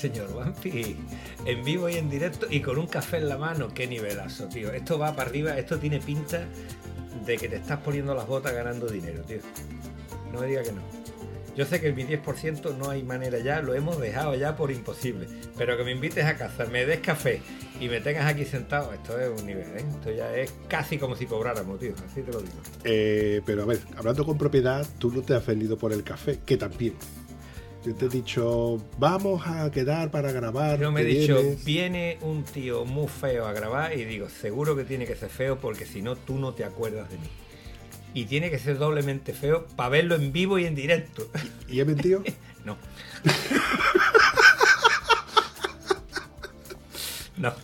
Señor 0.00 0.34
Vampi, 0.34 0.96
en 1.44 1.62
vivo 1.62 1.88
y 1.88 1.96
en 1.96 2.08
directo 2.08 2.46
y 2.48 2.60
con 2.60 2.78
un 2.78 2.86
café 2.86 3.18
en 3.18 3.28
la 3.28 3.36
mano, 3.36 3.68
qué 3.74 3.86
nivelazo, 3.86 4.48
tío. 4.48 4.72
Esto 4.72 4.98
va 4.98 5.14
para 5.14 5.28
arriba, 5.28 5.58
esto 5.58 5.78
tiene 5.78 6.00
pinta 6.00 6.46
de 7.26 7.36
que 7.36 7.48
te 7.48 7.56
estás 7.56 7.80
poniendo 7.80 8.14
las 8.14 8.26
botas 8.26 8.54
ganando 8.54 8.86
dinero, 8.86 9.22
tío. 9.24 9.40
No 10.32 10.40
me 10.40 10.46
diga 10.46 10.62
que 10.62 10.72
no. 10.72 10.80
Yo 11.54 11.66
sé 11.66 11.80
que 11.80 11.88
el 11.88 11.94
mi 11.94 12.04
10% 12.04 12.76
no 12.78 12.88
hay 12.88 13.02
manera 13.02 13.38
ya, 13.40 13.60
lo 13.60 13.74
hemos 13.74 14.00
dejado 14.00 14.34
ya 14.36 14.56
por 14.56 14.70
imposible. 14.70 15.26
Pero 15.58 15.76
que 15.76 15.84
me 15.84 15.90
invites 15.90 16.24
a 16.24 16.36
casa, 16.36 16.64
me 16.64 16.86
des 16.86 17.00
café 17.00 17.42
y 17.78 17.88
me 17.88 18.00
tengas 18.00 18.24
aquí 18.24 18.46
sentado, 18.46 18.94
esto 18.94 19.20
es 19.20 19.28
un 19.38 19.46
nivel, 19.46 19.66
¿eh? 19.76 19.84
Esto 19.86 20.10
ya 20.12 20.34
es 20.34 20.54
casi 20.68 20.96
como 20.96 21.16
si 21.16 21.26
cobráramos, 21.26 21.78
tío. 21.78 21.92
Así 22.06 22.22
te 22.22 22.32
lo 22.32 22.40
digo. 22.40 22.54
Eh, 22.84 23.42
pero 23.44 23.64
a 23.64 23.66
ver, 23.66 23.80
hablando 23.96 24.24
con 24.24 24.38
propiedad, 24.38 24.86
tú 24.98 25.12
no 25.12 25.20
te 25.20 25.34
has 25.34 25.44
vendido 25.44 25.76
por 25.76 25.92
el 25.92 26.04
café, 26.04 26.38
que 26.46 26.56
también. 26.56 26.94
Yo 27.84 27.94
te 27.94 28.06
he 28.06 28.08
dicho, 28.10 28.76
vamos 28.98 29.42
a 29.46 29.70
quedar 29.70 30.10
para 30.10 30.32
grabar. 30.32 30.78
Yo 30.78 30.92
me 30.92 31.00
he 31.00 31.04
¿te 31.04 31.10
dicho, 31.20 31.36
vienes? 31.40 31.64
viene 31.64 32.18
un 32.20 32.44
tío 32.44 32.84
muy 32.84 33.08
feo 33.08 33.46
a 33.46 33.52
grabar 33.54 33.96
y 33.96 34.04
digo, 34.04 34.28
seguro 34.28 34.76
que 34.76 34.84
tiene 34.84 35.06
que 35.06 35.16
ser 35.16 35.30
feo 35.30 35.58
porque 35.58 35.86
si 35.86 36.02
no, 36.02 36.14
tú 36.16 36.38
no 36.38 36.52
te 36.52 36.64
acuerdas 36.64 37.08
de 37.10 37.16
mí. 37.16 37.28
Y 38.12 38.24
tiene 38.26 38.50
que 38.50 38.58
ser 38.58 38.76
doblemente 38.76 39.32
feo 39.32 39.66
para 39.76 39.88
verlo 39.88 40.14
en 40.16 40.30
vivo 40.32 40.58
y 40.58 40.66
en 40.66 40.74
directo. 40.74 41.26
¿Y 41.68 41.80
he 41.80 41.84
mentido? 41.84 42.22
No. 42.64 42.76
No. 47.38 47.54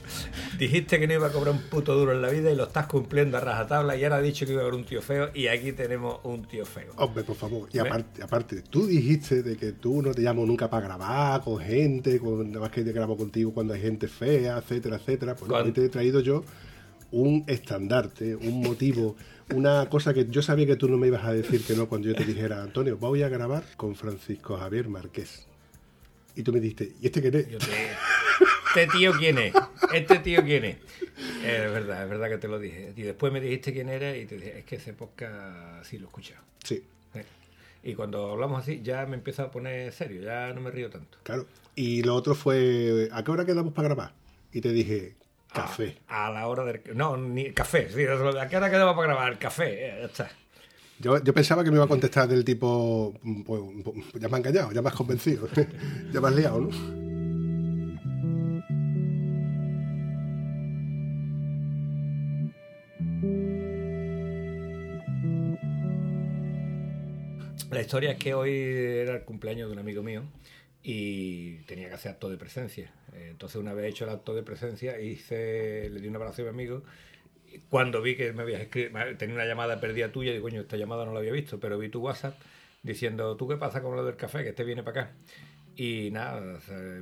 Dijiste 0.59 0.99
que 0.99 1.07
no 1.07 1.15
iba 1.15 1.27
a 1.27 1.31
cobrar 1.33 1.55
un 1.55 1.61
puto 1.63 1.95
duro 1.95 2.13
en 2.13 2.23
la 2.23 2.29
vida 2.31 2.51
y 2.51 2.57
lo 2.57 2.65
estás 2.65 2.87
cumpliendo 2.87 3.37
a 3.37 3.41
rajatabla 3.41 3.97
y 3.97 4.05
ahora 4.05 4.17
has 4.19 4.23
dicho 4.23 4.47
que 4.47 4.53
iba 4.53 4.63
a 4.63 4.65
haber 4.65 4.75
un 4.75 4.85
tío 4.87 5.03
feo 5.03 5.31
y 5.35 5.49
aquí 5.49 5.73
tenemos 5.73 6.19
un 6.23 6.47
tío 6.47 6.65
feo. 6.65 6.93
Hombre, 6.97 7.25
por 7.25 7.37
favor. 7.37 7.69
Y 7.73 7.79
Ve. 7.79 7.89
aparte, 7.89 8.23
aparte, 8.23 8.63
tú 8.63 8.87
dijiste 8.87 9.43
de 9.43 9.57
que 9.57 9.73
tú 9.73 10.01
no 10.03 10.13
te 10.15 10.23
llamo 10.23 10.47
nunca 10.47 10.71
para 10.71 10.87
grabar 10.87 11.43
con 11.43 11.59
gente, 11.59 12.19
con, 12.19 12.49
nada 12.49 12.61
más 12.61 12.71
que 12.71 12.83
te 12.85 12.93
grabo 12.93 13.17
contigo 13.17 13.53
cuando 13.53 13.75
hay 13.75 13.81
gente 13.83 14.09
fea, 14.09 14.59
etcétera, 14.59 14.97
etcétera. 14.97 15.35
Pues 15.35 15.51
no, 15.51 15.73
te 15.73 15.85
he 15.85 15.89
traído 15.89 16.21
yo 16.21 16.43
un 17.11 17.45
estandarte, 17.47 18.35
un 18.35 18.63
motivo, 18.63 19.17
una 19.55 19.89
cosa 19.89 20.13
que 20.13 20.27
yo 20.29 20.43
sabía 20.43 20.67
que 20.67 20.77
tú 20.77 20.89
no 20.89 20.97
me 20.97 21.07
ibas 21.07 21.25
a 21.25 21.33
decir 21.33 21.63
que 21.65 21.75
no 21.75 21.89
cuando 21.89 22.09
yo 22.09 22.15
te 22.15 22.25
dijera, 22.25 22.63
Antonio, 22.63 22.97
voy 22.97 23.23
a 23.23 23.29
grabar 23.29 23.63
con 23.77 23.95
Francisco 23.95 24.57
Javier 24.57 24.89
Márquez. 24.89 25.47
Y 26.35 26.43
tú 26.43 26.53
me 26.53 26.61
dijiste, 26.61 26.93
¿y 27.01 27.07
este 27.07 27.23
quién 27.23 27.35
es? 27.35 27.49
Yo 27.49 27.59
te- 27.59 27.67
¿Este 28.77 28.99
tío 28.99 29.13
quién 29.19 29.39
es? 29.39 29.55
¿Este 29.95 30.19
tío 30.19 30.43
quién 30.45 30.65
es? 30.65 30.77
Eh, 31.43 31.63
Es 31.67 31.73
verdad, 31.73 32.03
es 32.05 32.11
verdad 32.11 32.29
que 32.29 32.39
te 32.39 32.49
lo 32.49 32.59
dije. 32.59 32.93
Y 32.97 33.03
después 33.03 33.33
me 33.33 33.41
dijiste 33.41 33.73
quién 33.73 33.89
era 33.89 34.15
y 34.17 34.27
te 34.27 34.37
dije, 34.37 34.59
es 34.59 34.65
que 34.65 34.77
ese 34.77 34.93
podcast 34.93 35.85
sí 35.87 35.99
lo 35.99 36.05
he 36.05 36.09
escuchado. 36.09 36.43
Sí, 36.63 36.83
Eh. 37.15 37.25
Y 37.83 37.95
cuando 37.95 38.33
hablamos 38.33 38.63
así, 38.63 38.81
ya 38.83 39.07
me 39.07 39.15
empiezo 39.17 39.43
a 39.45 39.51
poner 39.51 39.93
serio, 39.93 40.21
ya 40.23 40.53
no 40.53 40.61
me 40.61 40.71
río 40.71 40.91
tanto. 40.91 41.19
claro. 41.23 41.47
Y 41.75 42.03
lo 42.03 42.15
otro 42.15 42.35
fue, 42.35 43.09
¿a 43.13 43.23
qué 43.23 43.31
hora 43.31 43.45
quedamos 43.45 43.73
para 43.75 43.89
grabar? 43.89 44.13
Y 44.53 44.61
te 44.63 44.73
dije, 44.73 45.15
café. 45.53 45.97
A, 46.09 46.27
a 46.29 46.31
la 46.33 46.47
hora 46.49 46.65
del... 46.65 46.81
No, 46.95 47.17
ni 47.19 47.53
café. 47.53 47.89
Sí, 47.91 48.03
¿A 48.05 48.49
qué 48.49 48.57
hora 48.57 48.71
quedaba 48.71 48.95
para 48.97 49.09
grabar? 49.09 49.39
Café, 49.39 49.87
eh, 49.89 49.97
ya 50.01 50.07
está. 50.07 50.31
Yo, 50.99 51.23
yo 51.23 51.35
pensaba 51.35 51.63
que 51.63 51.71
me 51.71 51.77
iba 51.77 51.85
a 51.85 51.89
contestar 51.89 52.27
del 52.29 52.45
tipo, 52.45 53.15
pues, 53.47 53.63
ya 54.15 54.29
me 54.29 54.37
has 54.37 54.39
engañado, 54.47 54.73
ya 54.73 54.81
me 54.81 54.89
has 54.89 54.95
convencido, 54.95 55.47
ya 56.13 56.21
me 56.21 56.29
has 56.29 56.35
liado, 56.35 56.61
¿no? 56.61 57.06
Historia 67.87 68.11
es 68.11 68.19
que 68.19 68.35
hoy 68.35 68.53
era 68.53 69.15
el 69.15 69.23
cumpleaños 69.23 69.69
de 69.69 69.75
un 69.75 69.79
amigo 69.79 70.03
mío 70.03 70.25
y 70.83 71.59
tenía 71.67 71.89
que 71.89 71.95
hacer 71.95 72.13
acto 72.13 72.29
de 72.29 72.37
presencia. 72.37 72.93
Eh, 73.15 73.29
Entonces, 73.31 73.61
una 73.61 73.75
vez 73.75 73.91
hecho 73.91 74.05
el 74.05 74.11
acto 74.11 74.35
de 74.35 74.43
presencia, 74.43 75.01
hice, 75.01 75.89
le 75.91 76.01
di 76.01 76.09
un 76.09 76.17
abrazo 76.17 76.43
a 76.43 76.47
mi 76.47 76.49
amigo. 76.51 76.83
Cuando 77.71 78.03
vi 78.03 78.17
que 78.17 78.33
me 78.33 78.43
habías 78.43 78.61
escrito, 78.61 78.99
tenía 79.19 79.37
una 79.37 79.47
llamada 79.47 79.81
perdida 79.81 80.11
tuya, 80.11 80.33
digo, 80.33 80.43
coño, 80.43 80.63
esta 80.63 80.77
llamada 80.77 81.05
no 81.05 81.13
la 81.13 81.21
había 81.21 81.33
visto, 81.33 81.61
pero 81.61 81.79
vi 81.79 81.89
tu 81.89 82.01
WhatsApp 82.01 82.37
diciendo, 82.83 83.37
¿tú 83.37 83.47
qué 83.49 83.57
pasa 83.57 83.81
con 83.83 83.95
lo 83.95 84.05
del 84.05 84.17
café? 84.17 84.43
Que 84.43 84.51
este 84.51 84.65
viene 84.65 84.83
para 84.83 85.03
acá. 85.03 85.13
Y 85.77 86.11
nada, 86.11 86.41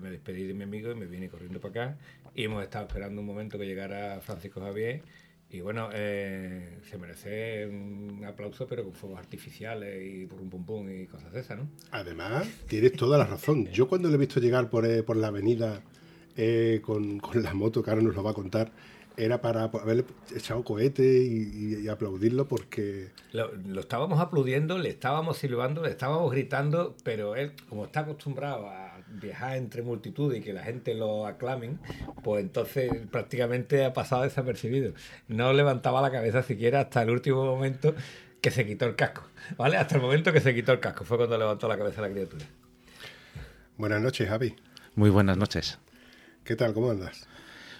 me 0.02 0.10
despedí 0.10 0.44
de 0.44 0.52
mi 0.52 0.64
amigo 0.64 0.90
y 0.92 0.94
me 0.96 1.06
vine 1.06 1.30
corriendo 1.30 1.60
para 1.60 1.70
acá. 1.92 1.98
Y 2.34 2.44
hemos 2.44 2.62
estado 2.62 2.86
esperando 2.86 3.22
un 3.22 3.26
momento 3.26 3.58
que 3.58 3.64
llegara 3.64 4.20
Francisco 4.20 4.60
Javier. 4.60 5.02
Y 5.50 5.60
bueno, 5.60 5.88
eh, 5.92 6.78
se 6.90 6.98
merece 6.98 7.66
un 7.66 8.24
aplauso, 8.26 8.66
pero 8.66 8.82
con 8.82 8.92
fuegos 8.92 9.18
artificiales 9.20 10.02
y 10.04 10.26
pum 10.26 10.50
pum 10.50 10.64
pum 10.64 10.90
y 10.90 11.06
cosas 11.06 11.32
de 11.32 11.40
esas, 11.40 11.58
¿no? 11.58 11.68
Además, 11.92 12.48
tienes 12.66 12.92
toda 12.94 13.18
la 13.18 13.24
razón. 13.24 13.66
Yo 13.66 13.86
cuando 13.86 14.08
le 14.08 14.16
he 14.16 14.18
visto 14.18 14.40
llegar 14.40 14.68
por, 14.68 14.84
eh, 14.84 15.02
por 15.04 15.16
la 15.16 15.28
avenida 15.28 15.80
eh, 16.36 16.80
con, 16.82 17.20
con 17.20 17.40
la 17.42 17.54
moto, 17.54 17.82
que 17.84 17.90
ahora 17.90 18.02
nos 18.02 18.16
lo 18.16 18.24
va 18.24 18.32
a 18.32 18.34
contar, 18.34 18.72
era 19.16 19.40
para 19.40 19.62
haberle 19.64 20.04
echado 20.34 20.64
cohete 20.64 21.04
y, 21.22 21.76
y- 21.76 21.84
y 21.84 21.88
aplaudirlo 21.88 22.48
porque... 22.48 23.10
Lo, 23.30 23.52
lo 23.54 23.80
estábamos 23.80 24.18
aplaudiendo, 24.18 24.76
le 24.78 24.88
estábamos 24.88 25.36
silbando, 25.38 25.82
le 25.84 25.90
estábamos 25.90 26.32
gritando, 26.32 26.96
pero 27.04 27.36
él, 27.36 27.52
como 27.68 27.84
está 27.84 28.00
acostumbrado 28.00 28.68
a 28.68 28.93
viajar 29.20 29.56
entre 29.56 29.82
multitud 29.82 30.34
y 30.34 30.40
que 30.40 30.52
la 30.52 30.62
gente 30.62 30.94
lo 30.94 31.26
aclamen, 31.26 31.78
pues 32.22 32.42
entonces 32.42 32.90
prácticamente 33.10 33.84
ha 33.84 33.92
pasado 33.92 34.22
desapercibido. 34.22 34.92
No 35.28 35.52
levantaba 35.52 36.02
la 36.02 36.10
cabeza 36.10 36.42
siquiera 36.42 36.80
hasta 36.80 37.02
el 37.02 37.10
último 37.10 37.44
momento 37.44 37.94
que 38.40 38.50
se 38.50 38.66
quitó 38.66 38.86
el 38.86 38.96
casco, 38.96 39.22
¿vale? 39.56 39.76
Hasta 39.76 39.96
el 39.96 40.02
momento 40.02 40.32
que 40.32 40.40
se 40.40 40.54
quitó 40.54 40.72
el 40.72 40.80
casco, 40.80 41.04
fue 41.04 41.16
cuando 41.16 41.38
levantó 41.38 41.66
la 41.68 41.78
cabeza 41.78 42.02
la 42.02 42.10
criatura. 42.10 42.44
Buenas 43.76 44.02
noches, 44.02 44.28
Javi. 44.28 44.54
Muy 44.94 45.10
buenas 45.10 45.36
noches. 45.36 45.78
¿Qué 46.44 46.54
tal? 46.54 46.74
¿Cómo 46.74 46.90
andas? 46.90 47.26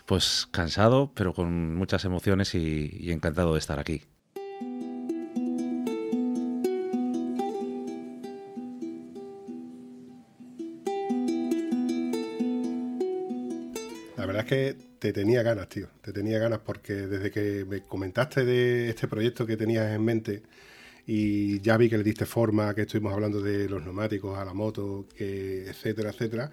Pues 0.07 0.49
cansado, 0.51 1.13
pero 1.15 1.35
con 1.35 1.75
muchas 1.77 2.05
emociones 2.05 2.55
y, 2.55 2.97
y 2.99 3.13
encantado 3.13 3.53
de 3.53 3.59
estar 3.59 3.79
aquí. 3.79 4.03
Que 14.45 14.77
te 14.99 15.13
tenía 15.13 15.43
ganas, 15.43 15.69
tío. 15.69 15.89
Te 16.03 16.13
tenía 16.13 16.39
ganas 16.39 16.61
porque 16.61 16.93
desde 16.95 17.31
que 17.31 17.65
me 17.69 17.83
comentaste 17.83 18.45
de 18.45 18.89
este 18.91 19.09
proyecto 19.09 19.47
que 19.47 19.57
tenías 19.57 19.91
en 19.95 20.05
mente 20.05 20.43
y 21.07 21.61
ya 21.61 21.77
vi 21.77 21.91
que 21.91 21.99
le 21.99 22.05
diste 22.05 22.27
forma, 22.27 22.75
que 22.75 22.83
estuvimos 22.83 23.13
hablando 23.15 23.41
de 23.43 23.69
los 23.69 23.83
neumáticos 23.85 24.39
a 24.39 24.45
la 24.45 24.55
moto, 24.55 25.07
que 25.17 25.67
etcétera, 25.69 26.11
etcétera. 26.11 26.53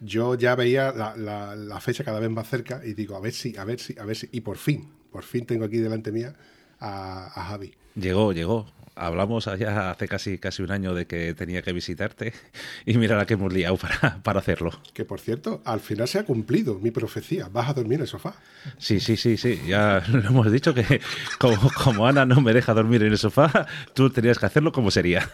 Yo 0.00 0.34
ya 0.36 0.54
veía 0.54 0.92
la- 0.92 1.16
la 1.56 1.80
fecha 1.80 2.04
cada 2.04 2.20
vez 2.20 2.30
más 2.30 2.48
cerca 2.48 2.82
y 2.84 2.94
digo, 2.94 3.16
a 3.16 3.20
ver 3.20 3.32
si, 3.32 3.56
a 3.56 3.64
ver 3.64 3.80
si, 3.80 3.98
a 3.98 4.04
ver 4.04 4.16
si. 4.16 4.28
Y 4.32 4.40
por 4.42 4.56
fin, 4.58 4.88
por 5.12 5.24
fin 5.24 5.46
tengo 5.46 5.64
aquí 5.66 5.78
delante 5.78 6.12
mía 6.12 6.34
a, 6.80 7.26
a 7.26 7.44
Javi. 7.44 7.74
Llegó, 7.94 8.32
llegó. 8.32 8.66
Hablamos 8.96 9.48
allá 9.48 9.90
hace 9.90 10.08
casi, 10.08 10.38
casi 10.38 10.62
un 10.62 10.72
año 10.72 10.92
de 10.94 11.06
que 11.06 11.32
tenía 11.32 11.62
que 11.62 11.72
visitarte 11.72 12.34
y 12.86 12.98
mira 12.98 13.16
la 13.16 13.24
que 13.24 13.34
hemos 13.34 13.52
liado 13.52 13.76
para, 13.76 14.22
para 14.22 14.40
hacerlo. 14.40 14.72
Que 14.92 15.04
por 15.04 15.20
cierto, 15.20 15.62
al 15.64 15.80
final 15.80 16.06
se 16.06 16.18
ha 16.18 16.24
cumplido 16.24 16.78
mi 16.78 16.90
profecía. 16.90 17.48
Vas 17.48 17.70
a 17.70 17.72
dormir 17.74 17.94
en 17.94 18.02
el 18.02 18.08
sofá. 18.08 18.34
Sí, 18.78 19.00
sí, 19.00 19.16
sí, 19.16 19.36
sí. 19.36 19.60
Ya 19.66 20.02
lo 20.08 20.20
hemos 20.20 20.52
dicho 20.52 20.74
que 20.74 21.00
como, 21.38 21.70
como 21.82 22.06
Ana 22.06 22.26
no 22.26 22.40
me 22.40 22.52
deja 22.52 22.74
dormir 22.74 23.02
en 23.02 23.12
el 23.12 23.18
sofá, 23.18 23.66
tú 23.94 24.10
tenías 24.10 24.38
que 24.38 24.46
hacerlo 24.46 24.72
como 24.72 24.90
sería. 24.90 25.30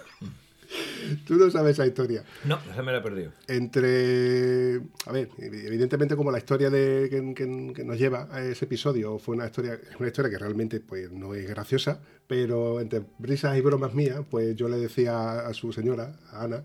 Tú 1.26 1.35
no 1.37 1.50
sabes 1.50 1.73
esa 1.75 1.87
historia. 1.87 2.25
No, 2.44 2.58
se 2.75 2.82
me 2.82 2.93
la 2.93 2.99
he 2.99 3.00
perdido. 3.03 3.32
entre 3.49 4.81
a 5.06 5.12
ver 5.12 5.29
evidentemente 5.38 6.17
como 6.17 6.31
la 6.31 6.38
historia 6.38 6.70
de 6.70 7.08
que, 7.11 7.35
que- 7.35 7.73
que 7.75 7.85
nos 7.85 7.99
lleva 7.99 8.29
a 8.31 8.43
ese 8.43 8.64
episodio 8.64 9.19
fue 9.19 9.37
una 9.37 9.47
historia 9.47 9.79
una 9.99 10.08
historia 10.08 10.31
que 10.31 10.38
realmente 10.38 10.81
pues 10.81 11.11
no 11.12 11.35
es 11.35 11.49
graciosa 11.49 12.00
pero 12.26 12.81
entre 12.81 13.03
risas 13.19 13.56
y 13.56 13.61
bromas 13.61 13.94
mías 13.94 14.20
pues 14.31 14.56
yo 14.56 14.69
le 14.69 14.76
decía 14.79 15.41
a 15.47 15.55
su 15.55 15.73
señora 15.73 16.17
a 16.32 16.44
Ana 16.44 16.64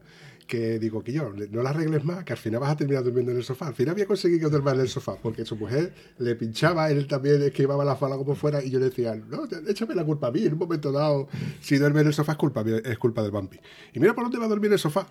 que 0.52 0.80
digo 0.80 1.02
que 1.02 1.14
yo, 1.14 1.32
no 1.50 1.64
la 1.64 1.70
arregles 1.70 2.04
más, 2.04 2.26
que 2.26 2.34
al 2.34 2.38
final 2.38 2.60
vas 2.60 2.72
a 2.72 2.76
terminar 2.76 3.06
durmiendo 3.06 3.32
en 3.32 3.38
el 3.38 3.44
sofá. 3.46 3.68
Al 3.68 3.74
final 3.74 3.94
había 3.94 4.06
conseguido 4.06 4.42
que 4.42 4.52
duerma 4.52 4.74
en 4.74 4.82
el 4.82 4.90
sofá, 4.90 5.16
porque 5.16 5.46
su 5.46 5.56
mujer 5.56 5.94
le 6.18 6.36
pinchaba, 6.36 6.92
él 6.92 7.08
también 7.08 7.42
esquivaba 7.42 7.86
la 7.86 7.96
falda 7.96 8.18
como 8.18 8.36
fuera, 8.36 8.62
y 8.62 8.70
yo 8.70 8.78
le 8.78 8.88
decía, 8.88 9.16
no, 9.16 9.46
échame 9.70 9.96
la 9.96 10.04
culpa 10.04 10.28
a 10.28 10.32
mí, 10.32 10.44
en 10.44 10.52
un 10.52 10.60
momento 10.60 10.92
dado, 10.92 11.30
si 11.62 11.78
duerme 11.78 12.02
en 12.02 12.08
el 12.08 12.14
sofá 12.14 12.34
es 12.34 12.38
culpa, 12.38 12.66
es 12.84 12.98
culpa 12.98 13.24
del 13.24 13.32
vampi. 13.32 13.62
Y 13.94 14.02
mira 14.02 14.14
por 14.14 14.26
dónde 14.26 14.40
va 14.40 14.46
a 14.46 14.50
dormir 14.50 14.74
el 14.74 14.78
sofá. 14.78 15.08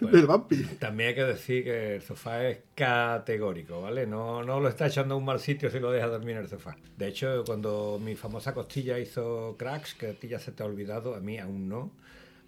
del 0.00 0.26
vampi. 0.26 0.62
También 0.78 1.10
hay 1.10 1.14
que 1.14 1.24
decir 1.24 1.64
que 1.64 1.96
el 1.96 2.02
sofá 2.02 2.48
es 2.48 2.60
categórico, 2.74 3.82
¿vale? 3.82 4.06
No, 4.06 4.42
no 4.42 4.60
lo 4.60 4.68
está 4.70 4.86
echando 4.86 5.14
a 5.14 5.18
un 5.18 5.26
mal 5.26 5.40
sitio 5.40 5.70
si 5.70 5.78
lo 5.78 5.92
deja 5.92 6.06
dormir 6.06 6.36
en 6.36 6.42
el 6.42 6.48
sofá. 6.48 6.74
De 6.96 7.08
hecho, 7.08 7.44
cuando 7.44 8.00
mi 8.02 8.14
famosa 8.16 8.54
costilla 8.54 8.98
hizo 8.98 9.56
cracks, 9.58 9.94
que 9.94 10.08
a 10.08 10.14
ti 10.14 10.28
ya 10.28 10.38
se 10.38 10.52
te 10.52 10.62
ha 10.62 10.66
olvidado, 10.66 11.14
a 11.14 11.20
mí 11.20 11.38
aún 11.38 11.68
no, 11.68 11.92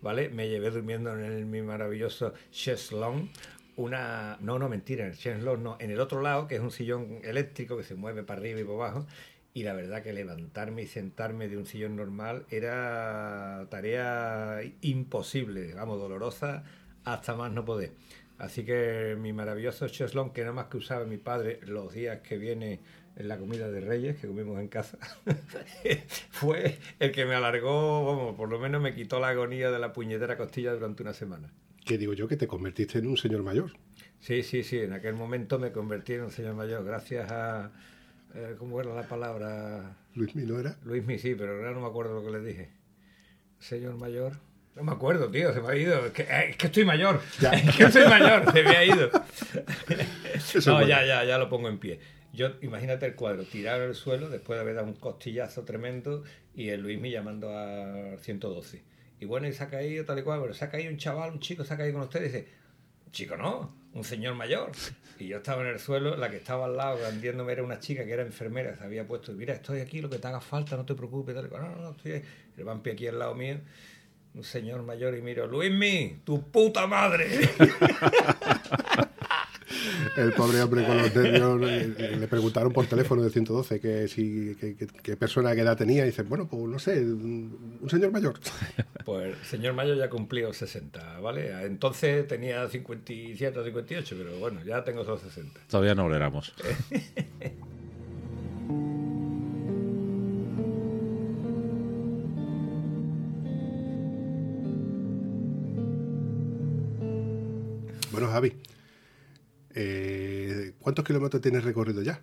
¿vale? 0.07 0.29
Me 0.29 0.49
llevé 0.49 0.71
durmiendo 0.71 1.13
en 1.13 1.25
el, 1.25 1.45
mi 1.45 1.63
maravilloso 1.63 2.33
cheslong. 2.51 3.29
Una. 3.77 4.39
No, 4.41 4.59
no, 4.59 4.69
mentira, 4.69 5.05
en 5.05 5.11
el 5.11 5.19
cheslong 5.19 5.63
no. 5.63 5.77
En 5.81 5.91
el 5.91 6.01
otro 6.01 6.23
lado, 6.23 6.47
que 6.47 6.55
es 6.55 6.61
un 6.61 6.71
sillón 6.71 7.21
eléctrico 7.25 7.77
que 7.77 7.83
se 7.83 7.97
mueve 7.97 8.23
para 8.23 8.41
arriba 8.41 8.61
y 8.61 8.65
para 8.65 8.75
abajo. 8.77 9.07
Y 9.53 9.65
la 9.65 9.75
verdad 9.75 10.03
que 10.03 10.13
levantarme 10.13 10.83
y 10.83 10.87
sentarme 10.87 11.49
de 11.49 11.57
un 11.57 11.67
sillón 11.67 11.97
normal 11.97 12.47
era 12.51 13.67
tarea 13.71 14.61
imposible, 14.83 15.75
vamos, 15.75 15.99
dolorosa 15.99 16.63
hasta 17.05 17.35
más 17.35 17.51
no 17.53 17.65
poder. 17.65 17.93
Así 18.39 18.65
que 18.65 19.17
mi 19.19 19.33
maravilloso 19.33 19.89
cheslong, 19.89 20.33
que 20.33 20.43
nada 20.43 20.53
más 20.53 20.67
que 20.67 20.77
usaba 20.77 21.05
mi 21.07 21.17
padre 21.17 21.59
los 21.65 21.93
días 21.93 22.21
que 22.21 22.37
viene 22.37 22.81
en 23.17 23.29
la 23.29 23.39
comida 23.39 23.71
de 23.71 23.81
Reyes 23.81 24.17
que 24.19 24.27
comimos 24.27 24.61
en 24.61 24.69
casa, 24.69 24.99
fue 26.31 26.79
el 26.99 27.13
que 27.13 27.25
me 27.25 27.35
alargó, 27.35 28.05
vamos, 28.05 28.37
por 28.37 28.51
lo 28.51 28.59
menos 28.59 28.83
me 28.83 28.95
quitó 28.95 29.19
la 29.21 29.29
agonía 29.29 29.71
de 29.71 29.79
la 29.79 29.93
puñetera 29.93 30.37
costilla 30.37 30.73
durante 30.73 31.03
una 31.03 31.15
semana. 31.15 31.51
¿Qué 31.85 31.99
digo 31.99 32.13
yo? 32.13 32.29
Que 32.29 32.37
te 32.37 32.47
convertiste 32.47 32.99
en 32.99 33.07
un 33.07 33.17
señor 33.17 33.43
mayor. 33.43 33.73
Sí, 34.21 34.43
sí, 34.43 34.63
sí, 34.63 34.79
en 34.81 34.93
aquel 34.93 35.15
momento 35.15 35.59
me 35.59 35.73
convertí 35.73 36.15
en 36.15 36.23
un 36.23 36.31
señor 36.31 36.55
mayor, 36.55 36.85
gracias 36.85 37.31
a... 37.31 37.71
Eh, 38.35 38.55
¿Cómo 38.59 38.81
era 38.81 38.95
la 38.95 39.05
palabra? 39.05 39.97
Luis 40.15 40.35
Mi, 40.35 40.43
¿no 40.43 40.59
era? 40.59 40.77
Luis 40.85 41.05
Mi, 41.07 41.19
sí, 41.19 41.35
pero 41.35 41.53
ahora 41.55 41.71
no 41.71 41.81
me 41.81 41.87
acuerdo 41.87 42.21
lo 42.21 42.25
que 42.25 42.37
le 42.37 42.45
dije. 42.45 42.71
Señor 43.59 43.97
mayor. 43.97 44.35
No 44.75 44.83
me 44.83 44.93
acuerdo, 44.93 45.31
tío, 45.31 45.55
se 45.55 45.61
me 45.63 45.69
ha 45.69 45.77
ido. 45.77 46.05
Es 46.05 46.13
que, 46.13 46.23
eh, 46.23 46.51
es 46.51 46.57
que 46.57 46.67
estoy 46.67 46.85
mayor. 46.85 47.21
Es 47.41 47.77
que 47.77 47.85
estoy 47.85 48.05
mayor, 48.05 48.53
se 48.53 48.63
me 48.63 48.77
ha 48.77 48.85
ido. 48.85 49.11
no, 50.67 50.87
ya, 50.87 51.07
ya, 51.07 51.25
ya 51.25 51.39
lo 51.39 51.49
pongo 51.49 51.69
en 51.69 51.79
pie. 51.79 51.99
Yo, 52.37 52.51
imagínate 52.61 53.07
el 53.07 53.15
cuadro, 53.15 53.45
tirado 53.45 53.85
el 53.85 53.95
suelo 53.95 54.29
después 54.29 54.59
de 54.59 54.61
haber 54.61 54.75
dado 54.75 54.87
un 54.87 54.95
costillazo 54.95 55.65
tremendo 55.65 56.23
y 56.55 56.69
el 56.69 56.83
Luis 56.83 57.01
me 57.01 57.11
llamando 57.11 57.51
a 57.57 58.19
112. 58.19 58.85
Y 59.19 59.25
bueno, 59.25 59.49
y 59.49 59.55
se 59.55 59.65
ha 59.65 59.71
caído 59.71 60.05
tal 60.05 60.19
y 60.19 60.23
cual, 60.23 60.43
pero 60.43 60.53
se 60.53 60.67
ha 60.67 60.71
caído 60.71 60.91
un 60.91 60.99
chaval, 60.99 61.33
un 61.33 61.41
chico 61.41 61.65
se 61.65 61.73
ha 61.73 61.79
caído 61.79 61.95
con 61.95 62.03
ustedes 62.03 62.31
y 62.31 62.37
dice, 62.37 62.49
chico 63.11 63.39
no, 63.39 63.75
un 63.95 64.05
señor 64.05 64.35
mayor. 64.35 64.71
Y 65.19 65.29
yo 65.29 65.39
estaba 65.39 65.63
en 65.63 65.69
el 65.69 65.79
suelo, 65.79 66.15
la 66.15 66.31
que 66.31 66.37
estaba 66.37 66.67
al 66.67 66.77
lado, 66.77 66.99
gandiéndome 66.99 67.53
era 67.53 67.63
una 67.63 67.81
chica 67.81 68.05
que 68.05 68.13
era 68.13 68.23
enfermera, 68.23 68.77
se 68.77 68.85
había 68.85 69.07
puesto, 69.07 69.33
mira, 69.33 69.55
estoy 69.55 69.81
aquí, 69.81 70.03
lo 70.03 70.11
que 70.11 70.19
te 70.19 70.29
haga 70.29 70.43
falta, 70.43 70.77
no 70.77 70.85
te 70.85 70.95
preocupes, 70.95 71.35
tal 71.35 71.47
y 71.47 71.49
cual. 71.49 71.63
No, 71.63 71.71
no, 71.71 71.83
no, 71.83 71.91
estoy 71.93 72.13
ahí. 72.13 72.23
El 72.59 72.65
vampi 72.65 72.91
aquí 72.91 73.07
al 73.07 73.19
lado 73.19 73.35
mío 73.35 73.61
un 74.37 74.45
señor 74.45 74.83
mayor 74.83 75.17
y 75.17 75.23
miro, 75.23 75.47
Luismi, 75.47 76.21
tu 76.23 76.51
puta 76.51 76.87
madre. 76.87 77.27
El 80.17 80.33
pobre 80.33 80.63
hombre 80.63 80.85
con 80.87 80.97
los 80.97 81.15
nervios 81.15 81.61
le 81.61 82.29
preguntaron 82.29 82.73
por 82.73 82.87
teléfono 82.87 83.23
de 83.23 83.31
112 83.31 83.81
que 83.81 84.09
si 84.09 84.57
qué 85.03 85.17
persona 85.17 85.55
qué 85.55 85.61
edad 85.61 85.77
tenía 85.77 86.05
y 86.05 86.07
dice, 86.07 86.23
bueno, 86.23 86.49
pues 86.49 86.63
no 86.63 86.79
sé, 86.79 87.01
un 87.01 87.89
señor 87.89 88.13
mayor. 88.13 88.39
Pues 89.05 89.37
el 89.39 89.45
señor 89.45 89.75
mayor 89.75 89.97
ya 89.99 90.09
cumplió 90.11 90.53
60, 90.53 91.21
¿vale? 91.21 91.65
Entonces 91.65 92.27
tenía 92.27 92.69
57 92.69 93.59
o 93.59 93.65
58, 93.65 94.17
pero 94.19 94.39
bueno, 94.39 94.65
ya 94.65 94.83
tengo 94.83 95.03
esos 95.03 95.21
60. 95.21 95.61
Todavía 95.69 95.95
no 95.95 96.09
lo 96.09 96.17
éramos. 96.17 96.55
Bueno, 108.13 108.29
Javi, 108.29 108.55
eh, 109.77 110.73
¿cuántos 110.81 111.05
kilómetros 111.05 111.43
tienes 111.43 111.63
recorrido 111.63 112.03
ya? 112.03 112.21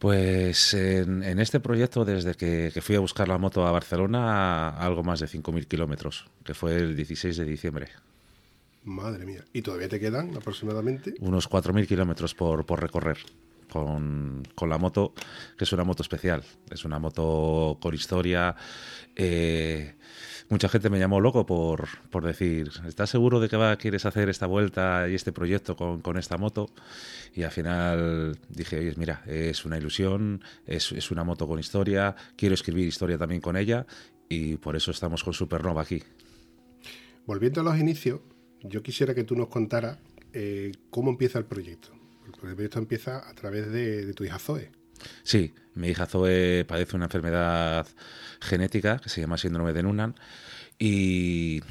Pues 0.00 0.72
en, 0.72 1.38
este 1.38 1.60
proyecto, 1.60 2.06
desde 2.06 2.34
que, 2.34 2.72
fui 2.80 2.96
a 2.96 3.00
buscar 3.00 3.28
la 3.28 3.36
moto 3.36 3.66
a 3.66 3.70
Barcelona, 3.70 4.70
algo 4.70 5.02
más 5.02 5.20
de 5.20 5.26
5.000 5.26 5.66
kilómetros, 5.66 6.26
que 6.42 6.54
fue 6.54 6.76
el 6.76 6.96
16 6.96 7.36
de 7.36 7.44
diciembre. 7.44 7.88
Madre 8.82 9.26
mía. 9.26 9.44
¿Y 9.52 9.60
todavía 9.60 9.90
te 9.90 10.00
quedan 10.00 10.34
aproximadamente? 10.34 11.14
Unos 11.20 11.50
4.000 11.50 11.86
kilómetros 11.86 12.34
por, 12.34 12.64
por 12.64 12.80
recorrer. 12.80 13.18
Con, 13.70 14.42
con, 14.54 14.68
la 14.70 14.78
moto, 14.78 15.12
que 15.56 15.64
es 15.64 15.72
una 15.72 15.84
moto 15.84 16.02
especial. 16.02 16.42
Es 16.70 16.86
una 16.86 16.98
moto 16.98 17.76
con 17.80 17.94
historia. 17.94 18.56
Eh, 19.14 19.94
mucha 20.50 20.68
gente 20.68 20.90
me 20.90 20.98
llamó 20.98 21.20
loco 21.20 21.46
por, 21.46 21.88
por 22.10 22.26
decir, 22.26 22.70
¿estás 22.86 23.08
seguro 23.08 23.40
de 23.40 23.48
que 23.48 23.56
va, 23.56 23.76
quieres 23.76 24.04
hacer 24.04 24.28
esta 24.28 24.46
vuelta 24.46 25.08
y 25.08 25.14
este 25.14 25.32
proyecto 25.32 25.76
con, 25.76 26.02
con 26.02 26.18
esta 26.18 26.36
moto? 26.36 26.68
Y 27.34 27.44
al 27.44 27.52
final 27.52 28.36
dije, 28.48 28.80
oye, 28.80 28.94
mira, 28.96 29.22
es 29.26 29.64
una 29.64 29.78
ilusión, 29.78 30.42
es, 30.66 30.90
es, 30.92 31.10
una 31.12 31.22
moto 31.24 31.46
con 31.46 31.60
historia, 31.60 32.16
quiero 32.36 32.54
escribir 32.54 32.86
historia 32.86 33.16
también 33.16 33.40
con 33.40 33.56
ella 33.56 33.86
y 34.28 34.56
por 34.56 34.76
eso 34.76 34.90
estamos 34.90 35.22
con 35.22 35.32
Supernova 35.32 35.82
aquí. 35.82 36.02
Volviendo 37.26 37.60
a 37.60 37.64
los 37.64 37.78
inicios, 37.78 38.20
yo 38.62 38.82
quisiera 38.82 39.14
que 39.14 39.22
tú 39.22 39.36
nos 39.36 39.48
contaras 39.48 39.98
eh, 40.32 40.72
cómo 40.90 41.10
empieza 41.10 41.38
el 41.38 41.44
proyecto. 41.44 41.90
El 42.26 42.32
proyecto 42.32 42.78
empieza 42.80 43.28
a 43.28 43.34
través 43.34 43.70
de, 43.70 44.04
de 44.04 44.14
tu 44.14 44.24
hija 44.24 44.38
Zoe. 44.38 44.72
Sí, 45.22 45.54
mi 45.74 45.88
hija 45.88 46.06
Zoe 46.06 46.64
padece 46.66 46.96
una 46.96 47.06
enfermedad 47.06 47.86
genética 48.40 48.98
que 48.98 49.08
se 49.08 49.20
llama 49.20 49.38
síndrome 49.38 49.72
de 49.72 49.82
Noonan 49.82 50.14
y 50.80 51.62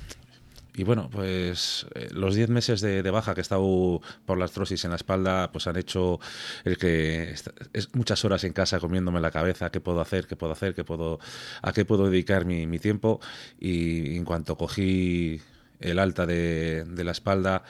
y 0.80 0.86
bueno, 0.86 1.10
pues 1.12 1.88
eh, 1.94 2.08
los 2.14 2.36
10 2.36 2.52
meses 2.52 2.80
de, 2.80 3.02
baja 3.12 3.34
que 3.34 3.42
he 3.42 3.44
estado 3.44 4.00
por 4.26 4.38
la 4.38 4.46
artrosis 4.46 4.86
en 4.86 4.92
la 4.92 4.96
espalda, 4.96 5.52
pues 5.52 5.68
han 5.68 5.76
hecho 5.76 6.22
el 6.64 6.78
que 6.78 7.36
es 7.74 7.96
muchas 7.96 8.24
horas 8.24 8.46
en 8.46 8.54
casa 8.54 8.80
comiéndome 8.80 9.20
la 9.20 9.30
cabeza, 9.30 9.72
qué 9.72 9.82
puedo 9.82 10.00
hacer, 10.00 10.26
qué 10.26 10.38
puedo 10.38 10.54
hacer, 10.54 10.76
qué 10.76 10.86
puedo, 10.86 11.20
a 11.62 11.74
qué 11.74 11.84
puedo 11.84 12.10
dedicar 12.10 12.46
mi, 12.46 12.80
tiempo. 12.80 13.20
Y 13.60 14.16
en 14.16 14.24
cuanto 14.24 14.56
cogí 14.58 15.42
el 15.82 16.00
alta 16.00 16.26
de, 16.26 16.86
de, 16.86 17.04
la 17.04 17.12
espalda, 17.12 17.64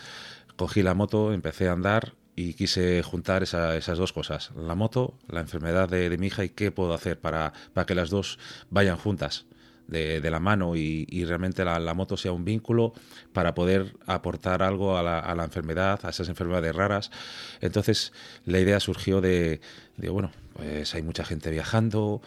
cogí 0.56 0.84
la 0.84 0.94
moto, 0.94 1.34
empecé 1.34 1.68
a 1.68 1.72
andar 1.72 2.14
y 2.36 2.54
quise 2.54 3.02
juntar 3.02 3.42
esas 3.42 3.98
dos 3.98 4.14
cosas, 4.14 4.52
la 4.56 4.76
moto, 4.76 5.18
la 5.28 5.40
enfermedad 5.42 5.90
de, 5.90 6.16
mi 6.20 6.28
hija 6.28 6.44
y 6.44 6.50
qué 6.50 6.72
puedo 6.72 6.94
hacer 6.94 7.20
para, 7.20 7.54
para 7.74 7.88
que 7.88 7.96
las 7.96 8.12
dos 8.12 8.38
vayan 8.70 8.98
juntas. 8.98 9.48
De, 9.90 10.30
la 10.30 10.40
mano 10.40 10.76
y, 10.76 11.26
realmente 11.26 11.66
la, 11.66 11.94
moto 11.96 12.16
sea 12.16 12.32
un 12.32 12.46
vínculo 12.46 12.94
para 13.34 13.56
poder 13.56 13.96
aportar 14.06 14.62
algo 14.62 14.98
a 14.98 15.04
la, 15.04 15.20
a 15.20 15.34
la, 15.34 15.44
enfermedad, 15.44 16.00
a 16.04 16.10
esas 16.10 16.30
enfermedades 16.30 16.76
raras. 16.76 17.12
Entonces 17.60 18.14
la 18.46 18.60
idea 18.60 18.80
surgió 18.80 19.20
de, 19.20 19.62
de 19.98 20.10
bueno, 20.10 20.32
pues 20.54 20.94
hay 20.94 21.02
mucha 21.02 21.26
gente 21.26 21.50
viajando, 21.50 22.22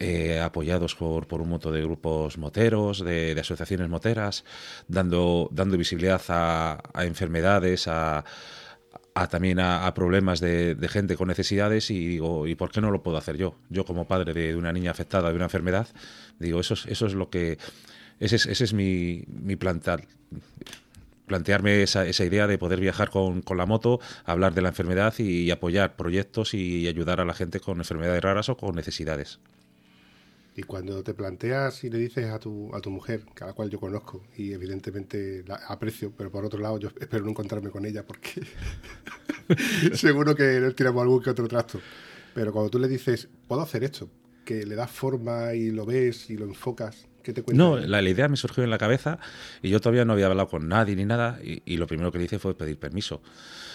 eh, 0.00 0.38
apoyados 0.38 0.94
por, 0.94 1.26
por, 1.26 1.40
un 1.40 1.48
montón 1.48 1.72
de 1.72 1.82
grupos 1.82 2.38
moteros, 2.38 3.04
de, 3.04 3.36
asociaciones 3.40 3.88
moteras, 3.88 4.44
dando, 4.86 5.48
dando 5.50 5.76
visibilidad 5.76 6.22
a, 6.28 6.78
a 6.92 7.04
enfermedades, 7.04 7.88
a, 7.88 8.24
también 9.26 9.58
a, 9.58 9.92
problemas 9.94 10.38
de, 10.38 10.76
gente 10.88 11.16
con 11.16 11.28
necesidades 11.28 11.90
y 11.90 12.06
digo, 12.06 12.46
¿y 12.46 12.54
por 12.54 12.70
qué 12.70 12.80
no 12.80 12.90
lo 12.90 13.02
puedo 13.02 13.16
hacer 13.16 13.36
yo? 13.36 13.56
Yo 13.70 13.84
como 13.84 14.06
padre 14.06 14.32
de, 14.32 14.54
una 14.54 14.72
niña 14.72 14.90
afectada 14.90 15.30
de 15.30 15.34
una 15.34 15.46
enfermedad, 15.46 15.88
digo, 16.38 16.60
eso 16.60 16.74
es, 16.74 16.86
eso 16.86 17.06
es 17.06 17.14
lo 17.14 17.30
que, 17.30 17.58
ese 18.20 18.36
es, 18.36 18.46
ese 18.46 18.64
es 18.64 18.72
mi, 18.72 19.24
mi 19.26 19.56
plantar 19.56 20.02
plantearme 21.26 21.82
esa, 21.82 22.06
esa, 22.06 22.24
idea 22.24 22.46
de 22.46 22.56
poder 22.56 22.80
viajar 22.80 23.10
con, 23.10 23.42
con, 23.42 23.58
la 23.58 23.66
moto, 23.66 24.00
hablar 24.24 24.54
de 24.54 24.62
la 24.62 24.70
enfermedad 24.70 25.12
y 25.18 25.50
apoyar 25.50 25.94
proyectos 25.94 26.54
y 26.54 26.88
ayudar 26.88 27.20
a 27.20 27.26
la 27.26 27.34
gente 27.34 27.60
con 27.60 27.78
enfermedades 27.78 28.22
raras 28.22 28.48
o 28.48 28.56
con 28.56 28.74
necesidades. 28.74 29.38
Y 30.58 30.64
cuando 30.64 31.04
te 31.04 31.14
planteas 31.14 31.84
y 31.84 31.88
le 31.88 31.98
dices 31.98 32.26
a 32.30 32.40
tu, 32.40 32.74
a 32.74 32.80
tu 32.80 32.90
mujer, 32.90 33.24
cada 33.32 33.52
cual 33.52 33.70
yo 33.70 33.78
conozco 33.78 34.24
y 34.36 34.52
evidentemente 34.52 35.44
la 35.46 35.54
aprecio, 35.54 36.12
pero 36.16 36.32
por 36.32 36.44
otro 36.44 36.58
lado 36.58 36.80
yo 36.80 36.88
espero 36.98 37.22
no 37.22 37.30
encontrarme 37.30 37.70
con 37.70 37.86
ella 37.86 38.04
porque 38.04 38.42
seguro 39.94 40.34
que 40.34 40.72
tiramos 40.74 41.02
algún 41.02 41.22
que 41.22 41.30
otro 41.30 41.46
trasto. 41.46 41.80
Pero 42.34 42.52
cuando 42.52 42.70
tú 42.70 42.80
le 42.80 42.88
dices, 42.88 43.28
puedo 43.46 43.62
hacer 43.62 43.84
esto, 43.84 44.10
que 44.44 44.66
le 44.66 44.74
das 44.74 44.90
forma 44.90 45.54
y 45.54 45.70
lo 45.70 45.86
ves 45.86 46.28
y 46.28 46.36
lo 46.36 46.46
enfocas, 46.46 47.06
no, 47.52 47.78
la, 47.78 48.02
idea 48.02 48.28
me 48.28 48.36
surgió 48.36 48.64
en 48.64 48.70
la 48.70 48.78
cabeza 48.78 49.18
y 49.62 49.70
yo 49.70 49.80
todavía 49.80 50.04
no 50.04 50.12
había 50.12 50.26
hablado 50.26 50.48
con 50.48 50.68
nadie 50.68 50.96
ni 50.96 51.04
nada 51.04 51.38
y, 51.42 51.76
lo 51.76 51.86
primero 51.86 52.10
que 52.12 52.18
le 52.18 52.24
hice 52.24 52.38
fue 52.38 52.56
pedir 52.56 52.78
permiso. 52.78 53.22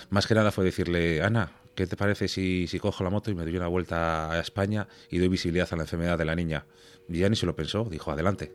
Más 0.10 0.27
que 0.27 0.36
nada 0.36 0.51
fue 0.51 0.65
decirle, 0.65 1.22
Ana, 1.22 1.51
¿qué 1.75 1.88
te 1.88 1.95
parece 1.95 2.27
si, 2.27 2.67
cojo 2.79 3.03
la 3.03 3.10
moto 3.10 3.31
y 3.31 3.36
me 3.36 3.43
doy 3.43 3.55
una 3.57 3.67
vuelta 3.67 4.31
a 4.31 4.39
España 4.39 4.88
y 5.10 5.17
doy 5.17 5.27
visibilidad 5.27 5.67
a 5.72 5.75
la 5.75 5.83
enfermedad 5.83 6.17
de 6.17 6.25
la 6.25 6.36
niña? 6.36 6.65
Y 7.07 7.19
ya 7.19 7.29
ni 7.29 7.36
se 7.36 7.45
lo 7.45 7.55
pensó, 7.55 7.86
dijo, 7.86 8.12
adelante. 8.12 8.53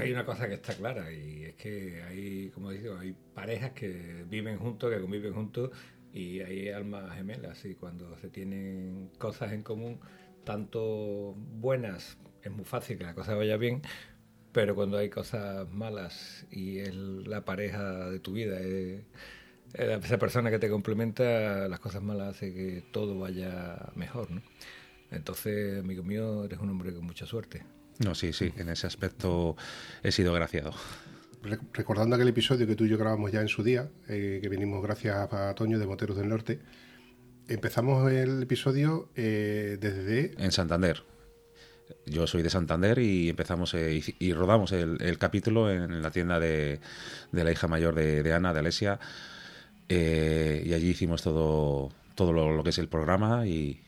Hay 0.00 0.10
una 0.12 0.24
cosa 0.24 0.48
que 0.48 0.54
está 0.54 0.74
clara 0.74 1.12
y 1.12 1.41
que 1.62 2.02
hay, 2.02 2.50
como 2.50 2.72
digo, 2.72 2.98
hay 2.98 3.14
parejas 3.34 3.70
que 3.70 4.24
viven 4.28 4.58
juntos, 4.58 4.92
que 4.92 5.00
conviven 5.00 5.32
juntos 5.32 5.70
y 6.12 6.40
hay 6.40 6.70
almas 6.70 7.14
gemelas 7.14 7.64
y 7.64 7.76
cuando 7.76 8.18
se 8.18 8.30
tienen 8.30 9.12
cosas 9.16 9.52
en 9.52 9.62
común, 9.62 10.00
tanto 10.42 11.34
buenas, 11.36 12.18
es 12.42 12.50
muy 12.50 12.64
fácil 12.64 12.98
que 12.98 13.04
la 13.04 13.14
cosa 13.14 13.36
vaya 13.36 13.56
bien, 13.58 13.80
pero 14.50 14.74
cuando 14.74 14.98
hay 14.98 15.08
cosas 15.08 15.70
malas 15.70 16.48
y 16.50 16.80
es 16.80 16.96
la 16.96 17.44
pareja 17.44 18.10
de 18.10 18.18
tu 18.18 18.32
vida, 18.32 18.58
es, 18.58 19.04
esa 19.74 20.18
persona 20.18 20.50
que 20.50 20.58
te 20.58 20.68
complementa, 20.68 21.68
las 21.68 21.78
cosas 21.78 22.02
malas 22.02 22.34
hace 22.34 22.52
que 22.52 22.82
todo 22.90 23.20
vaya 23.20 23.92
mejor, 23.94 24.32
¿no? 24.32 24.42
Entonces, 25.12 25.78
amigo 25.78 26.02
mío, 26.02 26.44
eres 26.44 26.58
un 26.58 26.70
hombre 26.70 26.92
con 26.92 27.04
mucha 27.04 27.24
suerte. 27.24 27.62
No, 28.00 28.16
sí, 28.16 28.32
sí, 28.32 28.52
en 28.56 28.68
ese 28.68 28.88
aspecto 28.88 29.56
he 30.02 30.10
sido 30.10 30.32
graciado. 30.32 30.72
Recordando 31.42 32.14
aquel 32.14 32.28
episodio 32.28 32.68
que 32.68 32.76
tú 32.76 32.84
y 32.84 32.88
yo 32.88 32.96
grabamos 32.96 33.32
ya 33.32 33.40
en 33.40 33.48
su 33.48 33.64
día, 33.64 33.88
eh, 34.08 34.38
que 34.40 34.48
vinimos 34.48 34.80
gracias 34.80 35.16
a 35.32 35.54
Toño 35.54 35.78
de 35.80 35.86
Moteros 35.86 36.16
del 36.16 36.28
Norte, 36.28 36.60
empezamos 37.48 38.12
el 38.12 38.44
episodio 38.44 39.08
eh, 39.16 39.76
desde... 39.80 40.34
En 40.38 40.52
Santander. 40.52 41.02
Yo 42.06 42.28
soy 42.28 42.42
de 42.42 42.50
Santander 42.50 43.00
y 43.00 43.28
empezamos 43.28 43.74
eh, 43.74 44.00
y, 44.20 44.32
rodamos 44.32 44.70
el, 44.70 45.18
capítulo 45.18 45.68
en, 45.70 46.00
la 46.00 46.12
tienda 46.12 46.38
de, 46.38 46.78
la 47.32 47.50
hija 47.50 47.66
mayor 47.66 47.96
de, 47.96 48.32
Ana, 48.32 48.52
de 48.52 48.60
Alesia, 48.60 49.00
y 49.88 50.72
allí 50.72 50.90
hicimos 50.90 51.22
todo, 51.22 51.90
todo 52.14 52.32
lo, 52.32 52.62
que 52.62 52.70
es 52.70 52.78
el 52.78 52.88
programa 52.88 53.46
y, 53.48 53.80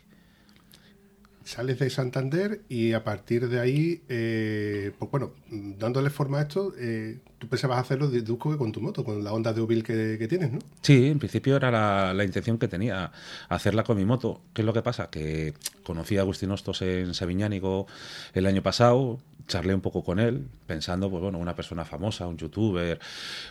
sales 1.44 1.78
de 1.78 1.90
Santander 1.90 2.62
y 2.68 2.92
a 2.92 3.04
partir 3.04 3.48
de 3.48 3.60
ahí, 3.60 4.02
eh, 4.08 4.92
pues 4.98 5.10
bueno, 5.10 5.32
dándole 5.50 6.10
forma 6.10 6.38
a 6.38 6.42
esto, 6.42 6.74
eh, 6.78 7.18
tú 7.44 7.50
pensabas 7.50 7.78
hacerlo, 7.78 8.08
deduzco 8.08 8.50
que 8.50 8.56
con 8.56 8.72
tu 8.72 8.80
moto, 8.80 9.04
con 9.04 9.22
la 9.22 9.32
Honda 9.32 9.52
de 9.52 9.60
Ubil 9.60 9.82
que, 9.82 10.26
tienes, 10.28 10.52
¿no? 10.52 10.58
Sí, 10.80 11.08
en 11.08 11.18
principio 11.18 11.56
era 11.56 12.14
la, 12.14 12.24
intención 12.24 12.58
que 12.58 12.68
tenía, 12.68 13.12
hacerla 13.48 13.84
con 13.84 13.96
mi 13.96 14.04
moto. 14.04 14.40
¿Qué 14.52 14.62
es 14.62 14.66
lo 14.66 14.72
que 14.72 14.82
pasa? 14.82 15.10
Que 15.10 15.54
conocí 15.82 16.16
a 16.16 16.22
Agustín 16.22 16.50
Hostos 16.50 16.82
en 16.82 17.12
Sabiñánigo 17.14 17.86
el 18.32 18.46
año 18.46 18.62
pasado, 18.62 19.20
charlé 19.46 19.74
un 19.74 19.82
poco 19.82 20.02
con 20.02 20.18
él, 20.18 20.48
pensando, 20.66 21.10
pues 21.10 21.22
bueno, 21.22 21.38
una 21.38 21.54
persona 21.54 21.84
famosa, 21.84 22.26
un 22.26 22.38
youtuber, 22.38 22.98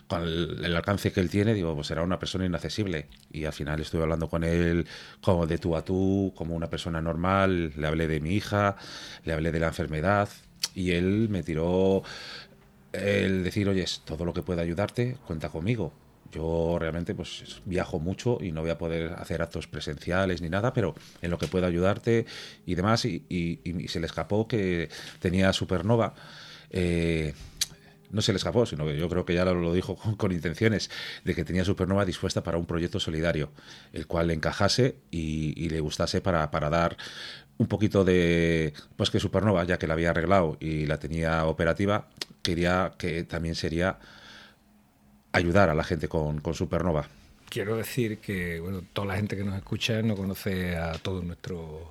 con 0.07 0.23
el, 0.23 0.75
alcance 0.75 1.11
que 1.11 1.19
él 1.19 1.29
tiene, 1.29 1.53
digo, 1.53 1.75
pues 1.75 1.87
será 1.87 2.01
una 2.01 2.17
persona 2.17 2.45
inaccesible. 2.45 3.07
Y 3.31 3.45
al 3.45 3.53
final 3.53 3.79
estuve 3.79 4.01
hablando 4.01 4.27
con 4.27 4.43
él 4.43 4.87
como 5.21 5.45
de 5.45 5.59
tú 5.59 5.75
a 5.75 5.85
tú, 5.85 6.33
como 6.35 6.55
una 6.55 6.69
persona 6.69 7.01
normal, 7.01 7.73
le 7.77 7.87
hablé 7.87 8.07
de 8.07 8.19
mi 8.19 8.31
hija, 8.31 8.75
le 9.23 9.33
hablé 9.33 9.51
de 9.51 9.59
la 9.59 9.67
enfermedad, 9.67 10.29
y 10.73 10.91
él 10.91 11.27
me 11.29 11.43
tiró 11.43 12.03
el 12.93 13.43
decir, 13.43 13.67
oye, 13.67 13.85
todo 14.05 14.23
lo 14.25 14.33
que 14.33 14.43
pueda 14.43 14.61
ayudarte, 14.61 15.17
cuenta 15.25 15.49
conmigo. 15.49 15.93
Yo 16.31 16.77
realmente 16.79 17.13
pues 17.13 17.61
viajo 17.65 17.99
mucho 17.99 18.39
y 18.41 18.51
no 18.51 18.61
voy 18.61 18.71
a 18.71 18.77
poder 18.77 19.13
hacer 19.13 19.41
actos 19.41 19.67
presenciales 19.67 20.41
ni 20.41 20.49
nada, 20.49 20.73
pero 20.73 20.95
en 21.21 21.29
lo 21.29 21.37
que 21.37 21.47
pueda 21.47 21.67
ayudarte 21.67 22.25
y 22.65 22.75
demás, 22.75 23.05
y, 23.05 23.59
se 23.87 23.99
le 23.99 24.05
escapó 24.07 24.47
que 24.47 24.89
tenía 25.19 25.53
Supernova. 25.53 26.15
Eh, 26.71 27.33
no 28.13 28.21
se 28.21 28.31
le 28.31 28.37
escapó, 28.37 28.65
sino 28.65 28.85
que 28.85 28.95
yo 28.95 29.09
creo 29.09 29.25
que 29.25 29.33
ya 29.33 29.43
lo, 29.43 29.73
dijo 29.73 29.95
con, 30.17 30.31
intenciones 30.31 30.89
de 31.25 31.35
que 31.35 31.43
tenía 31.43 31.65
Supernova 31.65 32.05
dispuesta 32.05 32.43
para 32.43 32.57
un 32.57 32.65
proyecto 32.65 32.99
solidario, 32.99 33.51
el 33.91 34.07
cual 34.07 34.27
le 34.27 34.33
encajase 34.33 34.95
y, 35.11 35.67
le 35.69 35.79
gustase 35.81 36.21
para, 36.21 36.49
para, 36.51 36.69
dar 36.69 36.95
un 37.57 37.67
poquito 37.67 38.03
de, 38.03 38.73
pues 38.95 39.09
que 39.09 39.19
Supernova, 39.19 39.63
ya 39.63 39.77
que 39.77 39.87
la 39.87 39.93
había 39.93 40.09
arreglado 40.09 40.57
y 40.59 40.85
la 40.85 40.99
tenía 40.99 41.45
operativa, 41.45 42.07
quería 42.41 42.93
que 42.97 43.23
también 43.23 43.55
sería 43.55 43.99
ayudar 45.31 45.69
a 45.69 45.75
la 45.75 45.83
gente 45.83 46.07
con, 46.07 46.41
Supernova. 46.53 47.07
Quiero 47.49 47.75
decir 47.75 48.17
que 48.17 48.59
bueno, 48.59 48.81
toda 48.93 49.07
la 49.07 49.15
gente 49.15 49.35
que 49.35 49.43
nos 49.43 49.55
escucha 49.55 50.01
no 50.01 50.15
conoce 50.15 50.75
a 50.75 50.93
todos 50.93 51.23
nuestros 51.23 51.81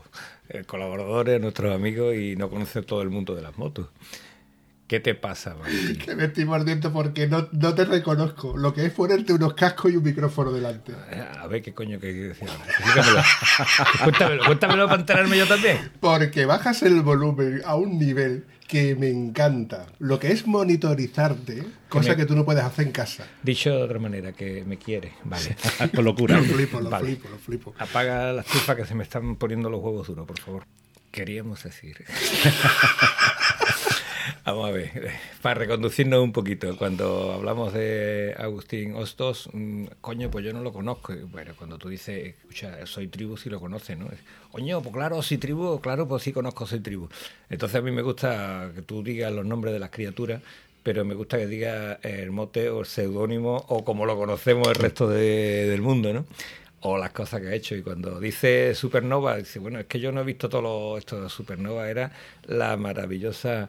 eh, 0.49 0.65
colaboradores, 0.65 1.41
nuestros 1.41 1.75
amigos 1.75 2.17
y 2.17 2.35
no 2.35 2.51
conoce 2.51 2.83
todo 2.83 3.03
el 3.03 3.11
mundo 3.11 3.35
de 3.35 3.43
las 3.43 3.57
motos. 3.57 3.89
¿Qué 4.93 5.01
te 5.01 5.15
pasa, 5.15 5.57
Que 6.05 6.15
me 6.15 6.27
estoy 6.27 6.45
mordiendo 6.45 6.93
porque 6.93 7.27
no, 7.27 7.49
no, 7.53 7.75
te 7.75 7.87
reconozco. 7.87 8.59
Lo 8.59 8.75
que 8.75 8.85
es 8.85 8.93
ponerte 8.93 9.33
unos 9.33 9.55
cascos 9.55 9.91
y 9.91 9.97
un 9.97 10.03
micrófono 10.03 10.53
delante. 10.53 10.93
Eh, 11.11 11.25
a 11.41 11.47
ver 11.47 11.63
qué 11.63 11.73
coño 11.73 11.99
que 11.99 12.13
decir. 12.13 12.47
cuéntamelo, 14.05 14.45
cuéntamelo 14.45 14.87
para 14.87 15.01
enterarme 15.01 15.39
yo 15.39 15.47
también. 15.47 15.93
Porque 15.99 16.45
bajas 16.45 16.83
el 16.83 17.01
volumen 17.01 17.63
a 17.65 17.75
un 17.77 17.99
nivel 17.99 18.45
que 18.69 18.95
me 18.95 19.09
encanta. 19.09 19.87
Lo 19.99 20.19
que 20.19 20.31
es 20.31 20.47
monitorizarte, 20.47 21.63
cosa 21.89 22.15
que, 22.15 22.27
tú 22.27 22.37
no 22.37 22.45
puedes 22.45 22.63
hacer 22.63 22.85
en 22.85 22.93
casa. 22.93 23.27
Dicho 23.43 23.71
de 23.71 23.83
otra 23.83 23.99
manera, 23.99 24.33
que 24.33 24.63
me 24.67 24.77
quiere, 24.77 25.15
vale. 25.25 25.57
Con 25.95 26.05
locura. 26.05 26.37
Lo 26.37 26.45
flipo, 26.45 26.83
lo 26.83 26.91
flipo, 26.99 27.31
lo 27.31 27.39
flipo. 27.39 27.75
Apaga 27.79 28.35
la 28.35 28.43
estufa 28.43 28.77
que 28.77 28.85
se 28.85 28.95
me 28.95 29.05
están 29.05 29.37
poniendo 29.37 29.71
los 29.71 29.81
huevos 29.81 30.07
duros, 30.07 30.27
por 30.27 30.39
favor. 30.39 30.67
Queríamos 31.11 31.63
decir. 31.63 32.05
Vamos 34.45 34.69
a 34.69 34.73
ver, 34.73 34.91
para 35.43 35.55
reconducirnos 35.55 36.21
un 36.21 36.33
poquito, 36.33 36.77
cuando 36.77 37.33
hablamos 37.33 37.73
de 37.73 38.35
Agustín 38.37 38.97
Hostos, 38.97 39.49
mm, 39.53 39.85
coño, 40.01 40.33
pues 40.33 40.45
yo 40.45 40.53
no 40.53 40.63
lo 40.63 40.73
conozco. 40.73 41.15
Bueno, 41.31 41.53
cuando 41.57 41.79
tú 41.79 41.89
dices, 41.89 42.35
escucha, 42.41 42.85
soy 42.87 43.07
tribu, 43.07 43.37
sí 43.37 43.49
lo 43.49 43.61
conoces, 43.61 43.97
¿no? 43.97 44.09
Coño, 44.51 44.83
pues 44.83 44.93
claro, 44.93 45.23
soy 45.23 45.39
tribu, 45.39 45.81
claro, 45.81 46.09
pues 46.09 46.25
sí 46.25 46.33
conozco 46.33 46.67
soy 46.67 46.81
tribu. 46.81 47.09
Entonces 47.51 47.77
a 47.77 47.83
mí 47.83 47.93
me 47.93 48.03
gusta 48.03 48.73
que 48.75 48.83
tú 48.83 49.05
digas 49.05 49.33
los 49.33 49.47
nombres 49.47 49.73
de 49.75 49.79
las 49.79 49.91
criaturas, 49.91 50.43
pero 50.83 51.05
me 51.05 51.15
gusta 51.15 51.39
que 51.39 51.47
digas 51.47 51.99
el 52.03 52.33
mote 52.33 52.69
o 52.69 52.81
el 52.81 52.87
seudónimo 52.87 53.65
o 53.69 53.85
como 53.85 54.07
lo 54.07 54.17
conocemos 54.17 54.67
el 54.67 54.75
resto 54.75 55.09
del 55.09 55.81
mundo, 55.83 56.13
¿no? 56.13 56.27
o 56.83 56.99
las 56.99 57.13
cosas 57.13 57.41
que 57.41 57.49
ha 57.49 57.55
hecho. 57.55 57.77
Y 57.77 57.83
cuando 57.83 58.19
dice 58.21 58.75
Supernova, 58.75 59.37
dice, 59.37 59.59
bueno, 59.59 59.79
es 59.79 59.87
que 59.87 60.01
yo 60.01 60.13
no 60.13 60.21
he 60.21 60.25
visto 60.25 60.49
todo 60.49 60.99
esto 60.99 61.23
de 61.23 61.29
Supernova, 61.29 61.89
era 61.89 62.13
la 62.47 62.77
maravillosa 62.77 63.69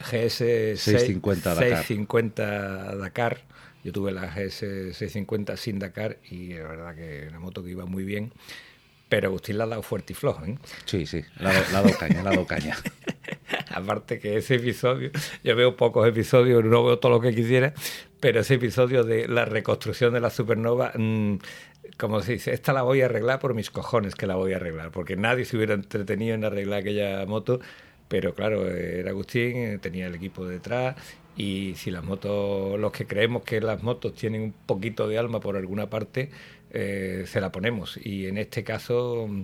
GS 0.00 0.78
650, 0.78 1.54
650 1.54 2.96
Dakar. 2.96 3.42
Yo 3.84 3.92
tuve 3.92 4.12
la 4.12 4.26
GS 4.26 4.58
650 4.58 5.56
sin 5.56 5.78
Dakar 5.78 6.18
y 6.30 6.52
es 6.52 6.62
verdad 6.62 6.94
que 6.94 7.26
una 7.28 7.40
moto 7.40 7.62
que 7.62 7.70
iba 7.70 7.86
muy 7.86 8.04
bien. 8.04 8.32
Pero 9.08 9.28
Agustín 9.28 9.58
la 9.58 9.64
ha 9.64 9.66
dado 9.66 9.82
fuerte 9.82 10.12
y 10.12 10.16
flojo, 10.16 10.44
¿eh? 10.44 10.56
Sí, 10.84 11.04
sí, 11.04 11.22
la 11.40 11.50
ha 11.50 11.62
dado 11.72 11.90
caña, 11.98 12.22
la 12.22 12.30
ha 12.30 12.32
dado 12.32 12.46
caña. 12.46 12.76
Aparte 13.74 14.20
que 14.20 14.36
ese 14.36 14.56
episodio, 14.56 15.10
yo 15.42 15.56
veo 15.56 15.76
pocos 15.76 16.06
episodios, 16.06 16.64
no 16.64 16.84
veo 16.84 16.98
todo 17.00 17.10
lo 17.12 17.20
que 17.20 17.34
quisiera, 17.34 17.74
pero 18.20 18.40
ese 18.40 18.54
episodio 18.54 19.02
de 19.02 19.26
la 19.26 19.46
reconstrucción 19.46 20.14
de 20.14 20.20
la 20.20 20.30
supernova, 20.30 20.92
mm, 20.94 21.38
como 21.96 22.20
se 22.20 22.32
dice, 22.34 22.52
esta 22.52 22.72
la 22.72 22.82
voy 22.82 23.02
a 23.02 23.06
arreglar 23.06 23.40
por 23.40 23.54
mis 23.54 23.70
cojones 23.70 24.14
que 24.14 24.28
la 24.28 24.36
voy 24.36 24.52
a 24.52 24.56
arreglar, 24.56 24.92
porque 24.92 25.16
nadie 25.16 25.44
se 25.44 25.56
hubiera 25.56 25.74
entretenido 25.74 26.36
en 26.36 26.44
arreglar 26.44 26.80
aquella 26.80 27.26
moto 27.26 27.60
pero 28.10 28.34
claro, 28.34 28.68
era 28.68 29.10
Agustín, 29.10 29.56
eh, 29.56 29.78
tenía 29.80 30.08
el 30.08 30.16
equipo 30.16 30.44
detrás 30.44 30.96
y 31.36 31.74
si 31.76 31.92
las 31.92 32.02
motos, 32.02 32.76
los 32.76 32.90
que 32.90 33.06
creemos 33.06 33.44
que 33.44 33.60
las 33.60 33.84
motos 33.84 34.14
tienen 34.14 34.42
un 34.42 34.52
poquito 34.66 35.06
de 35.06 35.16
alma 35.16 35.38
por 35.38 35.56
alguna 35.56 35.88
parte, 35.88 36.28
eh, 36.72 37.22
se 37.28 37.40
la 37.40 37.52
ponemos. 37.52 38.00
Y 38.02 38.26
en 38.26 38.36
este 38.36 38.64
caso 38.64 39.28
mm, 39.28 39.42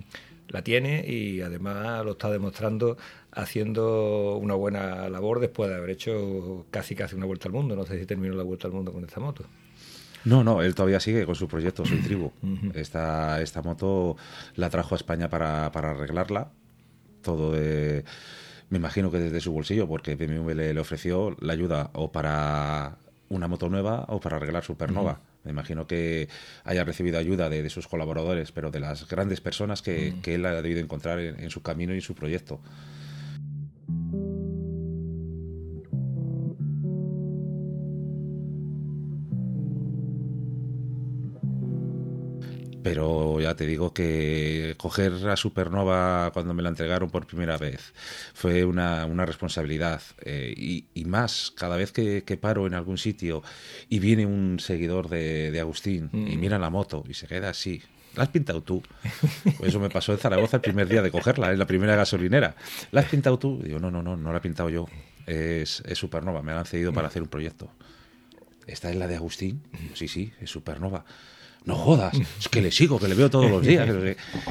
la 0.49 0.63
tiene 0.63 1.05
y 1.07 1.39
además 1.39 2.03
lo 2.03 2.11
está 2.11 2.29
demostrando 2.29 2.97
haciendo 3.31 4.35
una 4.35 4.55
buena 4.55 5.07
labor 5.07 5.39
después 5.39 5.69
de 5.69 5.77
haber 5.77 5.91
hecho 5.91 6.65
casi 6.69 6.93
casi 6.93 7.15
una 7.15 7.25
vuelta 7.25 7.47
al 7.47 7.53
mundo. 7.53 7.73
No 7.73 7.85
sé 7.85 7.97
si 7.97 8.05
terminó 8.05 8.35
la 8.35 8.43
vuelta 8.43 8.67
al 8.67 8.73
mundo 8.73 8.91
con 8.91 9.05
esta 9.05 9.21
moto. 9.21 9.45
No, 10.25 10.43
no, 10.43 10.61
él 10.61 10.75
todavía 10.75 10.99
sigue 10.99 11.25
con 11.25 11.35
su 11.35 11.47
proyecto 11.47 11.85
Soy 11.85 11.99
Tribu. 11.99 12.33
esta, 12.73 13.41
esta 13.41 13.61
moto 13.61 14.17
la 14.55 14.69
trajo 14.69 14.93
a 14.93 14.97
España 14.97 15.29
para, 15.29 15.71
para 15.71 15.91
arreglarla. 15.91 16.51
Todo 17.21 17.53
de 17.53 18.03
me 18.69 18.77
imagino 18.77 19.11
que 19.11 19.19
desde 19.19 19.39
su 19.39 19.51
bolsillo, 19.51 19.87
porque 19.87 20.15
BMW 20.15 20.51
le, 20.51 20.79
ofreció 20.79 21.35
la 21.39 21.53
ayuda 21.53 21.89
o 21.93 22.11
para 22.11 22.97
una 23.29 23.47
moto 23.47 23.69
nueva 23.69 24.05
o 24.09 24.19
para 24.19 24.37
arreglar 24.37 24.63
Supernova. 24.63 25.19
Me 25.43 25.51
imagino 25.51 25.87
que 25.87 26.27
haya 26.65 26.83
recibido 26.83 27.17
ayuda 27.17 27.49
de, 27.49 27.69
sus 27.69 27.87
colaboradores, 27.87 28.51
pero 28.51 28.69
de 28.69 28.81
las 28.81 29.07
grandes 29.07 29.39
personas 29.39 29.81
que, 29.81 30.13
él 30.25 30.45
ha 30.45 30.61
debido 30.61 30.81
encontrar 30.81 31.19
en, 31.19 31.49
su 31.49 31.61
camino 31.61 31.93
y 31.93 31.97
en 31.97 32.01
su 32.01 32.15
proyecto. 32.15 32.59
Pero 42.89 43.41
ya 43.41 43.53
te 43.55 43.65
digo 43.65 43.93
que 43.93 44.75
coger 44.77 45.11
a 45.27 45.35
Supernova 45.35 46.31
cuando 46.33 46.53
me 46.53 46.63
la 46.63 46.69
entregaron 46.69 47.09
por 47.09 47.27
primera 47.27 47.57
vez 47.57 47.93
fue 48.33 48.63
una, 48.63 49.05
responsabilidad 49.25 50.01
eh, 50.21 50.53
y, 50.55 51.05
más 51.05 51.51
cada 51.55 51.75
vez 51.75 51.91
que, 51.91 52.21
paro 52.39 52.65
en 52.65 52.73
algún 52.73 52.97
sitio 52.97 53.43
y 53.89 53.99
viene 53.99 54.25
un 54.25 54.59
seguidor 54.59 55.09
de, 55.09 55.57
Agustín 55.59 56.09
y 56.13 56.37
mm. 56.37 56.39
mira 56.39 56.59
la 56.59 56.69
moto 56.69 57.03
y 57.09 57.13
se 57.13 57.27
queda 57.27 57.49
así 57.49 57.81
¿La 58.15 58.23
has 58.23 58.29
pintado 58.29 58.63
tú? 58.63 58.81
Pues 59.57 59.69
eso 59.69 59.79
me 59.79 59.89
pasó 59.89 60.11
en 60.11 60.17
Zaragoza 60.17 60.57
el 60.57 60.61
primer 60.61 60.87
día 60.87 61.03
de 61.03 61.11
cogerla, 61.11 61.51
en 61.51 61.59
la 61.59 61.67
primera 61.67 61.95
gasolinera. 61.95 62.55
¿La 62.91 63.01
has 63.01 63.09
pintado 63.09 63.37
tú? 63.37 63.61
Digo, 63.61 63.79
no, 63.79 63.91
no, 63.91 64.01
no, 64.01 64.17
no 64.17 64.31
la 64.31 64.39
he 64.39 64.41
pintado 64.41 64.69
yo. 64.71 64.87
es, 65.27 65.83
es 65.85 65.99
Supernova, 65.99 66.41
me 66.41 66.51
la 66.51 66.61
han 66.61 66.65
cedido 66.65 66.91
para 66.93 67.09
hacer 67.09 67.21
un 67.21 67.27
proyecto. 67.27 67.69
¿Esta 68.65 68.89
es 68.89 68.95
la 68.95 69.05
de 69.07 69.17
Agustín? 69.17 69.61
Sí, 69.93 70.07
sí, 70.07 70.33
es 70.41 70.49
Supernova. 70.49 71.05
No 71.67 71.75
jodas, 71.75 72.17
es 72.39 72.47
que 72.47 72.61
le 72.61 72.71
sigo, 72.71 72.97
que 72.97 73.09
le 73.09 73.13
veo 73.13 73.29
todos 73.29 73.51
los 73.51 73.61
días. 73.61 73.89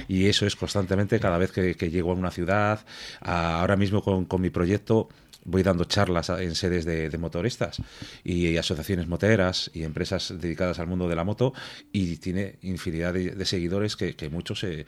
Y 0.07 0.27
eso 0.27 0.47
es 0.47 0.55
constantemente 0.55 1.19
cada 1.19 1.39
vez 1.39 1.51
que, 1.51 1.91
llego 1.91 2.11
a 2.11 2.15
una 2.15 2.31
ciudad. 2.31 2.81
Ahora 3.21 3.75
mismo 3.75 4.03
con, 4.03 4.27
con 4.27 4.43
mi 4.43 4.51
proyecto 4.51 5.09
voy 5.47 5.63
dando 5.63 5.85
charlas 5.85 6.29
en 6.31 6.55
sedes 6.55 6.85
de, 6.85 7.09
de 7.09 7.19
motoristas 7.19 7.79
y 8.25 8.57
asociaciones 8.57 9.07
moteras 9.07 9.71
y 9.73 9.85
empresas 9.85 10.35
dedicadas 10.41 10.79
al 10.79 10.87
mundo 10.89 11.09
de 11.09 11.15
la 11.17 11.25
moto 11.25 11.55
y 11.93 12.17
tiene 12.17 12.59
infinidad 12.63 13.15
de, 13.15 13.31
de 13.31 13.45
seguidores 13.45 13.97
que, 13.97 14.17
que 14.17 14.29
muchos 14.29 14.65
eh, 14.65 14.87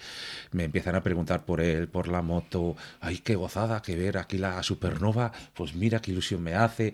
me 0.53 0.65
empiezan 0.65 0.95
a 0.97 1.03
preguntar 1.03 1.45
por 1.47 1.61
él, 1.61 1.88
por 1.88 2.09
la 2.09 2.23
moto. 2.23 2.77
Ay, 3.00 3.19
qué 3.19 3.37
gozada 3.37 3.81
que 3.83 3.97
ver 3.97 4.19
aquí 4.19 4.37
la 4.38 4.62
Supernova. 4.62 5.33
Pues 5.55 5.75
mira 5.75 6.00
qué 6.00 6.11
ilusión 6.11 6.43
me 6.43 6.55
hace. 6.55 6.93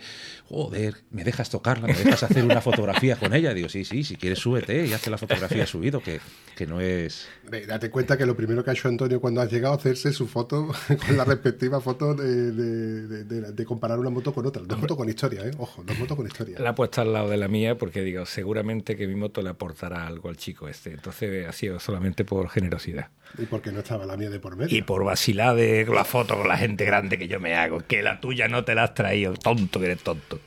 Joder, 0.48 0.96
¿me 1.10 1.24
dejas 1.24 1.50
tocarla? 1.50 1.86
¿Me 1.86 1.94
dejas 1.94 2.22
hacer 2.22 2.44
una 2.44 2.60
fotografía 2.60 3.16
con 3.16 3.32
ella? 3.34 3.54
Digo, 3.54 3.68
sí, 3.68 3.84
sí, 3.84 4.04
si 4.04 4.16
quieres 4.16 4.38
súbete 4.38 4.86
y 4.86 4.92
hazte 4.92 5.10
la 5.10 5.18
fotografía 5.18 5.66
subido, 5.66 6.02
que, 6.02 6.20
que 6.56 6.66
no 6.66 6.80
es... 6.80 7.26
Date 7.66 7.90
cuenta 7.90 8.18
que 8.18 8.26
lo 8.26 8.36
primero 8.36 8.62
que 8.62 8.70
ha 8.70 8.72
hecho 8.74 8.88
Antonio 8.88 9.20
cuando 9.20 9.40
has 9.40 9.50
llegado 9.50 9.74
a 9.74 9.76
hacerse 9.78 10.12
su 10.12 10.26
foto 10.28 10.68
con 11.06 11.16
la 11.16 11.24
respectiva 11.24 11.80
foto 11.80 12.14
de, 12.14 12.52
de- 12.52 13.06
de- 13.08 13.24
de- 13.24 13.52
de 13.54 13.64
comparar 13.64 13.98
una 13.98 14.10
moto 14.10 14.32
con 14.32 14.46
otra. 14.46 14.62
Dos 14.62 14.78
motos 14.78 14.96
con 14.96 15.08
historia, 15.08 15.46
¿eh? 15.46 15.50
Ojo, 15.58 15.82
dos 15.84 15.98
motos 15.98 16.16
con 16.16 16.26
historia. 16.26 16.58
La 16.58 16.70
he 16.70 16.72
puesto 16.74 17.00
al 17.00 17.12
lado 17.12 17.28
de 17.28 17.36
la 17.36 17.48
mía 17.48 17.76
porque 17.76 18.02
digo, 18.02 18.26
seguramente 18.26 18.96
que 18.96 19.06
mi 19.06 19.14
moto 19.14 19.42
le 19.42 19.50
aportará 19.50 20.06
algo 20.06 20.28
al 20.28 20.36
chico 20.36 20.68
este. 20.68 20.92
Entonces 20.92 21.46
ha 21.48 21.52
sido 21.52 21.80
solamente 21.80 22.24
por 22.24 22.48
generosidad. 22.48 23.08
Y 23.38 23.46
porque 23.46 23.72
no 23.72 23.80
estaba 23.80 24.06
la 24.06 24.16
mía 24.16 24.30
de 24.30 24.40
por 24.40 24.56
medio. 24.56 24.76
Y 24.76 24.82
por 24.82 25.04
vacilar 25.04 25.56
de 25.56 25.86
la 25.86 26.04
foto 26.04 26.36
con 26.36 26.48
la 26.48 26.56
gente 26.56 26.84
grande 26.84 27.18
que 27.18 27.28
yo 27.28 27.40
me 27.40 27.54
hago. 27.54 27.80
Que 27.86 28.02
la 28.02 28.20
tuya 28.20 28.48
no 28.48 28.64
te 28.64 28.74
la 28.74 28.84
has 28.84 28.94
traído. 28.94 29.34
Tonto 29.34 29.78
que 29.78 29.86
eres 29.86 30.02
tonto. 30.02 30.40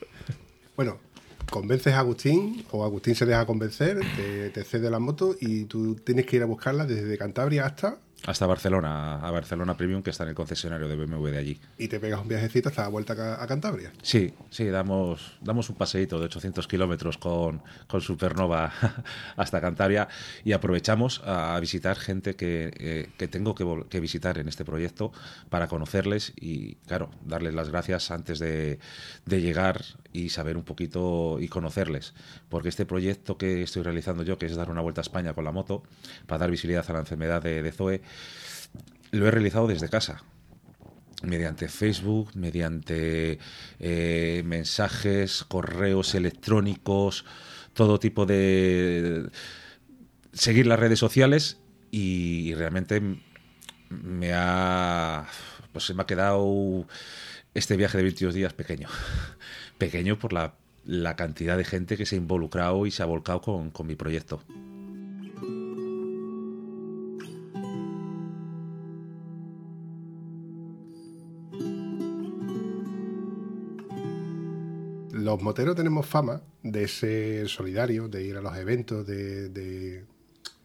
Bueno, 0.76 0.98
convences 1.50 1.94
a 1.94 2.00
Agustín 2.00 2.64
o 2.70 2.84
Agustín 2.84 3.14
se 3.14 3.26
deja 3.26 3.46
convencer, 3.46 4.00
te, 4.16 4.50
te 4.50 4.64
cede 4.64 4.90
la 4.90 4.98
moto 4.98 5.34
y 5.40 5.64
tú 5.64 5.96
tienes 5.96 6.26
que 6.26 6.36
ir 6.36 6.42
a 6.42 6.46
buscarla 6.46 6.86
desde 6.86 7.18
Cantabria 7.18 7.66
hasta 7.66 7.98
Hasta 8.28 8.44
Barcelona, 8.44 9.26
a 9.26 9.30
Barcelona 9.30 9.74
Premium, 9.74 10.02
que 10.02 10.10
está 10.10 10.24
en 10.24 10.28
el 10.28 10.34
concesionario 10.34 10.86
de 10.86 10.96
BMW 10.96 11.28
de 11.28 11.38
allí. 11.38 11.60
y 11.78 11.88
te 11.88 11.98
pegas 11.98 12.20
un 12.20 12.28
viajecito 12.28 12.68
hasta 12.68 12.82
la 12.82 12.88
vuelta 12.88 13.42
a, 13.42 13.46
Cantabria. 13.46 13.90
Sí, 14.02 14.34
sí, 14.50 14.66
damos, 14.66 15.38
damos 15.40 15.70
un 15.70 15.76
paseíto 15.76 16.18
de 16.18 16.26
800 16.26 16.68
kilómetros 16.68 17.16
con, 17.16 17.62
con 17.86 18.02
Supernova 18.02 18.70
hasta 19.36 19.62
Cantabria 19.62 20.08
y 20.44 20.52
aprovechamos 20.52 21.22
a 21.24 21.58
visitar 21.58 21.96
gente 21.96 22.36
que, 22.36 22.70
eh, 22.78 23.08
que 23.16 23.28
tengo 23.28 23.54
que, 23.54 23.64
que 23.88 23.98
visitar 23.98 24.36
en 24.36 24.46
este 24.48 24.62
proyecto 24.62 25.10
para 25.48 25.66
conocerles 25.66 26.34
y, 26.36 26.74
claro, 26.86 27.08
darles 27.24 27.54
las 27.54 27.70
gracias 27.70 28.10
antes 28.10 28.38
de, 28.40 28.78
de 29.24 29.40
llegar 29.40 29.82
y 30.12 30.28
saber 30.28 30.58
un 30.58 30.64
poquito 30.64 31.38
y 31.40 31.48
conocerles. 31.48 32.12
Porque 32.50 32.68
este 32.68 32.84
proyecto 32.84 33.38
que 33.38 33.62
estoy 33.62 33.84
realizando 33.84 34.22
yo, 34.22 34.36
que 34.36 34.44
es 34.44 34.54
dar 34.54 34.70
una 34.70 34.82
vuelta 34.82 35.00
a 35.00 35.02
España 35.02 35.32
con 35.32 35.44
la 35.44 35.52
moto, 35.52 35.82
para 36.26 36.40
dar 36.40 36.50
visibilidad 36.50 36.84
a 36.88 36.92
la 36.92 36.98
enfermedad 37.00 37.42
de, 37.42 37.62
de 37.62 37.72
Zoe, 37.72 38.02
lo 39.10 39.26
he 39.26 39.30
realizado 39.30 39.66
desde 39.66 39.88
casa 39.88 40.22
mediante 41.22 41.68
Facebook, 41.68 42.30
mediante 42.34 43.38
eh, 43.80 44.42
mensajes, 44.44 45.44
correos 45.44 46.14
electrónicos, 46.14 47.24
todo 47.72 47.98
tipo 47.98 48.26
de 48.26 49.28
seguir 50.32 50.66
las 50.66 50.78
redes 50.78 50.98
sociales 50.98 51.58
y, 51.90 52.54
realmente 52.54 53.02
me 53.90 54.32
ha 54.34 55.26
pues 55.72 55.84
se 55.84 55.94
me 55.94 56.02
ha 56.02 56.06
quedado 56.06 56.86
este 57.54 57.76
viaje 57.76 57.96
de 57.96 58.04
22 58.04 58.34
días 58.34 58.52
pequeño 58.52 58.88
pequeño 59.78 60.18
por 60.18 60.34
la, 60.34 60.54
la 60.84 61.16
cantidad 61.16 61.56
de 61.56 61.64
gente 61.64 61.96
que 61.96 62.04
se 62.04 62.16
ha 62.16 62.18
involucrado 62.18 62.84
y 62.86 62.90
se 62.90 63.02
ha 63.02 63.06
volcado 63.06 63.40
con 63.40 63.86
mi 63.86 63.96
proyecto. 63.96 64.42
Los 75.28 75.42
moteros 75.42 75.76
tenemos 75.76 76.06
fama 76.06 76.40
de 76.62 76.88
ser 76.88 77.50
solidarios, 77.50 78.10
de 78.10 78.24
ir 78.24 78.38
a 78.38 78.40
los 78.40 78.56
eventos, 78.56 79.06
de, 79.06 79.50
de- 79.50 80.06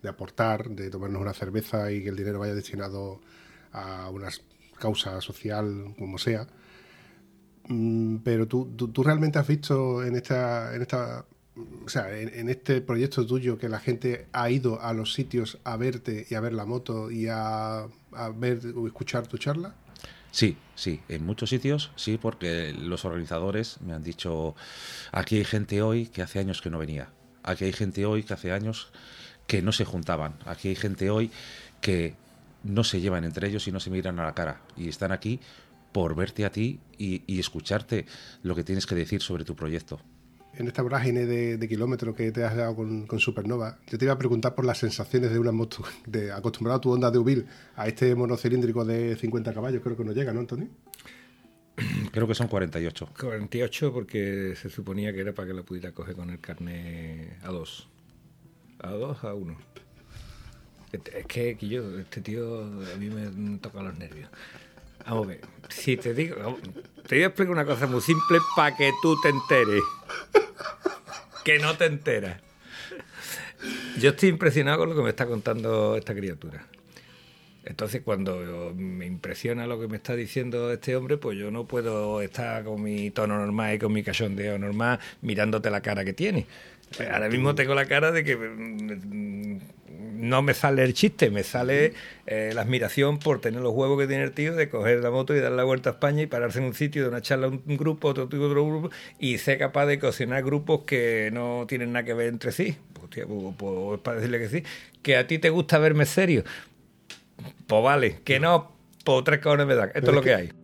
aportar, 0.08 0.70
de 0.70 0.90
tomarnos 0.90 1.22
una 1.22 1.34
cerveza 1.34 1.92
y 1.92 2.02
que 2.02 2.08
el 2.10 2.16
dinero 2.16 2.40
vaya 2.40 2.56
destinado 2.56 3.20
a 3.74 4.10
una 4.10 4.30
causa 4.80 5.20
social, 5.20 5.94
como 6.00 6.18
sea. 6.18 6.48
Mm, 7.68 8.18
Pero 8.24 8.48
tú, 8.48 8.66
tú, 8.94 9.04
realmente 9.04 9.38
has 9.40 9.48
visto 9.48 10.04
en 10.04 10.16
esta, 10.16 10.74
en 10.76 10.82
esta, 10.82 11.26
o 11.86 11.90
sea, 11.90 12.18
en 12.18 12.48
este 12.50 12.80
proyecto 12.82 13.26
tuyo 13.26 13.58
que 13.58 13.68
la 13.70 13.80
gente 13.80 14.28
ha 14.32 14.50
ido 14.50 14.82
a 14.82 14.94
los 14.94 15.14
sitios 15.14 15.60
a 15.66 15.76
verte 15.78 16.26
y 16.30 16.36
a 16.36 16.40
ver 16.42 16.54
la 16.54 16.66
moto 16.66 17.12
y 17.12 17.28
a, 17.28 17.84
a 18.14 18.30
ver 18.34 18.62
o 18.76 18.88
escuchar 18.88 19.28
tu 19.28 19.38
charla. 19.38 19.76
Sí, 20.34 20.58
sí, 20.74 21.00
en 21.10 21.24
muchos 21.28 21.52
sitios 21.52 21.92
sí, 21.96 22.18
porque 22.18 22.74
los 22.74 23.06
organizadores 23.06 23.80
me 23.82 23.94
han 23.94 24.02
dicho, 24.02 24.56
aquí 25.12 25.38
hay 25.38 25.46
gente 25.46 25.84
hoy 25.84 26.08
que 26.08 26.24
hace 26.24 26.40
años 26.40 26.60
que 26.60 26.72
no 26.72 26.80
venía, 26.80 27.10
aquí 27.44 27.66
hay 27.66 27.72
gente 27.72 28.08
hoy 28.08 28.24
que 28.24 28.34
hace 28.34 28.52
años 28.52 28.92
que 29.46 29.62
no 29.62 29.72
se 29.72 29.86
juntaban, 29.86 30.40
aquí 30.48 30.70
hay 30.70 30.76
gente 30.76 31.12
hoy 31.12 31.30
que 31.82 32.16
no 32.64 32.84
se 32.84 33.00
llevan 33.00 33.26
entre 33.26 33.48
ellos 33.48 33.68
y 33.68 33.72
no 33.72 33.80
se 33.80 33.92
miran 33.92 34.20
a 34.20 34.24
la 34.24 34.34
cara. 34.34 34.62
Y 34.76 34.90
están 34.90 35.12
aquí 35.12 35.40
por 35.92 36.16
verte 36.16 36.46
a 36.46 36.52
ti 36.52 36.80
y, 36.98 37.22
y 37.28 37.40
escucharte 37.40 38.08
lo 38.42 38.56
que 38.56 38.64
tienes 38.64 38.88
que 38.88 38.96
decir 38.96 39.22
sobre 39.22 39.46
tu 39.46 39.56
proyecto. 39.56 40.00
En 40.56 40.68
esta 40.68 40.82
vorágine 40.82 41.26
de, 41.26 41.58
de 41.58 41.68
kilómetros 41.68 42.16
que 42.16 42.32
te 42.32 42.44
has 42.44 42.56
dado 42.56 42.76
con, 42.76 43.08
con 43.08 43.20
Supernova, 43.20 43.80
yo 43.88 43.98
te 43.98 44.06
iba 44.06 44.14
a 44.14 44.18
preguntar 44.18 44.56
por 44.56 44.66
las 44.66 44.78
sensaciones 44.78 45.32
de 45.32 45.40
una 45.40 45.52
moto, 45.52 45.84
de 46.06 46.32
acostumbrado 46.32 46.78
a 46.78 46.82
tu 46.82 46.92
onda 46.92 47.12
de 47.12 47.18
Ubil 47.18 47.46
a 47.76 47.88
este 47.88 48.16
monocilíndrico 48.16 48.86
de 48.86 49.16
50 49.16 49.54
caballos, 49.54 49.82
creo 49.84 49.98
que 49.98 50.04
no 50.04 50.12
llega, 50.12 50.34
¿no, 50.34 50.42
Antonio? 50.42 50.68
Creo 52.12 52.28
que 52.28 52.36
son 52.36 52.48
48. 52.48 53.10
48 53.20 53.92
porque 53.92 54.54
se 54.56 54.70
suponía 54.70 55.12
que 55.12 55.22
era 55.22 55.34
para 55.34 55.48
que 55.48 55.56
la 55.56 55.64
pudiera 55.64 55.92
coger 55.92 56.16
con 56.16 56.30
el 56.30 56.40
carnet 56.40 57.36
a 57.42 57.48
dos. 57.48 57.90
A 58.78 58.92
dos, 58.92 59.24
a 59.24 59.34
uno. 59.34 59.58
Es 60.92 61.26
que, 61.26 61.58
que 61.58 61.68
yo, 61.68 61.98
este 61.98 62.22
tío 62.22 62.62
a 62.62 62.98
mí 63.00 63.10
me 63.10 63.58
toca 63.58 63.82
los 63.82 63.98
nervios. 63.98 64.30
Vamos 65.06 65.26
a 65.26 65.30
ver, 65.30 65.42
si 65.70 65.98
te 65.98 66.14
digo, 66.14 66.36
te 67.08 67.16
voy 67.16 67.24
a 67.24 67.28
explicar 67.28 67.52
una 67.52 67.66
cosa 67.66 67.88
muy 67.88 68.02
simple 68.02 68.38
para 68.56 68.76
que 68.76 68.92
tú 69.02 69.20
te 69.22 69.30
enteres. 69.30 69.84
Que 71.44 71.60
no 71.60 71.76
te 71.78 71.86
enteras. 71.86 72.42
Yo 74.00 74.12
estoy 74.12 74.30
impresionado 74.30 74.80
con 74.80 74.90
lo 74.90 74.96
que 74.96 75.02
me 75.02 75.10
está 75.10 75.26
contando 75.26 75.96
esta 75.96 76.14
criatura. 76.14 76.66
Entonces, 77.66 78.02
cuando 78.04 78.74
me 78.76 79.06
impresiona 79.06 79.68
lo 79.68 79.80
que 79.80 79.88
me 79.88 79.96
está 79.96 80.16
diciendo 80.16 80.72
este 80.72 80.96
hombre, 80.98 81.18
pues 81.18 81.38
yo 81.38 81.50
no 81.50 81.66
puedo 81.66 82.22
estar 82.22 82.64
con 82.66 82.84
mi 82.84 83.10
tono 83.12 83.38
normal 83.38 83.76
y 83.76 83.80
con 83.80 83.94
mi 83.94 84.04
cachondeo 84.04 84.58
normal 84.60 85.00
mirándote 85.22 85.70
la 85.70 85.82
cara 85.82 86.04
que 86.04 86.12
tiene. 86.12 86.46
Ahora 87.12 87.30
mismo 87.30 87.56
tengo 87.56 87.74
la 87.76 87.86
cara 87.86 88.12
de 88.12 88.24
que 88.24 88.36
mm, 88.36 89.60
no 90.24 90.42
me 90.42 90.54
sale 90.54 90.84
el 90.84 90.94
chiste, 90.94 91.30
me 91.30 91.44
sale 91.44 91.94
eh, 92.26 92.52
la 92.54 92.62
admiración 92.62 93.20
por 93.20 93.42
tener 93.42 93.62
los 93.62 93.74
huevos 93.74 94.00
que 94.00 94.08
tiene 94.08 94.24
el 94.24 94.32
tío 94.32 94.56
de 94.56 94.70
coger 94.70 95.00
la 95.00 95.12
moto 95.12 95.36
y 95.36 95.40
dar 95.40 95.52
la 95.52 95.64
vuelta 95.64 95.90
a 95.90 95.94
España 95.94 96.22
y 96.22 96.28
pararse 96.28 96.60
en 96.60 96.66
un 96.66 96.74
sitio 96.74 97.04
de 97.04 97.10
una 97.10 97.22
charla 97.22 97.48
a 97.48 97.50
un 97.50 97.78
grupo, 97.78 98.10
otro 98.10 98.30
tipo, 98.30 98.44
otro 98.44 98.66
grupo, 98.66 98.90
y 99.20 99.38
ser 99.38 99.58
capaz 99.58 99.86
de 99.86 100.00
cocinar 100.00 100.44
grupos 100.44 100.82
que 100.86 101.30
no 101.34 101.66
tienen 101.68 101.92
nada 101.92 102.06
que 102.06 102.14
ver 102.14 102.28
entre 102.28 102.52
sí. 102.52 102.78
Pues, 102.94 103.10
tío, 103.10 103.28
pues, 103.28 103.56
pues, 103.58 103.96
es 103.96 104.00
para 104.00 104.18
decirle 104.18 104.40
que 104.40 104.50
sí. 104.50 104.64
Que 105.02 105.18
a 105.18 105.28
ti 105.28 105.40
te 105.40 105.50
gusta 105.50 105.78
verme 105.78 106.06
serio. 106.06 106.44
Pues 107.68 107.84
vale, 107.84 108.20
que 108.24 108.40
no, 108.40 108.72
pues 109.04 109.24
tres 109.26 109.40
cabrones 109.40 109.68
me 109.68 109.76
dan. 109.76 109.92
Esto 109.94 110.12
es 110.12 110.16
lo 110.16 110.22
que 110.22 110.34
hay. 110.34 110.63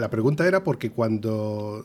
La 0.00 0.08
pregunta 0.08 0.48
era 0.48 0.64
porque 0.64 0.90
cuando 0.90 1.84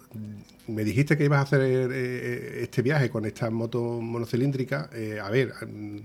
me 0.68 0.86
dijiste 0.86 1.18
que 1.18 1.26
ibas 1.26 1.40
a 1.40 1.42
hacer 1.42 1.62
eh, 1.62 2.64
este 2.64 2.82
viaje 2.82 3.10
con 3.10 3.26
esta 3.26 3.50
moto 3.50 4.00
monocilíndrica, 4.02 4.90
eh, 4.94 5.20
a 5.22 5.30
ver, 5.30 5.52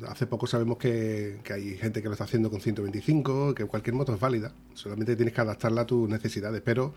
hace 0.09 0.27
poco 0.27 0.49
sabemos 0.49 0.77
que, 0.77 1.39
que, 1.45 1.53
hay 1.53 1.77
gente 1.77 2.03
que 2.03 2.09
lo 2.09 2.15
está 2.15 2.25
haciendo 2.25 2.51
con 2.51 2.61
125, 2.61 3.55
que 3.55 3.65
cualquier 3.67 3.95
moto 3.95 4.13
es 4.13 4.19
válida, 4.19 4.53
solamente 4.75 5.15
tienes 5.15 5.33
que 5.33 5.41
adaptarla 5.41 5.83
a 5.83 5.87
tus 5.87 6.09
necesidades, 6.09 6.61
pero 6.65 6.95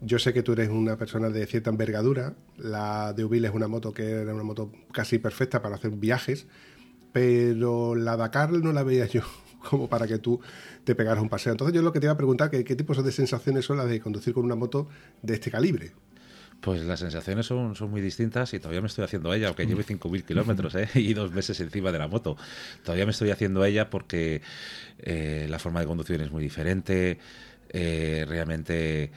yo 0.00 0.18
sé 0.18 0.32
que 0.32 0.42
tú 0.42 0.52
eres 0.52 0.70
una 0.70 0.96
persona 0.96 1.28
de 1.28 1.46
cierta 1.46 1.68
envergadura, 1.68 2.32
la 2.56 3.12
de 3.12 3.22
Ubil 3.22 3.44
es 3.44 3.52
una 3.52 3.68
moto 3.68 3.92
que 3.92 4.12
era 4.12 4.32
una 4.32 4.44
moto 4.44 4.72
casi 4.92 5.18
perfecta 5.18 5.60
para 5.60 5.74
hacer 5.74 5.90
viajes, 5.90 6.46
pero 7.12 7.94
la 7.94 8.16
Dakar 8.16 8.50
no 8.50 8.72
la 8.72 8.82
veía 8.82 9.04
yo 9.04 9.24
como 9.68 9.88
para 9.88 10.06
que 10.06 10.18
tú 10.18 10.40
te 10.84 10.94
pegaras 10.94 11.22
un 11.22 11.28
paseo. 11.28 11.52
Entonces 11.52 11.74
yo 11.74 11.82
lo 11.82 11.92
que 11.92 12.00
te 12.00 12.06
iba 12.06 12.12
a 12.12 12.16
preguntar, 12.16 12.50
que, 12.50 12.64
¿qué 12.64 12.76
tipos 12.76 13.02
de 13.02 13.12
sensaciones 13.12 13.64
son 13.64 13.78
las 13.78 13.88
de 13.88 14.00
conducir 14.00 14.34
con 14.34 14.44
una 14.44 14.54
moto 14.54 14.88
de 15.22 15.34
este 15.34 15.50
calibre? 15.50 15.92
Pues 16.60 16.82
las 16.82 17.00
sensaciones 17.00 17.44
son, 17.44 17.74
son 17.74 17.90
muy 17.90 18.00
distintas 18.00 18.54
y 18.54 18.58
todavía 18.58 18.80
me 18.80 18.86
estoy 18.86 19.04
haciendo 19.04 19.34
ella, 19.34 19.48
aunque 19.48 19.66
lleve 19.66 19.84
5.000 19.84 20.24
kilómetros 20.24 20.74
¿eh? 20.76 20.88
y 20.94 21.12
dos 21.12 21.30
meses 21.30 21.60
encima 21.60 21.92
de 21.92 21.98
la 21.98 22.08
moto. 22.08 22.38
Todavía 22.82 23.04
me 23.04 23.10
estoy 23.10 23.30
haciendo 23.30 23.64
ella 23.64 23.90
porque 23.90 24.40
eh, 24.98 25.46
la 25.50 25.58
forma 25.58 25.80
de 25.80 25.86
conducir 25.86 26.20
es 26.22 26.30
muy 26.30 26.42
diferente. 26.42 27.18
Eh, 27.68 28.24
realmente 28.26 29.10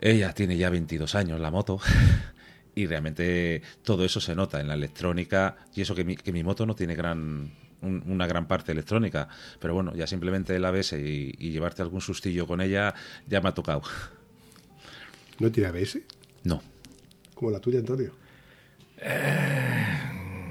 ella 0.00 0.32
tiene 0.32 0.56
ya 0.56 0.70
22 0.70 1.14
años, 1.16 1.38
la 1.38 1.50
moto. 1.50 1.80
y 2.74 2.86
realmente 2.86 3.60
todo 3.82 4.04
eso 4.04 4.18
se 4.18 4.34
nota 4.34 4.60
en 4.60 4.68
la 4.68 4.74
electrónica 4.74 5.56
y 5.74 5.82
eso 5.82 5.94
que 5.94 6.04
mi, 6.04 6.16
que 6.16 6.32
mi 6.32 6.42
moto 6.44 6.64
no 6.64 6.74
tiene 6.74 6.94
gran 6.94 7.52
una 7.82 8.26
gran 8.26 8.48
parte 8.48 8.72
electrónica 8.72 9.28
pero 9.60 9.74
bueno 9.74 9.94
ya 9.94 10.06
simplemente 10.06 10.58
la 10.58 10.70
ves 10.70 10.92
y, 10.94 11.34
y 11.38 11.50
llevarte 11.50 11.82
algún 11.82 12.00
sustillo 12.00 12.46
con 12.46 12.60
ella 12.60 12.94
ya 13.28 13.40
me 13.40 13.50
ha 13.50 13.54
tocado 13.54 13.82
¿No 15.38 15.50
tiene 15.52 15.68
ABS? 15.68 16.00
no 16.44 16.60
Como 17.34 17.50
la 17.52 17.60
tuya, 17.60 17.78
Antonio. 17.78 18.12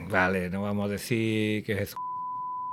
Vale, 0.09 0.49
no 0.49 0.61
vamos 0.61 0.87
a 0.87 0.91
decir 0.93 1.65
que 1.65 1.75
Jesús 1.75 1.97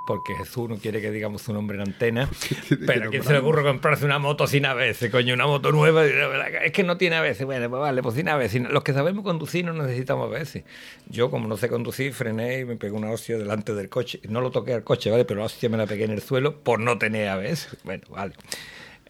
porque 0.06 0.34
Jesús 0.34 0.68
no 0.68 0.76
quiere 0.76 1.00
que 1.00 1.10
digamos 1.10 1.42
su 1.42 1.52
nombre 1.52 1.76
en 1.76 1.82
antena, 1.82 2.28
pero 2.86 3.06
¿a 3.06 3.10
quién 3.10 3.22
se 3.22 3.32
le 3.32 3.38
ocurre 3.38 3.62
comprarse 3.62 4.04
una 4.04 4.18
moto 4.18 4.46
sin 4.46 4.66
ABS, 4.66 5.08
coño, 5.10 5.34
una 5.34 5.46
moto 5.46 5.72
nueva? 5.72 6.04
Es 6.06 6.72
que 6.72 6.82
no 6.82 6.96
tiene 6.96 7.16
ABS, 7.16 7.44
bueno, 7.44 7.70
pues 7.70 7.80
vale, 7.80 8.02
pues 8.02 8.14
sin 8.14 8.28
ABS. 8.28 8.54
Los 8.70 8.82
que 8.82 8.92
sabemos 8.92 9.24
conducir 9.24 9.64
no 9.64 9.72
necesitamos 9.72 10.34
ABS. 10.34 10.62
Yo, 11.08 11.30
como 11.30 11.48
no 11.48 11.56
sé 11.56 11.68
conducir, 11.68 12.12
frené 12.12 12.60
y 12.60 12.64
me 12.64 12.76
pegué 12.76 12.92
una 12.92 13.10
hostia 13.10 13.38
delante 13.38 13.74
del 13.74 13.88
coche. 13.88 14.20
No 14.28 14.40
lo 14.40 14.50
toqué 14.50 14.74
al 14.74 14.84
coche, 14.84 15.10
¿vale? 15.10 15.24
Pero 15.24 15.40
la 15.40 15.46
hostia 15.46 15.68
me 15.68 15.76
la 15.76 15.86
pegué 15.86 16.04
en 16.04 16.10
el 16.10 16.22
suelo 16.22 16.62
por 16.62 16.80
no 16.80 16.98
tener 16.98 17.28
ABS. 17.28 17.76
Bueno, 17.84 18.04
vale. 18.10 18.34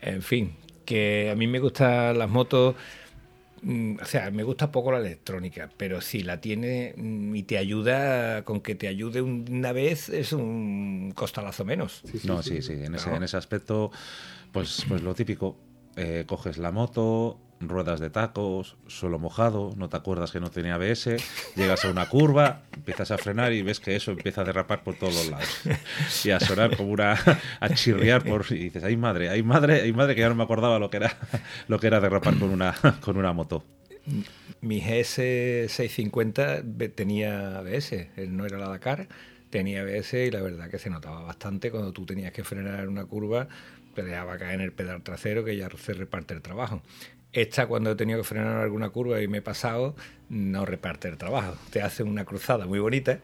En 0.01 0.23
fin, 0.23 0.57
que 0.85 1.31
a 1.31 1.35
mí 1.35 1.47
me 1.47 1.59
gustan 1.59 2.19
las 2.19 2.29
motos 2.29 2.77
o 4.01 4.05
sea, 4.05 4.31
me 4.31 4.43
gusta 4.43 4.71
poco 4.71 4.93
la 4.93 4.99
electrónica, 4.99 5.71
pero 5.77 6.01
si 6.01 6.23
la 6.23 6.41
tiene 6.41 6.95
mm, 6.97 7.35
y 7.35 7.43
te 7.45 7.59
ayuda, 7.59 8.45
con 8.45 8.61
que 8.61 8.75
te 8.75 8.89
ayude 8.89 9.23
una 9.23 9.73
vez, 9.73 10.09
es 10.09 10.33
un 10.33 11.13
costalazo 11.15 11.65
menos. 11.65 12.03
no, 12.25 12.43
sí, 12.43 12.63
sí, 12.63 12.73
en, 12.73 12.95
ese, 12.95 13.15
en 13.15 13.23
ese 13.23 13.37
aspecto, 13.37 13.91
pues, 14.53 14.85
pues 14.89 15.03
lo 15.03 15.15
típico, 15.15 15.57
eh, 15.97 16.25
coges 16.27 16.59
la 16.59 16.73
moto, 16.73 17.39
ruedas 17.61 18.01
de 18.01 18.11
tacos, 18.11 18.77
suelo 18.87 19.19
mojado, 19.19 19.73
no 19.77 19.89
te 19.89 19.97
acuerdas 19.97 20.31
que 20.33 20.41
no 20.41 20.51
tenía 20.51 20.75
ABS, 20.75 21.17
llegas 21.57 21.85
a 21.85 21.91
una 21.91 22.09
curva, 22.09 22.63
empiezas 22.75 23.11
a 23.11 23.19
frenar 23.19 23.53
y 23.53 23.63
ves 23.63 23.81
que 23.81 23.97
eso 23.97 24.11
empieza 24.11 24.43
a 24.43 24.45
derrapar 24.45 24.83
por 24.83 24.97
todos 24.97 25.15
los 25.15 25.29
lados. 25.31 25.49
Y 26.25 26.31
a 26.31 26.41
sonar 26.41 26.77
como 26.77 26.91
una, 26.91 27.15
a 27.61 27.69
chirriar 27.71 28.23
por, 28.25 28.45
y 28.51 28.65
dices, 28.65 28.85
ay 28.85 28.97
madre, 28.97 29.29
ay 29.31 29.43
madre, 29.43 29.81
ay 29.83 29.93
madre, 29.93 30.15
que 30.15 30.21
ya 30.21 30.29
no 30.29 30.35
me 30.35 30.43
acordaba 30.45 30.79
lo 30.79 30.91
que 30.91 30.99
era, 30.99 31.17
lo 31.69 31.79
que 31.79 31.87
era 31.87 32.01
derrapar 32.01 32.39
con 32.39 32.51
una, 32.51 32.75
con 33.01 33.17
una 33.17 33.33
moto. 33.33 33.65
Mi 34.61 34.81
GS650 34.83 36.63
ve- 36.65 36.89
tenía 36.89 37.59
ABS, 37.59 38.09
no 38.29 38.45
era 38.47 38.59
la 38.59 38.69
Dakar, 38.69 39.09
tenía 39.51 39.83
ABS 39.83 40.15
y 40.15 40.31
la 40.31 40.43
verdad 40.43 40.69
que 40.71 40.79
se 40.79 40.91
notaba 40.91 41.23
bastante 41.23 41.71
cuando 41.71 41.93
tú 41.93 42.05
tenías 42.07 42.33
que 42.33 42.45
frenar 42.45 42.81
en 42.81 42.89
una 42.89 43.05
curva, 43.07 43.49
te 43.95 44.03
dejaba 44.03 44.37
caer 44.39 44.57
en 44.57 44.61
el 44.63 44.73
pedal 44.73 45.03
trasero 45.03 45.45
que 45.45 45.57
ya 45.57 45.69
se 45.79 45.95
reparte 45.95 46.35
el 46.35 46.43
trabajo. 46.43 46.83
Esta 47.35 47.67
cuando 47.67 47.91
he 47.91 47.97
tenido 47.97 48.21
que 48.21 48.25
frenar 48.25 48.53
en 48.53 48.63
alguna 48.63 48.89
curva 48.91 49.21
y 49.21 49.29
me 49.29 49.39
he 49.39 49.43
pasado, 49.43 49.95
no 50.29 50.65
reparte 50.65 51.09
el 51.09 51.19
trabajo. 51.19 51.57
Te 51.71 51.83
hace 51.83 52.03
una 52.03 52.25
cruzada 52.25 52.67
muy 52.67 52.79
bonita 52.79 53.19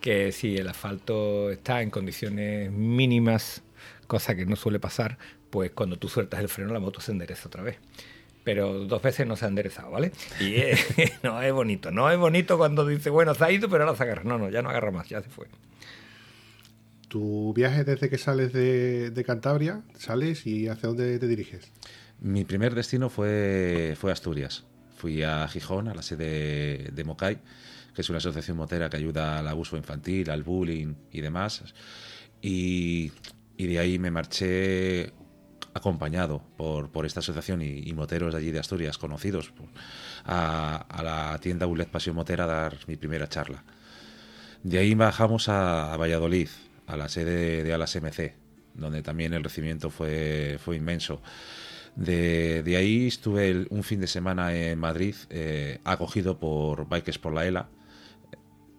que 0.00 0.32
si 0.32 0.56
el 0.56 0.68
asfalto 0.68 1.50
está 1.50 1.80
en 1.80 1.90
condiciones 1.90 2.70
mínimas, 2.72 3.62
cosa 4.08 4.34
que 4.34 4.44
no 4.44 4.56
suele 4.56 4.80
pasar, 4.80 5.16
pues 5.48 5.70
cuando 5.70 5.96
tú 5.96 6.08
sueltas 6.08 6.40
el 6.40 6.48
freno 6.48 6.72
la 6.72 6.80
moto 6.80 7.00
se 7.00 7.12
endereza 7.12 7.46
otra 7.46 7.62
vez 7.62 7.78
pero 8.44 8.80
dos 8.86 9.02
veces 9.02 9.26
no 9.26 9.36
se 9.36 9.44
ha 9.44 9.48
enderezado, 9.48 9.90
¿vale? 9.90 10.12
Y 10.40 10.56
no 11.22 11.40
es 11.42 11.52
bonito, 11.52 11.90
no 11.90 12.10
es 12.10 12.18
bonito 12.18 12.58
cuando 12.58 12.86
dice, 12.86 13.10
bueno, 13.10 13.34
se 13.34 13.44
ha 13.44 13.50
ido, 13.50 13.68
pero 13.68 13.84
ahora 13.84 13.96
se 13.96 14.02
agarra. 14.02 14.24
No, 14.24 14.38
no, 14.38 14.50
ya 14.50 14.62
no 14.62 14.70
agarra 14.70 14.90
más, 14.90 15.08
ya 15.08 15.22
se 15.22 15.28
fue. 15.28 15.46
Tu 17.08 17.52
viaje 17.54 17.84
desde 17.84 18.08
que 18.08 18.18
sales 18.18 18.52
de, 18.52 19.10
de 19.10 19.24
Cantabria, 19.24 19.82
sales 19.96 20.46
y 20.46 20.68
hacia 20.68 20.88
dónde 20.88 21.18
te 21.18 21.28
diriges. 21.28 21.70
Mi 22.22 22.44
primer 22.44 22.76
destino 22.76 23.10
fue, 23.10 23.96
Asturias. 24.12 24.64
Fui 24.94 25.24
a 25.24 25.48
Gijón, 25.48 25.88
a 25.88 25.94
la 25.94 26.02
sede 26.02 26.92
de 26.92 27.04
Mocay, 27.04 27.40
que 27.92 28.02
es 28.02 28.08
una 28.10 28.18
asociación 28.18 28.56
motera 28.56 28.88
que 28.88 28.96
ayuda 28.96 29.40
al 29.40 29.48
abuso 29.48 29.76
infantil, 29.76 30.30
al 30.30 30.44
bullying 30.44 30.94
y 31.10 31.20
demás. 31.20 31.64
Y, 32.40 33.10
y 33.56 33.66
de 33.66 33.78
ahí 33.80 33.98
me 33.98 34.12
marché 34.12 35.12
acompañado 35.74 36.44
por, 36.56 37.04
esta 37.04 37.18
asociación 37.18 37.60
y, 37.60 37.92
moteros 37.92 38.34
de 38.34 38.38
allí 38.38 38.52
de 38.52 38.60
Asturias, 38.60 38.98
conocidos, 38.98 39.52
a, 40.24 41.00
la 41.02 41.36
tienda 41.40 41.66
Ulet 41.66 41.88
Pasión 41.88 42.14
Motera 42.14 42.44
a 42.44 42.46
dar 42.46 42.78
mi 42.86 42.94
primera 42.94 43.28
charla. 43.28 43.64
De 44.62 44.78
ahí 44.78 44.94
bajamos 44.94 45.48
a, 45.48 45.96
Valladolid, 45.96 46.50
a 46.86 46.96
la 46.96 47.08
sede 47.08 47.64
de 47.64 47.72
Alas 47.72 47.96
MC, 47.96 48.36
donde 48.74 49.02
también 49.02 49.32
el 49.32 49.42
recibimiento 49.42 49.90
fue 49.90 50.56
inmenso. 50.72 51.20
De, 51.96 52.62
de 52.62 52.76
ahí 52.76 53.06
estuve 53.06 53.66
un 53.68 53.82
fin 53.82 54.00
de 54.00 54.06
semana 54.06 54.54
en 54.54 54.78
Madrid, 54.78 55.14
eh, 55.28 55.78
acogido 55.84 56.38
por 56.38 56.88
Bikes 56.88 57.18
por 57.18 57.34
la 57.34 57.46
ELA. 57.46 57.68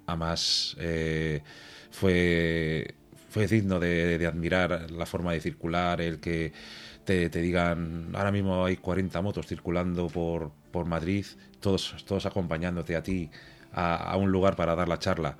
Además, 0.08 0.76
eh, 0.80 1.42
fue, 1.92 2.96
fue 3.30 3.48
digno 3.48 3.80
de, 3.80 4.26
admirar 4.26 4.92
la 4.92 5.06
forma 5.06 5.34
de 5.34 5.42
circular, 5.42 6.02
el 6.02 6.20
que 6.20 6.54
te, 7.06 7.30
digan, 7.30 8.10
ahora 8.14 8.32
mismo 8.32 8.66
hay 8.66 8.78
40 8.78 9.22
motos 9.22 9.46
circulando 9.48 10.08
por, 10.08 10.52
por 10.72 10.86
Madrid, 10.86 11.26
todos, 11.60 12.04
todos 12.06 12.26
acompañándote 12.26 12.96
a 12.96 13.04
ti 13.04 13.30
a 13.76 14.16
un 14.18 14.32
lugar 14.32 14.56
para 14.56 14.76
dar 14.76 14.88
la 14.88 15.00
charla. 15.00 15.36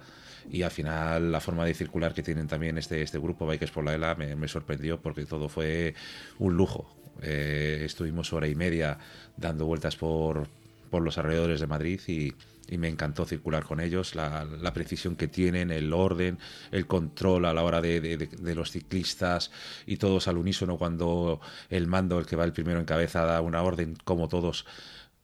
Y 0.50 0.62
al 0.64 0.72
final 0.72 1.32
la 1.32 1.40
forma 1.40 1.66
de 1.66 1.74
circular 1.74 2.14
que 2.14 2.24
tienen 2.24 2.48
también 2.48 2.78
este, 2.78 3.02
este 3.02 3.18
grupo, 3.20 3.48
Bikers 3.48 3.72
por 3.72 3.84
la 3.84 3.94
ELA, 3.96 4.16
me, 4.16 4.48
sorprendió 4.48 5.02
porque 5.02 5.26
todo 5.26 5.50
fue 5.50 5.96
un 6.40 6.56
lujo. 6.56 6.94
Eh, 7.22 7.82
estuvimos 7.86 8.34
hora 8.34 8.48
y 8.48 8.56
media 8.56 8.98
dando 9.38 9.66
vueltas 9.66 9.96
por, 9.96 10.48
por 10.90 11.02
los 11.02 11.18
alrededores 11.18 11.60
de 11.60 11.68
Madrid 11.68 12.02
y, 12.08 12.34
y 12.68 12.78
me 12.78 12.88
encantó 12.88 13.26
circular 13.26 13.64
con 13.64 13.80
ellos, 13.80 14.16
la, 14.16 14.48
precisión 14.74 15.16
que 15.16 15.28
tienen, 15.28 15.72
el 15.72 15.94
orden, 15.94 16.40
el 16.72 16.88
control 16.88 17.46
a 17.46 17.54
la 17.54 17.64
hora 17.64 17.82
de, 17.82 18.02
de- 18.02 18.18
de- 18.18 18.28
de 18.28 18.56
los 18.56 18.72
ciclistas 18.72 19.52
y 19.86 19.98
todos 19.98 20.28
al 20.28 20.38
unísono 20.38 20.78
cuando 20.78 21.40
el 21.70 21.88
mando, 21.88 22.20
el 22.20 22.26
que 22.26 22.36
va 22.36 22.46
el 22.46 22.54
primero 22.54 22.80
en 22.80 22.86
cabeza, 22.86 23.26
da 23.26 23.42
una 23.42 23.62
orden, 23.62 23.96
como 24.04 24.28
todos 24.28 24.66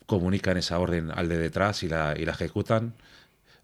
comunican 0.05 0.57
esa 0.57 0.79
orden 0.79 1.11
al 1.11 1.29
de 1.29 1.37
detrás 1.37 1.83
y 1.83 1.89
la, 1.89 2.15
y 2.17 2.25
la 2.25 2.31
ejecutan. 2.33 2.93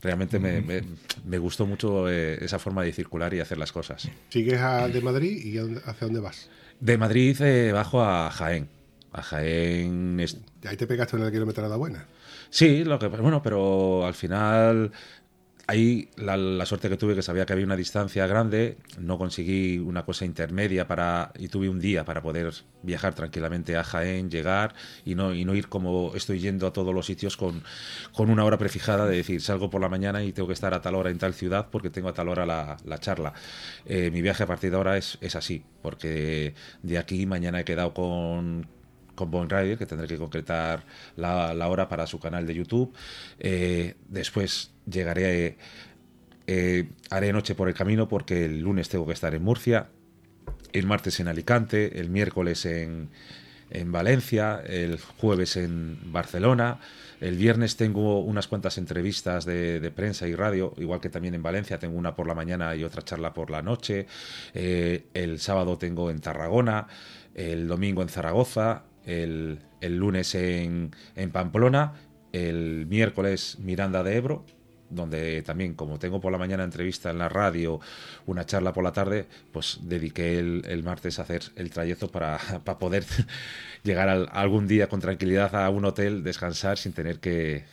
Realmente 0.05 0.37
me, 0.39 0.61
me- 0.61 0.83
me 1.25 1.37
gustó 1.39 1.65
mucho 1.65 2.07
eh, 2.09 2.37
esa 2.45 2.59
forma 2.59 2.83
de 2.83 2.93
circular 2.93 3.33
y 3.33 3.39
hacer 3.39 3.57
las 3.57 3.71
cosas. 3.71 4.07
Sigues 4.29 4.59
a, 4.61 4.87
de 4.87 5.01
Madrid 5.01 5.43
y 5.43 5.57
hacia 5.57 6.05
dónde 6.07 6.19
vas. 6.19 6.47
De 6.79 6.95
Madrid 6.97 7.35
eh, 7.41 7.71
bajo 7.71 8.03
a 8.03 8.29
Jaén. 8.29 8.69
A 9.11 9.23
Jaén 9.23 10.19
es- 10.19 10.37
Ahí 10.67 10.77
te 10.77 10.85
pegaste 10.85 11.15
una 11.15 11.31
kilometrada 11.31 11.75
buena. 11.75 12.05
Sí, 12.51 12.83
lo 12.83 12.99
que 12.99 13.07
bueno, 13.07 13.41
pero 13.41 14.05
al 14.05 14.13
final 14.13 14.91
ahí 15.67 16.09
la, 16.15 16.65
suerte 16.65 16.89
que 16.89 16.97
tuve 16.97 17.15
que 17.15 17.21
sabía 17.21 17.45
que 17.45 17.53
había 17.53 17.65
una 17.65 17.75
distancia 17.75 18.27
grande, 18.27 18.77
no 18.99 19.17
conseguí 19.17 19.77
una 19.79 20.05
cosa 20.05 20.25
intermedia 20.25 20.87
para 20.87 21.31
y 21.37 21.47
tuve 21.47 21.69
un 21.69 21.79
día 21.79 22.05
para 22.05 22.21
poder 22.21 22.53
viajar 22.83 23.15
tranquilamente 23.15 23.75
a 23.75 23.83
Jaén, 23.83 24.29
llegar 24.29 24.75
y 25.05 25.15
no 25.15 25.33
y 25.33 25.45
no 25.45 25.55
ir 25.55 25.67
como 25.67 26.13
estoy 26.15 26.39
yendo 26.39 26.67
a 26.67 26.73
todos 26.73 26.93
los 26.93 27.05
sitios 27.05 27.37
con, 27.37 27.63
con 28.13 28.29
una 28.29 28.43
hora 28.43 28.57
prefijada 28.57 29.07
de 29.07 29.17
decir 29.17 29.41
salgo 29.41 29.69
por 29.69 29.81
la 29.81 29.89
mañana 29.89 30.23
y 30.23 30.31
tengo 30.33 30.47
que 30.47 30.53
estar 30.53 30.73
a 30.73 30.81
tal 30.81 30.95
hora 30.95 31.09
en 31.09 31.17
tal 31.17 31.33
ciudad 31.33 31.67
porque 31.71 31.89
tengo 31.89 32.09
a 32.09 32.13
tal 32.13 32.29
hora 32.29 32.45
la, 32.45 32.77
la 32.85 32.99
charla. 32.99 33.33
Eh, 33.85 34.11
mi 34.11 34.21
viaje 34.21 34.43
a 34.43 34.47
partir 34.47 34.71
de 34.71 34.77
ahora 34.77 34.97
es, 34.97 35.17
es 35.21 35.35
así, 35.35 35.63
porque 35.81 36.53
de 36.83 36.97
aquí 36.97 37.25
mañana 37.25 37.59
he 37.61 37.65
quedado 37.65 37.93
con 37.93 38.67
con 39.15 39.31
Bon 39.31 39.49
Rider, 39.49 39.77
que 39.77 39.85
tendré 39.85 40.07
que 40.07 40.17
concretar 40.17 40.83
la, 41.15 41.53
la 41.53 41.69
hora 41.69 41.87
para 41.87 42.05
su 42.05 42.19
canal 42.19 42.45
de 42.45 42.53
YouTube. 42.53 42.93
Eh, 43.39 43.95
después 44.09 44.74
llegaré, 44.89 45.57
eh, 46.47 46.89
haré 47.09 47.33
noche 47.33 47.55
por 47.55 47.67
el 47.67 47.73
camino 47.73 48.07
porque 48.07 48.45
el 48.45 48.61
lunes 48.61 48.89
tengo 48.89 49.05
que 49.05 49.13
estar 49.13 49.33
en 49.33 49.43
Murcia, 49.43 49.89
el 50.73 50.85
martes 50.85 51.19
en 51.19 51.27
Alicante, 51.27 51.99
el 51.99 52.09
miércoles 52.09 52.65
en, 52.65 53.09
en 53.69 53.91
Valencia, 53.91 54.61
el 54.65 54.99
jueves 54.99 55.57
en 55.57 56.11
Barcelona. 56.11 56.79
El 57.21 57.37
viernes 57.37 57.77
tengo 57.77 58.19
unas 58.19 58.47
cuantas 58.47 58.77
entrevistas 58.77 59.45
de, 59.45 59.79
de 59.79 59.91
prensa 59.91 60.27
y 60.27 60.35
radio, 60.35 60.73
igual 60.77 60.99
que 60.99 61.09
también 61.09 61.33
en 61.33 61.41
Valencia. 61.41 61.79
Tengo 61.79 61.97
una 61.97 62.13
por 62.13 62.27
la 62.27 62.35
mañana 62.35 62.75
y 62.75 62.83
otra 62.83 63.03
charla 63.03 63.33
por 63.33 63.49
la 63.49 63.61
noche. 63.61 64.05
Eh, 64.53 65.05
el 65.13 65.39
sábado 65.39 65.77
tengo 65.77 66.11
en 66.11 66.19
Tarragona, 66.19 66.87
el 67.33 67.67
domingo 67.67 68.01
en 68.01 68.09
Zaragoza, 68.09 68.83
el, 69.05 69.59
el 69.79 69.95
lunes 69.95 70.35
en, 70.35 70.91
en 71.15 71.31
Pamplona, 71.31 71.93
el 72.33 72.85
miércoles 72.87 73.59
Miranda 73.59 74.03
de 74.03 74.17
Ebro 74.17 74.45
donde 74.89 75.41
también, 75.41 75.73
como 75.73 75.99
tengo 75.99 76.21
por 76.21 76.31
la 76.31 76.37
mañana 76.37 76.63
entrevista 76.63 77.11
en 77.11 77.17
la 77.17 77.29
radio, 77.29 77.79
una 78.25 78.45
charla 78.45 78.73
por 78.73 78.83
la 78.83 78.91
tarde, 78.91 79.25
pues 79.51 79.79
dediqué 79.81 80.39
el, 80.39 80.83
martes 80.83 81.19
a 81.19 81.23
hacer 81.23 81.43
el 81.55 81.69
trayecto 81.69 82.09
para, 82.09 82.37
para 82.63 82.79
poder 82.79 83.05
llegar 83.83 84.09
algún 84.31 84.67
día 84.67 84.87
con 84.87 84.99
tranquilidad 84.99 85.55
a 85.55 85.69
un 85.69 85.85
hotel, 85.85 86.23
descansar 86.23 86.77
sin 86.77 86.93
tener 86.93 87.19
que... 87.19 87.65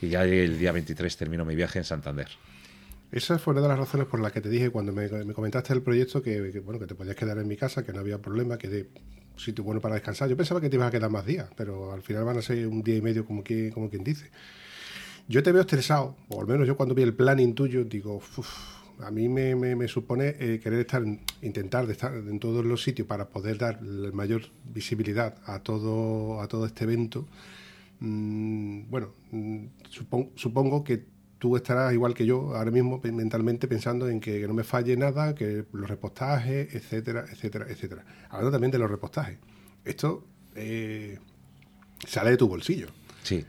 Y 0.00 0.08
ya 0.08 0.24
el 0.24 0.58
día 0.58 0.72
23 0.72 1.16
termino 1.16 1.44
mi 1.44 1.54
viaje 1.54 1.78
en 1.78 1.84
Santander. 1.84 2.28
Esa 3.14 3.38
fue 3.38 3.52
una 3.52 3.62
de 3.62 3.68
las 3.68 3.78
razones 3.78 4.08
por 4.08 4.18
las 4.18 4.32
que 4.32 4.40
te 4.40 4.48
dije 4.48 4.70
cuando 4.70 4.92
me, 4.92 5.08
comentaste 5.34 5.72
el 5.72 5.82
proyecto 5.82 6.20
que, 6.20 6.58
bueno 6.58 6.80
que 6.80 6.86
te 6.86 6.96
podías 6.96 7.14
quedar 7.14 7.38
en 7.38 7.46
mi 7.46 7.56
casa, 7.56 7.84
que 7.84 7.92
no 7.92 8.00
había 8.00 8.18
problema, 8.18 8.58
que 8.58 8.68
de 8.68 8.88
sitio 9.36 9.62
bueno 9.62 9.80
para 9.80 9.94
descansar. 9.94 10.28
Yo 10.28 10.36
pensaba 10.36 10.60
que 10.60 10.68
te 10.68 10.74
ibas 10.74 10.88
a 10.88 10.90
quedar 10.90 11.10
más 11.10 11.24
días, 11.24 11.48
pero 11.56 11.92
al 11.92 12.02
final 12.02 12.24
van 12.24 12.38
a 12.38 12.42
ser 12.42 12.66
un 12.66 12.82
día 12.82 12.96
y 12.96 13.02
medio 13.02 13.24
como, 13.24 13.44
que, 13.44 13.70
como 13.70 13.88
quien 13.88 14.02
dice. 14.02 14.32
Yo 15.26 15.42
te 15.42 15.52
veo 15.52 15.62
estresado, 15.62 16.16
o 16.28 16.40
al 16.42 16.46
menos 16.46 16.66
yo 16.66 16.76
cuando 16.76 16.94
vi 16.94 17.02
el 17.02 17.14
planning 17.14 17.54
tuyo 17.54 17.82
digo, 17.84 18.20
a 19.00 19.10
mí 19.10 19.28
me, 19.28 19.54
me, 19.54 19.88
supone 19.88 20.36
eh, 20.38 20.60
querer 20.62 20.80
estar, 20.80 21.02
intentar 21.40 21.86
de 21.86 21.92
estar 21.92 22.14
en 22.14 22.38
todos 22.38 22.62
los 22.64 22.82
sitios 22.82 23.08
para 23.08 23.28
poder 23.28 23.56
dar 23.56 23.82
la 23.82 24.12
mayor 24.12 24.42
visibilidad 24.64 25.36
a 25.46 25.60
todo, 25.60 26.42
a 26.42 26.48
todo 26.48 26.66
este 26.66 26.84
evento. 26.84 27.26
Mm, 28.00 28.90
bueno, 28.90 29.14
mm, 29.30 29.64
supongo 30.34 30.84
que 30.84 31.06
tú 31.38 31.56
estarás 31.56 31.94
igual 31.94 32.12
que 32.12 32.26
yo 32.26 32.54
ahora 32.54 32.70
mismo 32.70 33.00
mentalmente 33.02 33.66
pensando 33.66 34.10
en 34.10 34.20
que, 34.20 34.46
no 34.46 34.52
me 34.52 34.62
falle 34.62 34.94
nada, 34.94 35.34
que 35.34 35.64
los 35.72 35.88
repostajes, 35.88 36.74
etcétera, 36.74 37.24
etcétera, 37.32 37.66
etcétera. 37.70 38.04
Hablando 38.28 38.52
también 38.52 38.70
de 38.70 38.78
los 38.78 38.90
repostajes. 38.90 39.38
Esto 39.86 40.26
eh, 40.54 41.18
sale 42.06 42.30
de 42.32 42.36
tu 42.36 42.46
bolsillo. 42.46 42.88
Sí 43.22 43.42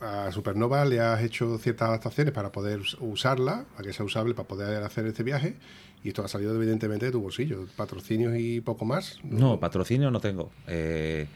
a 0.00 0.30
Supernova 0.32 0.84
le 0.84 1.00
has 1.00 1.22
hecho 1.22 1.58
ciertas 1.58 1.88
adaptaciones 1.88 2.32
para 2.32 2.52
poder 2.52 2.80
usarla, 3.00 3.64
para 3.72 3.86
que 3.88 3.92
sea 3.92 4.04
usable 4.04 4.34
para 4.34 4.48
poder 4.48 4.82
hacer 4.82 5.06
este 5.06 5.22
viaje, 5.22 5.56
y 6.02 6.08
esto 6.08 6.24
ha 6.24 6.28
salido 6.28 6.54
evidentemente 6.54 7.06
de 7.06 7.12
tu 7.12 7.20
bolsillo. 7.20 7.66
¿Patrocinios 7.76 8.34
y 8.36 8.60
poco 8.60 8.84
más? 8.84 9.18
No, 9.22 9.58
patrocinio 9.58 10.10
no 10.10 10.20
tengo. 10.20 10.50
Eh, 10.66 11.26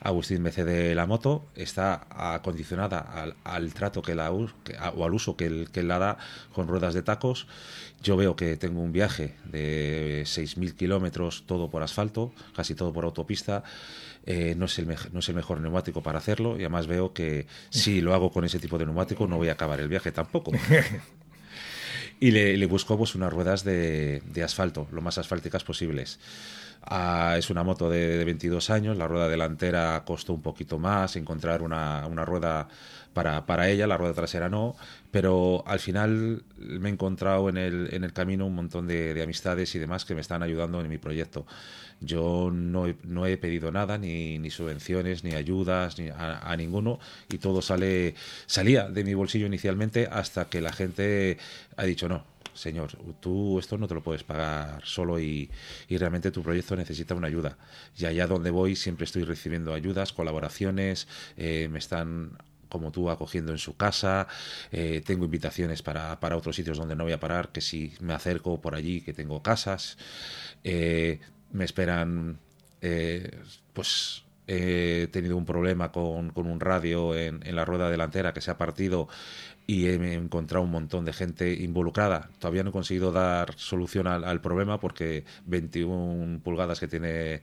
Agustín 0.00 0.42
me 0.42 0.52
cede 0.52 0.94
la 0.94 1.06
moto, 1.06 1.46
está 1.54 2.06
acondicionada 2.10 3.34
al, 3.44 3.74
trato 3.74 4.02
que 4.02 4.14
la 4.14 4.30
o 4.30 5.04
al 5.04 5.14
uso 5.14 5.36
que 5.36 5.46
él, 5.46 5.68
que 5.72 5.82
la 5.82 5.98
da 5.98 6.18
con 6.52 6.68
ruedas 6.68 6.94
de 6.94 7.02
tacos. 7.02 7.46
Yo 8.02 8.16
veo 8.16 8.36
que 8.36 8.56
tengo 8.56 8.80
un 8.80 8.92
viaje 8.92 9.34
de 9.44 10.22
6.000 10.24 10.74
kilómetros, 10.74 11.44
todo 11.46 11.70
por 11.70 11.82
asfalto, 11.82 12.32
casi 12.54 12.74
todo 12.74 12.92
por 12.92 13.04
autopista. 13.04 13.64
Eh, 14.24 14.54
no, 14.56 14.66
es 14.66 14.78
el 14.78 14.86
no 15.12 15.20
es 15.20 15.28
el 15.28 15.34
mejor 15.36 15.60
neumático 15.60 16.02
para 16.02 16.18
hacerlo 16.18 16.56
y 16.56 16.60
además 16.62 16.88
veo 16.88 17.12
que 17.12 17.46
si 17.70 18.00
lo 18.00 18.12
hago 18.12 18.32
con 18.32 18.44
ese 18.44 18.58
tipo 18.58 18.76
de 18.76 18.84
neumático 18.84 19.28
no 19.28 19.36
voy 19.36 19.48
a 19.50 19.52
acabar 19.52 19.80
el 19.80 19.88
viaje 19.88 20.12
tampoco. 20.12 20.52
y 22.20 22.30
le, 22.30 22.66
busco 22.66 22.96
pues 22.96 23.14
unas 23.14 23.32
ruedas 23.32 23.64
de, 23.64 24.22
de 24.32 24.42
asfalto, 24.42 24.88
lo 24.92 25.02
más 25.02 25.18
asfálticas 25.18 25.64
posibles 25.64 26.18
es 27.36 27.50
una 27.50 27.64
moto 27.64 27.90
de, 27.90 28.24
22 28.24 28.70
años, 28.70 28.96
la 28.96 29.08
rueda 29.08 29.28
delantera 29.28 30.02
costó 30.04 30.32
un 30.32 30.42
poquito 30.42 30.78
más, 30.78 31.16
encontrar 31.16 31.62
una, 31.62 32.06
una 32.06 32.24
rueda 32.24 32.68
para, 33.12 33.44
para, 33.46 33.68
ella, 33.68 33.86
la 33.86 33.96
rueda 33.96 34.14
trasera 34.14 34.48
no, 34.48 34.76
pero 35.10 35.64
al 35.66 35.80
final 35.80 36.44
me 36.58 36.88
he 36.88 36.92
encontrado 36.92 37.48
en 37.48 37.56
el, 37.56 37.88
en 37.92 38.04
el 38.04 38.12
camino 38.12 38.46
un 38.46 38.54
montón 38.54 38.86
de, 38.86 39.20
amistades 39.22 39.74
y 39.74 39.78
demás 39.78 40.04
que 40.04 40.14
me 40.14 40.20
están 40.20 40.42
ayudando 40.42 40.80
en 40.80 40.88
mi 40.88 40.98
proyecto. 40.98 41.46
Yo 42.00 42.50
no 42.52 42.86
he, 42.86 42.96
no 43.04 43.26
he 43.26 43.36
pedido 43.38 43.72
nada, 43.72 43.98
ni, 43.98 44.38
ni, 44.38 44.50
subvenciones, 44.50 45.24
ni 45.24 45.34
ayudas, 45.34 45.98
ni 45.98 46.08
a, 46.08 46.38
a, 46.38 46.56
ninguno, 46.56 46.98
y 47.30 47.38
todo 47.38 47.62
sale, 47.62 48.14
salía 48.46 48.88
de 48.88 49.02
mi 49.02 49.14
bolsillo 49.14 49.46
inicialmente 49.46 50.06
hasta 50.10 50.46
que 50.48 50.60
la 50.60 50.72
gente 50.72 51.38
ha 51.76 51.84
dicho 51.84 52.08
no, 52.08 52.24
señor, 52.56 52.90
tú 53.20 53.58
esto 53.58 53.78
no 53.78 53.86
te 53.86 53.94
lo 53.94 54.02
puedes 54.02 54.24
pagar 54.24 54.82
solo 54.84 55.20
y, 55.20 55.50
realmente 55.88 56.30
tu 56.30 56.42
proyecto 56.42 56.76
necesita 56.76 57.14
una 57.14 57.28
ayuda. 57.28 57.56
Y 57.96 58.06
allá 58.06 58.26
donde 58.26 58.50
voy 58.50 58.76
siempre 58.76 59.04
estoy 59.04 59.24
recibiendo 59.24 59.74
ayudas, 59.74 60.12
colaboraciones, 60.12 61.06
eh, 61.36 61.68
me 61.70 61.78
están 61.78 62.38
como 62.68 62.90
tú 62.90 63.10
acogiendo 63.10 63.52
en 63.52 63.58
su 63.58 63.76
casa, 63.76 64.26
eh, 64.72 65.00
tengo 65.06 65.24
invitaciones 65.24 65.82
para, 65.82 66.18
para, 66.18 66.36
otros 66.36 66.56
sitios 66.56 66.78
donde 66.78 66.96
no 66.96 67.04
voy 67.04 67.12
a 67.12 67.20
parar, 67.20 67.50
que 67.50 67.60
si 67.60 67.94
me 68.00 68.12
acerco 68.12 68.60
por 68.60 68.74
allí, 68.74 69.02
que 69.02 69.12
tengo 69.12 69.40
casas, 69.40 69.96
eh, 70.64 71.20
me 71.52 71.64
esperan, 71.64 72.38
pues 73.72 74.24
he 74.46 75.08
tenido 75.10 75.36
un 75.36 75.44
problema 75.44 75.90
con, 75.90 76.30
con 76.30 76.46
un 76.46 76.60
radio 76.60 77.16
en, 77.16 77.40
en, 77.44 77.56
la 77.56 77.64
rueda 77.64 77.90
delantera 77.90 78.32
que 78.32 78.40
se 78.40 78.50
ha 78.50 78.58
partido 78.58 79.08
y 79.66 79.86
he 79.86 80.14
encontrado 80.14 80.64
un 80.64 80.70
montón 80.70 81.04
de 81.04 81.12
gente 81.12 81.52
involucrada. 81.52 82.30
Todavía 82.38 82.62
no 82.62 82.70
he 82.70 82.72
conseguido 82.72 83.10
dar 83.10 83.54
solución 83.56 84.06
al, 84.06 84.40
problema 84.40 84.78
porque 84.78 85.24
21 85.46 86.40
pulgadas 86.40 86.78
que 86.78 86.86
tiene 86.86 87.42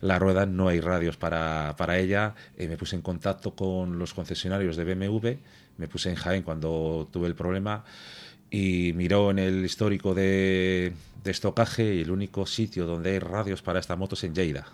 la 0.00 0.18
rueda 0.18 0.46
no 0.46 0.68
hay 0.68 0.80
radios 0.80 1.16
para, 1.16 1.74
para 1.76 1.98
ella. 1.98 2.34
Eh, 2.56 2.66
me 2.66 2.76
puse 2.76 2.96
en 2.96 3.02
contacto 3.02 3.54
con 3.54 3.98
los 3.98 4.14
concesionarios 4.14 4.76
de 4.76 4.84
BMW, 4.84 5.28
me 5.78 5.88
puse 5.88 6.10
en 6.10 6.16
Jaén 6.16 6.42
cuando 6.42 7.08
tuve 7.12 7.28
el 7.28 7.36
problema 7.36 7.84
y 8.54 8.92
miró 8.92 9.32
en 9.32 9.40
el 9.40 9.64
histórico 9.64 10.14
de, 10.14 10.92
de 11.24 11.30
estocaje 11.32 11.96
y 11.96 12.02
el 12.02 12.12
único 12.12 12.46
sitio 12.46 12.86
donde 12.86 13.10
hay 13.10 13.18
radios 13.18 13.62
para 13.62 13.80
esta 13.80 13.96
moto 13.96 14.14
es 14.14 14.22
en 14.22 14.32
Lleida. 14.32 14.64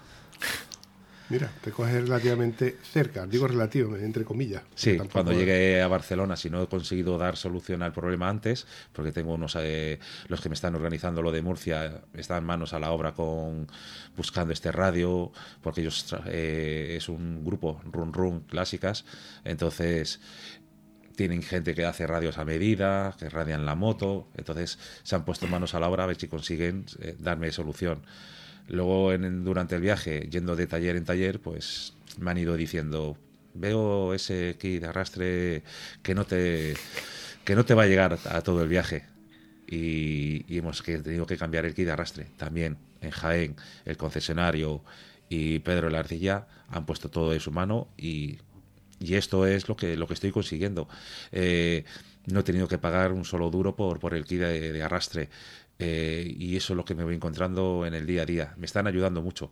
Mira, 1.30 1.48
te 1.62 1.70
coges 1.70 2.02
relativamente 2.02 2.76
cerca, 2.82 3.24
digo 3.24 3.46
relativo, 3.46 3.96
entre 3.96 4.24
comillas. 4.24 4.64
Sí, 4.74 4.98
cuando 5.12 5.32
llegué 5.32 5.80
a 5.80 5.86
Barcelona, 5.86 6.36
si 6.36 6.50
no 6.50 6.60
he 6.60 6.66
conseguido 6.66 7.16
dar 7.18 7.36
solución 7.36 7.82
al 7.82 7.92
problema 7.92 8.28
antes, 8.28 8.66
porque 8.92 9.12
tengo 9.12 9.32
unos, 9.32 9.56
eh, 9.58 10.00
los 10.26 10.40
que 10.40 10.48
me 10.48 10.56
están 10.56 10.74
organizando 10.74 11.22
lo 11.22 11.30
de 11.30 11.40
Murcia, 11.40 12.02
están 12.14 12.44
manos 12.44 12.72
a 12.72 12.80
la 12.80 12.90
obra 12.90 13.14
con 13.14 13.68
buscando 14.16 14.52
este 14.52 14.72
radio, 14.72 15.30
porque 15.62 15.82
ellos 15.82 16.04
eh, 16.26 16.96
es 16.98 17.08
un 17.08 17.44
grupo, 17.44 17.80
Run 17.84 18.12
Run 18.12 18.40
Clásicas, 18.40 19.04
entonces 19.44 20.20
tienen 21.16 21.42
gente 21.42 21.74
que 21.74 21.84
hace 21.84 22.06
radios 22.06 22.38
a 22.38 22.44
medida, 22.44 23.14
que 23.18 23.28
radian 23.28 23.66
la 23.66 23.74
moto, 23.74 24.28
entonces 24.36 24.78
se 25.02 25.14
han 25.14 25.24
puesto 25.24 25.46
manos 25.46 25.74
a 25.74 25.80
la 25.80 25.88
obra 25.88 26.04
a 26.04 26.06
ver 26.06 26.16
si 26.16 26.28
consiguen 26.28 26.86
eh, 27.00 27.16
darme 27.18 27.52
solución. 27.52 28.02
Luego, 28.68 29.12
en, 29.12 29.44
durante 29.44 29.74
el 29.74 29.82
viaje, 29.82 30.28
yendo 30.30 30.56
de 30.56 30.66
taller 30.66 30.96
en 30.96 31.04
taller, 31.04 31.40
pues 31.40 31.94
me 32.18 32.30
han 32.30 32.38
ido 32.38 32.56
diciendo, 32.56 33.16
veo 33.54 34.14
ese 34.14 34.56
kit 34.58 34.80
de 34.80 34.86
arrastre 34.88 35.62
que 36.02 36.14
no 36.14 36.24
te, 36.24 36.74
que 37.44 37.54
no 37.54 37.64
te 37.64 37.74
va 37.74 37.84
a 37.84 37.86
llegar 37.86 38.18
a 38.24 38.40
todo 38.42 38.62
el 38.62 38.68
viaje. 38.68 39.04
Y, 39.66 40.56
hemos 40.56 40.82
tenido 40.82 41.26
que 41.26 41.36
cambiar 41.36 41.64
el 41.64 41.74
kit 41.74 41.86
de 41.86 41.92
arrastre. 41.92 42.26
También 42.36 42.78
en 43.00 43.10
Jaén, 43.10 43.56
el 43.84 43.96
concesionario 43.96 44.82
y 45.28 45.60
Pedro 45.60 45.90
la 45.90 46.00
Arcilla 46.00 46.46
han 46.68 46.86
puesto 46.86 47.08
todo 47.08 47.30
de 47.30 47.40
su 47.40 47.50
mano 47.50 47.88
y, 47.96 48.38
y 49.00 49.14
esto 49.14 49.46
es 49.46 49.68
lo 49.68 49.76
que, 49.76 49.96
lo 49.96 50.06
que 50.06 50.14
estoy 50.14 50.30
consiguiendo. 50.30 50.88
Eh, 51.32 51.84
no 52.26 52.40
he 52.40 52.42
tenido 52.44 52.68
que 52.68 52.78
pagar 52.78 53.12
un 53.12 53.24
solo 53.24 53.50
duro 53.50 53.74
por, 53.74 53.98
por 53.98 54.14
el 54.14 54.24
kit 54.24 54.40
de 54.40 54.82
arrastre. 54.82 55.30
Eh, 55.80 56.36
y 56.38 56.56
eso 56.56 56.74
es 56.74 56.76
lo 56.76 56.84
que 56.84 56.94
me 56.94 57.04
voy 57.04 57.14
encontrando 57.14 57.86
en 57.86 57.94
el 57.94 58.06
día 58.06 58.22
a 58.22 58.26
día. 58.26 58.54
Me 58.58 58.66
están 58.66 58.86
ayudando 58.86 59.22
mucho. 59.22 59.50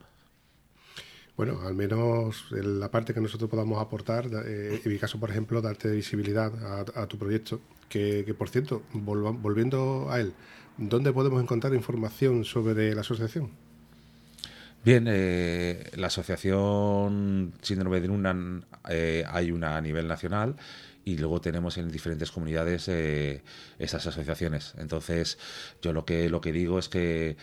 Bueno, 1.36 1.60
al 1.62 1.74
menos 1.74 2.46
en 2.50 2.80
la 2.80 2.90
parte 2.90 3.14
que 3.14 3.20
nosotros 3.20 3.48
podamos 3.48 3.80
aportar, 3.80 4.26
eh, 4.44 4.80
en 4.84 4.92
mi 4.92 4.98
caso, 4.98 5.18
por 5.18 5.30
ejemplo, 5.30 5.62
darte 5.62 5.90
visibilidad 5.90 6.52
a, 6.94 7.06
tu 7.06 7.16
proyecto, 7.16 7.60
que, 7.88 8.34
por 8.36 8.50
cierto, 8.50 8.82
volviendo 8.92 10.08
a 10.10 10.20
él, 10.20 10.34
¿dónde 10.76 11.12
podemos 11.12 11.42
encontrar 11.42 11.72
información 11.74 12.44
sobre 12.44 12.94
la 12.94 13.00
asociación? 13.00 13.50
Bien, 14.84 15.06
eh, 15.08 15.90
la 15.96 16.08
asociación 16.08 17.52
Síndrome 17.62 18.00
de 18.00 18.08
Nunan 18.88 19.34
hay 19.34 19.50
una 19.50 19.76
a 19.76 19.80
nivel 19.80 20.08
nacional 20.08 20.56
y 21.08 21.16
luego 21.16 21.40
tenemos 21.40 21.78
en 21.78 21.90
diferentes 21.90 22.30
comunidades 22.30 22.86
eh, 22.88 23.42
esas 23.78 24.06
asociaciones. 24.06 24.74
Entonces, 24.76 25.38
yo 25.80 25.94
lo 25.94 26.04
que, 26.04 26.28
lo 26.28 26.42
que 26.42 26.52
digo 26.52 26.78
es 26.78 26.88
que, 26.88 27.36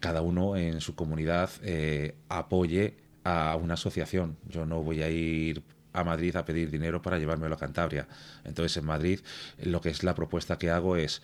cada 0.00 0.20
uno 0.20 0.54
en 0.54 0.82
su 0.82 0.94
comunidad 0.94 1.48
eh, 1.62 2.14
apoye 2.28 2.98
a 3.24 3.56
una 3.56 3.74
asociación. 3.74 4.36
Yo 4.46 4.66
no 4.66 4.82
voy 4.82 5.02
a 5.02 5.08
ir 5.08 5.62
a 5.94 6.04
Madrid 6.04 6.36
a 6.36 6.44
pedir 6.44 6.70
dinero 6.70 7.00
para 7.00 7.18
llevármelo 7.18 7.54
a 7.54 7.58
Cantabria. 7.58 8.06
Entonces, 8.44 8.76
en 8.76 8.84
Madrid, 8.84 9.20
lo 9.62 9.80
que 9.80 9.88
es 9.88 10.02
la 10.02 10.14
propuesta 10.14 10.58
que 10.58 10.68
hago 10.70 10.96
es, 10.96 11.22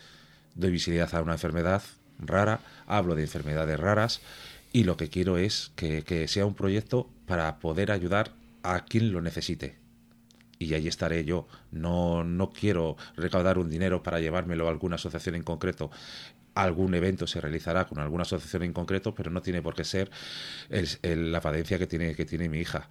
doy 0.55 0.71
visibilidad 0.71 1.15
a 1.15 1.21
una 1.21 1.35
enfermedad 1.35 1.83
rara, 2.19 2.61
hablo 2.87 3.15
de 3.15 3.23
enfermedades 3.23 3.79
raras 3.79 4.23
y 4.73 4.85
lo 4.85 4.97
que 4.97 5.11
quiero 5.11 5.37
es 5.37 5.73
que, 5.77 6.03
que 6.03 6.27
sea 6.29 6.47
un 6.47 6.55
proyecto 6.55 7.11
para 7.27 7.59
poder 7.59 7.93
ayudar 7.93 8.33
a 8.65 8.85
quien 8.85 9.13
lo 9.13 9.21
necesite 9.21 9.85
y 10.59 10.75
ahí 10.75 10.89
estaré 10.89 11.25
yo. 11.25 11.47
No, 11.71 12.25
no 12.25 12.51
quiero 12.51 12.97
recaudar 13.17 13.59
un 13.59 13.71
dinero 13.71 14.03
para 14.03 14.21
llevármelo 14.21 14.67
a 14.67 14.71
alguna 14.71 14.97
asociación 14.97 15.35
en 15.35 15.43
concreto. 15.43 15.91
Algún 16.55 16.95
evento 16.95 17.27
se 17.27 17.41
realizará 17.41 17.87
con 17.87 17.99
alguna 17.99 18.23
asociación 18.23 18.63
en 18.63 18.73
concreto, 18.73 19.15
pero 19.15 19.31
no 19.31 19.43
tiene 19.43 19.63
por 19.63 19.75
qué 19.75 19.85
ser 19.85 20.11
la 21.03 21.41
padencia 21.41 21.79
que 21.79 21.87
tiene, 21.87 22.15
que 22.15 22.25
tiene 22.25 22.49
mi 22.49 22.59
hija. 22.59 22.89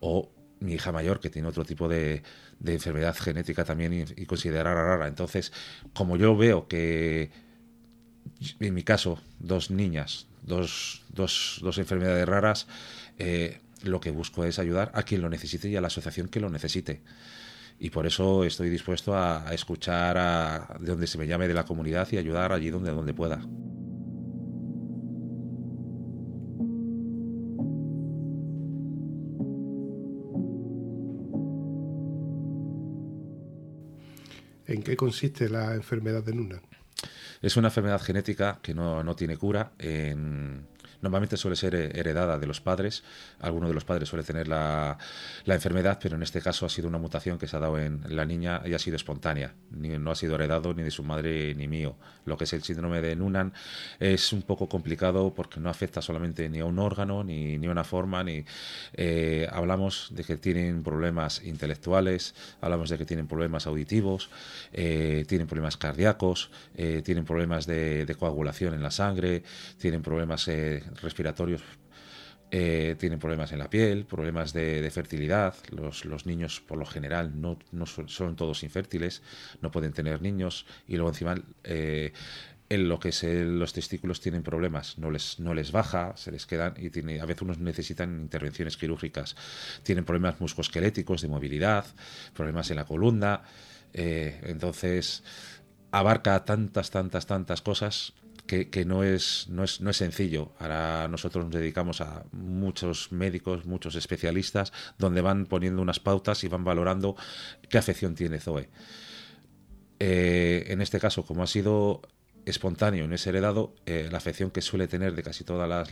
O 0.00 0.30
mi 0.60 0.74
hija 0.74 0.92
mayor, 0.92 1.20
que 1.20 1.30
tiene 1.30 1.48
otro 1.48 1.64
tipo 1.64 1.88
de, 1.88 2.22
enfermedad 2.64 3.16
genética 3.16 3.64
también 3.64 3.92
y, 3.92 4.22
y 4.22 4.26
considerada 4.26 4.74
rara. 4.74 5.08
Entonces, 5.08 5.52
como 5.92 6.16
yo 6.16 6.36
veo 6.36 6.68
que, 6.68 7.30
en 8.60 8.74
mi 8.74 8.82
caso, 8.82 9.20
dos 9.40 9.70
niñas, 9.70 10.28
dos, 10.42 11.02
dos, 11.10 11.60
dos 11.62 11.78
enfermedades 11.78 12.26
raras, 12.26 12.66
eh, 13.18 13.60
lo 13.84 14.00
que 14.00 14.10
busco 14.10 14.44
es 14.44 14.58
ayudar 14.58 14.90
a 14.94 15.02
quien 15.02 15.22
lo 15.22 15.28
necesite 15.28 15.68
y 15.68 15.76
a 15.76 15.80
la 15.80 15.88
asociación 15.88 16.28
que 16.28 16.40
lo 16.40 16.50
necesite. 16.50 17.02
Y 17.78 17.90
por 17.90 18.06
eso 18.06 18.44
estoy 18.44 18.70
dispuesto 18.70 19.16
a, 19.16 19.52
escuchar 19.52 20.16
a, 20.16 20.76
de 20.80 20.86
donde 20.86 21.06
se 21.06 21.18
me 21.18 21.26
llame 21.26 21.48
de 21.48 21.54
la 21.54 21.64
comunidad 21.64 22.08
y 22.12 22.18
ayudar 22.18 22.52
allí 22.52 22.70
donde, 22.70 22.92
donde 22.92 23.14
pueda. 23.14 23.40
¿En 34.66 34.82
qué 34.82 34.96
consiste 34.96 35.48
la 35.48 35.74
enfermedad 35.74 36.22
de 36.22 36.34
Nuna? 36.34 36.62
Es 37.42 37.56
una 37.56 37.68
enfermedad 37.68 38.00
genética 38.00 38.60
que 38.62 38.72
no, 38.74 39.04
no 39.04 39.14
tiene 39.14 39.36
cura. 39.36 39.72
En, 39.78 40.66
Normalmente 41.04 41.36
suele 41.36 41.54
ser 41.54 41.74
eh, 41.74 41.90
heredada 41.94 42.38
de 42.38 42.46
los 42.46 42.62
padres. 42.62 43.04
Alguno 43.38 43.68
de 43.68 43.74
los 43.74 43.84
padres 43.84 44.08
suele 44.08 44.24
tener 44.24 44.48
la, 44.48 44.96
enfermedad, 45.44 45.98
pero 46.02 46.16
en 46.16 46.22
este 46.22 46.40
caso 46.40 46.64
ha 46.64 46.70
sido 46.70 46.88
una 46.88 46.96
mutación 46.96 47.36
que 47.36 47.46
se 47.46 47.54
ha 47.56 47.60
dado 47.60 47.78
en 47.78 48.00
la 48.08 48.24
niña 48.24 48.62
y 48.64 48.72
ha 48.72 48.78
sido 48.78 48.96
espontánea. 48.96 49.52
no 49.70 50.10
ha 50.10 50.14
sido 50.14 50.34
heredado 50.36 50.72
ni 50.72 50.82
de 50.82 50.90
su 50.90 51.04
madre 51.04 51.54
ni 51.54 51.68
mío. 51.68 51.94
Lo 52.24 52.38
que 52.38 52.44
es 52.44 52.54
el 52.54 52.62
síndrome 52.62 53.02
de 53.02 53.16
Nunan 53.16 53.52
es 54.00 54.32
un 54.32 54.40
poco 54.40 54.66
complicado 54.66 55.34
porque 55.34 55.60
no 55.60 55.68
afecta 55.68 56.00
solamente 56.00 56.48
ni 56.48 56.60
a 56.60 56.64
un 56.64 56.78
órgano 56.78 57.22
ni, 57.22 57.58
ni 57.58 57.66
a 57.66 57.70
una 57.70 57.84
forma. 57.84 58.24
ni 58.24 58.46
eh, 58.94 59.46
Hablamos 59.52 60.08
de 60.12 60.24
que 60.24 60.38
tienen 60.38 60.82
problemas 60.82 61.44
intelectuales, 61.44 62.34
hablamos 62.62 62.88
de 62.88 62.96
que 62.96 63.04
tienen 63.04 63.26
problemas 63.26 63.66
auditivos, 63.66 64.30
eh, 64.72 65.26
tienen 65.28 65.48
problemas 65.48 65.76
cardíacos, 65.76 66.50
tienen 66.74 67.26
problemas 67.26 67.66
de, 67.66 68.16
coagulación 68.18 68.72
en 68.72 68.82
la 68.82 68.90
sangre, 68.90 69.42
tienen 69.78 70.00
problemas 70.00 70.48
respiratorios 71.00 71.62
eh, 72.56 72.94
tienen 73.00 73.18
problemas 73.18 73.50
en 73.50 73.58
la 73.58 73.68
piel, 73.68 74.04
problemas 74.04 74.52
de, 74.52 74.88
fertilidad. 74.92 75.56
Los, 75.70 76.04
los, 76.04 76.24
niños, 76.24 76.60
por 76.60 76.78
lo 76.78 76.86
general, 76.86 77.40
no, 77.40 77.58
no 77.72 77.84
son, 77.86 78.36
todos 78.36 78.62
infértiles, 78.62 79.22
no 79.60 79.72
pueden 79.72 79.92
tener 79.92 80.22
niños. 80.22 80.64
Y 80.86 80.94
luego, 80.94 81.08
encima, 81.08 81.34
eh, 81.64 82.12
en 82.68 82.88
lo 82.88 83.00
que 83.00 83.08
es 83.08 83.24
los 83.24 83.72
testículos 83.72 84.20
tienen 84.20 84.42
problemas, 84.42 84.98
no 84.98 85.10
les, 85.10 85.40
no 85.40 85.52
les 85.52 85.72
baja, 85.72 86.16
se 86.16 86.30
les 86.30 86.46
quedan 86.46 86.74
y 86.76 86.90
tiene, 86.90 87.20
a 87.20 87.26
veces 87.26 87.42
unos 87.42 87.58
necesitan 87.58 88.20
intervenciones 88.20 88.76
quirúrgicas. 88.76 89.34
Tienen 89.82 90.04
problemas 90.04 90.40
muscoesqueléticos, 90.40 91.22
de 91.22 91.28
movilidad, 91.28 91.84
problemas 92.34 92.70
en 92.70 92.76
la 92.76 92.84
columna. 92.84 93.42
Eh, 93.92 94.40
entonces, 94.44 95.24
abarca 95.90 96.44
tantas, 96.44 96.90
tantas, 96.90 97.26
tantas 97.26 97.62
cosas 97.62 98.14
que, 98.46 98.84
no, 98.84 99.02
es, 99.04 99.46
no, 99.48 99.64
es, 99.64 99.80
no 99.80 99.90
es 99.90 99.96
sencillo. 99.96 100.52
Ahora 100.58 101.08
nosotros 101.08 101.46
nos 101.46 101.54
dedicamos 101.54 102.00
a 102.00 102.24
muchos 102.32 103.10
médicos, 103.10 103.64
muchos 103.64 103.94
especialistas, 103.94 104.72
donde 104.98 105.22
van 105.22 105.46
poniendo 105.46 105.80
unas 105.80 105.98
pautas 105.98 106.44
y 106.44 106.48
van 106.48 106.62
valorando 106.62 107.16
qué 107.68 107.78
afección 107.78 108.14
tiene 108.14 108.40
Zoe. 108.40 108.68
Eh, 109.98 110.66
en 110.68 110.82
este 110.82 111.00
caso, 111.00 111.24
como 111.24 111.42
ha 111.42 111.46
sido 111.46 112.02
espontáneo, 112.44 113.08
no 113.08 113.14
es 113.14 113.26
heredado, 113.26 113.74
eh, 113.86 114.08
la 114.10 114.18
afección 114.18 114.50
que 114.50 114.60
suele 114.60 114.88
tener 114.88 115.14
de 115.14 115.22
casi 115.22 115.44
todas 115.44 115.68
las, 115.68 115.90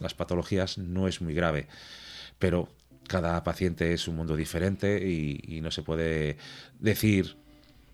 las, 0.00 0.14
patologías 0.14 0.78
no 0.78 1.06
es 1.06 1.20
muy 1.20 1.34
grave. 1.34 1.68
Pero 2.40 2.68
cada 3.06 3.44
paciente 3.44 3.92
es 3.92 4.08
un 4.08 4.16
mundo 4.16 4.34
diferente 4.34 5.06
y, 5.06 5.40
y 5.46 5.60
no 5.60 5.70
se 5.70 5.82
puede 5.82 6.38
decir 6.80 7.36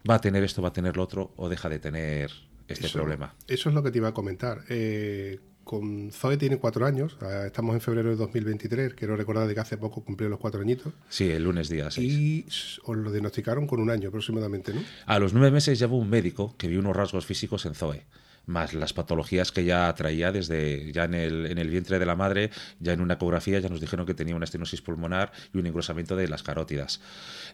va 0.08 0.14
a 0.14 0.20
tener 0.20 0.42
esto, 0.42 0.62
va 0.62 0.68
a 0.68 0.72
tener 0.72 0.96
lo 0.96 1.02
otro 1.02 1.32
o 1.36 1.48
deja 1.48 1.68
de 1.68 1.78
tener 1.78 2.30
este 2.72 2.88
problema. 2.88 3.34
Eso 3.46 3.68
es 3.68 3.74
lo 3.74 3.82
que 3.82 3.90
te 3.90 3.98
iba 3.98 4.08
a 4.08 4.14
comentar. 4.14 4.62
Eh, 4.68 5.38
con 5.64 6.10
Zoe 6.10 6.36
tiene 6.36 6.56
cuatro 6.56 6.84
años, 6.84 7.16
eh, 7.22 7.44
estamos 7.46 7.74
en 7.74 7.80
febrero 7.80 8.10
de 8.10 8.16
2023, 8.16 8.94
quiero 8.94 9.14
recordar 9.16 9.46
de 9.46 9.54
que 9.54 9.60
hace 9.60 9.76
poco 9.76 10.02
cumplió 10.02 10.28
los 10.28 10.40
cuatro 10.40 10.60
añitos. 10.60 10.92
Sí, 11.08 11.30
el 11.30 11.44
lunes 11.44 11.68
día 11.68 11.90
6. 11.90 12.12
Y 12.12 12.46
os 12.84 12.96
lo 12.96 13.10
diagnosticaron 13.12 13.66
con 13.66 13.80
un 13.80 13.90
año 13.90 14.08
aproximadamente, 14.08 14.74
¿no? 14.74 14.82
A 15.06 15.18
los 15.18 15.32
nueve 15.32 15.52
meses 15.52 15.78
ya 15.78 15.86
hubo 15.86 15.98
un 15.98 16.10
médico 16.10 16.54
que 16.58 16.66
vio 16.66 16.80
unos 16.80 16.96
rasgos 16.96 17.24
físicos 17.24 17.66
en 17.66 17.74
Zoe 17.74 18.02
más 18.46 18.74
las 18.74 18.92
patologías 18.92 19.52
que 19.52 19.64
ya 19.64 19.92
traía 19.94 20.32
desde 20.32 20.92
ya 20.92 21.04
en 21.04 21.14
el, 21.14 21.46
en 21.46 21.58
el 21.58 21.70
vientre 21.70 21.98
de 21.98 22.06
la 22.06 22.16
madre, 22.16 22.50
ya 22.78 22.92
en 22.92 23.00
una 23.00 23.14
ecografía 23.14 23.58
ya 23.60 23.68
nos 23.68 23.80
dijeron 23.80 24.06
que 24.06 24.14
tenía 24.14 24.36
una 24.36 24.44
estenosis 24.44 24.82
pulmonar 24.82 25.32
y 25.54 25.58
un 25.58 25.66
engrosamiento 25.66 26.16
de 26.16 26.28
las 26.28 26.42
carótidas. 26.42 27.00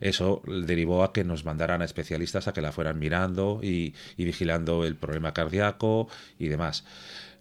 Eso 0.00 0.42
derivó 0.46 1.04
a 1.04 1.12
que 1.12 1.24
nos 1.24 1.44
mandaran 1.44 1.82
a 1.82 1.84
especialistas 1.84 2.48
a 2.48 2.52
que 2.52 2.62
la 2.62 2.72
fueran 2.72 2.98
mirando 2.98 3.60
y, 3.62 3.94
y 4.16 4.24
vigilando 4.24 4.84
el 4.84 4.96
problema 4.96 5.32
cardíaco 5.32 6.08
y 6.38 6.48
demás. 6.48 6.84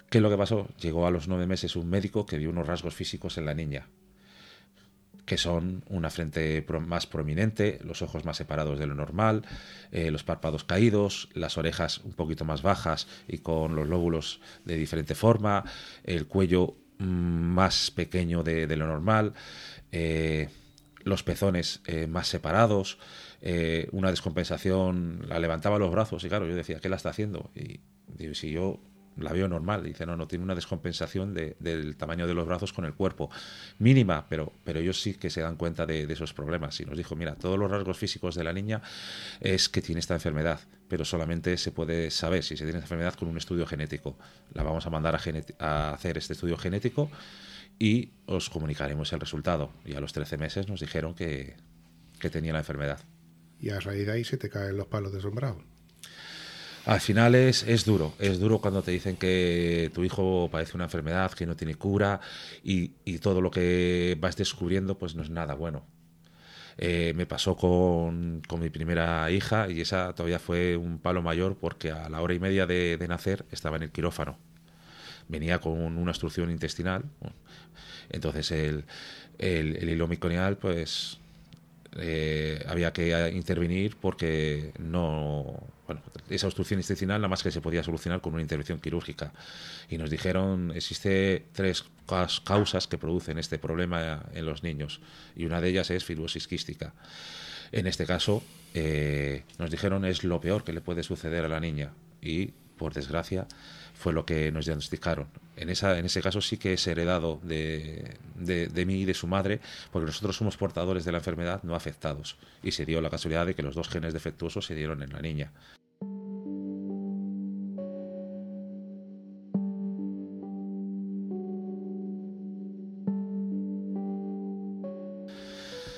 ¿Qué 0.10 0.20
es 0.20 0.22
lo 0.22 0.30
que 0.30 0.38
pasó? 0.38 0.68
Llegó 0.80 1.08
a 1.08 1.12
los 1.12 1.28
nueve 1.28 1.48
meses 1.48 1.76
un 1.76 1.90
médico 1.90 2.26
que 2.26 2.38
vio 2.38 2.50
unos 2.50 2.68
rasgos 2.68 2.94
físicos 2.94 3.38
en 3.38 3.46
la 3.46 3.54
niña 3.54 3.88
que 5.26 5.38
son 5.38 5.84
una 5.90 6.10
frente 6.10 6.66
más 6.86 7.08
prominente, 7.08 7.80
los 7.84 8.02
ojos 8.02 8.26
más 8.26 8.38
separados 8.38 8.78
de 8.78 8.86
lo 8.86 8.94
normal, 8.94 9.44
eh, 9.92 10.12
los 10.12 10.24
párpados 10.24 10.64
caídos, 10.64 11.30
las 11.34 11.58
orejas 11.58 12.00
un 12.00 12.14
poquito 12.14 12.46
más 12.46 12.62
bajas 12.62 13.08
y 13.28 13.40
con 13.40 13.76
los 13.76 13.88
lóbulos 13.88 14.40
de 14.66 14.78
diferente 14.78 15.16
forma, 15.16 15.64
el 16.04 16.28
cuello 16.28 16.76
mm, 17.00 17.06
más 17.06 17.92
pequeño 17.92 18.44
de, 18.44 18.68
lo 18.76 18.88
normal, 18.88 19.34
eh, 19.92 20.50
los 21.04 21.24
pezones 21.24 21.82
eh, 21.86 22.08
más 22.08 22.28
separados, 22.28 22.98
una 23.92 24.10
descompensación, 24.10 25.24
la 25.28 25.38
levantaba 25.38 25.78
los 25.78 25.92
brazos 25.92 26.24
y 26.24 26.30
claro, 26.30 26.48
yo 26.48 26.56
decía, 26.56 26.80
¿qué 26.80 26.90
la 26.90 26.96
está 26.96 27.10
haciendo? 27.10 27.52
Y 27.54 27.80
si 28.34 28.50
yo 28.50 28.80
la 29.18 29.32
veo 29.32 29.48
normal. 29.48 29.84
Dice, 29.84 30.06
no, 30.06 30.16
no, 30.16 30.28
tiene 30.28 30.44
una 30.44 30.56
descompensación 30.56 31.34
del 31.34 31.96
tamaño 31.98 32.28
de 32.28 32.34
los 32.34 32.46
brazos 32.46 32.74
con 32.74 32.86
el 32.86 32.94
cuerpo. 32.94 33.30
Mínima, 33.80 34.28
pero, 34.28 34.54
pero 34.64 34.80
ellos 34.80 35.02
sí 35.02 35.14
que 35.14 35.30
se 35.30 35.42
dan 35.42 35.56
cuenta 35.56 35.86
de, 35.86 36.04
esos 36.04 36.34
problemas. 36.34 36.80
Y 36.80 36.86
nos 36.86 36.98
dijo, 36.98 37.16
mira, 37.16 37.36
todos 37.36 37.58
los 37.58 37.70
rasgos 37.70 37.98
físicos 37.98 38.36
de 38.36 38.44
la 38.44 38.54
niña 38.54 38.82
es 39.40 39.70
que 39.70 39.82
tiene 39.82 40.00
esta 40.00 40.14
enfermedad, 40.14 40.60
pero 40.88 41.06
solamente 41.06 41.58
se 41.58 41.72
puede 41.72 42.12
saber 42.12 42.44
si 42.44 42.58
se 42.58 42.64
tiene 42.64 42.80
esta 42.80 42.86
enfermedad 42.86 43.16
con 43.16 43.28
un 43.28 43.38
estudio 43.38 43.66
genético. 43.66 44.18
La 44.54 44.64
vamos 44.64 44.86
a 44.86 44.90
mandar 44.90 45.20
a, 45.60 45.94
hacer 45.94 46.18
este 46.18 46.34
estudio 46.34 46.58
genético 46.58 47.10
y 47.80 48.12
os 48.26 48.50
comunicaremos 48.50 49.12
el 49.14 49.20
resultado. 49.20 49.72
Y 49.86 49.96
a 49.96 50.00
los 50.00 50.14
13 50.14 50.38
meses 50.38 50.68
nos 50.68 50.80
dijeron 50.80 51.16
que, 51.16 51.56
que 52.20 52.30
tenía 52.30 52.54
la 52.54 52.60
enfermedad. 52.60 53.00
Y 53.60 53.70
a 53.70 53.80
raíz 53.80 54.06
de 54.06 54.12
ahí 54.12 54.24
se 54.24 54.38
te 54.38 54.50
caen 54.50 54.78
los 54.78 54.88
palos 54.88 55.14
de 55.14 55.22
sombrado. 55.22 55.62
Al 56.86 57.02
final 57.02 57.34
es, 57.34 57.64
es 57.64 57.84
duro, 57.84 58.14
es 58.20 58.40
duro 58.40 58.60
cuando 58.60 58.84
te 58.84 58.92
dicen 58.92 59.18
que 59.18 59.90
tu 59.94 60.04
hijo 60.04 60.50
padece 60.52 60.76
una 60.76 60.84
enfermedad 60.84 61.32
que 61.32 61.48
no 61.48 61.56
tiene 61.56 61.76
cura 61.76 62.22
y, 62.64 62.90
todo 63.20 63.42
lo 63.42 63.50
que 63.50 64.16
vas 64.20 64.36
descubriendo 64.38 64.96
pues 64.98 65.16
no 65.16 65.24
es 65.24 65.32
nada 65.32 65.56
bueno. 65.56 65.84
Eh, 66.78 67.14
me 67.16 67.26
pasó 67.26 67.56
con, 67.56 68.44
mi 68.60 68.70
primera 68.70 69.32
hija 69.32 69.70
y 69.70 69.82
esa 69.82 70.14
todavía 70.14 70.38
fue 70.38 70.78
un 70.78 71.00
palo 71.00 71.24
mayor 71.24 71.58
porque 71.58 71.90
a 71.92 72.08
la 72.10 72.22
hora 72.22 72.34
y 72.36 72.40
media 72.40 72.68
de, 72.68 73.04
nacer 73.08 73.46
estaba 73.52 73.78
en 73.78 73.84
el 73.84 73.92
quirófano. 73.92 74.38
Venía 75.28 75.60
con 75.60 75.98
una 75.98 76.12
obstrucción 76.12 76.52
intestinal. 76.52 77.04
Entonces 78.10 78.52
el, 78.52 78.86
el, 79.40 79.78
el 79.78 79.90
hilo 79.90 80.08
miconial 80.08 80.58
pues 80.58 81.20
eh, 81.98 82.64
había 82.68 82.92
que 82.92 83.32
intervenir 83.34 83.96
porque 83.96 84.74
no 84.80 85.64
bueno, 85.88 86.02
esa 86.30 86.48
obstrucción 86.48 86.80
intestinal 86.80 87.22
nada 87.22 87.30
más 87.30 87.44
que 87.44 87.52
se 87.52 87.62
podía 87.62 87.84
solucionar 87.84 88.22
con 88.22 88.34
una 88.34 88.42
intervención 88.42 88.80
quirúrgica. 88.80 89.32
Y 89.90 89.98
nos 89.98 90.10
dijeron, 90.10 90.72
existe 90.76 91.46
tres 91.54 91.86
causas 92.44 92.88
que 92.88 92.98
producen 92.98 93.38
este 93.38 93.60
problema 93.60 94.26
en 94.34 94.46
los 94.46 94.64
niños 94.64 95.00
y 95.36 95.46
una 95.46 95.62
de 95.62 95.70
ellas 95.70 95.92
es 95.92 96.04
fibrosis 96.04 96.48
quística. 96.48 96.94
En 97.72 97.88
este 97.88 98.06
caso, 98.06 98.44
eh, 98.74 99.44
nos 99.58 99.70
dijeron 99.70 100.06
es 100.06 100.24
lo 100.24 100.42
peor 100.42 100.64
que 100.64 100.74
le 100.74 100.82
puede 100.82 101.04
suceder 101.04 101.46
a 101.46 101.50
la 101.50 101.60
niña 101.60 101.94
y, 102.22 102.48
por 102.78 102.94
desgracia, 102.94 103.48
fue 103.98 104.14
lo 104.14 104.26
que 104.26 104.52
nos 104.52 104.66
diagnosticaron. 104.66 105.28
En, 105.58 105.70
ese 105.70 106.22
caso 106.22 106.42
sí 106.42 106.58
que 106.58 106.74
es 106.74 106.86
heredado 106.86 107.40
de, 107.44 108.18
de, 108.36 108.86
mí 108.86 109.02
y 109.02 109.06
de 109.06 109.14
su 109.14 109.26
madre, 109.26 109.62
porque 109.92 110.08
nosotros 110.08 110.36
somos 110.36 110.58
portadores 110.58 111.06
de 111.06 111.12
la 111.12 111.20
enfermedad 111.20 111.64
no 111.64 111.76
afectados. 111.76 112.38
Y 112.62 112.72
se 112.72 112.86
dio 112.86 113.02
la 113.02 113.10
casualidad 113.10 113.46
de 113.46 113.56
que 113.56 113.64
los 113.64 113.76
dos 113.76 113.90
genes 113.90 114.14
defectuosos 114.14 114.66
se 114.66 114.76
dieron 114.76 115.02
en 115.02 115.14
la 115.14 115.22
niña. 115.22 115.52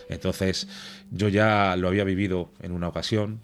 Entonces, 0.09 0.67
yo 1.11 1.29
ya 1.29 1.75
lo 1.77 1.87
había 1.87 2.03
vivido 2.03 2.51
en 2.61 2.71
una 2.71 2.87
ocasión. 2.87 3.41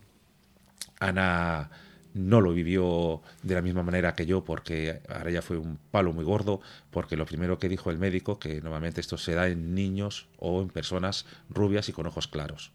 Ana 0.99 1.69
no 2.13 2.41
lo 2.41 2.53
vivió 2.53 3.21
de 3.41 3.55
la 3.55 3.61
misma 3.61 3.83
manera 3.83 4.15
que 4.15 4.25
yo 4.25 4.43
porque 4.43 5.01
ahora 5.09 5.31
ya 5.31 5.41
fue 5.41 5.57
un 5.57 5.79
palo 5.91 6.13
muy 6.13 6.23
gordo 6.23 6.61
porque 6.91 7.17
lo 7.17 7.25
primero 7.25 7.57
que 7.57 7.69
dijo 7.69 7.91
el 7.91 7.97
médico 7.97 8.39
que 8.39 8.61
normalmente 8.61 9.01
esto 9.01 9.17
se 9.17 9.33
da 9.33 9.47
en 9.47 9.73
niños 9.73 10.27
o 10.37 10.61
en 10.61 10.69
personas 10.69 11.25
rubias 11.49 11.89
y 11.89 11.93
con 11.93 12.05
ojos 12.05 12.27
claros. 12.27 12.71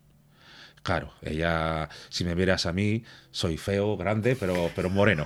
Claro, 0.83 1.13
ella, 1.23 1.89
si 2.09 2.25
me 2.25 2.35
vieras 2.35 2.67
a 2.67 2.73
mí, 2.73 3.05
soy 3.31 3.57
feo, 3.57 3.97
grande, 3.97 4.37
pero, 4.37 4.71
pero 4.75 4.89
moreno. 4.89 5.25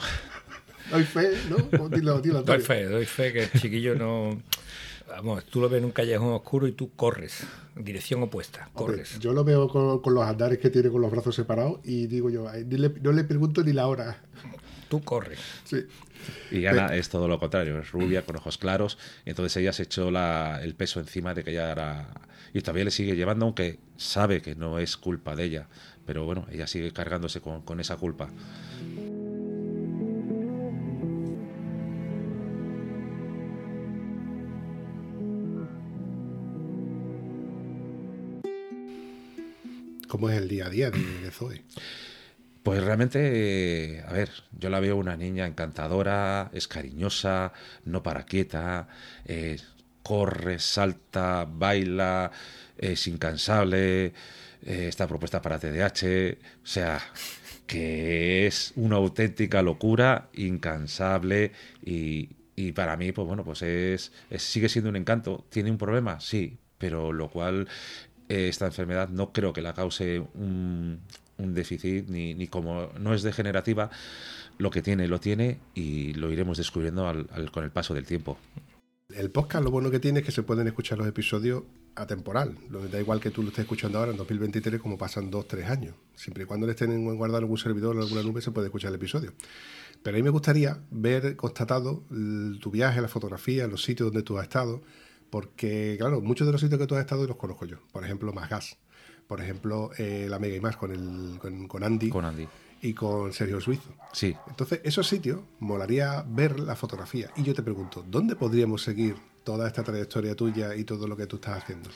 Doy 0.91 1.05
fe, 1.05 1.31
¿no? 1.49 1.89
Dilo, 1.89 2.21
dilo, 2.21 2.43
doy 2.43 2.61
fe, 2.61 2.85
doy 2.85 3.07
fe 3.07 3.33
que 3.33 3.43
el 3.45 3.53
chiquillo 3.53 3.95
no... 3.95 4.43
Vamos, 5.17 5.45
tú 5.45 5.61
lo 5.61 5.69
ves 5.69 5.79
en 5.79 5.85
un 5.85 5.91
callejón 5.91 6.33
oscuro 6.33 6.67
y 6.67 6.73
tú 6.73 6.93
corres, 6.97 7.45
en 7.77 7.85
dirección 7.85 8.23
opuesta, 8.23 8.71
corres. 8.73 9.19
yo 9.19 9.35
lo 9.35 9.45
veo 9.45 9.69
con, 9.69 10.15
los 10.15 10.25
andares 10.25 10.59
que 10.59 10.71
tiene 10.71 10.89
con 10.89 11.03
los 11.03 11.11
brazos 11.11 11.35
separados 11.35 11.81
y 11.85 12.07
digo 12.07 12.31
yo, 12.31 12.47
no 13.03 13.13
le 13.13 13.25
pregunto 13.25 13.63
ni 13.63 13.73
la 13.73 13.87
hora. 13.87 14.23
Tú 14.89 15.03
corres. 15.03 15.39
Sí. 15.65 15.87
Y 16.51 16.67
Ana 16.67 16.95
es 16.95 17.09
todo 17.09 17.29
lo 17.29 17.39
contrario, 17.39 17.79
es 17.79 17.91
rubia, 17.93 18.25
con 18.27 18.37
ojos 18.37 18.59
claros, 18.59 18.99
y 19.25 19.31
entonces 19.31 19.57
ella 19.57 19.73
se 19.73 19.85
echó 19.85 20.11
la, 20.11 20.61
el 20.63 20.75
peso 20.75 21.01
encima 21.01 21.35
de 21.35 21.45
que 21.45 21.51
ella 21.51 21.73
era... 21.73 22.09
Y 22.55 22.61
todavía 22.61 22.85
le 22.85 22.91
sigue 22.91 23.17
llevando, 23.17 23.47
aunque 23.47 23.79
sabe 23.97 24.43
que 24.43 24.55
no 24.55 24.79
es 24.79 24.99
culpa 24.99 25.35
de 25.35 25.45
ella, 25.45 25.69
pero 26.05 26.25
bueno, 26.25 26.47
ella 26.51 26.67
sigue 26.67 26.93
cargándose 26.93 27.41
con, 27.41 27.63
con 27.63 27.81
esa 27.81 27.97
culpa. 27.97 28.29
¿Cómo 40.13 40.29
es 40.29 40.37
el 40.37 40.47
día 40.47 40.67
a 40.67 40.69
día 40.69 40.91
de, 40.91 41.31
Zoe? 41.31 41.63
Pues 42.63 42.85
realmente, 42.85 44.05
a 44.07 44.13
ver, 44.13 44.29
yo 44.59 44.69
la 44.69 44.79
veo 44.79 44.99
una 44.99 45.17
niña 45.17 45.47
encantadora, 45.47 46.51
es 46.53 46.69
cariñosa, 46.69 47.55
no 47.87 48.03
para 48.03 48.27
quieta, 48.27 48.89
eh, 49.25 49.57
corre, 50.03 50.59
salta, 50.59 51.47
baila, 51.51 52.31
es 52.77 53.07
incansable, 53.07 54.05
eh, 54.05 54.13
está 54.63 55.07
propuesta 55.09 55.41
para 55.41 55.59
TDAH, 55.59 56.37
o 56.63 56.67
sea, 56.67 57.01
que 57.67 58.47
es 58.47 58.75
una 58.77 58.97
auténtica 58.97 59.63
locura, 59.63 60.29
incansable 60.35 61.53
y, 61.83 62.29
para 62.75 62.99
mí, 62.99 63.13
pues 63.13 63.27
bueno, 63.27 63.45
pues 63.45 63.63
es, 63.63 64.13
sigue 64.37 64.69
siendo 64.69 64.91
un 64.91 64.97
encanto. 64.97 65.47
¿Tiene 65.49 65.71
un 65.71 65.79
problema? 65.79 66.21
Sí, 66.21 66.59
pero 66.77 67.15
lo 67.15 67.31
cual 67.31 67.67
esta 68.33 68.67
enfermedad 68.67 69.09
no 69.09 69.33
creo 69.33 69.53
que 69.53 69.63
la 69.63 69.75
cause 69.75 70.21
un, 70.35 71.01
déficit, 71.39 72.09
ni, 72.09 72.47
como 72.47 72.91
no 72.99 73.15
es 73.15 73.23
degenerativa, 73.23 73.91
lo 74.59 74.71
que 74.71 74.83
tiene, 74.83 75.09
lo 75.09 75.19
tiene 75.19 75.59
y 75.75 76.13
lo 76.15 76.31
iremos 76.31 76.57
descubriendo 76.57 77.27
con 77.51 77.65
el 77.65 77.71
paso 77.71 77.95
del 77.95 78.07
tiempo. 78.07 78.39
El 79.15 79.31
podcast 79.31 79.65
lo 79.65 79.71
bueno 79.71 79.91
que 79.91 79.99
tiene 79.99 80.21
es 80.21 80.27
que 80.27 80.33
se 80.33 80.43
pueden 80.43 80.67
escuchar 80.67 80.99
los 80.99 81.07
episodios 81.07 81.65
atemporal. 81.95 82.57
Da 82.91 83.01
igual 83.01 83.21
que 83.21 83.31
tú 83.31 83.43
lo 83.43 83.49
estés 83.49 83.65
escuchando 83.65 83.99
ahora 83.99 84.13
en 84.13 84.17
2023 84.17 84.81
como 84.81 84.97
pasan 84.97 85.31
dos, 85.31 85.47
tres 85.47 85.69
años. 85.69 85.95
Siempre 86.15 86.45
y 86.45 86.47
cuando 86.47 86.67
le 86.67 86.73
estén 86.73 87.05
guardado 87.05 87.39
en 87.39 87.45
algún 87.45 87.59
servidor 87.59 87.97
o 87.97 88.01
alguna 88.01 88.23
nube 88.23 88.41
se 88.41 88.51
puede 88.51 88.69
escuchar 88.69 88.91
el 88.91 88.97
episodio. 88.97 89.33
Pero 90.03 90.17
a 90.17 90.19
mí 90.19 90.23
me 90.23 90.31
gustaría 90.31 90.79
ver 90.91 91.37
constatado 91.37 92.05
tu 92.61 92.71
viaje, 92.71 93.01
la 93.01 93.09
fotografía, 93.09 93.67
los 93.67 93.83
sitios 93.85 94.09
donde 94.09 94.23
tú 94.23 94.39
has 94.39 94.45
estado, 94.45 94.83
porque, 95.33 95.97
claro, 95.99 96.21
muchos 96.21 96.47
de 96.47 96.53
los 96.53 96.61
sitios 96.61 96.79
que 96.79 96.87
tú 96.87 96.95
has 96.95 97.01
estado 97.01 97.27
los 97.27 97.37
conozco 97.39 97.65
yo. 97.65 97.79
Por 97.91 98.05
ejemplo, 98.05 98.35
Más 98.35 98.51
Gas. 98.51 98.77
Por 99.27 99.41
ejemplo, 99.41 99.91
eh, 99.97 100.27
la 100.29 100.39
Mega 100.39 100.57
y 100.57 100.61
Más 100.61 100.77
con, 100.77 100.93
el, 100.93 101.39
con, 101.69 101.83
Andy. 101.83 102.11
Con 102.11 102.27
Andy. 102.27 102.47
Y 102.83 102.93
con 102.93 103.33
Sergio 103.33 103.59
Suizo. 103.59 103.95
Sí. 104.13 104.37
Entonces, 104.47 104.83
esos 104.85 105.09
sitios, 105.09 105.41
molaría 105.59 106.23
ver 106.29 106.61
la 106.61 106.77
fotografía. 106.77 107.31
Y 107.35 107.45
yo 107.45 107.55
te 107.55 107.63
pregunto, 107.63 108.05
¿dónde 108.07 108.37
podríamos 108.37 108.83
seguir 108.83 109.17
toda 109.43 109.67
esta 109.67 109.83
trayectoria 109.83 110.37
tuya 110.37 110.77
y 110.77 110.85
todo 110.85 111.09
lo 111.09 111.17
que 111.17 111.27
tú 111.27 111.37
estás 111.37 111.63
haciendo? 111.63 111.89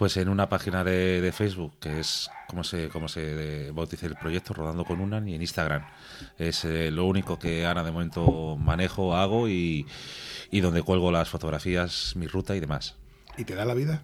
Pues 0.00 0.16
en 0.16 0.30
una 0.30 0.48
página 0.48 0.82
de, 0.82 1.30
Facebook, 1.30 1.74
que 1.78 2.00
es 2.00 2.30
como 2.48 2.64
se, 2.64 2.88
como 2.88 3.06
se 3.06 3.70
bautiza 3.74 4.06
el 4.06 4.14
proyecto, 4.14 4.54
Rodando 4.54 4.82
con 4.86 4.98
Unan, 4.98 5.28
y 5.28 5.34
en 5.34 5.42
Instagram. 5.42 5.84
Es 6.38 6.64
eh, 6.64 6.90
lo 6.90 7.04
único 7.04 7.38
que 7.38 7.66
ahora 7.66 7.84
de 7.84 7.90
momento 7.90 8.56
manejo, 8.56 9.14
hago 9.14 9.46
y, 9.46 9.86
y 10.50 10.60
donde 10.62 10.80
cuelgo 10.80 11.12
las 11.12 11.28
fotografías, 11.28 12.16
mi 12.16 12.28
ruta 12.28 12.56
y 12.56 12.60
demás. 12.60 12.94
¿Y 13.36 13.44
te 13.44 13.54
da 13.54 13.66
la 13.66 13.74
vida? 13.74 14.02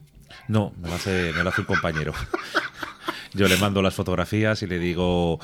No, 0.48 0.74
me 0.82 0.90
lo 0.90 0.96
hace, 0.96 1.32
me 1.32 1.42
lo 1.42 1.48
hace 1.48 1.62
un 1.62 1.66
compañero. 1.66 2.12
Yo 3.32 3.48
le 3.48 3.56
mando 3.56 3.80
las 3.80 3.94
fotografías 3.94 4.60
y 4.60 4.66
le 4.66 4.78
digo, 4.78 5.40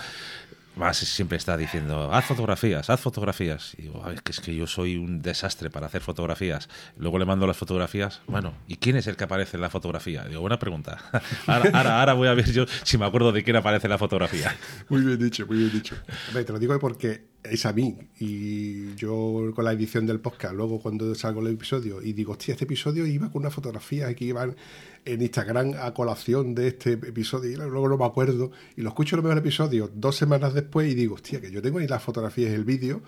más 0.77 0.97
siempre 0.97 1.37
está 1.37 1.57
diciendo, 1.57 2.13
haz 2.13 2.25
fotografías, 2.25 2.89
haz 2.91 3.01
fotografías. 3.01 3.75
Y 3.79 3.83
digo, 3.83 4.03
que 4.25 4.33
es 4.33 4.41
que 4.41 4.55
yo 4.55 4.67
soy 4.67 4.97
un 4.97 5.23
desastre 5.23 5.71
para 5.71 5.87
hacer 5.87 6.01
fotografías. 6.01 6.69
Luego 6.97 7.19
le 7.19 7.25
mando 7.25 7.47
las 7.47 7.57
fotografías. 7.57 8.21
Bueno, 8.27 8.55
¿y 8.69 8.77
quién 8.77 8.97
es 8.97 9.07
el 9.07 9.17
que 9.17 9.25
aparece 9.25 9.57
en 9.57 9.61
la 9.61 9.71
fotografía? 9.71 10.25
Digo, 10.25 10.41
buena 10.41 10.59
pregunta. 10.59 10.99
Ahora, 11.47 12.01
ahora, 12.01 12.13
voy 12.15 12.29
a 12.29 12.35
ver 12.35 12.51
yo 12.53 12.65
si 12.83 12.99
me 12.99 13.05
acuerdo 13.05 13.33
de 13.33 13.43
quién 13.43 13.57
aparece 13.57 13.87
en 13.87 13.91
la 13.91 13.99
fotografía. 13.99 14.55
Muy 14.89 15.03
bien 15.03 15.19
dicho, 15.19 15.47
muy 15.47 15.59
bien 15.59 15.73
dicho. 15.73 15.97
te 16.33 16.53
lo 16.53 16.59
digo 16.59 16.79
porque 16.79 17.32
es 17.43 17.67
a 17.67 17.73
mí. 17.73 17.99
Y 18.19 18.95
yo 18.95 19.53
con 19.55 19.65
la 19.65 19.73
edición 19.73 20.07
del 20.07 20.21
podcast, 20.21 20.55
luego 20.55 20.81
cuando 20.81 21.15
salgo 21.15 21.41
el 21.41 21.55
episodio 21.55 22.03
y 22.03 22.13
digo, 22.13 22.33
hostia, 22.33 22.53
este 22.53 22.65
episodio 22.65 23.07
iba 23.07 23.31
con 23.31 23.43
una 23.43 23.51
fotografía 23.51 24.13
que 24.15 24.25
iban 24.25 24.57
en 25.05 25.23
Instagram 25.23 25.75
a 25.81 25.93
colación 25.93 26.55
de 26.55 26.69
este 26.69 26.93
episodio 26.93 27.51
y 27.51 27.57
luego 27.57 27.89
no 27.89 27.99
me 27.99 28.05
acuerdo. 28.05 28.53
Y 28.77 28.83
lo 28.83 28.91
escucho 28.91 29.17
lo 29.17 29.23
mejor 29.23 29.39
episodio 29.39 29.91
dos 29.95 30.17
semanas 30.17 30.55
después 30.55 30.91
y 30.91 30.95
digo, 30.95 31.17
hostia, 31.17 31.41
que 31.41 31.51
yo 31.51 31.61
tengo 31.63 31.79
ahí 31.79 31.89
las 31.89 32.03
fotografías 32.03 32.53
y 32.53 32.55
el 32.55 32.65
vídeo 32.65 33.03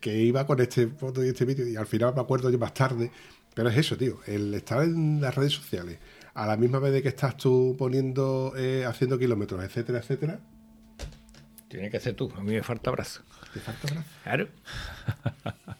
que 0.00 0.16
iba 0.22 0.46
con 0.46 0.60
este 0.60 0.86
foto 0.86 1.24
y 1.24 1.28
este 1.28 1.44
vídeo 1.44 1.66
y 1.66 1.76
al 1.76 1.86
final 1.86 2.14
me 2.14 2.20
acuerdo 2.20 2.50
yo 2.50 2.58
más 2.58 2.74
tarde. 2.74 3.10
Pero 3.54 3.70
es 3.70 3.76
eso, 3.76 3.96
tío, 3.96 4.20
el 4.26 4.54
estar 4.54 4.84
en 4.84 5.20
las 5.20 5.34
redes 5.34 5.52
sociales 5.52 5.98
a 6.34 6.46
la 6.46 6.56
misma 6.56 6.78
vez 6.78 6.92
de 6.92 7.02
que 7.02 7.08
estás 7.08 7.36
tú 7.36 7.74
poniendo, 7.76 8.52
eh, 8.56 8.84
haciendo 8.86 9.18
kilómetros, 9.18 9.64
etcétera, 9.64 9.98
etcétera. 9.98 10.40
Tiene 11.66 11.90
que 11.90 11.98
ser 11.98 12.14
tú, 12.14 12.30
a 12.36 12.40
mí 12.40 12.52
me 12.52 12.62
falta 12.62 12.92
brazo. 12.92 13.22
Claro. 14.22 14.48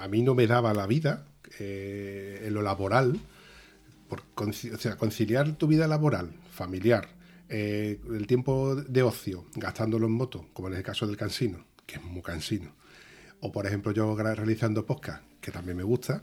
a 0.00 0.08
mí 0.08 0.22
no 0.22 0.34
me 0.34 0.46
daba 0.46 0.72
la 0.74 0.86
vida 0.86 1.24
eh, 1.58 2.42
en 2.44 2.54
lo 2.54 2.62
laboral, 2.62 3.20
por, 4.08 4.22
o 4.34 4.52
sea, 4.52 4.96
conciliar 4.96 5.52
tu 5.56 5.66
vida 5.66 5.86
laboral, 5.86 6.32
familiar, 6.50 7.08
eh, 7.48 8.00
el 8.10 8.26
tiempo 8.26 8.76
de 8.76 9.02
ocio, 9.02 9.46
gastándolo 9.54 10.06
en 10.06 10.12
moto, 10.12 10.46
como 10.52 10.68
en 10.68 10.74
el 10.74 10.82
caso 10.82 11.06
del 11.06 11.16
cansino, 11.16 11.64
que 11.86 11.96
es 11.96 12.02
muy 12.02 12.22
cansino, 12.22 12.72
o 13.40 13.52
por 13.52 13.66
ejemplo 13.66 13.92
yo 13.92 14.16
realizando 14.16 14.86
podcast, 14.86 15.22
que 15.40 15.50
también 15.50 15.76
me 15.76 15.82
gusta, 15.82 16.22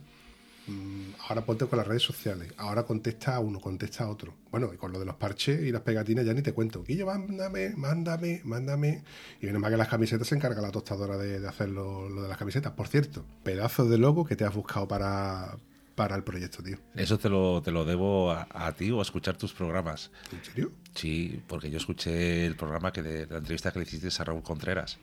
ahora 1.27 1.45
ponte 1.45 1.65
con 1.65 1.77
las 1.77 1.87
redes 1.87 2.03
sociales, 2.03 2.53
ahora 2.57 2.83
contesta 2.83 3.35
a 3.35 3.39
uno, 3.39 3.59
contesta 3.59 4.03
a 4.03 4.09
otro. 4.09 4.33
Bueno, 4.51 4.71
y 4.73 4.77
con 4.77 4.91
lo 4.91 4.99
de 4.99 5.05
los 5.05 5.15
parches 5.15 5.61
y 5.61 5.71
las 5.71 5.81
pegatinas 5.81 6.25
ya 6.25 6.33
ni 6.33 6.41
te 6.41 6.53
cuento. 6.53 6.83
Guillo, 6.83 7.05
mándame, 7.05 7.73
mándame, 7.75 8.41
mándame. 8.43 9.03
Y 9.41 9.45
menos 9.45 9.61
más 9.61 9.71
que 9.71 9.77
las 9.77 9.87
camisetas 9.87 10.27
se 10.27 10.35
encarga 10.35 10.61
la 10.61 10.71
tostadora 10.71 11.17
de, 11.17 11.45
hacer 11.47 11.69
lo, 11.69 12.09
de 12.21 12.27
las 12.27 12.37
camisetas. 12.37 12.73
Por 12.73 12.87
cierto, 12.87 13.25
pedazo 13.43 13.87
de 13.87 13.97
logo 13.97 14.25
que 14.25 14.35
te 14.35 14.45
has 14.45 14.53
buscado 14.53 14.87
para, 14.87 15.57
para 15.95 16.15
el 16.15 16.23
proyecto, 16.23 16.61
tío. 16.61 16.77
Eso 16.95 17.17
te 17.17 17.29
lo, 17.29 17.61
te 17.61 17.71
lo 17.71 17.83
debo 17.83 18.31
a, 18.31 18.71
ti 18.73 18.91
o 18.91 18.99
a 18.99 19.01
escuchar 19.01 19.37
tus 19.37 19.53
programas. 19.53 20.11
¿En 20.31 20.43
serio? 20.43 20.71
Sí, 20.93 21.41
porque 21.47 21.71
yo 21.71 21.77
escuché 21.77 22.45
el 22.45 22.55
programa 22.55 22.91
que 22.91 23.01
de 23.01 23.25
la 23.25 23.37
entrevista 23.37 23.71
que 23.71 23.79
le 23.79 23.85
hiciste 23.85 24.09
a 24.21 24.25
Raúl 24.25 24.43
Contreras. 24.43 24.99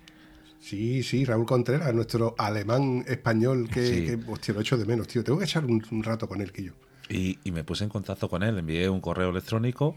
Sí, 0.64 1.02
sí, 1.02 1.26
Raúl 1.26 1.44
Contreras, 1.44 1.92
nuestro 1.92 2.34
alemán 2.38 3.04
español 3.06 3.68
que, 3.68 4.18
hostia, 4.26 4.54
lo 4.54 4.62
hecho 4.62 4.78
de 4.78 4.86
menos, 4.86 5.06
tío. 5.06 5.22
Tengo 5.22 5.38
que 5.38 5.44
echar 5.44 5.62
un, 5.66 5.84
un 5.90 6.02
rato 6.02 6.26
con 6.26 6.40
él, 6.40 6.52
que 6.52 6.62
yo. 6.62 6.72
Y, 7.10 7.38
y, 7.44 7.52
me 7.52 7.64
puse 7.64 7.84
en 7.84 7.90
contacto 7.90 8.30
con 8.30 8.42
él, 8.42 8.56
envié 8.56 8.88
un 8.88 9.02
correo 9.02 9.28
electrónico 9.28 9.94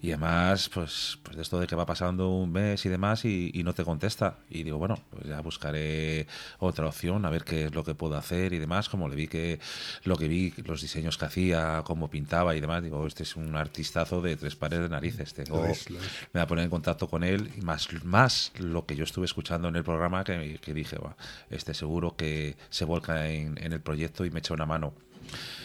y 0.00 0.12
además, 0.12 0.70
pues, 0.72 1.18
pues 1.24 1.36
de 1.36 1.42
esto 1.42 1.58
de 1.58 1.66
que 1.66 1.74
va 1.74 1.84
pasando 1.84 2.28
un 2.28 2.52
mes 2.52 2.86
y 2.86 2.88
demás 2.88 3.24
y, 3.24 3.50
no 3.64 3.74
te 3.74 3.84
contesta. 3.84 4.38
Y 4.48 4.62
digo, 4.62 4.78
bueno, 4.78 4.98
pues 5.10 5.26
ya 5.26 5.40
buscaré 5.40 6.28
otra 6.60 6.86
opción, 6.86 7.26
a 7.26 7.30
ver 7.30 7.42
qué 7.42 7.64
es 7.64 7.74
lo 7.74 7.82
que 7.82 7.94
puedo 7.94 8.16
hacer 8.16 8.52
y 8.52 8.58
demás. 8.58 8.88
Como 8.88 9.08
le 9.08 9.16
vi 9.16 9.26
que 9.26 9.58
lo 10.04 10.16
que 10.16 10.28
vi, 10.28 10.54
los 10.64 10.82
diseños 10.82 11.18
que 11.18 11.24
hacía, 11.24 11.82
cómo 11.84 12.08
pintaba 12.08 12.54
y 12.54 12.60
demás, 12.60 12.82
digo, 12.84 13.04
este 13.06 13.24
es 13.24 13.34
un 13.34 13.56
artistazo 13.56 14.22
de 14.22 14.36
tres 14.36 14.54
pares 14.54 14.78
de 14.78 14.88
narices. 14.88 15.34
Tengo, 15.34 15.62
me 15.62 15.74
voy 16.32 16.42
a 16.42 16.46
poner 16.46 16.64
en 16.64 16.70
contacto 16.70 17.08
con 17.08 17.24
él 17.24 17.50
y 17.56 17.60
más, 17.62 17.88
más 18.04 18.52
lo 18.58 18.86
que 18.86 18.94
yo 18.94 19.02
estuve 19.02 19.24
escuchando 19.26 19.66
en 19.66 19.74
el 19.74 19.82
programa 19.82 20.22
que, 20.22 20.60
que 20.62 20.74
dije, 20.74 20.96
este 21.50 21.74
seguro 21.74 22.14
que 22.16 22.56
se 22.70 22.84
volca 22.84 23.28
en, 23.28 23.58
en 23.62 23.72
el 23.72 23.80
proyecto 23.80 24.24
y 24.24 24.30
me 24.30 24.38
echa 24.38 24.54
una 24.54 24.66
mano 24.66 24.94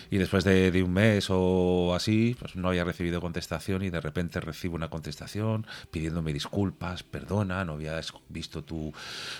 Y 0.09 0.17
después 0.17 0.43
de, 0.43 0.83
un 0.83 0.93
mes 0.93 1.27
o 1.29 1.95
así, 1.95 2.35
pues 2.39 2.55
no 2.55 2.69
había 2.69 2.83
recibido 2.83 3.19
contestación 3.19 3.83
y 3.83 3.89
de 3.89 3.99
repente 3.99 4.39
recibo 4.39 4.75
una 4.75 4.89
contestación 4.89 5.65
pidiéndome 5.89 6.33
disculpas, 6.33 7.03
perdona, 7.03 7.65
no 7.65 7.73
había 7.73 7.99
visto 8.29 8.63
tu, 8.63 8.93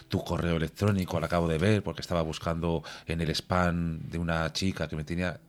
tu 0.08 0.24
correo 0.24 0.58
electrónico, 0.58 1.20
lo 1.20 1.26
acabo 1.26 1.48
de 1.48 1.58
ver 1.60 1.84
porque 1.84 2.02
estaba 2.02 2.22
buscando 2.24 2.84
en 3.06 3.22
el 3.22 3.30
spam 3.30 4.00
de 4.10 4.18
una 4.18 4.52
chica 4.54 4.88
que 4.88 4.96
me 4.96 5.04
tenía... 5.04 5.40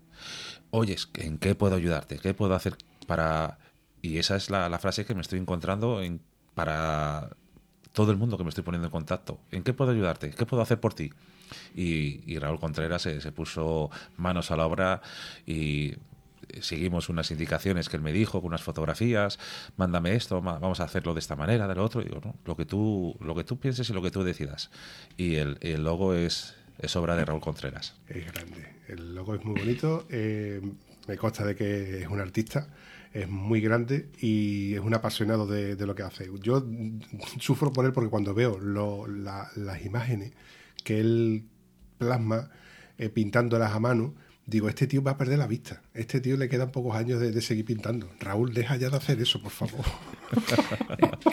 Oye, 0.70 0.97
¿en 1.14 1.39
qué 1.39 1.55
puedo 1.55 1.77
ayudarte? 1.77 2.18
¿Qué 2.18 2.35
puedo 2.35 2.55
hacer 2.55 2.77
para...? 3.07 3.59
Y 4.03 4.18
esa 4.18 4.37
es 4.37 4.51
la, 4.51 4.68
la 4.68 4.79
frase 4.79 5.07
que 5.07 5.14
me 5.14 5.22
estoy 5.22 5.39
encontrando 5.39 6.03
en, 6.03 6.20
para 6.55 7.31
todo 7.95 8.11
el 8.11 8.19
mundo 8.19 8.37
que 8.37 8.43
me 8.43 8.51
estoy 8.51 8.65
poniendo 8.65 8.89
en 8.89 8.93
contacto. 8.93 9.39
¿En 9.53 9.63
qué 9.63 9.73
puedo 9.73 9.93
ayudarte? 9.93 10.31
¿Qué 10.31 10.45
puedo 10.45 10.63
hacer 10.63 10.81
por 10.81 10.95
ti? 10.95 11.13
Y, 11.75 12.39
Raúl 12.39 12.59
Contreras 12.59 13.03
se, 13.03 13.33
puso 13.33 13.91
manos 14.17 14.51
a 14.51 14.57
la 14.57 14.67
obra 14.67 15.01
y 15.47 15.95
seguimos 16.61 17.09
unas 17.09 17.31
indicaciones 17.31 17.89
que 17.89 17.97
él 17.97 18.03
me 18.03 18.13
dijo, 18.13 18.41
con 18.41 18.49
unas 18.49 18.63
fotografías, 18.63 19.39
mándame 19.77 20.15
esto, 20.15 20.43
vamos 20.43 20.81
a 20.81 20.85
hacerlo 20.85 21.15
de 21.15 21.21
esta 21.21 21.37
manera, 21.37 21.69
de 21.69 21.75
lo 21.77 21.85
otro, 21.85 22.03
digo, 22.03 22.21
no, 22.23 22.35
lo 22.45 22.57
que 22.57 22.67
tú, 22.67 23.17
lo 23.21 23.35
que 23.35 23.45
tú 23.45 23.59
pienses 23.59 23.89
y 23.89 23.93
lo 23.93 24.03
que 24.03 24.11
tú 24.11 24.25
decidas. 24.25 24.71
Y 25.17 25.37
el, 25.37 25.85
logo 25.85 26.15
es, 26.15 26.55
es 26.79 26.97
obra 26.97 27.15
de 27.15 27.25
Raúl 27.25 27.41
Contreras. 27.41 27.95
Es 28.09 28.27
grande, 28.33 28.75
el 28.89 29.15
logo 29.15 29.37
es 29.37 29.45
muy 29.45 29.61
bonito, 29.61 30.07
eh, 30.11 30.61
me 31.07 31.17
consta 31.17 31.45
de 31.45 31.55
que 31.55 32.03
es 32.03 32.09
un 32.09 32.21
artista, 32.21 32.67
es 33.15 33.29
muy 33.29 33.61
grande 33.61 34.09
y 34.21 34.75
es 34.75 34.81
un 34.81 34.93
apasionado 34.93 35.47
de, 35.47 35.77
lo 35.87 35.95
que 35.95 36.03
hace. 36.03 36.29
Yo 36.43 36.67
sufro 37.39 37.73
por 37.73 37.87
él 37.87 37.93
porque 37.93 38.11
cuando 38.11 38.35
veo 38.35 38.59
las 38.59 39.87
imágenes 39.87 40.33
que 40.83 40.99
él 41.01 41.45
plasma 41.97 42.51
eh, 42.99 43.09
pintándolas 43.09 43.73
a 43.73 43.79
mano, 43.79 44.15
digo, 44.47 44.69
este 44.69 44.89
tío 44.89 45.01
va 45.01 45.12
a 45.12 45.17
perder 45.17 45.39
la 45.39 45.47
vista. 45.47 45.81
Este 45.95 46.21
tío 46.21 46.37
le 46.37 46.49
quedan 46.49 46.73
pocos 46.73 46.97
años 46.97 47.21
de, 47.21 47.41
seguir 47.41 47.65
pintando. 47.65 48.11
Raúl, 48.19 48.53
deja 48.53 48.77
ya 48.77 48.91
de 48.91 48.97
hacer 48.97 49.21
eso, 49.21 49.41
por 49.41 49.53
favor. 49.53 49.85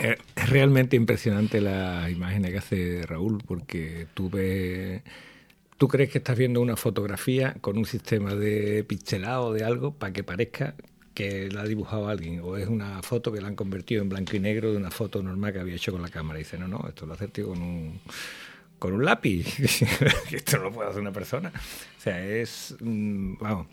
es 0.00 0.48
realmente 0.48 0.94
impresionante 0.94 1.60
la 1.60 2.08
imagen 2.10 2.44
que 2.44 2.58
hace 2.58 3.02
Raúl, 3.06 3.42
porque 3.44 4.06
tú 4.14 4.30
ves... 4.30 5.02
Tú 5.78 5.88
crees 5.88 6.10
que 6.10 6.18
estás 6.18 6.38
viendo 6.38 6.60
una 6.60 6.76
fotografía 6.76 7.56
con 7.60 7.76
un 7.76 7.86
sistema 7.86 8.36
de 8.36 8.84
pixelado 8.84 9.52
de 9.52 9.64
algo 9.64 9.94
para 9.94 10.12
que 10.12 10.22
parezca 10.22 10.76
que 11.14 11.50
la 11.50 11.62
ha 11.62 11.64
dibujado 11.64 12.08
alguien 12.08 12.40
o 12.42 12.56
es 12.56 12.68
una 12.68 13.02
foto 13.02 13.32
que 13.32 13.40
la 13.40 13.48
han 13.48 13.56
convertido 13.56 14.02
en 14.02 14.08
blanco 14.08 14.36
y 14.36 14.40
negro 14.40 14.72
de 14.72 14.78
una 14.78 14.90
foto 14.90 15.22
normal 15.22 15.52
que 15.52 15.60
había 15.60 15.74
hecho 15.74 15.92
con 15.92 16.02
la 16.02 16.08
cámara. 16.08 16.38
Y 16.38 16.42
dice, 16.42 16.58
no, 16.58 16.68
no, 16.68 16.84
esto 16.88 17.06
lo 17.06 17.14
hace 17.14 17.28
tío 17.28 17.48
con 17.48 17.62
un 17.62 18.00
con 18.82 18.94
un 18.94 19.04
lápiz. 19.04 19.46
Esto 20.32 20.58
no 20.58 20.64
lo 20.64 20.72
puede 20.72 20.90
hacer 20.90 21.00
una 21.00 21.12
persona. 21.12 21.52
O 21.54 22.00
sea, 22.00 22.26
es. 22.26 22.74
Mm, 22.80 23.34
vamos. 23.38 23.68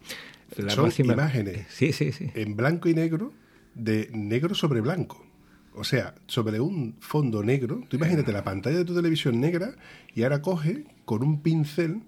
La 0.56 0.70
Son 0.70 0.92
imágenes. 1.00 1.66
Sí, 1.70 1.94
sí, 1.94 2.12
sí. 2.12 2.30
En 2.36 2.56
blanco 2.56 2.90
y 2.90 2.94
negro, 2.94 3.34
de 3.74 4.12
negro 4.14 4.54
sobre 4.54 4.82
blanco. 4.82 5.26
O 5.74 5.84
sea, 5.84 6.14
sobre 6.28 6.60
un 6.60 6.96
fondo 7.00 7.42
negro. 7.42 7.82
Tú 7.88 7.98
imagínate 7.98 8.32
la 8.32 8.44
pantalla 8.44 8.78
de 8.78 8.86
tu 8.86 8.94
televisión 8.94 9.40
negra 9.40 9.76
y 10.14 10.22
ahora 10.22 10.44
coge 10.44 10.86
con 11.06 11.24
un 11.24 11.42
pincel 11.42 12.04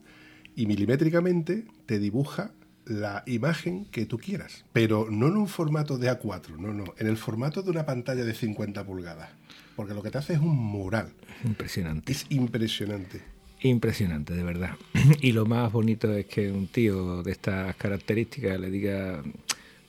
y 0.55 0.67
milimétricamente 0.67 1.65
te 1.87 1.97
dibuja 1.97 2.51
la 2.99 3.23
imagen 3.25 3.85
que 3.85 4.05
tú 4.05 4.17
quieras. 4.17 4.65
Pero 4.73 5.07
no 5.09 5.27
en 5.27 5.37
un 5.37 5.47
formato 5.47 5.97
de 5.97 6.11
A4, 6.11 6.57
no, 6.57 6.73
no. 6.73 6.93
En 6.97 7.07
el 7.07 7.17
formato 7.17 7.61
de 7.61 7.71
una 7.71 7.85
pantalla 7.85 8.23
de 8.23 8.33
50 8.33 8.85
pulgadas 8.85 9.29
porque 9.75 9.93
lo 9.93 10.03
que 10.03 10.11
te 10.11 10.17
hace 10.19 10.33
es 10.33 10.39
un 10.39 10.55
mural. 10.55 11.11
Impresionante. 11.43 12.11
Es 12.11 12.25
impresionante. 12.29 13.21
Impresionante, 13.61 14.33
de 14.35 14.43
verdad. 14.43 14.75
Y 15.21 15.31
lo 15.31 15.45
más 15.45 15.71
bonito 15.71 16.13
es 16.13 16.25
que 16.27 16.51
un 16.51 16.67
tío 16.67 17.23
de 17.23 17.31
estas 17.31 17.75
características 17.77 18.59
le 18.59 18.69
diga 18.69 19.23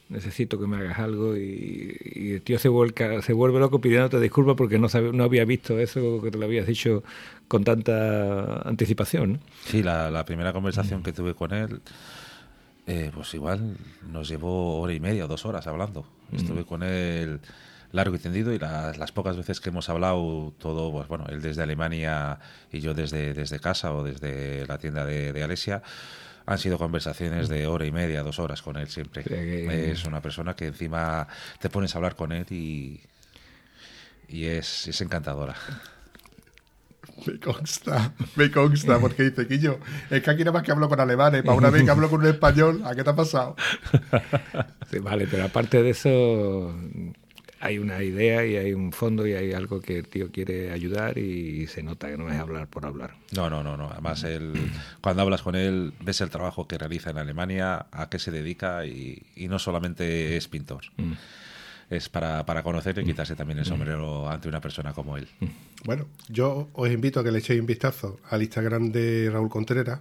necesito 0.09 0.59
que 0.59 0.66
me 0.66 0.76
hagas 0.76 0.98
algo 0.98 1.36
y, 1.36 2.32
el 2.34 2.42
tío 2.42 2.59
se, 2.59 2.68
vuelca, 2.68 3.22
se 3.22 3.32
vuelve 3.32 3.59
loco 3.61 3.80
pidiéndote 3.80 4.20
disculpas 4.20 4.57
porque 4.57 4.78
no, 4.78 4.88
no 5.12 5.24
había 5.24 5.46
visto 5.46 5.78
eso 5.78 6.20
que 6.22 6.30
te 6.30 6.36
lo 6.36 6.44
habías 6.44 6.66
dicho 6.66 7.03
con 7.48 7.64
tanta 7.64 8.62
anticipación. 8.68 9.40
Sí, 9.64 9.82
la, 9.82 10.24
primera 10.26 10.53
conversación 10.53 11.00
mm. 11.00 11.03
que 11.03 11.12
tuve 11.12 11.34
con 11.34 11.53
él, 11.53 11.80
eh, 12.86 13.10
pues 13.14 13.32
igual 13.34 13.76
nos 14.10 14.28
llevó 14.28 14.80
hora 14.80 14.92
y 14.92 15.00
media 15.00 15.24
o 15.24 15.28
dos 15.28 15.46
horas 15.46 15.66
hablando. 15.66 16.06
Mm. 16.30 16.36
Estuve 16.36 16.64
con 16.64 16.82
él 16.82 17.40
largo 17.92 18.16
y 18.16 18.18
tendido 18.18 18.52
y 18.52 18.58
las, 18.58 19.12
pocas 19.12 19.36
veces 19.36 19.60
que 19.60 19.68
hemos 19.68 19.88
hablado 19.88 20.52
todo, 20.58 20.90
pues 20.90 21.06
bueno, 21.08 21.26
él 21.28 21.42
desde 21.42 21.62
Alemania 21.62 22.38
y 22.72 22.80
yo 22.80 22.94
desde, 22.94 23.34
desde 23.34 23.60
casa 23.60 23.92
o 23.92 24.02
desde 24.02 24.66
la 24.66 24.78
tienda 24.78 25.04
de, 25.04 25.32
de 25.32 25.42
Alesia, 25.42 25.82
han 26.46 26.58
sido 26.58 26.78
conversaciones 26.78 27.48
de 27.48 27.66
hora 27.66 27.86
y 27.86 27.92
media, 27.92 28.22
dos 28.22 28.38
horas 28.38 28.62
con 28.62 28.76
él 28.76 28.88
siempre. 28.88 29.22
Es 29.92 30.04
una 30.04 30.20
persona 30.20 30.56
que 30.56 30.66
encima 30.66 31.28
te 31.60 31.70
pones 31.70 31.94
a 31.94 31.98
hablar 31.98 32.16
con 32.16 32.32
él 32.32 32.46
y, 32.50 33.00
y 34.28 34.46
es, 34.46 34.88
es 34.88 35.00
encantadora. 35.00 35.54
Me 37.26 37.38
consta, 37.38 38.12
me 38.36 38.50
consta, 38.50 38.98
porque 38.98 39.24
dice, 39.24 39.46
Quillo, 39.46 39.78
es 40.10 40.22
que 40.22 40.30
aquí 40.30 40.40
nada 40.40 40.52
más 40.52 40.62
que 40.62 40.72
hablo 40.72 40.88
con 40.88 41.00
alemanes, 41.00 41.42
para 41.42 41.56
una 41.56 41.70
vez 41.70 41.84
que 41.84 41.90
hablo 41.90 42.08
con 42.10 42.20
un 42.20 42.26
español, 42.26 42.82
¿a 42.84 42.94
qué 42.94 43.04
te 43.04 43.10
ha 43.10 43.16
pasado? 43.16 43.56
vale, 45.02 45.26
pero 45.30 45.44
aparte 45.44 45.82
de 45.82 45.90
eso, 45.90 46.74
hay 47.62 47.78
una 47.78 48.02
idea 48.02 48.44
y 48.44 48.56
hay 48.56 48.72
un 48.72 48.92
fondo 48.92 49.24
y 49.24 49.34
hay 49.34 49.52
algo 49.52 49.80
que 49.80 49.98
el 49.98 50.08
tío 50.08 50.32
quiere 50.32 50.72
ayudar 50.72 51.16
y 51.16 51.68
se 51.68 51.84
nota 51.84 52.10
que 52.10 52.16
no 52.16 52.28
es 52.28 52.36
hablar 52.36 52.66
por 52.66 52.84
hablar. 52.84 53.14
No, 53.30 53.48
no, 53.48 53.62
no, 53.62 53.76
no. 53.76 53.88
Además, 53.88 54.24
él, 54.24 54.52
cuando 55.00 55.22
hablas 55.22 55.42
con 55.42 55.54
él, 55.54 55.94
ves 56.00 56.20
el 56.22 56.30
trabajo 56.30 56.66
que 56.66 56.76
realiza 56.76 57.10
en 57.10 57.18
Alemania, 57.18 57.86
a 57.92 58.08
qué 58.10 58.18
se 58.18 58.32
dedica 58.32 58.84
y, 58.84 59.22
no 59.48 59.60
solamente 59.60 60.36
es 60.36 60.48
pintor. 60.48 60.86
Mm. 60.96 61.12
Es 61.97 62.09
para, 62.09 62.45
para 62.47 62.62
conocerle 62.62 63.03
y 63.03 63.07
quitarse 63.07 63.34
también 63.34 63.59
el 63.59 63.64
mm. 63.64 63.68
sombrero 63.68 64.28
ante 64.28 64.49
una 64.49 64.61
persona 64.61 64.93
como 64.93 65.16
él. 65.16 65.28
Mm. 65.40 65.47
Bueno, 65.84 66.07
yo 66.28 66.68
os 66.72 66.90
invito 66.90 67.20
a 67.20 67.24
que 67.24 67.30
le 67.30 67.38
echéis 67.38 67.61
un 67.61 67.66
vistazo 67.66 68.18
al 68.30 68.43
Instagram 68.43 68.90
de 68.90 69.30
Raúl 69.30 69.49
Contreras, 69.49 70.01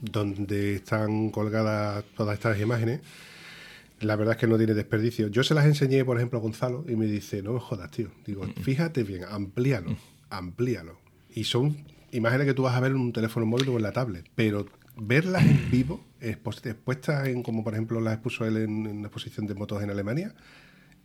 donde 0.00 0.76
están 0.76 1.30
colgadas 1.30 2.04
todas 2.16 2.34
estas 2.34 2.60
imágenes 2.60 3.00
la 4.02 4.16
verdad 4.16 4.34
es 4.34 4.40
que 4.40 4.46
no 4.46 4.56
tiene 4.56 4.74
desperdicio. 4.74 5.28
Yo 5.28 5.44
se 5.44 5.54
las 5.54 5.64
enseñé, 5.64 6.04
por 6.04 6.16
ejemplo, 6.16 6.38
a 6.38 6.42
Gonzalo 6.42 6.84
y 6.88 6.96
me 6.96 7.06
dice, 7.06 7.42
no 7.42 7.52
me 7.52 7.60
jodas, 7.60 7.90
tío. 7.90 8.08
Digo, 8.26 8.44
fíjate 8.60 9.04
bien, 9.04 9.24
amplíalo, 9.28 9.96
amplíalo. 10.30 10.98
Y 11.30 11.44
son 11.44 11.76
imágenes 12.10 12.46
que 12.46 12.54
tú 12.54 12.62
vas 12.62 12.74
a 12.74 12.80
ver 12.80 12.92
en 12.92 12.98
un 12.98 13.12
teléfono 13.12 13.46
móvil 13.46 13.68
o 13.70 13.76
en 13.76 13.82
la 13.82 13.92
tablet, 13.92 14.28
pero 14.34 14.66
verlas 14.96 15.44
en 15.44 15.70
vivo, 15.70 16.04
expuestas 16.20 17.28
en, 17.28 17.42
como 17.42 17.64
por 17.64 17.72
ejemplo 17.72 18.00
las 18.00 18.14
expuso 18.14 18.44
él 18.44 18.58
en, 18.58 18.86
una 18.86 19.08
exposición 19.08 19.46
de 19.46 19.54
motos 19.54 19.82
en 19.82 19.90
Alemania, 19.90 20.34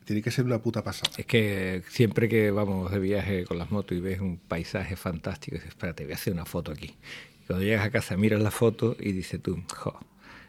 tiene 0.07 0.21
que 0.21 0.31
ser 0.31 0.45
una 0.45 0.59
puta 0.59 0.85
pasada. 0.85 1.11
Es 1.17 1.25
que 1.25 1.83
siempre 1.89 2.29
que 2.29 2.49
vamos 2.49 2.89
de 2.91 2.97
viaje 2.97 3.43
con 3.43 3.57
las 3.57 3.71
motos 3.71 3.97
y 3.97 3.99
ves 3.99 4.21
un 4.21 4.37
paisaje 4.37 4.95
fantástico, 4.95 5.57
dices, 5.57 5.69
espérate, 5.69 6.05
voy 6.05 6.13
a 6.13 6.15
hacer 6.15 6.31
una 6.31 6.45
foto 6.45 6.71
aquí. 6.71 6.95
Cuando 7.45 7.65
llegas 7.65 7.85
a 7.85 7.91
casa 7.91 8.15
miras 8.15 8.41
la 8.41 8.49
foto 8.49 8.95
y 8.97 9.11
dices 9.11 9.41
tú, 9.41 9.61
jo, 9.75 9.99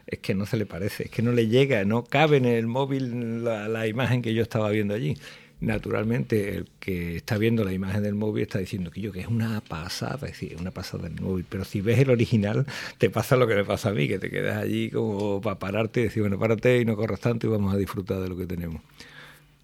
es 0.07 0.19
que 0.19 0.33
no 0.33 0.45
se 0.45 0.55
le 0.55 0.65
parece, 0.65 1.03
es 1.03 1.11
que 1.11 1.21
no 1.21 1.33
le 1.33 1.49
llega, 1.49 1.83
no 1.83 2.05
cabe 2.05 2.37
en 2.37 2.45
el 2.45 2.67
móvil 2.67 3.43
la, 3.43 3.85
imagen 3.85 4.21
que 4.21 4.33
yo 4.33 4.41
estaba 4.41 4.69
viendo 4.69 4.93
allí. 4.93 5.17
Naturalmente, 5.59 6.55
el 6.55 6.69
que 6.79 7.17
está 7.17 7.37
viendo 7.37 7.65
la 7.65 7.73
imagen 7.73 8.01
del 8.01 8.15
móvil 8.15 8.43
está 8.43 8.59
diciendo 8.59 8.91
que 8.91 9.01
yo 9.01 9.11
que 9.11 9.19
es 9.19 9.27
una 9.27 9.59
pasada, 9.59 10.25
es 10.27 10.39
decir, 10.39 10.55
una 10.57 10.71
pasada 10.71 11.09
del 11.09 11.19
móvil. 11.19 11.45
Pero 11.49 11.65
si 11.65 11.81
ves 11.81 11.99
el 11.99 12.11
original, 12.11 12.65
te 12.97 13.09
pasa 13.09 13.35
lo 13.35 13.45
que 13.45 13.55
me 13.55 13.65
pasa 13.65 13.89
a 13.89 13.91
mí, 13.91 14.07
que 14.07 14.19
te 14.19 14.29
quedas 14.29 14.55
allí 14.55 14.89
como 14.89 15.41
para 15.41 15.59
pararte 15.59 15.99
y 15.99 16.03
decir, 16.03 16.23
bueno, 16.23 16.39
párate 16.39 16.79
y 16.79 16.85
no 16.85 16.95
corras 16.95 17.19
tanto 17.19 17.47
y 17.47 17.49
vamos 17.49 17.73
a 17.73 17.77
disfrutar 17.77 18.21
de 18.21 18.29
lo 18.29 18.37
que 18.37 18.45
tenemos. 18.45 18.81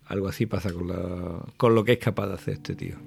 Algo 0.07 0.27
así 0.27 0.45
pasa 0.45 0.71
con, 0.71 0.87
la, 0.87 1.45
con 1.57 1.75
lo 1.75 1.83
que 1.83 1.93
es 1.93 1.99
capaz 1.99 2.27
de 2.27 2.33
hacer 2.33 2.53
este 2.55 2.75
tío. 2.75 2.97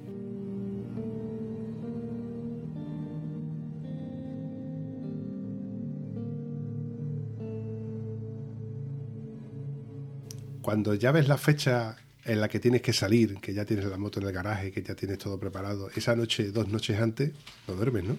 cuando 10.69 10.93
ya 10.93 11.11
ves 11.11 11.27
la 11.27 11.39
fecha 11.39 11.97
en 12.25 12.39
la 12.39 12.47
que 12.47 12.59
tienes 12.59 12.83
que 12.83 12.93
salir, 12.93 13.39
que 13.41 13.55
ya 13.55 13.65
tienes 13.65 13.85
la 13.85 13.97
moto 13.97 14.19
en 14.19 14.27
el 14.27 14.31
garaje, 14.31 14.71
que 14.71 14.83
ya 14.83 14.93
tienes 14.93 15.17
todo 15.17 15.39
preparado, 15.39 15.89
esa 15.95 16.15
noche, 16.15 16.51
dos 16.51 16.67
noches 16.67 17.01
antes, 17.01 17.31
no 17.67 17.73
duermes, 17.73 18.03
¿no? 18.03 18.15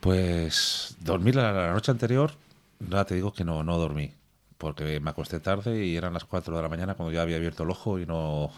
Pues 0.00 0.96
dormir 0.98 1.36
la, 1.36 1.72
noche 1.72 1.92
anterior, 1.92 2.32
nada, 2.80 3.04
te 3.04 3.14
digo 3.14 3.32
que 3.32 3.44
no, 3.44 3.62
no 3.62 3.78
dormí, 3.78 4.10
porque 4.60 5.00
me 5.00 5.10
acosté 5.10 5.40
tarde 5.40 5.86
y 5.86 5.96
eran 5.96 6.12
las 6.12 6.24
4 6.24 6.54
de 6.54 6.62
la 6.62 6.68
mañana 6.68 6.94
cuando 6.94 7.12
ya 7.12 7.22
había 7.22 7.36
abierto 7.36 7.62
el 7.62 7.70
ojo 7.70 7.98
y 7.98 8.04
no 8.04 8.50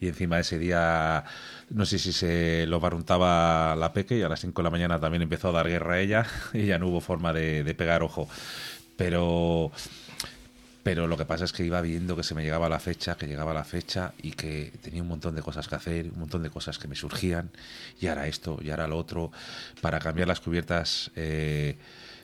y 0.00 0.06
encima 0.06 0.38
ese 0.38 0.56
día 0.56 1.24
no 1.70 1.84
sé 1.84 1.98
si 1.98 2.12
se 2.12 2.64
lo 2.68 2.78
barruntaba 2.78 3.74
la 3.74 3.92
peque 3.92 4.16
y 4.16 4.22
a 4.22 4.28
las 4.28 4.40
5 4.40 4.62
de 4.62 4.64
la 4.64 4.70
mañana 4.70 5.00
también 5.00 5.22
empezó 5.22 5.48
a 5.48 5.52
dar 5.52 5.68
guerra 5.68 5.94
a 5.94 6.00
ella 6.00 6.26
y 6.54 6.66
ya 6.66 6.78
no 6.78 6.86
hubo 6.86 7.00
forma 7.00 7.32
de, 7.32 7.64
de 7.64 7.74
pegar 7.74 8.04
ojo. 8.04 8.28
Pero 8.96 9.72
pero 10.84 11.06
lo 11.06 11.18
que 11.18 11.26
pasa 11.26 11.44
es 11.44 11.52
que 11.52 11.64
iba 11.64 11.82
viendo 11.82 12.16
que 12.16 12.22
se 12.22 12.34
me 12.34 12.42
llegaba 12.42 12.68
la 12.68 12.78
fecha, 12.78 13.16
que 13.16 13.26
llegaba 13.26 13.52
la 13.52 13.64
fecha 13.64 14.14
y 14.22 14.30
que 14.32 14.72
tenía 14.80 15.02
un 15.02 15.08
montón 15.08 15.34
de 15.34 15.42
cosas 15.42 15.68
que 15.68 15.74
hacer, 15.74 16.06
un 16.12 16.20
montón 16.20 16.42
de 16.42 16.48
cosas 16.48 16.78
que 16.78 16.88
me 16.88 16.94
surgían, 16.94 17.50
y 18.00 18.06
ahora 18.06 18.26
esto, 18.26 18.58
y 18.62 18.70
ahora 18.70 18.86
lo 18.86 18.96
otro. 18.96 19.30
Para 19.82 19.98
cambiar 19.98 20.28
las 20.28 20.40
cubiertas 20.40 21.10
eh, 21.14 21.76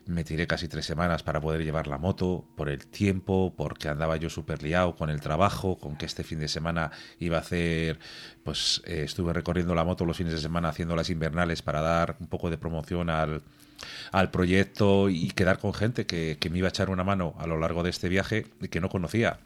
me 0.06 0.24
tiré 0.24 0.46
casi 0.46 0.68
tres 0.68 0.84
semanas 0.84 1.22
para 1.22 1.40
poder 1.40 1.64
llevar 1.64 1.86
la 1.86 1.98
moto, 1.98 2.44
por 2.56 2.68
el 2.68 2.86
tiempo, 2.86 3.54
porque 3.56 3.88
andaba 3.88 4.16
yo 4.16 4.30
súper 4.30 4.62
liado 4.62 4.96
con 4.96 5.10
el 5.10 5.20
trabajo, 5.20 5.78
con 5.78 5.96
que 5.96 6.06
este 6.06 6.24
fin 6.24 6.40
de 6.40 6.48
semana 6.48 6.90
iba 7.18 7.38
a 7.38 7.40
hacer, 7.40 7.98
pues 8.42 8.82
eh, 8.86 9.02
estuve 9.04 9.32
recorriendo 9.32 9.74
la 9.74 9.84
moto 9.84 10.04
los 10.04 10.16
fines 10.16 10.32
de 10.32 10.40
semana 10.40 10.68
haciendo 10.68 10.96
las 10.96 11.10
invernales 11.10 11.62
para 11.62 11.80
dar 11.80 12.16
un 12.20 12.26
poco 12.26 12.50
de 12.50 12.58
promoción 12.58 13.10
al, 13.10 13.42
al 14.12 14.30
proyecto 14.30 15.08
y 15.08 15.30
quedar 15.30 15.58
con 15.58 15.74
gente 15.74 16.06
que, 16.06 16.36
que 16.38 16.50
me 16.50 16.58
iba 16.58 16.68
a 16.68 16.70
echar 16.70 16.90
una 16.90 17.04
mano 17.04 17.34
a 17.38 17.46
lo 17.46 17.58
largo 17.58 17.82
de 17.82 17.90
este 17.90 18.08
viaje 18.08 18.46
y 18.60 18.68
que 18.68 18.80
no 18.80 18.88
conocía 18.88 19.38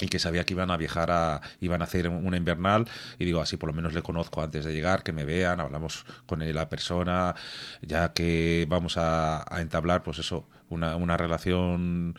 y 0.00 0.08
que 0.08 0.18
sabía 0.18 0.44
que 0.44 0.54
iban 0.54 0.70
a 0.70 0.76
viajar 0.76 1.10
a 1.10 1.40
iban 1.60 1.80
a 1.82 1.84
hacer 1.84 2.08
una 2.08 2.36
invernal. 2.36 2.88
Y 3.18 3.24
digo 3.24 3.40
así 3.40 3.56
por 3.56 3.68
lo 3.68 3.74
menos 3.74 3.94
le 3.94 4.02
conozco 4.02 4.42
antes 4.42 4.64
de 4.64 4.72
llegar 4.72 5.02
que 5.02 5.12
me 5.12 5.24
vean 5.24 5.60
hablamos 5.60 6.04
con 6.26 6.40
la 6.40 6.68
persona 6.68 7.34
ya 7.82 8.12
que 8.12 8.66
vamos 8.68 8.96
a, 8.96 9.44
entablar 9.58 10.02
pues 10.02 10.18
eso 10.18 10.48
una, 10.68 10.96
una 10.96 11.16
relación 11.16 12.14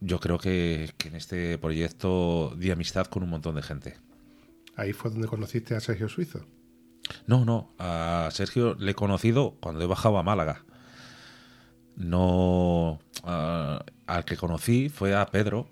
yo 0.00 0.18
creo 0.18 0.38
que, 0.38 0.92
que, 0.96 1.08
en 1.08 1.16
este 1.16 1.58
proyecto 1.58 2.54
di 2.56 2.70
amistad 2.70 3.06
con 3.06 3.22
un 3.22 3.30
montón 3.30 3.54
de 3.56 3.62
gente. 3.62 3.98
Ahí 4.76 4.94
fue 4.94 5.10
donde 5.10 5.28
conociste 5.28 5.74
a 5.74 5.80
Sergio 5.80 6.08
Suizo 6.08 6.46
no 7.26 7.44
no 7.44 7.70
a 7.78 8.28
Sergio 8.32 8.74
le 8.74 8.92
he 8.92 8.94
conocido 8.94 9.56
cuando 9.60 9.82
he 9.82 9.86
bajado 9.86 10.18
a 10.18 10.22
Málaga. 10.22 10.64
No 11.96 13.00
al 13.22 14.24
que 14.24 14.36
conocí 14.36 14.88
fue 14.88 15.14
a 15.14 15.26
Pedro 15.26 15.68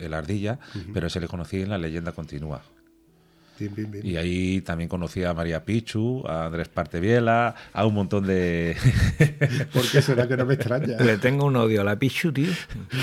el 0.00 0.14
Ardilla, 0.14 0.58
pero 0.92 1.08
se 1.10 1.20
le 1.20 1.28
conocí 1.28 1.60
en 1.60 1.70
la 1.70 1.78
leyenda 1.78 2.12
continúa. 2.12 2.62
Y 4.02 4.16
ahí 4.16 4.60
también 4.60 4.88
conocí 4.88 5.24
a 5.24 5.34
María 5.34 5.64
Pichu, 5.64 6.24
a 6.26 6.46
Andrés 6.46 6.68
Parteviela, 6.68 7.54
a 7.72 7.86
un 7.86 7.94
montón 7.94 8.26
de... 8.26 8.76
¿Por 9.72 9.90
qué 9.90 10.00
será 10.00 10.28
que 10.28 10.36
no 10.36 10.46
me 10.46 10.54
extraña? 10.54 10.96
Le 10.98 11.18
tengo 11.18 11.46
un 11.46 11.56
odio 11.56 11.80
a 11.80 11.84
la 11.84 11.98
Pichu, 11.98 12.32
tío. 12.32 12.52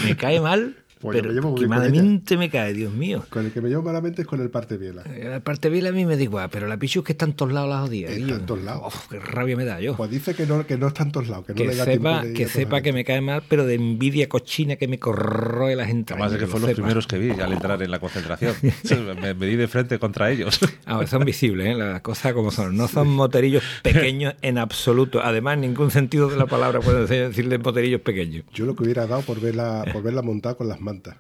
Me 0.06 0.16
cae 0.16 0.40
mal, 0.40 0.78
pues 1.00 1.22
pero 1.22 1.56
que 1.56 1.68
malamente 1.68 2.38
me 2.38 2.50
cae, 2.50 2.74
Dios 2.74 2.94
mío. 2.94 3.26
Con 3.30 3.46
el 3.46 3.52
que 3.52 3.62
me 3.62 3.70
llevo 3.70 3.84
malamente 3.84 4.22
es 4.22 4.28
con 4.28 4.42
el 4.42 4.50
parte 4.50 4.78
biela. 4.78 5.04
El 5.04 5.42
parte 5.42 5.70
biela 5.70 5.90
a 5.90 5.92
mí 5.92 6.06
me 6.06 6.16
da 6.16 6.24
igual, 6.24 6.50
pero 6.50 6.68
la 6.68 6.78
pichu 6.78 7.00
es 7.00 7.06
que 7.06 7.12
está 7.12 7.26
en 7.26 7.34
todos 7.34 7.52
lados 7.52 7.70
la 7.70 7.82
jodida. 7.82 8.10
Está 8.10 8.36
en 8.36 8.46
todos 8.46 8.64
lados. 8.64 8.94
qué 9.10 9.20
rabia 9.20 9.58
me 9.58 9.66
da 9.66 9.80
yo. 9.82 9.96
Pues 9.98 10.10
dice 10.10 10.34
que 10.34 10.46
no, 10.46 10.66
que 10.66 10.78
no 10.78 10.88
está 10.88 11.04
en 11.04 11.12
todos 11.12 11.28
lados. 11.28 11.46
Que, 11.46 11.54
no 11.54 11.72
le 11.72 11.76
da 11.76 11.86
sepa, 11.86 12.24
que, 12.34 12.48
sepa 12.48 12.82
que 12.82 12.94
me 12.94 13.04
cae 13.04 13.22
mal, 13.22 13.44
pero 13.48 13.66
de 13.66 13.76
envidia 13.76 14.30
cochina 14.30 14.78
que 14.78 14.88
me 14.88 14.98
corroe 14.98 15.76
las 15.76 15.90
entrañas. 15.90 16.28
Además 16.28 16.32
de 16.32 16.40
que, 16.40 16.48
fueron 16.48 16.70
los 16.70 16.76
primeros 16.76 17.08
que 17.08 17.18
vi 17.18 17.32
al 17.32 17.52
entrar 17.52 17.82
en 17.82 17.92
la 17.92 18.00
concentración. 18.00 18.56
me, 19.22 19.34
me, 19.34 19.46
di 19.46 19.56
de 19.56 19.68
frente 19.68 20.00
contra 20.00 20.32
ellos. 20.32 20.60
Ah, 20.86 21.06
son 21.08 21.26
visibles, 21.26 21.68
¿eh? 21.68 21.76
las 21.76 22.02
cosas 22.02 22.34
como 22.34 22.52
son. 22.52 22.78
No 22.78 22.88
son 22.88 23.10
moterillos 23.10 23.64
pequeños 23.82 24.36
en 24.42 24.58
absoluto. 24.58 25.22
Además, 25.22 25.56
en 25.56 25.62
ningún 25.62 25.92
sentido 25.92 26.30
de 26.30 26.38
la 26.38 26.46
palabra 26.46 26.80
puede 26.80 27.06
decirle 27.06 27.58
moterillos 27.58 28.02
pequeños. 28.02 28.46
Yo 28.54 28.66
lo 28.66 28.76
que 28.76 28.84
hubiera 28.84 29.08
dado 29.08 29.22
por 29.22 29.42
verla, 29.42 29.84
por 29.92 30.04
verla 30.04 30.22
montada 30.22 30.56
con 30.56 30.68
las 30.68 30.80
mantas. 30.86 31.18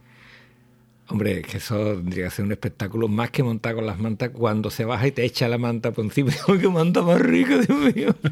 Hombre, 1.07 1.41
que 1.43 1.57
eso 1.57 1.95
tendría 1.95 2.25
que 2.25 2.31
ser 2.31 2.45
un 2.45 2.51
espectáculo 2.51 3.07
más 3.07 3.29
que 3.29 3.43
montar 3.43 3.75
con 3.75 3.85
las 3.85 3.99
mantas 3.99 4.31
cuando 4.31 4.71
se 4.71 4.85
baja 4.85 5.05
y 5.07 5.11
te 5.11 5.23
echa 5.23 5.47
la 5.47 5.57
manta 5.59 5.91
por 5.91 6.05
encima. 6.05 6.31
¡Qué 6.59 6.69
manta 6.69 7.01
más 7.01 7.21
rica, 7.21 7.59
Dios 7.59 7.95
mío! 7.95 8.15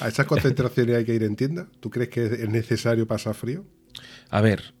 ¿A 0.00 0.08
esas 0.08 0.26
concentraciones 0.26 0.96
hay 0.96 1.04
que 1.04 1.14
ir 1.14 1.22
en 1.22 1.36
tienda? 1.36 1.66
¿Tú 1.80 1.90
crees 1.90 2.08
que 2.08 2.24
es 2.24 2.48
necesario 2.48 3.06
pasar 3.06 3.34
frío? 3.34 3.64
A 4.30 4.40
ver, 4.40 4.74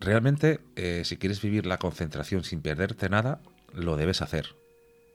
realmente, 0.00 0.60
eh, 0.76 1.02
si 1.04 1.16
quieres 1.16 1.40
vivir 1.40 1.64
la 1.66 1.78
concentración 1.78 2.44
sin 2.44 2.60
perderte 2.60 3.08
nada, 3.08 3.40
lo 3.72 3.96
debes 3.96 4.20
hacer. 4.20 4.56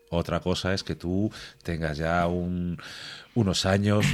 Otra 0.09 0.39
cosa 0.39 0.73
es 0.73 0.83
que 0.83 0.95
tú 0.95 1.31
tengas 1.63 1.97
ya 1.97 2.25
unos 3.35 3.65
años 3.65 4.05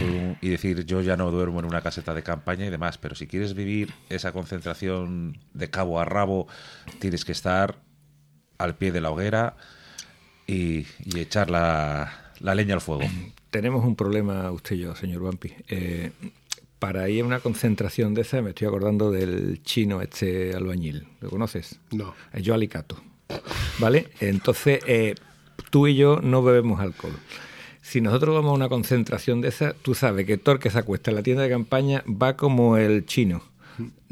y 0.42 0.50
decir 0.50 0.86
yo 0.86 1.02
ya 1.02 1.18
no 1.18 1.32
duermo 1.32 1.60
en 1.60 1.66
una 1.66 1.82
caseta 1.82 2.14
de 2.14 2.24
campaña 2.24 2.66
y 2.66 2.70
demás, 2.70 2.98
pero 2.98 3.16
si 3.16 3.28
quieres 3.28 3.54
vivir 3.54 3.94
esa 4.10 4.32
concentración 4.32 5.40
de 5.54 5.70
cabo 5.70 6.00
a 6.00 6.06
rabo, 6.06 6.48
tienes 7.00 7.26
que 7.26 7.32
estar 7.32 7.80
al 8.58 8.76
pie 8.76 8.92
de 8.92 9.02
la 9.02 9.12
hoguera 9.12 9.56
y, 10.48 10.86
echar 11.16 11.50
la, 11.50 12.34
leña 12.40 12.76
al 12.76 12.82
fuego. 12.82 13.04
Tenemos 13.50 13.86
un 13.86 13.96
problema 13.96 14.52
usted 14.52 14.76
y 14.76 14.80
yo, 14.80 14.96
señor 14.96 15.24
Wampi. 15.24 15.54
Eh, 15.70 16.12
para 16.80 17.10
ir 17.10 17.24
a 17.24 17.26
una 17.26 17.40
concentración 17.40 18.14
de 18.14 18.22
esa 18.22 18.42
me 18.42 18.50
estoy 18.50 18.68
acordando 18.68 19.12
del 19.12 19.64
chino 19.64 20.02
este 20.02 20.54
albañil. 20.54 21.08
¿Lo 21.22 21.30
conoces? 21.30 21.80
No. 21.92 22.14
Yo 22.40 22.54
Alicato. 22.54 23.02
¿Vale? 23.80 24.10
Entonces, 24.20 24.82
eh, 24.86 25.16
tú 25.72 25.88
y 25.88 25.96
yo 25.96 26.20
no 26.22 26.44
bebemos 26.44 26.80
alcohol. 26.80 27.14
Si 27.86 28.02
nosotros 28.02 28.34
vamos 28.34 28.50
a 28.50 28.56
una 28.56 28.68
concentración 28.68 29.42
de 29.42 29.50
esa, 29.50 29.74
tú 29.74 29.94
sabes 29.94 30.26
que 30.26 30.40
todo 30.40 30.58
que 30.58 30.72
se 30.72 30.80
acuesta 30.80 31.12
en 31.12 31.18
la 31.18 31.22
tienda 31.22 31.44
de 31.44 31.50
campaña 31.50 32.04
va 32.10 32.36
como 32.36 32.78
el 32.78 33.06
chino. 33.06 33.44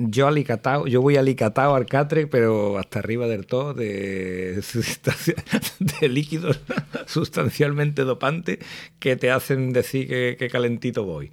Yo 0.10 0.28
alicatao, 0.28 0.88
yo 0.88 1.02
voy 1.02 1.18
alicatao 1.18 1.76
al 1.76 1.86
catre, 1.86 2.28
pero 2.28 2.78
hasta 2.78 3.00
arriba 3.00 3.28
del 3.28 3.46
todo 3.46 3.74
de, 3.74 4.62
de 6.02 6.10
líquidos 6.10 6.60
sustancialmente 7.08 8.04
dopantes 8.04 8.60
que 9.00 9.16
te 9.16 9.32
hacen 9.32 9.74
decir 9.74 10.08
que, 10.08 10.50
calentito 10.52 11.04
voy. 11.04 11.32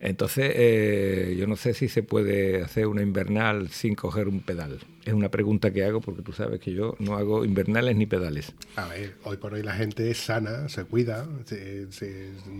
Entonces, 0.00 0.52
eh, 0.56 1.36
yo 1.38 1.46
no 1.46 1.56
sé 1.56 1.74
si 1.74 1.88
se 1.88 2.02
puede 2.02 2.62
hacer 2.62 2.86
una 2.86 3.02
invernal 3.02 3.68
sin 3.68 3.94
coger 3.94 4.28
un 4.28 4.40
pedal. 4.40 4.78
Es 5.04 5.12
una 5.12 5.30
pregunta 5.30 5.72
que 5.72 5.84
hago 5.84 6.00
porque 6.00 6.22
tú 6.22 6.32
sabes 6.32 6.58
que 6.58 6.72
yo 6.72 6.94
no 6.98 7.16
hago 7.16 7.44
invernales 7.44 7.96
ni 7.96 8.06
pedales. 8.06 8.54
A 8.76 8.86
ver, 8.88 9.16
hoy 9.24 9.36
por 9.36 9.52
hoy 9.52 9.62
la 9.62 9.74
gente 9.74 10.10
es 10.10 10.18
sana, 10.18 10.68
se 10.70 10.84
cuida, 10.84 11.26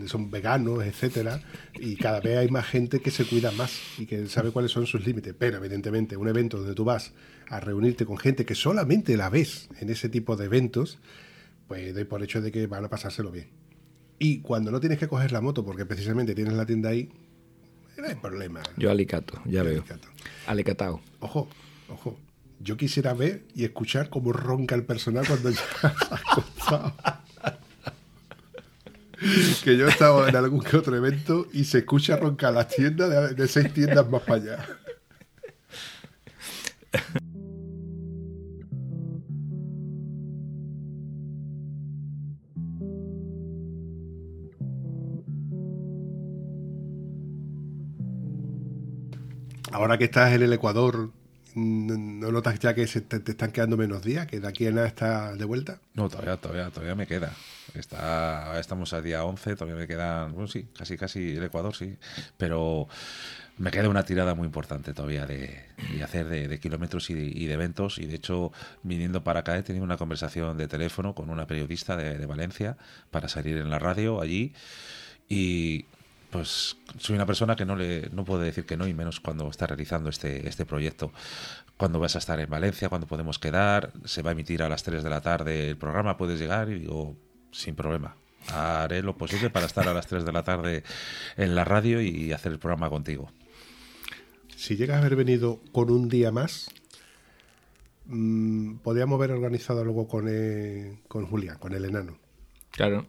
son 0.06 0.30
veganos, 0.30 0.84
etcétera, 0.84 1.42
y 1.74 1.96
cada 1.96 2.20
vez 2.20 2.38
hay 2.38 2.48
más 2.48 2.66
gente 2.66 3.00
que 3.00 3.10
se 3.10 3.24
cuida 3.24 3.50
más 3.52 3.78
y 3.98 4.04
que 4.04 4.26
sabe 4.26 4.50
cuáles 4.50 4.70
son 4.70 4.86
sus 4.86 5.06
límites. 5.06 5.34
Pero, 5.40 5.56
evidentemente, 5.56 6.18
un 6.18 6.28
evento 6.28 6.58
donde 6.58 6.74
tú 6.74 6.84
vas 6.84 7.12
a 7.48 7.60
reunirte 7.60 8.04
con 8.04 8.18
gente 8.18 8.44
que 8.44 8.54
solamente 8.54 9.16
la 9.16 9.30
ves 9.30 9.70
en 9.80 9.88
ese 9.88 10.10
tipo 10.10 10.36
de 10.36 10.44
eventos, 10.44 10.98
pues 11.66 11.94
doy 11.94 12.04
por 12.04 12.22
hecho 12.22 12.42
de 12.42 12.52
que 12.52 12.66
van 12.66 12.84
a 12.84 12.90
pasárselo 12.90 13.30
bien. 13.30 13.48
Y 14.18 14.42
cuando 14.42 14.70
no 14.70 14.80
tienes 14.80 14.98
que 14.98 15.08
coger 15.08 15.32
la 15.32 15.40
moto 15.40 15.64
porque 15.64 15.86
precisamente 15.86 16.34
tienes 16.34 16.52
la 16.52 16.66
tienda 16.66 16.90
ahí, 16.90 17.10
no 17.96 18.06
hay 18.06 18.16
problema. 18.16 18.60
Yo 18.76 18.90
alicato, 18.90 19.40
ya 19.46 19.62
veo. 19.62 19.82
Alicatao. 20.46 21.00
Ojo, 21.20 21.48
ojo. 21.88 22.18
Yo 22.58 22.76
quisiera 22.76 23.14
ver 23.14 23.44
y 23.54 23.64
escuchar 23.64 24.10
cómo 24.10 24.34
ronca 24.34 24.74
el 24.74 24.84
personal 24.84 25.26
cuando 25.26 25.48
ya 25.48 25.62
ha 26.66 27.20
que 29.64 29.76
yo 29.76 29.86
he 29.86 29.90
estado 29.90 30.26
en 30.26 30.36
algún 30.36 30.60
que 30.60 30.76
otro 30.76 30.96
evento 30.96 31.46
y 31.52 31.64
se 31.64 31.78
escucha 31.78 32.16
roncar 32.16 32.54
las 32.54 32.68
tiendas 32.68 33.36
de 33.36 33.48
seis 33.48 33.72
tiendas 33.72 34.08
más 34.08 34.22
para 34.22 34.42
allá. 34.42 34.79
Ahora 49.72 49.96
que 49.98 50.04
estás 50.04 50.32
en 50.32 50.42
el 50.42 50.52
Ecuador, 50.52 51.10
¿no 51.54 52.32
notas 52.32 52.58
ya 52.58 52.74
que 52.74 52.86
se 52.86 53.00
te, 53.00 53.16
están 53.30 53.52
quedando 53.52 53.76
menos 53.76 54.02
días? 54.02 54.26
¿Que 54.26 54.40
de 54.40 54.48
aquí 54.48 54.66
a 54.66 54.70
nada 54.72 54.86
está 54.86 55.34
de 55.34 55.44
vuelta? 55.44 55.80
No, 55.94 56.08
todavía, 56.08 56.36
todavía, 56.36 56.70
todavía 56.70 56.94
me 56.94 57.06
queda. 57.06 57.32
Está, 57.74 58.58
estamos 58.58 58.92
a 58.92 59.00
día 59.00 59.24
11, 59.24 59.56
todavía 59.56 59.78
me 59.78 59.86
quedan, 59.86 60.32
bueno, 60.32 60.48
sí, 60.48 60.68
casi, 60.76 60.96
casi 60.96 61.36
el 61.36 61.44
Ecuador, 61.44 61.74
sí. 61.74 61.96
Pero 62.36 62.88
me 63.58 63.70
queda 63.70 63.88
una 63.88 64.04
tirada 64.04 64.34
muy 64.34 64.46
importante 64.46 64.94
todavía 64.94 65.26
de, 65.26 65.64
hacer 66.02 66.26
de, 66.28 66.60
kilómetros 66.60 67.10
y 67.10 67.14
de, 67.14 67.52
eventos. 67.52 67.98
Y 67.98 68.06
de 68.06 68.16
hecho, 68.16 68.52
viniendo 68.82 69.22
para 69.22 69.40
acá, 69.40 69.56
he 69.58 69.62
tenido 69.62 69.84
una 69.84 69.96
conversación 69.96 70.56
de 70.56 70.68
teléfono 70.68 71.14
con 71.14 71.30
una 71.30 71.46
periodista 71.46 71.96
de, 71.96 72.18
de 72.18 72.26
Valencia 72.26 72.76
para 73.10 73.28
salir 73.28 73.56
en 73.58 73.70
la 73.70 73.78
radio 73.78 74.20
allí. 74.20 74.54
Y 75.28 75.86
pues 76.30 76.76
soy 76.98 77.16
una 77.16 77.26
persona 77.26 77.56
que 77.56 77.64
no 77.64 77.76
le 77.76 78.08
no 78.10 78.24
puede 78.24 78.46
decir 78.46 78.64
que 78.64 78.76
no 78.76 78.86
y 78.86 78.94
menos 78.94 79.20
cuando 79.20 79.48
está 79.48 79.66
realizando 79.66 80.08
este 80.08 80.48
este 80.48 80.64
proyecto. 80.64 81.12
Cuando 81.76 81.98
vas 81.98 82.14
a 82.14 82.18
estar 82.18 82.38
en 82.40 82.48
Valencia, 82.48 82.88
cuando 82.88 83.06
podemos 83.06 83.38
quedar, 83.38 83.92
se 84.04 84.22
va 84.22 84.30
a 84.30 84.32
emitir 84.32 84.62
a 84.62 84.68
las 84.68 84.82
3 84.82 85.02
de 85.02 85.10
la 85.10 85.20
tarde 85.20 85.70
el 85.70 85.76
programa, 85.76 86.16
puedes 86.16 86.38
llegar 86.38 86.68
y 86.68 86.80
digo, 86.80 87.16
sin 87.52 87.74
problema. 87.74 88.16
Haré 88.52 89.02
lo 89.02 89.16
posible 89.16 89.50
para 89.50 89.66
estar 89.66 89.88
a 89.88 89.94
las 89.94 90.06
3 90.06 90.24
de 90.24 90.32
la 90.32 90.42
tarde 90.42 90.82
en 91.36 91.54
la 91.54 91.64
radio 91.64 92.02
y 92.02 92.32
hacer 92.32 92.52
el 92.52 92.58
programa 92.58 92.90
contigo. 92.90 93.30
Si 94.56 94.76
llegas 94.76 94.96
a 94.96 95.00
haber 95.00 95.16
venido 95.16 95.60
con 95.72 95.90
un 95.90 96.08
día 96.08 96.30
más, 96.30 96.68
mmm, 98.06 98.76
podríamos 98.76 99.16
haber 99.16 99.32
organizado 99.32 99.80
algo 99.80 100.06
con, 100.06 100.28
con 101.08 101.26
Julián, 101.26 101.58
con 101.58 101.72
el 101.72 101.86
enano. 101.86 102.18
Claro 102.72 103.06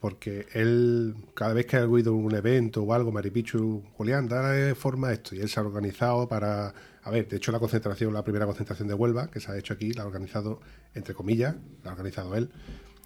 porque 0.00 0.46
él, 0.52 1.14
cada 1.34 1.54
vez 1.54 1.66
que 1.66 1.76
ha 1.76 1.82
habido 1.82 2.14
un 2.14 2.34
evento 2.34 2.82
o 2.82 2.94
algo, 2.94 3.10
Maripichu, 3.10 3.82
Julián, 3.96 4.28
dale 4.28 4.74
forma 4.74 5.08
a 5.08 5.12
esto. 5.12 5.34
Y 5.34 5.40
él 5.40 5.48
se 5.48 5.58
ha 5.58 5.62
organizado 5.62 6.28
para. 6.28 6.72
A 7.02 7.10
ver, 7.10 7.26
de 7.26 7.36
hecho, 7.38 7.52
la 7.52 7.58
concentración, 7.58 8.12
la 8.12 8.22
primera 8.22 8.46
concentración 8.46 8.86
de 8.86 8.94
Huelva, 8.94 9.30
que 9.30 9.40
se 9.40 9.50
ha 9.50 9.56
hecho 9.56 9.74
aquí, 9.74 9.92
la 9.92 10.02
ha 10.02 10.06
organizado, 10.06 10.60
entre 10.94 11.14
comillas, 11.14 11.56
la 11.82 11.90
ha 11.90 11.92
organizado 11.94 12.36
él. 12.36 12.50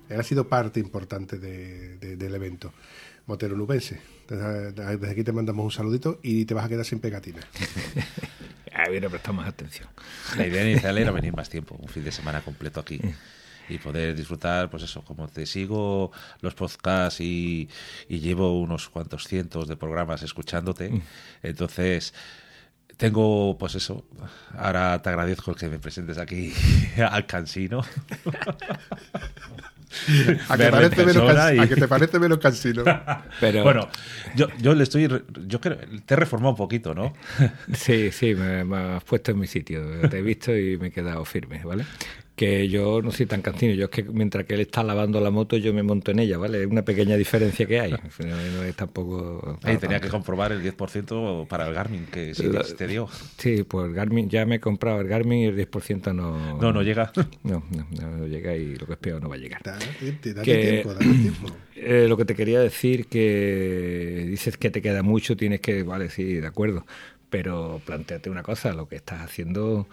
Él 0.08 0.20
ha 0.20 0.22
sido 0.22 0.48
parte 0.48 0.80
importante 0.80 1.38
del 1.38 2.34
evento. 2.34 2.72
Motero 3.26 3.56
Nubense. 3.56 4.00
Desde, 4.28 4.72
desde 4.72 5.10
aquí 5.10 5.22
te 5.22 5.32
mandamos 5.32 5.64
un 5.64 5.70
saludito 5.70 6.18
y 6.22 6.44
te 6.44 6.54
vas 6.54 6.66
a 6.66 6.68
quedar 6.68 6.84
sin 6.84 6.98
pegatinas. 6.98 7.44
A 8.74 8.88
ver, 8.88 9.08
prestamos 9.08 9.46
atención. 9.46 9.88
La 10.36 10.46
idea 10.46 10.68
inicial 10.68 10.96
era 10.98 11.10
venir 11.10 11.34
más 11.34 11.48
tiempo, 11.48 11.76
un 11.78 11.88
fin 11.88 12.04
de 12.04 12.10
semana 12.10 12.40
completo 12.40 12.80
aquí. 12.80 13.00
Y 13.68 13.78
poder 13.78 14.14
disfrutar, 14.14 14.68
pues 14.70 14.82
eso, 14.82 15.02
como 15.02 15.28
te 15.28 15.46
sigo 15.46 16.10
los 16.40 16.54
podcasts 16.54 17.20
y, 17.20 17.68
y 18.08 18.18
llevo 18.20 18.60
unos 18.60 18.88
cuantos 18.88 19.26
cientos 19.28 19.68
de 19.68 19.76
programas 19.76 20.22
escuchándote, 20.22 21.02
entonces 21.42 22.12
tengo, 22.96 23.56
pues 23.58 23.74
eso, 23.74 24.04
ahora 24.56 25.00
te 25.02 25.08
agradezco 25.08 25.50
el 25.52 25.56
que 25.56 25.68
me 25.68 25.78
presentes 25.78 26.18
aquí 26.18 26.52
al 27.10 27.26
cansino. 27.26 27.82
A 30.48 30.56
que, 30.56 30.62
Verlo 30.64 30.64
en 30.86 30.90
parece 30.90 30.96
menos 31.04 31.22
persona 31.22 31.34
cans- 31.46 31.54
y- 31.54 31.58
a 31.60 31.68
que 31.68 31.76
te 31.76 31.88
parece 31.88 32.18
menos 32.18 32.38
cansino. 32.38 32.82
Pero, 33.40 33.62
Bueno, 33.62 33.88
yo, 34.34 34.46
yo 34.58 34.74
le 34.74 34.84
estoy, 34.84 35.06
re- 35.06 35.22
yo 35.46 35.60
creo, 35.60 35.76
te 36.06 36.14
he 36.14 36.16
reformado 36.16 36.50
un 36.50 36.56
poquito, 36.56 36.94
¿no? 36.94 37.12
Sí, 37.74 38.10
sí, 38.10 38.34
me, 38.34 38.64
me 38.64 38.76
has 38.96 39.04
puesto 39.04 39.32
en 39.32 39.38
mi 39.38 39.46
sitio. 39.46 39.82
Te 40.08 40.18
he 40.18 40.22
visto 40.22 40.56
y 40.56 40.78
me 40.78 40.88
he 40.88 40.90
quedado 40.90 41.24
firme, 41.26 41.62
¿vale? 41.64 41.84
Que 42.42 42.68
yo 42.68 43.00
no 43.02 43.12
soy 43.12 43.26
tan 43.26 43.40
cansino. 43.40 43.72
Yo 43.74 43.84
es 43.84 43.90
que 43.90 44.02
mientras 44.02 44.44
que 44.46 44.54
él 44.54 44.60
está 44.62 44.82
lavando 44.82 45.20
la 45.20 45.30
moto, 45.30 45.56
yo 45.56 45.72
me 45.72 45.84
monto 45.84 46.10
en 46.10 46.18
ella, 46.18 46.38
¿vale? 46.38 46.62
Es 46.62 46.66
una 46.66 46.82
pequeña 46.84 47.16
diferencia 47.16 47.66
que 47.66 47.78
hay. 47.78 47.92
No, 48.18 48.36
no 48.36 48.64
es 48.64 48.74
tampoco. 48.74 49.60
Ahí 49.62 49.76
tenía 49.76 49.98
tanto. 50.00 50.06
que 50.06 50.10
comprobar 50.10 50.50
el 50.50 50.60
10% 50.60 51.46
para 51.46 51.68
el 51.68 51.74
Garmin 51.74 52.06
que 52.06 52.34
sí 52.34 52.42
La- 52.50 52.62
te 52.64 52.88
dio. 52.88 53.08
Sí, 53.38 53.62
pues 53.62 53.86
el 53.86 53.94
Garmin, 53.94 54.28
ya 54.28 54.44
me 54.44 54.56
he 54.56 54.60
comprado 54.60 55.00
el 55.00 55.06
Garmin 55.06 55.38
y 55.38 55.44
el 55.46 55.56
10% 55.56 56.12
no. 56.12 56.60
No, 56.60 56.72
no 56.72 56.82
llega. 56.82 57.12
No, 57.44 57.62
no, 57.70 58.26
llega 58.26 58.56
y 58.56 58.74
lo 58.74 58.86
que 58.86 58.94
es 58.94 58.98
peor 58.98 59.22
no 59.22 59.28
va 59.28 59.36
a 59.36 59.38
llegar. 59.38 59.62
Que- 59.62 60.82
tiempo, 60.82 60.94
date 60.94 61.04
tiempo. 61.22 61.46
Eh, 61.76 62.06
lo 62.08 62.16
que 62.16 62.24
te 62.24 62.34
quería 62.34 62.58
decir 62.58 63.06
que 63.06 64.26
dices 64.28 64.56
que 64.56 64.70
te 64.70 64.82
queda 64.82 65.02
mucho, 65.04 65.36
tienes 65.36 65.60
que, 65.60 65.84
vale, 65.84 66.10
sí, 66.10 66.24
de 66.34 66.46
acuerdo, 66.48 66.84
pero 67.30 67.80
planteate 67.84 68.30
una 68.30 68.42
cosa, 68.42 68.72
lo 68.72 68.88
que 68.88 68.96
estás 68.96 69.20
haciendo 69.20 69.86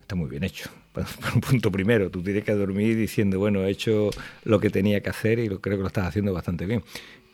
está 0.00 0.16
muy 0.16 0.28
bien 0.28 0.42
hecho. 0.44 0.68
Un 1.34 1.40
punto 1.40 1.70
primero, 1.70 2.10
tú 2.10 2.22
tienes 2.22 2.44
que 2.44 2.52
dormir 2.52 2.96
diciendo, 2.96 3.38
bueno, 3.38 3.64
he 3.64 3.70
hecho 3.70 4.10
lo 4.44 4.60
que 4.60 4.70
tenía 4.70 5.00
que 5.00 5.10
hacer 5.10 5.38
y 5.38 5.48
lo, 5.48 5.60
creo 5.60 5.76
que 5.76 5.82
lo 5.82 5.88
estás 5.88 6.06
haciendo 6.06 6.32
bastante 6.32 6.66
bien. 6.66 6.82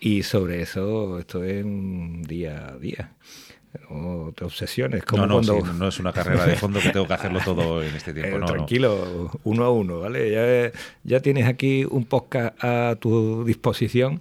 Y 0.00 0.22
sobre 0.22 0.62
eso, 0.62 1.18
esto 1.18 1.42
es 1.42 1.64
un 1.64 2.22
día 2.22 2.68
a 2.68 2.76
día. 2.76 3.12
No 3.90 4.32
te 4.34 4.44
obsesiones, 4.44 5.04
como 5.04 5.26
No, 5.26 5.26
no, 5.26 5.34
cuando... 5.34 5.66
sí, 5.66 5.78
no 5.78 5.88
es 5.88 5.98
una 5.98 6.12
carrera 6.12 6.46
de 6.46 6.56
fondo 6.56 6.80
que 6.80 6.90
tengo 6.90 7.06
que 7.06 7.14
hacerlo 7.14 7.40
todo 7.44 7.82
en 7.82 7.94
este 7.94 8.14
tiempo. 8.14 8.28
Eh, 8.36 8.40
no, 8.40 8.46
no. 8.46 8.46
tranquilo, 8.46 9.30
uno 9.44 9.64
a 9.64 9.70
uno, 9.70 10.00
¿vale? 10.00 10.30
Ya, 10.30 10.78
ya 11.04 11.20
tienes 11.20 11.46
aquí 11.46 11.84
un 11.84 12.04
podcast 12.04 12.62
a 12.62 12.96
tu 12.98 13.44
disposición 13.44 14.20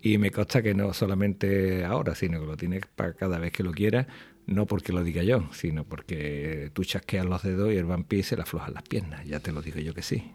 y 0.00 0.18
me 0.18 0.30
consta 0.30 0.62
que 0.62 0.74
no 0.74 0.92
solamente 0.94 1.84
ahora, 1.84 2.14
sino 2.14 2.40
que 2.40 2.46
lo 2.46 2.56
tienes 2.56 2.82
para 2.94 3.12
cada 3.14 3.38
vez 3.38 3.52
que 3.52 3.62
lo 3.62 3.72
quieras, 3.72 4.06
no 4.48 4.66
porque 4.66 4.92
lo 4.92 5.04
diga 5.04 5.22
yo, 5.22 5.48
sino 5.52 5.84
porque 5.84 6.70
tú 6.72 6.82
chasqueas 6.84 7.24
los 7.26 7.42
dedos 7.42 7.72
y 7.72 7.76
el 7.76 7.84
vampiro 7.84 8.22
se 8.24 8.34
le 8.34 8.42
aflojan 8.42 8.72
las 8.74 8.82
piernas, 8.82 9.24
ya 9.26 9.38
te 9.40 9.52
lo 9.52 9.60
digo 9.62 9.78
yo 9.78 9.94
que 9.94 10.02
sí. 10.02 10.32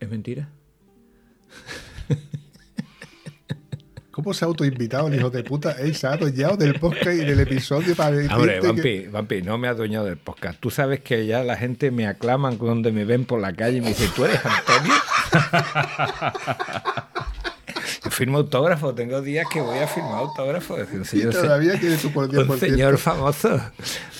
¿Es 0.00 0.10
mentira? 0.10 0.48
¿Cómo 4.10 4.34
se 4.34 4.44
ha 4.44 4.48
autoinvitado 4.48 5.06
el 5.06 5.14
hijo 5.14 5.30
de 5.30 5.44
puta? 5.44 5.72
Él 5.78 5.94
se 5.94 6.08
ha 6.08 6.14
adueñado 6.14 6.56
del 6.56 6.74
podcast 6.80 7.14
y 7.16 7.24
del 7.24 7.38
episodio 7.38 7.94
para 7.94 8.10
decirte 8.16 8.34
Hombre, 8.34 8.58
que- 8.60 8.66
Vampi, 8.66 9.06
Vampi, 9.06 9.42
no 9.42 9.58
me 9.58 9.68
ha 9.68 9.70
adueñado 9.70 10.06
del 10.06 10.18
podcast. 10.18 10.58
Tú 10.58 10.70
sabes 10.70 10.98
que 11.00 11.24
ya 11.24 11.44
la 11.44 11.56
gente 11.56 11.92
me 11.92 12.08
aclaman 12.08 12.56
cuando 12.56 12.92
me 12.92 13.04
ven 13.04 13.24
por 13.26 13.40
la 13.40 13.52
calle 13.52 13.78
y 13.78 13.80
me 13.80 13.88
dicen, 13.90 14.10
¿tú 14.16 14.24
eres 14.24 14.40
Antonio? 14.44 14.92
Firmo 18.10 18.38
autógrafo, 18.38 18.94
tengo 18.94 19.20
días 19.20 19.46
que 19.52 19.60
voy 19.60 19.78
a 19.78 19.86
firmar 19.86 20.14
autógrafo. 20.20 20.76
Y 21.12 21.22
todavía 21.26 21.78
tiene 21.78 21.96
tu 21.96 22.10
por 22.12 22.28
10%. 22.30 22.48
un 22.50 22.58
señor 22.58 22.98
famoso. 22.98 23.60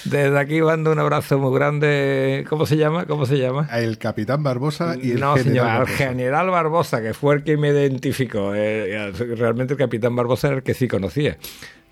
Desde 0.05 0.39
aquí 0.39 0.61
mando 0.61 0.93
un 0.93 0.99
abrazo 0.99 1.39
muy 1.39 1.55
grande. 1.57 2.45
¿Cómo 2.49 2.66
se 2.66 2.76
llama? 2.76 3.07
¿Cómo 3.07 3.26
se 3.26 3.39
llama? 3.39 3.68
El 3.72 3.99
capitán 3.99 4.43
Barbosa 4.43 4.97
y 5.01 5.12
el 5.12 5.20
no, 5.20 5.35
general 5.37 5.45
señor, 5.45 5.66
al 5.66 5.79
Barbosa. 5.79 5.97
general 5.97 6.51
Barbosa, 6.51 7.03
que 7.03 7.14
fue 7.14 7.37
el 7.37 7.45
que 7.45 7.57
me 7.57 7.68
identificó. 7.68 8.53
Eh, 8.55 9.12
realmente 9.37 9.74
el 9.74 9.79
capitán 9.79 10.14
Barbosa 10.16 10.49
era 10.49 10.57
el 10.59 10.62
que 10.62 10.74
sí 10.74 10.89
conocía. 10.89 11.39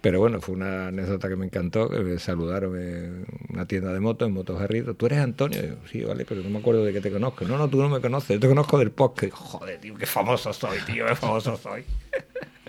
Pero 0.01 0.20
bueno, 0.20 0.40
fue 0.40 0.55
una 0.55 0.88
anécdota 0.88 1.28
que 1.28 1.36
me 1.36 1.47
encantó, 1.47 1.88
que 1.88 1.99
me 1.99 2.18
saludaron 2.18 2.78
en 2.80 3.26
una 3.49 3.66
tienda 3.66 3.92
de 3.92 4.01
motos, 4.01 4.28
en 4.28 4.34
Motos 4.34 4.59
Garrido. 4.59 4.94
¿Tú 4.94 5.07
eres 5.07 5.18
Antonio? 5.18 5.61
Yo, 5.61 5.74
sí, 5.90 6.03
vale, 6.05 6.24
pero 6.24 6.42
no 6.42 6.51
me 6.51 6.59
acuerdo 6.59 6.84
de 6.84 6.92
que 6.92 7.01
te 7.01 7.11
conozco. 7.11 7.44
No, 7.44 7.59
no, 7.59 7.68
tú 7.68 7.82
no 7.82 7.88
me 7.88 8.01
conoces, 8.01 8.36
yo 8.36 8.40
te 8.40 8.49
conozco 8.49 8.78
del 8.78 8.90
podcast. 8.92 9.32
Joder, 9.32 9.80
tío, 9.80 9.97
qué 9.97 10.07
famoso 10.07 10.53
soy, 10.53 10.78
tío, 10.86 11.07
qué 11.07 11.16
famoso 11.16 11.57
soy. 11.57 11.84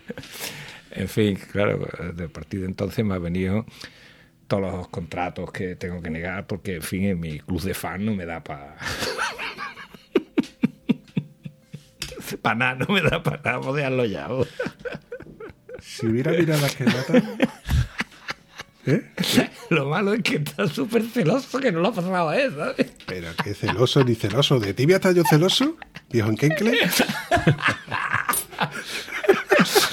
en 0.91 1.07
fin, 1.07 1.37
claro, 1.51 1.87
de 2.13 2.29
partir 2.29 2.61
de 2.61 2.65
entonces 2.65 3.05
me 3.05 3.13
ha 3.13 3.19
venido 3.19 3.65
todos 4.47 4.63
los 4.63 4.87
contratos 4.87 5.51
que 5.51 5.75
tengo 5.75 6.01
que 6.01 6.09
negar, 6.09 6.47
porque, 6.47 6.75
en 6.75 6.81
fin, 6.81 7.03
en 7.03 7.19
mi 7.19 7.39
club 7.39 7.61
de 7.61 7.73
fan 7.73 8.05
no 8.05 8.15
me 8.15 8.25
da 8.25 8.43
para... 8.43 8.77
para 12.41 12.55
nada, 12.55 12.75
no 12.75 12.93
me 12.93 13.01
da 13.01 13.21
para 13.21 13.41
nada, 13.43 13.73
dejarlo 13.73 14.05
ya. 14.05 14.27
Si 15.81 16.07
hubiera 16.07 16.31
mirado 16.31 16.61
las 16.61 16.75
que 16.75 16.83
matan. 16.85 17.37
¿Eh? 18.85 19.03
Lo 19.69 19.89
malo 19.89 20.13
es 20.13 20.23
que 20.23 20.37
está 20.37 20.65
súper 20.67 21.03
celoso 21.03 21.59
que 21.59 21.71
no 21.73 21.81
lo 21.81 21.89
ha 21.89 21.93
pasado 21.93 22.29
a 22.29 22.39
él, 22.39 22.53
¿sabes? 22.55 22.87
Pero 23.05 23.27
qué 23.43 23.53
celoso, 23.53 24.03
ni 24.03 24.15
celoso. 24.15 24.59
¿De 24.59 24.73
tibia 24.73 24.95
estás 24.95 25.13
yo 25.13 25.23
celoso? 25.29 25.75
Viejo 26.09 26.29
en 26.29 26.37
Kenkle. 26.37 26.79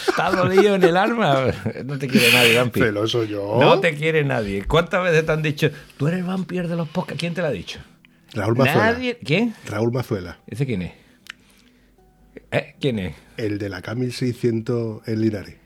Está 0.08 0.30
dolido 0.30 0.76
en 0.76 0.84
el 0.84 0.96
alma. 0.96 1.46
No 1.84 1.98
te 1.98 2.06
quiere 2.06 2.32
nadie, 2.32 2.56
Vampi. 2.56 2.80
Celoso 2.80 3.24
yo. 3.24 3.58
No 3.60 3.80
te 3.80 3.96
quiere 3.96 4.22
nadie. 4.22 4.64
¿Cuántas 4.64 5.02
veces 5.02 5.26
te 5.26 5.32
han 5.32 5.42
dicho, 5.42 5.70
tú 5.96 6.06
eres 6.06 6.20
el 6.20 6.26
vampiro 6.26 6.68
de 6.68 6.76
los 6.76 6.88
podcasts? 6.88 7.18
¿Quién 7.18 7.34
te 7.34 7.40
lo 7.40 7.48
ha 7.48 7.50
dicho? 7.50 7.80
Raúl 8.32 8.56
Mazuela. 8.56 8.92
Nadie. 8.92 9.18
¿Quién? 9.24 9.54
Raúl 9.66 9.92
Mazuela. 9.92 10.38
¿Ese 10.46 10.66
quién 10.66 10.82
es? 10.82 10.92
¿Eh? 12.52 12.76
¿Quién 12.80 13.00
es? 13.00 13.16
El 13.36 13.58
de 13.58 13.68
la 13.68 13.82
K1600 13.82 15.02
en 15.06 15.20
Linares. 15.20 15.63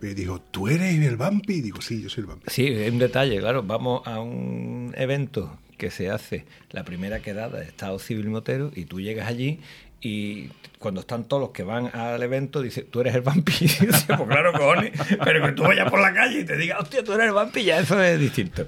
Me 0.00 0.14
dijo, 0.14 0.40
¿tú 0.40 0.68
eres 0.68 0.98
el 0.98 1.16
vampi? 1.16 1.60
Digo, 1.60 1.82
sí, 1.82 2.02
yo 2.02 2.08
soy 2.08 2.22
el 2.22 2.28
vampi. 2.28 2.46
Sí, 2.48 2.66
es 2.66 2.90
un 2.90 2.98
detalle, 2.98 3.38
claro. 3.38 3.62
Vamos 3.62 4.06
a 4.06 4.20
un 4.20 4.94
evento 4.96 5.58
que 5.76 5.90
se 5.90 6.10
hace 6.10 6.46
la 6.70 6.84
primera 6.84 7.20
quedada 7.20 7.58
de 7.58 7.66
Estado 7.66 7.98
Civil 7.98 8.28
Motero 8.28 8.70
y 8.74 8.84
tú 8.84 9.00
llegas 9.00 9.28
allí 9.28 9.60
y 10.00 10.48
cuando 10.78 11.02
están 11.02 11.24
todos 11.24 11.42
los 11.42 11.50
que 11.50 11.62
van 11.62 11.94
al 11.94 12.22
evento, 12.22 12.62
dice, 12.62 12.82
tú 12.82 13.00
eres 13.00 13.14
el 13.14 13.20
vampi. 13.20 13.52
Decía, 13.52 14.16
pues 14.16 14.28
claro, 14.28 14.52
cojones, 14.52 14.92
pero 15.22 15.46
que 15.46 15.52
tú 15.52 15.62
vayas 15.64 15.90
por 15.90 16.00
la 16.00 16.14
calle 16.14 16.40
y 16.40 16.44
te 16.44 16.56
digas, 16.56 16.80
hostia, 16.80 17.04
tú 17.04 17.12
eres 17.12 17.26
el 17.26 17.32
vampi, 17.32 17.64
ya 17.64 17.80
eso 17.80 18.02
es 18.02 18.18
distinto. 18.18 18.66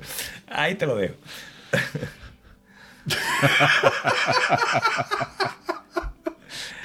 Ahí 0.49 0.75
te 0.75 0.87
lo 0.87 0.97
dejo. 0.97 1.15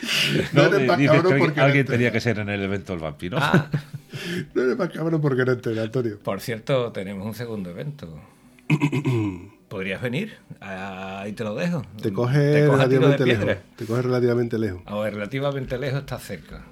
No 0.53 0.63
No, 0.69 0.75
eres 0.75 0.87
más 0.87 0.97
cabrón 0.99 1.33
que 1.33 1.39
porque 1.39 1.59
alguien 1.61 1.85
no 1.85 1.91
tenía 1.91 2.11
que 2.11 2.19
ser 2.19 2.39
en 2.39 2.49
el 2.49 2.61
evento 2.61 2.93
del 2.93 3.01
vampiro. 3.01 3.37
Ah, 3.39 3.69
No 4.55 4.63
eres 4.63 4.77
más 4.77 4.89
cabrón 4.89 5.21
porque 5.21 5.45
no 5.45 5.51
enteras, 5.51 5.85
Antonio. 5.85 6.17
por 6.19 6.41
cierto, 6.41 6.91
tenemos 6.91 7.25
un 7.25 7.33
segundo 7.35 7.69
evento. 7.69 8.19
¿Podrías 9.67 10.01
venir? 10.01 10.33
Ahí 10.61 11.33
te 11.33 11.43
lo 11.43 11.53
dejo. 11.53 11.83
Te 12.01 12.11
coge 12.13 12.37
Te 12.37 12.61
de 12.61 12.67
relativamente 12.69 13.23
piedra. 13.25 13.45
lejos. 13.45 13.63
Te 13.75 13.85
coge 13.85 14.01
relativamente 14.01 14.57
lejos. 14.57 14.81
A 14.85 14.97
ver, 14.99 15.13
relativamente 15.13 15.77
lejos 15.77 15.99
está 15.99 16.17
cerca. 16.19 16.63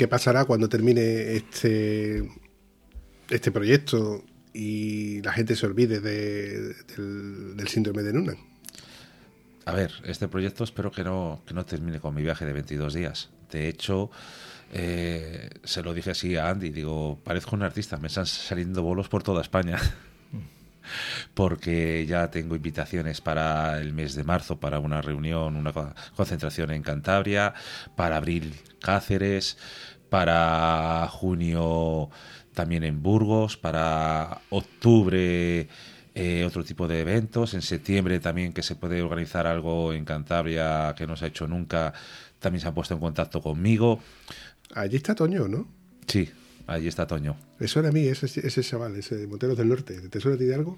¿Qué 0.00 0.08
pasará 0.08 0.46
cuando 0.46 0.66
termine 0.66 1.34
este, 1.34 2.26
este 3.28 3.52
proyecto 3.52 4.24
y 4.54 5.20
la 5.20 5.30
gente 5.30 5.54
se 5.54 5.66
olvide 5.66 6.00
de- 6.00 6.72
del, 6.96 7.68
síndrome 7.68 8.02
de 8.02 8.14
Noonan? 8.14 8.38
A 9.66 9.74
ver, 9.74 9.92
este 10.06 10.26
proyecto 10.26 10.64
espero 10.64 10.90
que 10.90 11.04
no, 11.04 11.42
que 11.46 11.52
no 11.52 11.66
termine 11.66 12.00
con 12.00 12.14
mi 12.14 12.22
viaje 12.22 12.46
de 12.46 12.54
22 12.54 12.94
días. 12.94 13.28
De 13.52 13.68
hecho, 13.68 14.10
eh, 14.72 15.50
se 15.64 15.82
lo 15.82 15.92
dije 15.92 16.12
así 16.12 16.34
a 16.34 16.48
Andy, 16.48 16.70
digo, 16.70 17.20
parezco 17.22 17.54
un 17.54 17.62
artista, 17.62 17.98
me 17.98 18.06
están 18.06 18.24
saliendo 18.24 18.82
bolos 18.82 19.10
por 19.10 19.22
toda 19.22 19.42
España. 19.42 19.76
Porque 21.34 22.06
ya 22.06 22.30
tengo 22.30 22.54
invitaciones 22.56 23.20
para 23.20 23.80
el 23.80 23.92
mes 23.92 24.14
de 24.14 24.24
marzo, 24.24 24.58
para 24.60 24.78
una 24.78 25.02
reunión, 25.02 25.56
una 25.56 25.72
co- 25.72 25.94
concentración 26.16 26.70
en 26.70 26.82
Cantabria, 26.82 27.54
para 27.96 28.16
abril 28.16 28.54
Cáceres, 28.80 29.58
para 30.08 31.06
junio 31.10 32.10
también 32.54 32.84
en 32.84 33.02
Burgos, 33.02 33.56
para 33.56 34.40
octubre 34.50 35.68
eh, 36.14 36.44
otro 36.44 36.64
tipo 36.64 36.88
de 36.88 37.00
eventos. 37.00 37.54
En 37.54 37.62
septiembre 37.62 38.18
también 38.20 38.52
que 38.52 38.62
se 38.62 38.74
puede 38.74 39.02
organizar 39.02 39.46
algo 39.46 39.92
en 39.92 40.04
Cantabria 40.04 40.94
que 40.96 41.06
no 41.06 41.16
se 41.16 41.26
ha 41.26 41.28
hecho 41.28 41.46
nunca. 41.46 41.92
También 42.40 42.60
se 42.60 42.68
han 42.68 42.74
puesto 42.74 42.94
en 42.94 43.00
contacto 43.00 43.40
conmigo. 43.40 44.00
Allí 44.74 44.96
está 44.96 45.14
Toño, 45.14 45.46
¿no? 45.48 45.68
Sí, 46.06 46.30
Allí 46.70 46.86
está 46.86 47.04
Toño. 47.04 47.36
Eso 47.58 47.80
era 47.80 47.88
a 47.88 47.92
mí, 47.92 48.06
ese, 48.06 48.26
ese 48.46 48.62
chaval, 48.62 48.94
ese 48.94 49.16
de 49.16 49.26
Monteros 49.26 49.58
del 49.58 49.68
Norte. 49.68 50.08
¿Te 50.08 50.20
suena 50.20 50.36
a 50.36 50.38
ti 50.38 50.44
de 50.44 50.54
algo? 50.54 50.76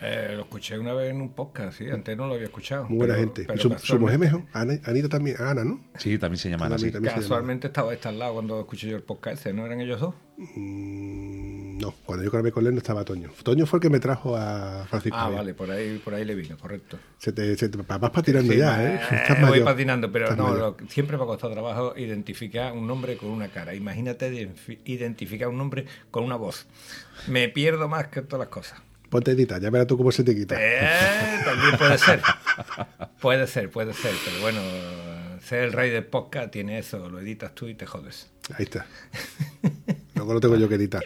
Eh, 0.00 0.34
lo 0.36 0.42
escuché 0.42 0.78
una 0.78 0.92
vez 0.94 1.10
en 1.10 1.20
un 1.20 1.30
podcast, 1.34 1.76
sí, 1.78 1.90
antes 1.90 2.16
no 2.16 2.28
lo 2.28 2.34
había 2.34 2.46
escuchado. 2.46 2.84
Muy 2.88 2.98
buena 2.98 3.14
pero- 3.14 3.26
gente. 3.26 3.44
pero 3.48 3.74
¿Y 3.74 3.78
su, 3.80 3.98
mujer 3.98 4.18
mejor? 4.18 4.42
Ana- 4.52 4.78
Anita 4.84 5.08
también, 5.08 5.36
Ana, 5.40 5.64
¿no? 5.64 5.80
Sí, 5.96 6.18
también 6.18 6.38
se 6.38 6.48
llaman 6.50 6.72
así. 6.72 6.84
También- 6.84 6.92
también 6.92 7.14
se 7.14 7.20
Casualmente 7.22 7.66
estaba 7.66 7.92
este 7.92 8.06
al 8.08 8.18
lado 8.18 8.34
cuando 8.34 8.60
escuché 8.60 8.88
yo 8.88 8.96
el 8.96 9.02
podcast 9.02 9.40
ese, 9.40 9.52
¿no 9.52 9.66
eran 9.66 9.80
ellos 9.80 10.00
dos? 10.00 10.14
Mm, 10.36 11.78
no, 11.78 11.92
cuando 12.04 12.24
yo 12.24 12.30
grabé 12.30 12.52
con 12.52 12.64
él 12.66 12.72
no 12.72 12.78
estaba 12.78 13.04
Toño. 13.04 13.30
Toño 13.42 13.66
fue 13.66 13.78
el 13.78 13.80
que 13.82 13.90
me 13.90 13.98
trajo 13.98 14.36
a 14.36 14.86
Francisco. 14.88 15.16
Ah, 15.18 15.22
Javier. 15.22 15.38
vale, 15.38 15.54
por 15.54 15.70
ahí, 15.70 15.98
por 16.04 16.14
ahí 16.14 16.24
le 16.24 16.34
vino, 16.36 16.56
correcto. 16.58 16.96
Se 17.18 17.32
te, 17.32 17.56
se 17.56 17.68
te- 17.68 17.78
vas 17.78 18.10
patinando 18.10 18.52
Sí, 18.52 18.58
ya, 18.58 18.82
eh, 18.84 18.94
¿eh? 18.94 19.00
Estás 19.16 19.40
voy 19.40 19.50
mayor. 19.50 19.64
patinando, 19.64 20.12
pero 20.12 20.24
Estás 20.26 20.38
no, 20.38 20.54
lo 20.54 20.76
siempre 20.88 21.16
me 21.16 21.24
ha 21.24 21.26
costado 21.26 21.52
trabajo 21.52 21.94
identificar 21.96 22.72
un 22.72 22.86
nombre 22.86 23.16
con 23.16 23.30
una 23.30 23.48
cara. 23.48 23.74
Imagínate 23.74 24.30
identifi- 24.30 24.78
identificar 24.84 25.48
un 25.48 25.58
nombre 25.58 25.86
con 26.12 26.22
una 26.24 26.36
voz. 26.36 26.66
Me 27.26 27.48
pierdo 27.48 27.88
más 27.88 28.06
que 28.08 28.22
todas 28.22 28.46
las 28.46 28.48
cosas. 28.54 28.80
Ponte 29.10 29.30
a 29.30 29.34
editar, 29.34 29.60
ya 29.60 29.70
verás 29.70 29.86
tú 29.86 29.96
cómo 29.96 30.12
se 30.12 30.22
te 30.24 30.34
quita. 30.34 30.56
Eh, 30.58 31.40
también 31.44 31.76
puede 31.78 31.96
ser. 31.98 32.20
Puede 33.20 33.46
ser, 33.46 33.70
puede 33.70 33.94
ser. 33.94 34.12
Pero 34.24 34.40
bueno, 34.42 34.60
ser 35.40 35.64
el 35.64 35.72
rey 35.72 35.90
del 35.90 36.04
podcast 36.04 36.50
tiene 36.50 36.78
eso. 36.78 37.08
Lo 37.08 37.18
editas 37.20 37.54
tú 37.54 37.68
y 37.68 37.74
te 37.74 37.86
jodes. 37.86 38.28
Ahí 38.54 38.64
está. 38.64 38.86
Luego 40.14 40.34
lo 40.34 40.40
tengo 40.40 40.56
yo 40.56 40.68
que 40.68 40.74
editar. 40.74 41.02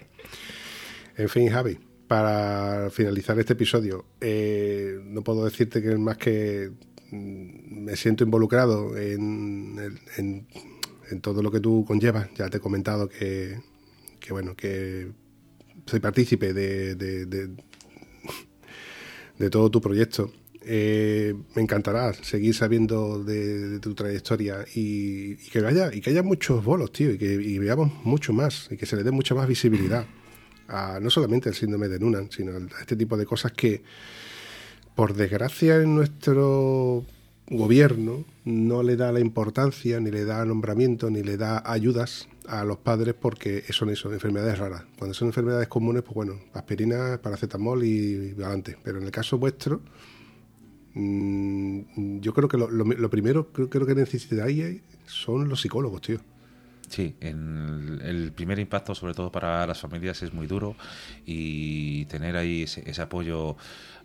En 1.16 1.28
fin, 1.28 1.48
Javi, 1.50 1.78
para 2.08 2.88
finalizar 2.90 3.38
este 3.38 3.52
episodio, 3.52 4.06
eh, 4.20 4.98
no 5.04 5.22
puedo 5.22 5.44
decirte 5.44 5.80
que 5.82 5.96
más 5.96 6.16
que 6.16 6.70
mm, 7.10 7.84
me 7.84 7.96
siento 7.96 8.24
involucrado 8.24 8.96
en, 8.96 9.78
en- 10.16 10.46
en 11.10 11.20
todo 11.20 11.42
lo 11.42 11.50
que 11.50 11.60
tú 11.60 11.84
conllevas. 11.86 12.28
Ya 12.34 12.48
te 12.48 12.56
he 12.56 12.60
comentado 12.60 13.08
que, 13.08 13.60
que 14.18 14.32
bueno, 14.32 14.56
que 14.56 15.12
soy 15.86 16.00
partícipe 16.00 16.52
de, 16.54 16.94
de- 16.94 17.26
de- 17.26 17.50
de 19.38 19.50
todo 19.50 19.70
tu 19.70 19.80
proyecto. 19.80 20.32
Eh, 20.64 21.34
me 21.56 21.62
encantará 21.62 22.12
seguir 22.12 22.54
sabiendo 22.54 23.22
de, 23.24 23.80
tu 23.80 23.94
trayectoria 23.94 24.64
y, 24.74 25.32
y 25.32 25.50
que 25.50 25.58
haya 25.58 25.92
y 25.92 26.00
que 26.00 26.10
haya 26.10 26.22
muchos 26.22 26.64
bolos, 26.64 26.92
tío, 26.92 27.10
y 27.10 27.18
que 27.18 27.32
y 27.34 27.58
veamos 27.58 27.92
mucho 28.04 28.32
más 28.32 28.68
y 28.70 28.76
que 28.76 28.86
se 28.86 28.94
le 28.94 29.02
dé 29.02 29.10
mucha 29.10 29.34
más 29.34 29.48
visibilidad 29.48 30.06
a 30.68 31.00
no 31.00 31.10
solamente 31.10 31.48
al 31.48 31.54
síndrome 31.54 31.88
de 31.88 31.98
Noonan, 31.98 32.30
sino 32.30 32.52
a 32.56 32.80
este 32.80 32.96
tipo 32.96 33.16
de 33.16 33.26
cosas 33.26 33.52
que, 33.52 33.82
por 34.94 35.14
desgracia, 35.14 35.76
en 35.76 35.94
nuestro 35.94 37.04
gobierno 37.56 38.24
no 38.44 38.82
le 38.82 38.96
da 38.96 39.12
la 39.12 39.20
importancia, 39.20 40.00
ni 40.00 40.10
le 40.10 40.24
da 40.24 40.44
nombramiento, 40.44 41.10
ni 41.10 41.22
le 41.22 41.36
da 41.36 41.62
ayudas 41.64 42.28
a 42.48 42.64
los 42.64 42.78
padres 42.78 43.14
porque 43.18 43.64
son 43.70 43.90
eso, 43.90 44.12
enfermedades 44.12 44.58
raras. 44.58 44.84
Cuando 44.98 45.14
son 45.14 45.28
enfermedades 45.28 45.68
comunes, 45.68 46.02
pues 46.02 46.14
bueno, 46.14 46.34
aspirina, 46.54 47.20
paracetamol 47.22 47.84
y, 47.84 48.32
adelante. 48.32 48.76
Pero 48.82 48.98
en 48.98 49.04
el 49.04 49.10
caso 49.10 49.38
vuestro, 49.38 49.80
mm, 50.94 52.20
yo 52.20 52.32
creo 52.34 52.48
que 52.48 52.58
lo, 52.58 53.10
primero 53.10 53.52
creo, 53.52 53.68
creo 53.68 53.86
que 53.86 53.94
necesitáis 53.94 54.80
son 55.06 55.48
los 55.48 55.60
psicólogos, 55.60 56.00
tío. 56.02 56.18
Sí, 56.88 57.14
en 57.20 58.00
el 58.02 58.32
primer 58.32 58.58
impacto, 58.58 58.94
sobre 58.94 59.14
todo 59.14 59.32
para 59.32 59.66
las 59.66 59.80
familias, 59.80 60.22
es 60.22 60.34
muy 60.34 60.46
duro 60.46 60.76
y 61.24 62.04
tener 62.06 62.36
ahí 62.36 62.64
ese, 62.64 62.82
ese 62.88 63.00
apoyo 63.00 63.56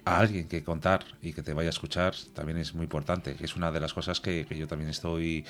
a 0.08 0.20
alguien 0.20 0.48
que 0.48 0.64
contar 0.64 1.06
y 1.22 1.34
que 1.34 1.44
te 1.44 1.54
vaya 1.54 1.70
a 1.70 1.76
escuchar 1.78 2.14
también 2.34 2.58
es 2.58 2.74
muy 2.74 2.84
importante, 2.84 3.36
es 3.42 3.56
una 3.56 3.72
de 3.72 3.80
las 3.80 3.94
cosas 3.94 4.22
que, 4.22 4.46
que 4.46 4.58
yo 4.58 4.68
también 4.68 4.90
estoy 4.90 5.46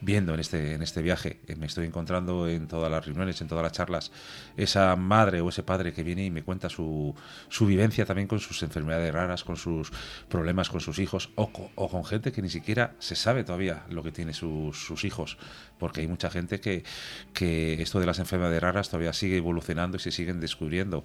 viendo 0.00 0.34
en 0.34 0.40
este, 0.40 0.74
en 0.74 0.82
este 0.82 1.00
viaje. 1.02 1.38
Eh, 1.46 1.56
Me 1.56 1.66
estoy 1.66 1.86
encontrando 1.86 2.48
en 2.48 2.66
todas 2.66 2.90
las 2.90 3.04
reuniones, 3.06 3.40
en 3.40 3.48
todas 3.48 3.62
las 3.62 3.72
charlas, 3.72 4.10
esa 4.56 4.96
madre 4.96 5.40
o 5.40 5.48
ese 5.48 5.62
padre 5.62 5.92
que 5.92 6.02
viene 6.02 6.24
y 6.24 6.30
me 6.30 6.42
cuenta 6.42 6.68
su, 6.68 7.14
su 7.48 7.66
vivencia 7.66 8.04
también 8.04 8.28
con 8.28 8.40
sus 8.40 8.62
enfermedades 8.62 9.12
raras, 9.12 9.44
con 9.44 9.56
sus 9.56 9.92
problemas 10.28 10.70
con 10.70 10.80
sus 10.80 10.98
hijos 10.98 11.30
o, 11.36 11.50
o 11.74 11.88
con 11.88 12.04
gente 12.04 12.32
que 12.32 12.42
ni 12.42 12.50
siquiera 12.50 12.94
se 12.98 13.14
sabe 13.14 13.44
todavía 13.44 13.84
lo 13.90 14.02
que 14.02 14.12
tiene 14.12 14.32
sus, 14.32 14.76
sus 14.78 15.04
hijos, 15.04 15.38
porque 15.78 16.00
hay 16.00 16.08
mucha 16.08 16.30
gente 16.30 16.60
que, 16.60 16.84
que 17.32 17.80
esto 17.82 18.00
de 18.00 18.06
las 18.06 18.18
enfermedades 18.18 18.60
raras 18.60 18.88
todavía 18.88 19.12
sigue 19.12 19.36
evolucionando 19.36 19.96
y 19.96 20.00
se 20.00 20.10
siguen 20.10 20.40
descubriendo. 20.40 21.04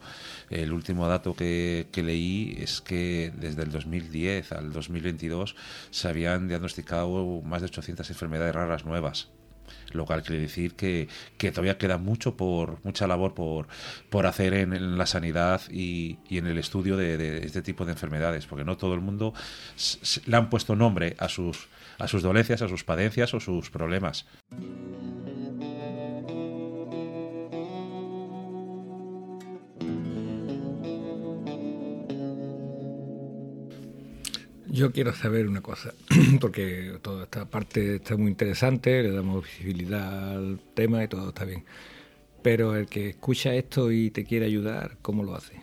El 0.50 0.72
último 0.74 1.08
dato 1.08 1.36
que, 1.36 1.88
que 1.92 2.04
leí 2.04 2.56
es 2.60 2.82
que 2.82 2.95
desde 3.36 3.64
el 3.64 3.72
2010 3.72 4.52
al 4.52 4.72
2022 4.72 5.56
se 5.92 6.08
habían 6.08 6.48
diagnosticado 6.48 7.42
más 7.42 7.62
de 7.62 7.68
800 7.68 8.10
enfermedades 8.10 8.56
raras 8.56 8.86
nuevas 8.86 9.30
lo 9.92 10.06
cual 10.06 10.24
quiere 10.24 10.42
decir 10.42 10.76
que, 10.76 11.08
que 11.38 11.52
todavía 11.52 11.78
queda 11.78 11.98
mucho 11.98 12.36
por 12.36 12.84
mucha 12.84 13.08
labor 13.08 13.34
por, 13.34 13.68
por 14.10 14.26
hacer 14.26 14.54
en, 14.54 14.98
la 14.98 15.06
sanidad 15.06 15.62
y, 15.72 16.20
y 16.28 16.38
en 16.38 16.48
el 16.48 16.58
estudio 16.58 16.98
de, 16.98 17.18
de 17.18 17.46
este 17.46 17.62
tipo 17.62 17.86
de 17.86 17.94
enfermedades, 17.94 18.46
porque 18.46 18.66
no 18.66 18.78
todo 18.78 18.94
el 18.94 19.02
mundo 19.02 19.34
le 20.26 20.38
han 20.38 20.50
puesto 20.50 20.76
nombre 20.76 21.16
a 21.20 21.30
sus, 21.30 21.68
a 21.98 22.08
sus 22.08 22.22
dolencias, 22.22 22.62
a 22.62 22.68
sus 22.68 22.84
padencias 22.84 23.34
o 23.34 23.40
sus 23.40 23.70
problemas. 23.70 24.26
Yo 34.76 34.92
quiero 34.92 35.14
saber 35.16 35.48
una 35.48 35.62
cosa, 35.62 35.94
porque 36.42 36.98
toda 37.02 37.24
esta 37.24 37.46
parte 37.46 37.96
está 37.96 38.18
muy 38.18 38.28
interesante, 38.30 39.02
le 39.04 39.12
damos 39.12 39.46
visibilidad 39.46 40.34
al 40.36 40.60
tema 40.74 41.02
y 41.02 41.08
todo 41.08 41.30
está 41.30 41.46
bien. 41.46 41.64
Pero 42.42 42.76
el 42.76 42.88
que 42.88 43.12
escucha 43.12 43.54
esto 43.54 43.90
y 43.90 44.12
te 44.12 44.26
quiere 44.26 44.46
ayudar, 44.48 44.98
¿cómo 45.02 45.24
lo 45.24 45.34
hace? 45.34 45.54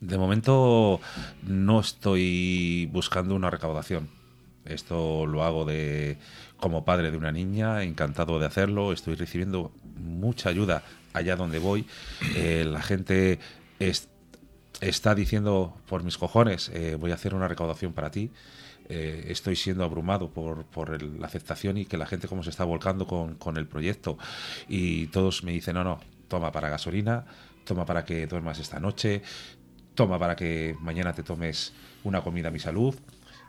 De 0.00 0.16
momento 0.16 1.00
no 1.42 1.80
estoy 1.80 2.88
buscando 2.92 3.34
una 3.34 3.50
recaudación. 3.50 4.08
Esto 4.64 5.26
lo 5.26 5.42
hago 5.42 5.64
de 5.64 6.16
como 6.56 6.84
padre 6.84 7.10
de 7.10 7.16
una 7.16 7.32
niña, 7.32 7.82
encantado 7.82 8.38
de 8.38 8.46
hacerlo. 8.46 8.92
Estoy 8.92 9.16
recibiendo 9.16 9.72
mucha 9.96 10.50
ayuda 10.50 10.84
allá 11.14 11.34
donde 11.34 11.58
voy. 11.58 11.84
Eh, 12.36 12.64
la 12.64 12.80
gente 12.82 13.40
es- 13.80 14.08
está 14.80 15.14
diciendo 15.14 15.76
por 15.88 16.02
mis 16.04 16.18
cojones, 16.18 16.70
eh, 16.74 16.96
voy 16.96 17.10
a 17.10 17.14
hacer 17.14 17.34
una 17.34 17.48
recaudación 17.48 17.92
para 17.92 18.10
ti. 18.10 18.30
Eh, 18.88 19.26
estoy 19.30 19.56
siendo 19.56 19.82
abrumado 19.82 20.30
por, 20.30 20.64
por 20.66 21.02
la 21.02 21.26
aceptación 21.26 21.76
y 21.76 21.86
que 21.86 21.96
la 21.96 22.06
gente 22.06 22.28
como 22.28 22.44
se 22.44 22.50
está 22.50 22.64
volcando 22.64 23.06
con, 23.06 23.34
con 23.34 23.56
el 23.56 23.66
proyecto. 23.66 24.16
Y 24.68 25.08
todos 25.08 25.42
me 25.42 25.52
dicen, 25.52 25.74
no, 25.74 25.84
no, 25.84 26.00
toma 26.28 26.52
para 26.52 26.68
gasolina, 26.68 27.24
toma 27.64 27.84
para 27.84 28.04
que 28.04 28.26
duermas 28.26 28.58
esta 28.58 28.78
noche, 28.78 29.22
toma 29.94 30.18
para 30.18 30.36
que 30.36 30.76
mañana 30.80 31.12
te 31.12 31.22
tomes 31.22 31.72
una 32.04 32.22
comida 32.22 32.48
a 32.48 32.50
mi 32.52 32.60
salud. 32.60 32.94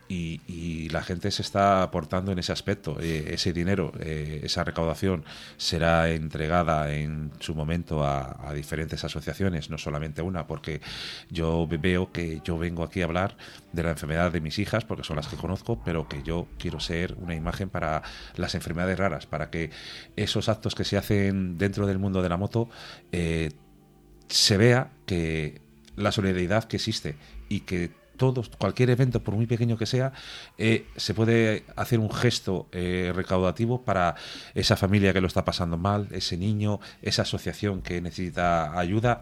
Y, 0.10 0.42
y 0.48 0.90
la 0.90 1.04
gente 1.04 1.32
se 1.32 1.42
está 1.42 1.84
aportando 1.84 2.32
en 2.32 2.40
ese 2.40 2.52
aspecto. 2.52 2.98
Eh, 3.00 3.34
ese 3.34 3.54
dinero, 3.54 3.92
eh, 4.00 4.42
esa 4.44 4.64
recaudación 4.64 5.24
será 5.58 6.10
entregada 6.10 6.94
en 6.94 7.32
su 7.40 7.56
momento 7.56 8.06
a, 8.06 8.54
diferentes 8.54 9.04
asociaciones, 9.04 9.70
no 9.70 9.78
solamente 9.78 10.22
una, 10.22 10.48
porque 10.48 10.82
yo 11.30 11.68
veo 11.68 12.12
que 12.12 12.42
yo 12.44 12.58
vengo 12.58 12.84
aquí 12.84 13.02
a 13.02 13.06
hablar 13.06 13.38
de 13.72 13.84
la 13.84 13.92
enfermedad 13.92 14.32
de 14.32 14.42
mis 14.42 14.58
hijas, 14.58 14.86
porque 14.86 15.04
son 15.04 15.18
las 15.18 15.28
que 15.28 15.36
conozco, 15.36 15.82
pero 15.84 16.08
que 16.08 16.24
yo 16.24 16.48
quiero 16.58 16.80
ser 16.80 17.16
una 17.20 17.36
imagen 17.36 17.70
para 17.70 18.02
las 18.36 18.56
enfermedades 18.56 18.98
raras, 18.98 19.26
para 19.26 19.50
que 19.50 19.70
esos 20.16 20.50
actos 20.50 20.76
que 20.76 20.86
se 20.86 20.98
hacen 20.98 21.58
dentro 21.58 21.86
del 21.86 22.00
mundo 22.00 22.22
de 22.22 22.30
la 22.30 22.38
moto 22.38 22.70
eh, 23.12 23.52
se 24.30 24.58
vea 24.58 24.92
que 25.06 25.62
la 25.96 26.12
solidaridad 26.12 26.66
que 26.66 26.78
existe 26.78 27.16
y 27.50 27.62
que 27.62 27.92
todos, 28.18 28.50
cualquier 28.50 28.90
evento, 28.90 29.24
por 29.24 29.36
muy 29.36 29.46
pequeño 29.46 29.78
que 29.78 29.86
sea, 29.86 30.12
eh, 30.58 30.86
se 30.96 31.14
puede 31.14 31.64
hacer 31.76 32.00
un 32.00 32.12
gesto 32.12 32.68
eh, 32.72 33.12
recaudativo 33.16 33.84
para 33.84 34.16
esa 34.54 34.76
familia 34.76 35.14
que 35.14 35.22
lo 35.22 35.28
está 35.28 35.46
pasando 35.46 35.78
mal, 35.78 36.08
ese 36.12 36.38
niño, 36.38 36.80
esa 37.02 37.22
asociación 37.22 37.82
que 37.82 38.02
necesita 38.02 38.78
ayuda. 38.78 39.22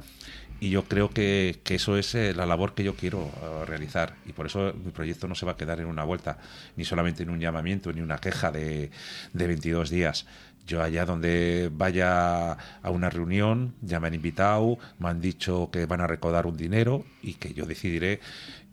Y 0.60 0.70
yo 0.70 0.84
creo 0.86 1.10
que, 1.10 1.60
que 1.64 1.76
eso 1.76 1.98
es 1.98 2.16
eh, 2.16 2.34
la 2.34 2.46
labor 2.46 2.74
que 2.74 2.84
yo 2.84 2.96
quiero 2.96 3.24
eh, 3.24 3.66
realizar. 3.66 4.16
Y 4.26 4.32
por 4.32 4.46
eso 4.46 4.74
mi 4.84 4.92
proyecto 4.92 5.28
no 5.28 5.36
se 5.36 5.46
va 5.46 5.54
a 5.54 5.58
quedar 5.58 5.80
en 5.80 5.88
una 5.88 6.04
vuelta, 6.04 6.38
ni 6.78 6.86
solamente 6.86 7.24
en 7.24 7.30
un 7.30 7.40
llamamiento, 7.40 7.92
ni 7.92 8.02
una 8.02 8.18
queja 8.20 8.52
de, 8.52 8.90
de 9.34 9.48
22 9.48 9.90
días. 9.90 10.26
Yo 10.66 10.82
allá 10.82 11.06
donde 11.06 11.70
vaya 11.72 12.54
a 12.54 12.90
una 12.90 13.10
reunión, 13.10 13.76
ya 13.82 14.00
me 14.00 14.08
han 14.08 14.16
invitado, 14.16 14.80
me 14.98 15.10
han 15.10 15.22
dicho 15.22 15.70
que 15.72 15.86
van 15.86 16.02
a 16.02 16.08
recaudar 16.08 16.48
un 16.48 16.58
dinero 16.58 17.06
y 17.22 17.36
que 17.36 17.54
yo 17.54 17.66
decidiré 17.66 18.20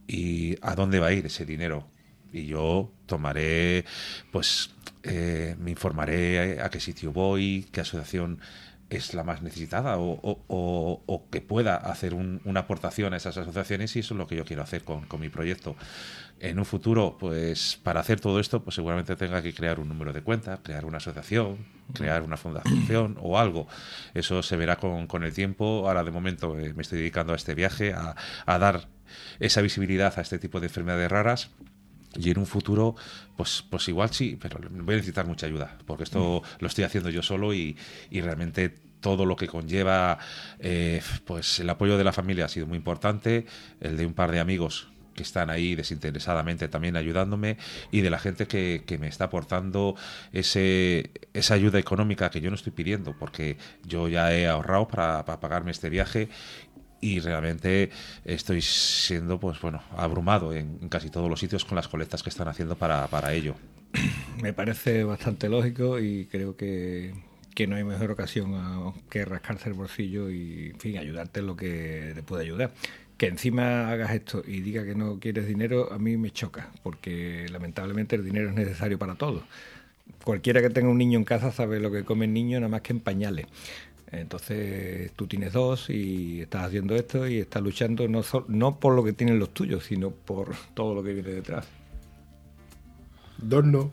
y 0.07 0.57
a 0.63 0.75
dónde 0.75 1.01
va 1.01 1.09
a 1.09 1.13
ir 1.13 1.27
ese 1.27 1.47
dinero. 1.47 1.89
Y 2.33 2.47
yo 2.47 2.93
tomaré, 3.07 3.85
pues, 4.31 4.71
eh, 5.03 5.57
me 5.59 5.71
informaré 5.71 6.61
a 6.63 6.71
qué 6.71 6.81
sitio 6.81 7.13
voy, 7.13 7.67
qué 7.73 7.83
asociación 7.83 8.41
es 8.93 9.15
la 9.15 9.25
más 9.25 9.43
necesitada 9.43 9.97
o, 9.99 10.21
o, 10.47 11.29
que 11.31 11.41
pueda 11.41 11.77
hacer 11.77 12.15
una 12.15 12.61
aportación 12.61 13.15
a 13.15 13.17
esas 13.17 13.37
asociaciones 13.39 13.97
y 13.97 14.01
eso 14.01 14.15
es 14.15 14.19
lo 14.19 14.27
que 14.27 14.37
yo 14.37 14.45
quiero 14.45 14.63
hacer 14.63 14.85
con, 14.85 15.07
con, 15.07 15.21
mi 15.21 15.29
proyecto. 15.29 15.77
En 16.41 16.59
un 16.59 16.65
futuro, 16.65 17.17
pues 17.19 17.79
para 17.83 18.01
hacer 18.01 18.21
todo 18.21 18.39
esto, 18.39 18.63
pues 18.63 18.75
seguramente 18.75 19.17
tenga 19.17 19.43
que 19.43 19.55
crear 19.55 19.81
un 19.81 19.89
número 19.89 20.13
de 20.13 20.23
cuenta, 20.23 20.59
crear 20.63 20.85
una 20.85 20.99
asociación, 20.99 21.59
crear 21.95 22.23
una 22.23 22.37
fundación 22.37 23.17
o 23.21 23.39
algo. 23.39 23.67
Eso 24.13 24.43
se 24.43 24.57
verá 24.57 24.77
con, 24.77 25.07
con 25.07 25.25
el 25.25 25.33
tiempo. 25.33 25.89
Ahora 25.89 26.05
de 26.05 26.11
momento 26.11 26.59
eh, 26.59 26.75
me 26.75 26.83
estoy 26.83 26.99
dedicando 26.99 27.33
a 27.33 27.37
este 27.37 27.55
viaje, 27.55 27.95
a, 27.95 28.15
a 28.45 28.59
dar 28.59 28.89
esa 29.41 29.63
visibilidad 29.63 30.19
a 30.19 30.23
este 30.23 30.39
tipo 30.39 30.61
de 30.61 30.67
enfermedades 30.67 31.11
raras 31.11 31.51
y 32.17 32.31
en 32.31 32.39
un 32.39 32.47
futuro, 32.47 32.95
pues, 33.37 33.65
pues 33.71 33.89
igual 33.89 34.11
sí, 34.13 34.39
pero 34.41 34.59
voy 34.71 34.95
a 34.95 34.97
necesitar 34.97 35.27
mucha 35.27 35.47
ayuda, 35.47 35.79
porque 35.87 36.05
esto 36.05 36.43
lo 36.59 36.67
estoy 36.67 36.85
haciendo 36.85 37.11
yo 37.11 37.23
solo 37.23 37.55
y, 37.55 37.77
y 38.11 38.21
realmente 38.21 38.83
todo 39.03 39.27
lo 39.27 39.37
que 39.37 39.49
conlleva 39.49 40.19
eh, 40.59 41.03
pues 41.27 41.61
el 41.61 41.69
apoyo 41.69 41.99
de 41.99 42.05
la 42.05 42.13
familia 42.13 42.47
ha 42.47 42.49
sido 42.49 42.67
muy 42.67 42.79
importante, 42.79 43.47
el 43.81 43.97
de 43.99 44.07
un 44.07 44.15
par 44.15 44.31
de 44.31 44.41
amigos 44.41 44.89
que 45.15 45.23
están 45.23 45.51
ahí 45.51 45.75
desinteresadamente 45.75 46.69
también 46.69 46.97
ayudándome 46.97 47.59
y 47.91 48.01
de 48.01 48.09
la 48.09 48.19
gente 48.19 48.47
que, 48.47 48.85
que, 48.87 48.97
me 48.97 49.09
está 49.09 49.25
aportando 49.25 49.95
ese, 50.33 51.11
esa 51.35 51.53
ayuda 51.53 51.79
económica 51.79 52.31
que 52.31 52.41
yo 52.41 52.49
no 52.49 52.57
estoy 52.57 52.73
pidiendo 52.73 53.15
porque 53.19 53.59
yo 53.85 54.09
ya 54.09 54.33
he 54.33 54.47
ahorrado 54.47 54.89
para, 54.89 55.25
para 55.27 55.39
pagarme 55.39 55.71
este 55.71 55.91
viaje 55.91 56.31
y 57.03 57.19
realmente 57.21 57.91
estoy 58.25 58.63
siendo 58.63 59.39
pues 59.39 59.61
bueno 59.61 59.83
abrumado 59.95 60.55
en, 60.55 60.89
casi 60.89 61.11
todos 61.11 61.29
los 61.29 61.41
sitios 61.41 61.67
con 61.67 61.77
las 61.77 61.89
colectas 61.89 62.23
que 62.23 62.31
están 62.31 62.49
haciendo 62.49 62.77
para, 62.77 63.07
para 63.09 63.35
ello. 63.35 63.57
Me 64.41 64.55
parece 64.55 65.05
bastante 65.05 65.51
lógico 65.51 65.99
y 65.99 66.27
creo 66.27 66.57
que, 66.57 67.13
que 67.55 67.67
no 67.67 67.77
hay 67.77 67.85
mejor 67.85 68.13
ocasión 68.13 68.95
que 69.11 69.25
rascarse 69.25 69.69
el 69.69 69.75
bolsillo 69.75 70.31
y 70.31 70.71
en 70.71 70.81
fin 70.81 70.97
ayudarte 70.97 71.41
en 71.41 71.47
lo 71.47 71.57
que 71.57 72.13
te 72.15 72.23
puede 72.23 72.45
ayudar. 72.45 72.73
Que 73.19 73.27
encima 73.27 73.91
hagas 73.91 74.13
esto 74.13 74.43
y 74.47 74.61
diga 74.61 74.85
que 74.85 74.95
no 74.95 75.19
quieres 75.19 75.47
dinero, 75.47 75.93
a 75.93 75.99
mí 75.99 76.17
me 76.17 76.31
choca, 76.31 76.71
porque 76.83 77.47
lamentablemente 77.51 78.17
el 78.17 78.25
dinero 78.25 78.49
es 78.49 78.55
necesario 78.55 78.99
para 78.99 79.17
todo. 79.17 79.43
Cualquiera 80.25 80.63
que 80.63 80.71
tenga 80.71 80.89
un 80.89 80.99
niño 80.99 81.19
en 81.19 81.25
casa 81.25 81.51
sabe 81.51 81.81
lo 81.81 81.91
que 81.91 82.05
come 82.05 82.27
el 82.27 82.33
niño 82.33 82.59
nada 82.61 82.71
más 82.71 82.83
que 82.83 82.93
en 82.93 83.01
pañales. 83.01 83.47
Entonces 84.13 85.11
tú 85.17 85.27
tienes 85.27 85.55
dos 85.55 85.89
y 85.89 86.43
estás 86.43 86.67
haciendo 86.67 86.95
esto 86.95 87.27
y 87.27 87.39
estás 87.39 87.63
luchando 87.63 88.07
no, 88.09 88.23
no 88.49 88.79
por 88.79 88.95
lo 88.95 89.03
que 89.03 89.15
tienen 89.15 89.39
los 89.39 89.55
tuyos, 89.55 89.85
sino 89.85 90.11
por 90.11 90.55
todo 90.75 90.95
lo 90.95 91.03
que 91.03 91.15
viene 91.15 91.31
detrás. 91.31 91.67
Dos 93.39 93.65
no. 93.65 93.91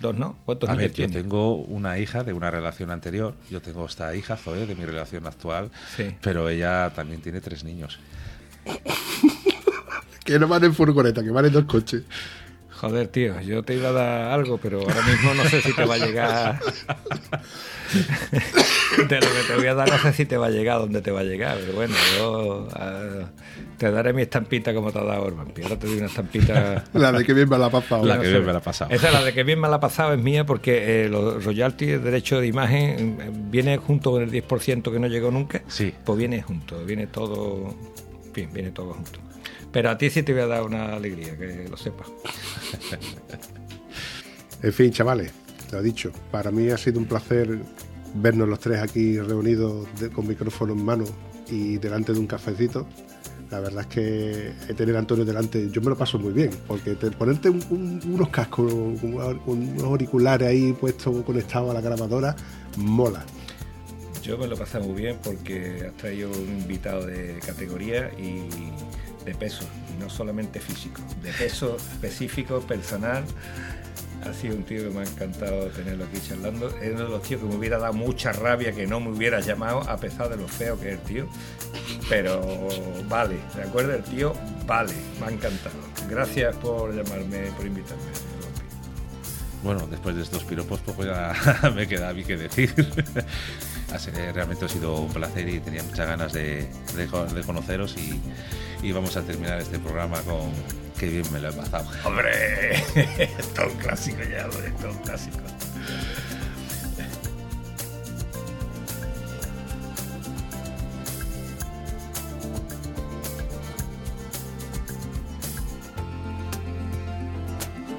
Dos 0.00 0.16
no. 0.16 0.36
¿Cuántos 0.44 0.70
A 0.70 0.76
ver, 0.76 0.92
yo 0.92 1.10
tengo 1.10 1.56
una 1.56 1.98
hija 1.98 2.22
de 2.22 2.32
una 2.32 2.50
relación 2.50 2.92
anterior. 2.92 3.34
Yo 3.50 3.60
tengo 3.60 3.84
esta 3.86 4.14
hija, 4.14 4.36
Zoe, 4.36 4.66
de 4.66 4.74
mi 4.76 4.84
relación 4.84 5.26
actual. 5.26 5.70
Sí. 5.96 6.14
Pero 6.22 6.48
ella 6.48 6.92
también 6.94 7.20
tiene 7.20 7.40
tres 7.40 7.64
niños. 7.64 7.98
que 10.24 10.38
no 10.38 10.46
van 10.46 10.62
en 10.64 10.74
furgoneta, 10.74 11.22
que 11.22 11.30
van 11.30 11.46
en 11.46 11.52
dos 11.52 11.64
coches. 11.64 12.04
Joder, 12.82 13.06
tío, 13.06 13.40
yo 13.42 13.62
te 13.62 13.76
iba 13.76 13.90
a 13.90 13.92
dar 13.92 14.32
algo, 14.32 14.58
pero 14.58 14.80
ahora 14.80 15.02
mismo 15.02 15.34
no 15.34 15.44
sé 15.44 15.62
si 15.62 15.72
te 15.72 15.84
va 15.84 15.94
a 15.94 15.98
llegar. 15.98 16.58
de 19.08 19.20
lo 19.20 19.26
que 19.28 19.42
te 19.46 19.54
voy 19.56 19.66
a 19.68 19.74
dar, 19.74 19.88
no 19.88 19.98
sé 19.98 20.12
si 20.12 20.26
te 20.26 20.36
va 20.36 20.48
a 20.48 20.50
llegar 20.50 20.80
donde 20.80 21.00
te 21.00 21.12
va 21.12 21.20
a 21.20 21.22
llegar, 21.22 21.58
pero 21.60 21.74
bueno, 21.74 21.94
yo 22.18 22.66
uh, 22.66 23.78
te 23.78 23.88
daré 23.88 24.12
mi 24.12 24.22
estampita 24.22 24.74
como 24.74 24.90
te 24.90 24.98
ha 24.98 25.04
dado 25.04 25.22
Orban. 25.22 25.52
Ahora 25.62 25.78
te 25.78 25.86
doy 25.86 25.98
una 25.98 26.06
estampita. 26.06 26.82
La 26.92 27.12
de 27.12 27.24
que 27.24 27.32
bien 27.34 27.48
me 27.48 27.56
la 27.56 27.66
ha 27.66 27.70
pasado. 27.70 28.04
La 28.04 28.20
que 28.20 28.28
bien 28.28 28.44
me 28.44 28.52
la 28.52 28.58
ha 28.58 28.62
pasado. 28.62 28.90
Esa, 28.90 29.12
la 29.12 29.22
de 29.22 29.32
que 29.32 29.44
bien 29.44 29.60
me 29.60 29.68
la 29.68 29.76
ha 29.76 29.80
pasado, 29.80 30.12
es 30.12 30.20
mía 30.20 30.44
porque 30.44 31.04
eh, 31.04 31.08
los 31.08 31.44
royalties, 31.44 31.92
el 31.92 32.02
derecho 32.02 32.40
de 32.40 32.48
imagen, 32.48 33.48
viene 33.48 33.76
junto 33.76 34.10
con 34.10 34.24
el 34.24 34.32
10% 34.32 34.90
que 34.90 34.98
no 34.98 35.06
llegó 35.06 35.30
nunca. 35.30 35.62
Sí. 35.68 35.94
Pues 36.04 36.18
viene 36.18 36.42
junto, 36.42 36.84
viene 36.84 37.06
todo. 37.06 37.76
En 38.24 38.32
fin, 38.32 38.48
viene 38.52 38.72
todo 38.72 38.92
junto. 38.94 39.31
Pero 39.72 39.90
a 39.90 39.98
ti 39.98 40.10
sí 40.10 40.22
te 40.22 40.32
voy 40.32 40.42
a 40.42 40.46
dar 40.46 40.62
una 40.62 40.94
alegría, 40.94 41.36
que 41.36 41.66
lo 41.68 41.76
sepas. 41.76 42.08
en 44.62 44.72
fin, 44.72 44.92
chavales, 44.92 45.32
te 45.68 45.76
lo 45.76 45.80
he 45.80 45.84
dicho. 45.84 46.12
Para 46.30 46.50
mí 46.50 46.68
ha 46.68 46.76
sido 46.76 46.98
un 46.98 47.06
placer 47.06 47.58
vernos 48.14 48.48
los 48.48 48.60
tres 48.60 48.80
aquí 48.80 49.18
reunidos 49.18 49.86
de, 49.98 50.10
con 50.10 50.28
micrófono 50.28 50.74
en 50.74 50.84
mano 50.84 51.04
y 51.50 51.78
delante 51.78 52.12
de 52.12 52.18
un 52.18 52.26
cafecito. 52.26 52.86
La 53.50 53.60
verdad 53.60 53.82
es 53.82 53.86
que 53.86 54.74
tener 54.74 54.96
a 54.96 55.00
Antonio 55.00 55.26
delante, 55.26 55.68
yo 55.70 55.82
me 55.82 55.90
lo 55.90 55.96
paso 55.96 56.18
muy 56.18 56.32
bien, 56.32 56.50
porque 56.66 56.94
te, 56.94 57.10
ponerte 57.10 57.50
un, 57.50 57.62
un, 57.68 58.00
unos 58.14 58.30
cascos, 58.30 58.72
un, 58.72 59.40
unos 59.44 59.84
auriculares 59.84 60.48
ahí 60.48 60.72
puestos 60.72 61.22
conectados 61.22 61.70
a 61.70 61.74
la 61.74 61.82
grabadora, 61.82 62.34
mola. 62.78 63.24
Yo 64.22 64.38
me 64.38 64.46
lo 64.46 64.56
pasé 64.56 64.78
muy 64.78 65.02
bien 65.02 65.18
porque 65.22 65.86
has 65.86 65.96
traído 65.96 66.30
un 66.30 66.60
invitado 66.60 67.04
de 67.04 67.40
categoría 67.44 68.10
y 68.18 68.44
de 69.24 69.34
peso, 69.34 69.64
no 69.98 70.08
solamente 70.10 70.60
físico, 70.60 71.00
de 71.22 71.32
peso 71.32 71.76
específico, 71.76 72.60
personal. 72.60 73.24
Ha 74.24 74.32
sido 74.32 74.54
un 74.54 74.62
tío 74.62 74.84
que 74.84 74.90
me 74.90 75.00
ha 75.00 75.02
encantado 75.02 75.66
tenerlo 75.70 76.04
aquí 76.04 76.18
charlando. 76.20 76.68
Es 76.80 76.94
uno 76.94 77.04
de 77.04 77.10
los 77.10 77.22
tíos 77.22 77.40
que 77.40 77.48
me 77.48 77.56
hubiera 77.56 77.78
dado 77.78 77.92
mucha 77.92 78.30
rabia 78.32 78.72
que 78.72 78.86
no 78.86 79.00
me 79.00 79.10
hubiera 79.10 79.40
llamado, 79.40 79.80
a 79.80 79.96
pesar 79.96 80.28
de 80.28 80.36
lo 80.36 80.46
feo 80.46 80.78
que 80.78 80.92
es 80.92 80.94
el 80.94 81.00
tío. 81.00 81.28
Pero 82.08 82.68
vale, 83.08 83.36
¿de 83.56 83.62
acuerdo? 83.62 83.94
El 83.94 84.04
tío 84.04 84.32
vale, 84.64 84.92
me 85.18 85.26
ha 85.26 85.30
encantado. 85.30 85.74
Gracias 86.08 86.54
por 86.56 86.94
llamarme, 86.94 87.50
por 87.56 87.66
invitarme. 87.66 88.32
Bueno, 89.62 89.86
después 89.88 90.14
de 90.16 90.22
estos 90.22 90.44
piropos, 90.44 90.80
poco 90.80 91.04
ya 91.04 91.34
me 91.74 91.88
queda 91.88 92.10
a 92.10 92.14
mí 92.14 92.24
que 92.24 92.36
decir. 92.36 92.72
Realmente 94.34 94.64
ha 94.64 94.68
sido 94.68 94.96
un 94.96 95.12
placer 95.12 95.48
y 95.48 95.60
tenía 95.60 95.82
muchas 95.82 96.06
ganas 96.06 96.32
de, 96.32 96.68
conoceros 97.46 97.96
y, 97.96 98.20
y 98.82 98.92
vamos 98.92 99.16
a 99.16 99.22
terminar 99.22 99.60
este 99.60 99.78
programa 99.78 100.20
con 100.22 100.50
qué 100.98 101.08
bien 101.08 101.32
me 101.32 101.40
lo 101.40 101.50
he 101.50 101.52
pasado. 101.52 101.86
¡Hombre! 102.04 102.72
es 102.94 103.52
un 103.58 103.78
clásico 103.78 104.18
ya, 104.22 104.46
es 104.46 104.84
un 104.84 104.98
clásico. 104.98 105.38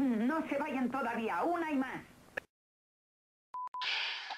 No 0.00 0.40
se 0.48 0.56
vayan 0.56 0.90
todavía, 0.90 1.42
una 1.42 1.70
y 1.70 1.74
más. 1.74 2.02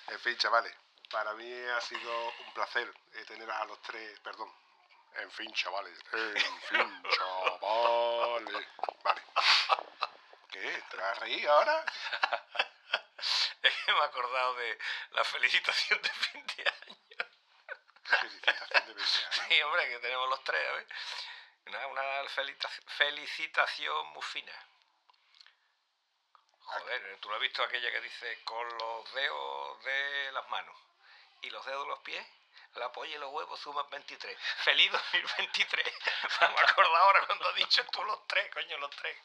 En 0.08 0.18
fin, 0.18 0.36
chavales, 0.36 0.74
para 1.08 1.34
mí 1.34 1.52
ha 1.52 1.80
sido 1.80 2.28
un 2.44 2.52
placer 2.52 2.92
teneros 3.28 3.54
a 3.54 3.64
los 3.66 3.80
tres, 3.82 4.18
perdón. 4.24 4.52
En 5.14 5.30
fin, 5.30 5.52
chavales. 5.52 5.96
En 6.14 6.36
fin, 6.62 7.02
chavales. 7.10 8.66
Vale. 9.04 9.22
¿Qué? 10.50 10.82
¿Te 10.90 10.96
vas 10.96 11.16
a 11.16 11.20
reír 11.20 11.48
ahora? 11.48 11.84
es 13.62 13.74
que 13.84 13.92
me 13.92 13.98
he 13.98 14.02
acordado 14.02 14.54
de 14.56 14.78
la 15.12 15.22
felicitación 15.22 16.02
de 16.02 16.08
fin 16.08 16.44
de 16.56 16.62
año. 16.62 17.30
Felicitación 18.02 18.68
de 18.70 18.94
fin 18.94 18.96
de 18.96 19.02
año. 19.02 19.46
Sí, 19.48 19.62
hombre, 19.62 19.88
que 19.90 19.98
tenemos 20.00 20.28
los 20.28 20.42
tres, 20.42 20.74
¿ves? 20.74 20.86
Una, 21.66 21.86
una 21.86 22.02
felicitación 22.88 24.06
muy 24.08 24.22
fina. 24.22 24.52
Joder, 26.78 27.18
tú 27.20 27.28
lo 27.28 27.34
has 27.36 27.40
visto 27.40 27.62
aquella 27.62 27.90
que 27.90 28.00
dice 28.00 28.42
con 28.44 28.66
los 28.78 29.12
dedos 29.14 29.84
de 29.84 30.32
las 30.32 30.48
manos 30.48 30.76
y 31.42 31.50
los 31.50 31.64
dedos 31.66 31.82
de 31.84 31.88
los 31.90 31.98
pies, 32.00 32.26
la 32.74 32.90
polla 32.92 33.14
y 33.14 33.18
los 33.18 33.30
huevos 33.30 33.60
suman 33.60 33.88
23. 33.90 34.38
¡Feliz 34.64 34.90
2023! 34.92 35.86
Me 36.40 36.60
acuerdo 36.70 36.96
ahora 36.96 37.26
cuando 37.26 37.48
has 37.48 37.54
dicho 37.56 37.84
tú 37.92 38.02
los 38.04 38.26
tres, 38.26 38.48
coño, 38.54 38.78
los 38.78 38.90
tres. 38.90 39.16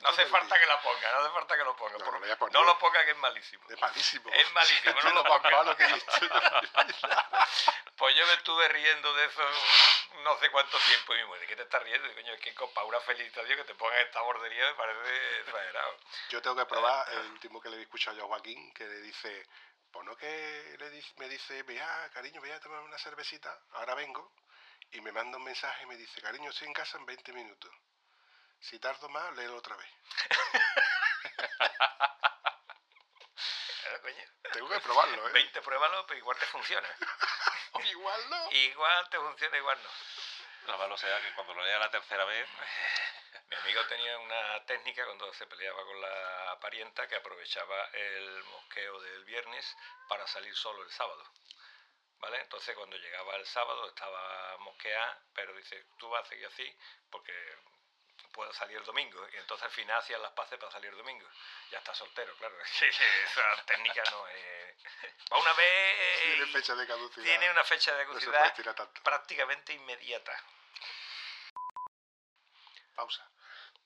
No 0.00 0.08
hace 0.10 0.26
falta 0.26 0.54
día. 0.54 0.60
que 0.60 0.66
la 0.66 0.80
ponga, 0.80 1.12
no 1.12 1.18
hace 1.20 1.30
falta 1.30 1.56
que 1.56 1.64
lo 1.64 1.76
ponga. 1.76 1.98
No, 1.98 2.04
por- 2.38 2.52
no 2.52 2.60
lo 2.60 2.66
no 2.66 2.78
ponga 2.78 3.04
que 3.04 3.10
es 3.10 3.16
malísimo. 3.16 3.64
Es 3.68 3.80
malísimo. 3.80 4.30
Es 4.32 4.52
malísimo, 4.52 4.94
no 5.02 5.10
lo 5.10 5.74
vida. 5.76 5.96
Pues 7.96 8.14
yo 8.14 8.26
me 8.26 8.32
estuve 8.34 8.68
riendo 8.68 9.12
de 9.14 9.24
eso 9.24 9.42
no 10.26 10.38
sé 10.40 10.50
cuánto 10.50 10.76
tiempo 10.80 11.14
y 11.14 11.18
mi 11.18 11.24
mujer, 11.24 11.40
¿de 11.42 11.46
qué 11.46 11.56
te 11.56 11.62
estás 11.62 11.82
riendo? 11.84 12.12
Coño, 12.14 12.32
es 12.34 12.40
que 12.40 12.52
para 12.52 12.86
una 12.86 13.00
felicitación 13.00 13.58
que 13.58 13.64
te 13.64 13.74
pongan 13.76 13.98
esta 14.00 14.20
bordería 14.22 14.66
me 14.66 14.74
parece 14.74 15.40
exagerado. 15.40 15.96
Yo 16.30 16.42
tengo 16.42 16.56
que 16.56 16.66
probar 16.66 17.08
el 17.12 17.30
último 17.30 17.60
que 17.60 17.68
le 17.68 17.76
he 17.78 17.82
escuchado 17.82 18.16
yo 18.16 18.24
a 18.24 18.26
Joaquín, 18.26 18.74
que 18.74 18.84
le 18.86 19.00
dice, 19.02 19.46
pues 19.92 20.04
no 20.04 20.16
que 20.16 20.76
le 20.78 20.90
dice- 20.90 21.14
me 21.18 21.28
dice, 21.28 21.62
vea, 21.62 22.10
cariño, 22.12 22.40
voy 22.40 22.50
a 22.50 22.60
tomar 22.60 22.80
una 22.80 22.98
cervecita, 22.98 23.56
ahora 23.74 23.94
vengo, 23.94 24.34
y 24.90 25.00
me 25.00 25.12
manda 25.12 25.38
un 25.38 25.44
mensaje 25.44 25.84
y 25.84 25.86
me 25.86 25.96
dice, 25.96 26.20
cariño, 26.20 26.50
estoy 26.50 26.66
en 26.66 26.74
casa 26.74 26.98
en 26.98 27.06
20 27.06 27.32
minutos. 27.32 27.70
Si 28.58 28.80
tardo 28.80 29.08
más, 29.08 29.36
léelo 29.36 29.56
otra 29.56 29.76
vez. 29.76 29.88
Tengo 34.52 34.68
que 34.68 34.80
probarlo, 34.80 35.28
¿eh? 35.28 35.32
20 35.32 35.60
pruébalo, 35.62 36.06
pero 36.06 36.18
igual 36.18 36.38
te 36.38 36.46
funciona. 36.46 36.88
Igual 37.90 38.30
no. 38.30 38.52
Igual 38.52 39.08
te 39.10 39.18
funciona, 39.18 39.58
igual 39.58 39.78
no. 39.82 39.90
Lo 40.66 40.78
malo 40.78 40.96
sea 40.96 41.20
que 41.20 41.32
cuando 41.34 41.54
lo 41.54 41.64
lea 41.64 41.78
la 41.78 41.90
tercera 41.90 42.24
vez. 42.24 42.48
Mi 43.48 43.56
amigo 43.56 43.86
tenía 43.86 44.18
una 44.18 44.64
técnica 44.66 45.04
cuando 45.04 45.32
se 45.34 45.46
peleaba 45.46 45.84
con 45.84 46.00
la 46.00 46.58
parienta 46.60 47.06
que 47.06 47.16
aprovechaba 47.16 47.88
el 47.92 48.42
mosqueo 48.44 49.00
del 49.00 49.24
viernes 49.24 49.76
para 50.08 50.26
salir 50.26 50.54
solo 50.56 50.82
el 50.82 50.90
sábado. 50.90 51.24
¿Vale? 52.18 52.40
Entonces 52.40 52.74
cuando 52.74 52.96
llegaba 52.96 53.36
el 53.36 53.46
sábado 53.46 53.86
estaba 53.88 54.56
mosqueada, 54.58 55.22
pero 55.34 55.54
dice, 55.54 55.84
tú 55.98 56.08
vas 56.08 56.24
a 56.24 56.28
seguir 56.28 56.46
así 56.46 56.76
porque 57.10 57.32
puedo 58.32 58.52
salir 58.54 58.78
el 58.78 58.84
domingo. 58.84 59.26
Y 59.32 59.36
entonces 59.36 59.64
al 59.64 59.70
final 59.70 59.98
hacían 59.98 60.22
las 60.22 60.32
paces 60.32 60.58
para 60.58 60.72
salir 60.72 60.90
el 60.90 60.96
domingo. 60.98 61.28
Ya 61.70 61.78
está 61.78 61.94
soltero, 61.94 62.34
claro. 62.36 62.56
Esa 62.80 63.64
técnica 63.66 64.02
no 64.10 64.26
es... 64.28 64.76
Va 65.32 65.38
una 65.38 65.52
vez... 65.52 66.22
Tiene 66.22 66.46
fecha 66.46 66.74
de 66.74 66.86
caducidad. 66.86 67.24
Tiene 67.24 67.50
una 67.50 67.64
fecha 67.64 67.94
de 67.94 68.04
No 68.04 68.12
caducidad 68.12 68.74
tanto. 68.74 69.02
prácticamente 69.02 69.72
inmediata. 69.72 70.32
Pausa. 72.96 73.28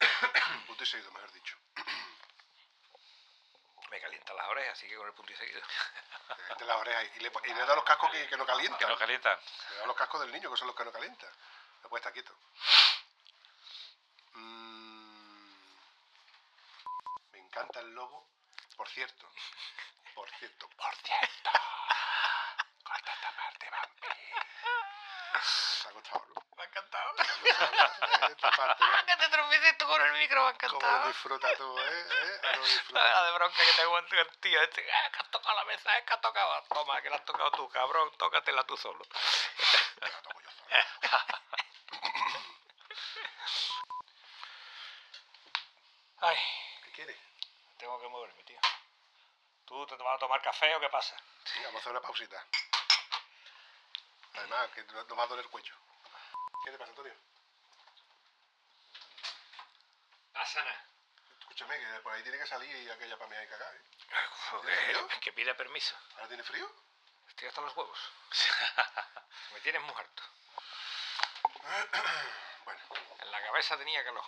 Punto 0.67 0.83
y 0.83 0.87
seguido, 0.87 1.11
mejor 1.13 1.31
dicho. 1.33 1.57
Me 3.91 4.01
calientan 4.01 4.37
las 4.37 4.49
orejas, 4.49 4.79
así 4.79 4.89
que 4.89 4.97
con 4.97 5.07
el 5.09 5.13
punto 5.15 5.33
y 5.33 5.37
seguido. 5.37 5.61
Mete 6.49 6.65
las 6.65 6.77
orejas 6.77 7.05
y 7.17 7.21
le, 7.21 7.33
y 7.45 7.55
le 7.55 7.67
da 7.67 7.75
los 7.75 7.83
cascos 7.85 8.09
que, 8.13 8.27
que 8.29 8.37
no 8.37 8.47
Que 8.47 8.53
calientan. 8.53 8.89
no 8.89 8.97
calientan. 8.97 9.37
Le 9.71 9.77
da 9.79 9.87
los 9.87 9.97
cascos 9.97 10.21
del 10.21 10.31
niño, 10.33 10.49
que 10.51 10.57
son 10.57 10.69
los 10.69 10.77
que 10.77 10.85
no 10.85 10.93
calientan. 10.93 11.31
Puede 11.89 12.01
estar 12.01 12.13
quieto. 12.13 12.33
Mm, 14.35 15.55
me 17.33 17.39
encanta 17.41 17.81
el 17.81 17.93
logo. 17.93 18.29
Por 18.77 18.89
cierto. 18.91 19.29
Por 20.15 20.31
cierto. 20.39 20.69
Por 20.77 20.95
cierto. 20.95 21.51
Corta 22.85 23.13
esta 23.13 23.33
parte, 23.37 23.71
vampi. 23.71 24.09
Te 25.83 25.89
ha 25.89 25.93
costado, 25.93 26.27
¿no? 26.33 26.40
Encantado. 26.71 27.15
Esta 28.31 28.51
parte, 28.53 28.85
¿no? 28.85 29.07
que 29.07 29.17
te 29.17 29.29
tropieces 29.29 29.79
tú 29.79 29.87
con 29.87 30.01
el 30.03 30.13
micro, 30.13 30.43
me 30.43 30.49
ha 30.51 30.53
¿Cómo 30.53 30.71
lo 30.73 30.77
encantado. 30.79 31.09
disfrutas 31.09 31.57
tú, 31.59 31.79
eh? 31.81 32.07
¿Eh? 32.11 32.41
Ah, 32.45 32.57
lo 32.57 32.63
La 32.63 32.69
disfrutas 32.69 33.25
de 33.25 33.33
bronca 33.33 33.65
que 33.65 33.73
te 33.73 33.83
aguanto 33.83 34.15
el 34.15 34.39
tío. 34.39 34.63
Este, 34.63 34.87
"Ah, 34.93 35.11
que 35.11 35.19
has 35.19 35.31
tocado 35.31 35.57
la 35.57 35.65
mesa, 35.65 35.99
es 35.99 36.05
que 36.05 36.13
has 36.15 36.21
tocado. 36.21 36.63
Toma, 36.69 37.03
que 37.03 37.11
la 37.11 37.17
has 37.17 37.25
tocado 37.25 37.51
tú, 37.53 37.69
cabrón. 37.71 38.11
Tócatela 38.17 38.63
tú 38.65 38.77
solo. 38.77 39.05
tú. 39.05 39.17
La 40.01 40.09
toco 40.23 40.41
yo 40.41 40.51
solo. 40.51 41.41
Ay, 46.23 46.37
¿Qué 46.85 46.93
quieres? 46.93 47.17
tengo 47.79 47.99
que 48.01 48.09
moverme, 48.09 48.43
tío. 48.45 48.61
¿Tú 49.65 49.87
te 49.87 49.97
vas 49.97 50.17
a 50.17 50.19
tomar 50.19 50.43
café 50.43 50.75
o 50.77 50.81
qué 50.81 50.89
pasa? 50.89 51.17
Sí, 51.45 51.61
vamos 51.65 51.77
a 51.77 51.79
hacer 51.79 51.93
una 51.93 52.01
pausita. 52.03 52.45
Además, 54.35 54.71
que 54.75 54.83
no 54.85 55.03
nos 55.05 55.19
va 55.19 55.23
a 55.23 55.27
doler 55.27 55.45
el 55.45 55.51
cuello. 55.51 55.75
¿Qué 56.65 56.71
te 56.71 56.79
pasa, 56.79 56.91
Antonio? 56.91 57.15
Asana. 60.35 60.85
Escúchame, 61.41 61.79
que 61.79 62.01
por 62.03 62.13
ahí 62.13 62.23
tiene 62.23 62.39
que 62.39 62.47
salir 62.47 62.91
aquella 62.91 63.17
para 63.19 63.31
mí 63.31 63.37
y 63.45 63.49
cagar, 63.49 63.75
¿eh? 63.75 63.81
Joder, 64.51 65.07
que 65.21 65.33
pide 65.33 65.55
permiso. 65.55 65.95
¿Ahora 66.15 66.29
tiene 66.29 66.43
frío? 66.43 66.71
Estoy 67.29 67.49
hasta 67.49 67.61
los 67.61 67.77
huevos. 67.77 67.99
Me 69.55 69.61
tienes 69.61 69.83
muy 69.83 69.95
harto. 69.95 70.23
Bueno, 72.65 72.81
En 73.21 73.31
la 73.33 73.41
cabeza 73.43 73.77
tenía 73.79 74.05
calor. 74.05 74.25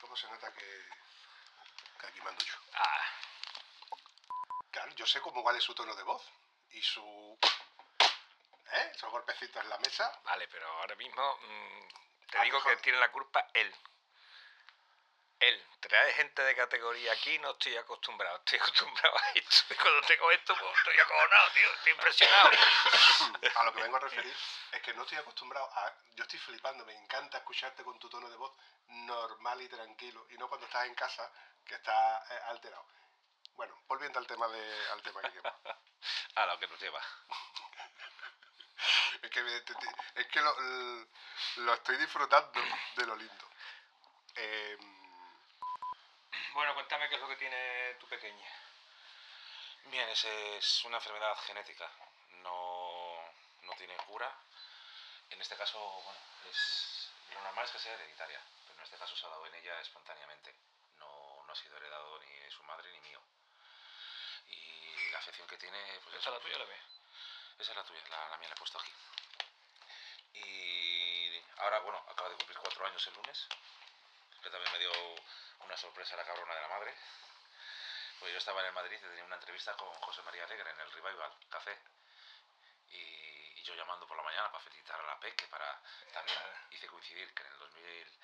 ¿cómo 0.00 0.16
se 0.16 0.26
nota 0.28 0.52
que, 0.52 0.88
que 2.00 2.06
aquí 2.06 2.20
mando 2.22 2.44
yo? 2.44 2.54
Ah, 2.74 3.00
Claro, 4.70 4.92
yo 4.96 5.06
sé 5.06 5.20
cómo 5.20 5.42
vale 5.42 5.60
su 5.60 5.74
tono 5.74 5.94
de 5.94 6.02
voz 6.02 6.22
y 6.70 6.82
su... 6.82 7.38
¿Eh? 8.74 8.90
Esos 8.94 9.10
golpecitos 9.10 9.62
en 9.62 9.68
la 9.68 9.78
mesa. 9.78 10.20
vale, 10.24 10.48
pero 10.48 10.66
ahora 10.66 10.94
mismo 10.96 11.38
mm, 11.42 12.26
te 12.30 12.38
Ah, 12.38 12.42
digo 12.42 12.62
que 12.64 12.76
tiene 12.78 12.98
la 12.98 13.10
culpa 13.12 13.46
él. 13.54 13.72
Él. 15.40 15.62
Trae 15.80 16.12
gente 16.14 16.42
de 16.42 16.56
categoría 16.56 17.12
aquí, 17.12 17.38
no 17.40 17.50
estoy 17.50 17.76
acostumbrado. 17.76 18.36
Estoy 18.38 18.58
acostumbrado 18.62 19.16
a 19.18 19.30
esto. 19.34 19.74
Y 19.74 19.76
cuando 19.76 20.00
tengo 20.06 20.30
esto, 20.30 20.56
pues 20.58 20.76
estoy 20.78 20.98
acojonado, 20.98 21.50
tío. 21.52 21.72
Estoy 21.74 21.92
impresionado. 21.92 22.50
A 23.56 23.64
lo 23.64 23.74
que 23.74 23.82
vengo 23.82 23.96
a 23.96 24.00
referir 24.00 24.36
es 24.72 24.82
que 24.82 24.94
no 24.94 25.02
estoy 25.02 25.18
acostumbrado 25.18 25.66
a... 25.72 25.92
Yo 26.14 26.22
estoy 26.22 26.38
flipando, 26.40 26.84
me 26.86 26.94
encanta 26.94 27.38
escucharte 27.38 27.84
con 27.84 27.98
tu 27.98 28.08
tono 28.08 28.28
de 28.30 28.36
voz 28.36 28.56
normal 28.88 29.60
y 29.62 29.68
tranquilo 29.68 30.26
y 30.30 30.38
no 30.38 30.48
cuando 30.48 30.66
estás 30.66 30.86
en 30.86 30.94
casa 30.94 31.30
que 31.66 31.74
estás 31.74 32.30
eh, 32.30 32.40
alterado. 32.48 32.86
Bueno, 33.54 33.78
volviendo 33.86 34.18
al 34.18 34.26
tema 34.26 34.48
de 34.48 34.88
al 34.90 35.02
tema 35.02 35.20
que 35.22 35.30
lleva. 35.30 35.54
A 36.36 36.46
lo 36.46 36.58
que 36.58 36.66
nos 36.66 36.80
lleva. 36.80 37.00
Es 39.22 39.30
que, 39.30 39.40
es 40.16 40.26
que 40.26 40.40
lo, 40.40 40.54
lo 41.56 41.74
estoy 41.74 41.96
disfrutando 41.96 42.60
de 42.96 43.06
lo 43.06 43.16
lindo. 43.16 43.48
Eh, 44.36 44.76
Bueno, 46.52 46.74
cuéntame 46.74 47.08
qué 47.08 47.16
es 47.16 47.20
lo 47.20 47.28
que 47.28 47.36
tiene 47.36 47.94
tu 47.98 48.06
pequeña. 48.08 48.48
Bien, 49.86 50.08
es, 50.08 50.24
es 50.24 50.84
una 50.84 50.98
enfermedad 50.98 51.36
genética. 51.46 51.90
No, 52.42 53.18
no 53.62 53.72
tiene 53.76 53.96
cura. 54.06 54.30
En 55.30 55.40
este 55.40 55.56
caso, 55.56 55.78
bueno, 56.04 56.20
es, 56.50 57.10
lo 57.32 57.40
normal 57.42 57.64
es 57.64 57.70
que 57.72 57.78
sea 57.78 57.94
hereditaria, 57.94 58.40
pero 58.66 58.78
en 58.78 58.84
este 58.84 58.98
caso 58.98 59.16
se 59.16 59.26
ha 59.26 59.30
dado 59.30 59.46
en 59.46 59.54
ella 59.54 59.80
espontáneamente. 59.80 60.54
No, 60.98 61.42
no 61.44 61.52
ha 61.52 61.56
sido 61.56 61.76
heredado 61.76 62.18
ni 62.20 62.32
de 62.38 62.50
su 62.50 62.62
madre 62.64 62.90
ni 62.92 63.00
mío. 63.00 63.20
Y 64.48 65.10
la 65.10 65.18
afección 65.18 65.48
que 65.48 65.58
tiene, 65.58 65.78
pues 66.04 66.16
¿Esta 66.16 66.30
es 66.30 66.34
la 66.36 66.40
tuya 66.40 66.58
la 66.58 66.64
ves? 66.66 66.80
Esa 67.58 67.70
es 67.72 67.76
la 67.76 67.84
tuya, 67.84 68.00
la, 68.10 68.28
la 68.30 68.38
mía 68.38 68.48
la 68.48 68.54
he 68.54 68.58
puesto 68.58 68.78
aquí. 68.78 68.92
Y 70.34 71.42
ahora, 71.58 71.78
bueno, 71.80 71.98
acaba 72.08 72.28
de 72.30 72.36
cumplir 72.36 72.58
cuatro 72.58 72.86
años 72.86 73.06
el 73.06 73.14
lunes, 73.14 73.46
que 74.42 74.50
también 74.50 74.72
me 74.72 74.78
dio 74.78 74.92
una 75.60 75.76
sorpresa 75.76 76.16
la 76.16 76.24
cabrona 76.24 76.54
de 76.54 76.60
la 76.60 76.68
madre. 76.68 76.94
Pues 78.18 78.32
yo 78.32 78.38
estaba 78.38 78.60
en 78.60 78.66
el 78.66 78.72
Madrid 78.72 78.96
y 78.98 79.00
tenía 79.00 79.24
una 79.24 79.36
entrevista 79.36 79.74
con 79.76 79.92
José 79.94 80.22
María 80.22 80.44
Alegre 80.44 80.70
en 80.70 80.80
el 80.80 80.90
Revival 80.92 81.32
Café. 81.50 81.78
Y, 82.90 82.96
y 83.60 83.62
yo 83.64 83.74
llamando 83.74 84.06
por 84.06 84.16
la 84.16 84.22
mañana 84.22 84.50
para 84.50 84.62
felicitar 84.64 85.00
a 85.00 85.06
la 85.06 85.18
Peque, 85.20 85.46
para 85.48 85.80
también 86.12 86.38
hice 86.70 86.86
coincidir 86.86 87.32
que 87.34 87.42
en 87.42 87.48
el 87.52 87.58
2000, 87.58 88.18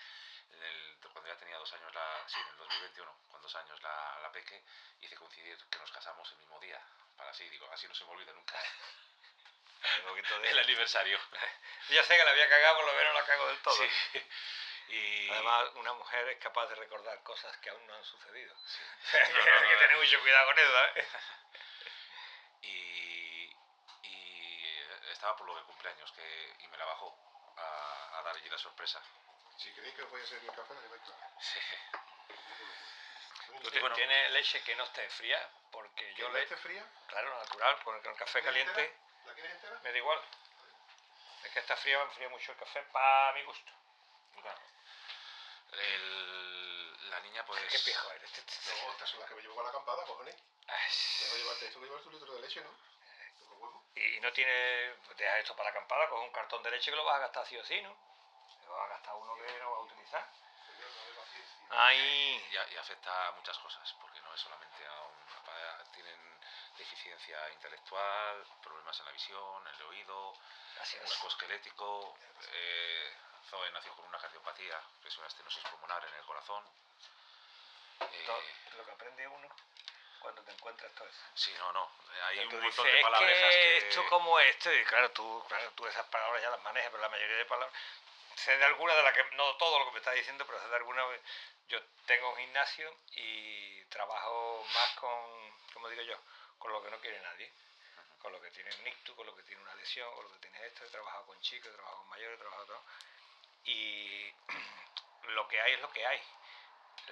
en 0.52 0.62
el- 0.62 0.98
cuando 1.12 1.26
ya 1.28 1.36
tenía 1.38 1.56
dos 1.58 1.72
años, 1.72 1.92
la, 1.94 2.24
sí, 2.28 2.38
en 2.40 2.48
el 2.48 2.56
2021, 2.56 3.16
con 3.30 3.42
dos 3.42 3.54
años 3.56 3.82
la, 3.82 4.18
la 4.20 4.32
Peque, 4.32 4.64
hice 5.00 5.16
coincidir 5.16 5.56
que 5.68 5.78
nos 5.78 5.90
casamos 5.90 6.30
el 6.32 6.38
mismo 6.38 6.58
día. 6.60 6.80
Para 7.16 7.30
así, 7.30 7.48
digo, 7.48 7.68
así 7.72 7.86
no 7.88 7.94
se 7.94 8.04
me 8.04 8.10
olvida 8.12 8.32
nunca. 8.32 8.58
Un 10.02 10.08
poquito 10.08 10.38
de... 10.40 10.50
El 10.50 10.58
aniversario. 10.58 11.18
Ya 11.90 12.04
sé 12.04 12.16
que 12.16 12.24
la 12.24 12.30
había 12.30 12.48
cagado, 12.48 12.76
por 12.76 12.86
lo 12.86 12.92
menos 12.92 13.14
la 13.14 13.24
cago 13.24 13.46
del 13.48 13.58
todo. 13.62 13.74
Sí. 13.74 13.88
Y 14.92 15.30
Además, 15.30 15.70
una 15.76 15.92
mujer 15.92 16.28
es 16.30 16.38
capaz 16.38 16.66
de 16.66 16.74
recordar 16.74 17.22
cosas 17.22 17.56
que 17.58 17.70
aún 17.70 17.86
no 17.86 17.94
han 17.94 18.04
sucedido. 18.04 18.52
Hay 19.12 19.68
que 19.68 19.76
tener 19.76 19.96
mucho 19.96 20.20
cuidado 20.20 20.46
con 20.46 20.58
eso, 20.58 20.84
¿eh? 20.84 21.06
y, 22.62 23.56
y 24.02 24.78
estaba 25.12 25.36
por 25.36 25.46
lo 25.46 25.54
de 25.54 25.62
cumpleaños 25.62 26.10
que, 26.10 26.56
y 26.58 26.66
me 26.66 26.76
la 26.76 26.86
bajó 26.86 27.16
a, 27.56 28.18
a 28.18 28.22
dar 28.22 28.34
allí 28.34 28.48
la 28.48 28.58
sorpresa. 28.58 29.00
si 29.58 29.72
queréis 29.74 29.94
que 29.94 30.02
os 30.02 30.10
voy 30.10 30.22
a 30.22 30.26
servir 30.26 30.50
café, 30.50 30.74
la 30.74 30.80
lleváis 30.80 31.02
clara. 31.02 31.30
Sí. 31.40 31.60
Bueno. 33.80 33.94
tienes 33.94 34.30
leche 34.32 34.62
que 34.62 34.74
no 34.74 34.84
esté 34.84 35.08
fría, 35.10 35.50
porque 35.70 36.14
yo 36.14 36.26
¿Yo 36.26 36.32
le... 36.32 36.42
esté 36.42 36.56
fría? 36.56 36.84
Claro, 37.06 37.38
natural, 37.38 37.82
con 37.84 37.94
el, 37.94 38.02
café 38.16 38.42
¿La 38.42 38.50
quieres 38.50 38.72
caliente 38.72 38.98
me 39.82 39.92
da 39.92 39.98
igual. 39.98 40.20
Es 41.44 41.50
que 41.52 41.58
está 41.60 41.76
fría, 41.76 41.98
me 41.98 42.04
enfría 42.04 42.28
mucho 42.28 42.52
el 42.52 42.58
café 42.58 42.82
para 42.92 43.32
mi 43.34 43.42
gusto. 43.44 43.72
Bueno, 44.34 44.58
el- 45.72 47.10
la 47.10 47.20
niña 47.20 47.44
pues... 47.46 47.60
Qué 47.70 47.78
pijo 47.78 48.10
eres. 48.12 48.30
No, 48.32 48.92
estas 48.92 49.10
son 49.10 49.20
las 49.20 49.28
que 49.28 49.34
me 49.36 49.42
llevo 49.42 49.54
con 49.54 49.64
la 49.64 49.70
acampada, 49.70 50.04
cojones. 50.04 50.36
Ay, 50.68 50.90
Tengo 51.18 51.32
que 51.32 51.38
llevarte 51.38 51.66
esto, 51.66 51.80
que 51.80 51.86
llevar 51.86 52.02
tu 52.02 52.10
litro 52.10 52.34
de 52.34 52.40
leche, 52.40 52.60
¿no? 52.62 52.70
Huevo. 53.58 53.84
Y 53.94 54.20
no 54.20 54.32
tiene... 54.32 54.94
pues 55.04 55.16
Deja 55.16 55.38
esto 55.38 55.56
para 55.56 55.70
la 55.70 55.76
acampada, 55.76 56.08
con 56.08 56.20
un 56.20 56.30
cartón 56.32 56.62
de 56.62 56.70
leche 56.70 56.90
que 56.90 56.96
lo 56.96 57.04
vas 57.04 57.16
a 57.16 57.20
gastar 57.20 57.46
sí 57.46 57.56
o 57.56 57.64
sí, 57.64 57.80
¿no? 57.82 57.96
Te 58.60 58.68
vas 58.68 58.84
a 58.84 58.88
gastar 58.88 59.14
uno 59.14 59.34
que 59.36 59.58
no 59.58 59.70
vas 59.70 59.78
a 59.80 59.82
utilizar. 59.82 60.30
Ay, 61.70 62.44
y, 62.52 62.76
afecta 62.76 63.28
a 63.28 63.32
muchas 63.32 63.56
cosas, 63.58 63.94
porque 64.00 64.20
no 64.20 64.34
es 64.34 64.40
solamente 64.40 64.86
a 64.86 65.02
un... 65.02 65.92
tienen 65.92 66.29
deficiencia 66.80 67.50
intelectual, 67.52 68.44
problemas 68.62 68.98
en 69.00 69.06
la 69.06 69.12
visión, 69.12 69.66
en 69.68 69.74
el 69.74 69.82
oído, 69.82 70.34
Gracias. 70.74 71.02
musculoesquelético. 71.04 72.16
Eh, 72.52 73.16
Zoe 73.48 73.70
nació 73.72 73.94
con 73.96 74.06
una 74.06 74.18
cardiopatía, 74.18 74.80
que 75.02 75.08
es 75.08 75.18
una 75.18 75.26
estenosis 75.26 75.62
pulmonar 75.64 76.04
en 76.04 76.14
el 76.14 76.24
corazón. 76.24 76.64
Eh, 78.00 78.24
Todo 78.26 78.42
lo 78.78 78.84
que 78.84 78.90
aprende 78.92 79.26
uno 79.28 79.48
cuando 80.20 80.42
te 80.42 80.52
encuentras 80.52 80.92
todo 80.94 81.06
eso. 81.08 81.20
sí, 81.34 81.52
no, 81.58 81.72
no. 81.72 81.84
eh, 82.14 82.22
Hay 82.28 82.38
un 82.40 82.44
montón 82.46 82.62
dices, 82.62 82.84
de 82.84 82.96
"Es 82.98 83.02
palabras 83.04 83.30
que 83.30 83.76
esto 83.78 84.06
como 84.08 84.38
esto, 84.40 84.72
y 84.72 84.84
claro, 84.84 85.10
tú, 85.12 85.44
claro, 85.48 85.70
tú 85.72 85.86
esas 85.86 86.06
palabras 86.06 86.42
ya 86.42 86.50
las 86.50 86.62
manejas, 86.62 86.90
pero 86.90 87.02
la 87.02 87.08
mayoría 87.08 87.36
de 87.36 87.44
palabras, 87.46 87.74
sé 88.36 88.56
de 88.56 88.64
alguna 88.64 88.94
de 88.94 89.02
las 89.02 89.14
que, 89.14 89.24
no 89.36 89.56
todo 89.56 89.78
lo 89.78 89.86
que 89.86 89.92
me 89.92 89.98
estás 89.98 90.14
diciendo, 90.14 90.46
pero 90.46 90.60
sé 90.60 90.68
de 90.68 90.76
alguna, 90.76 91.04
yo 91.68 91.78
tengo 92.06 92.30
un 92.30 92.36
gimnasio 92.36 92.94
y 93.12 93.84
trabajo 93.86 94.64
más 94.74 94.90
con, 94.96 95.58
como 95.72 95.88
digo 95.88 96.02
yo, 96.02 96.16
con 96.60 96.70
lo 96.72 96.80
que 96.82 96.90
no 96.90 97.00
quiere 97.00 97.20
nadie. 97.22 97.52
Con 98.20 98.30
lo 98.32 98.40
que 98.40 98.50
tiene 98.50 98.70
un 98.76 98.86
ictus, 98.86 99.16
con 99.16 99.26
lo 99.26 99.34
que 99.34 99.42
tiene 99.42 99.62
una 99.62 99.74
lesión, 99.74 100.14
con 100.14 100.24
lo 100.24 100.32
que 100.32 100.38
tiene 100.40 100.64
esto, 100.66 100.84
he 100.84 100.90
trabajado 100.90 101.26
con 101.26 101.40
chicos, 101.40 101.68
he 101.72 101.74
trabajado 101.74 101.98
con 102.02 102.08
mayores, 102.10 102.36
he 102.36 102.38
trabajado 102.38 102.66
todo. 102.66 102.84
Y 103.64 104.34
lo 105.34 105.48
que 105.48 105.60
hay 105.60 105.72
es 105.72 105.80
lo 105.80 105.90
que 105.90 106.06
hay. 106.06 106.22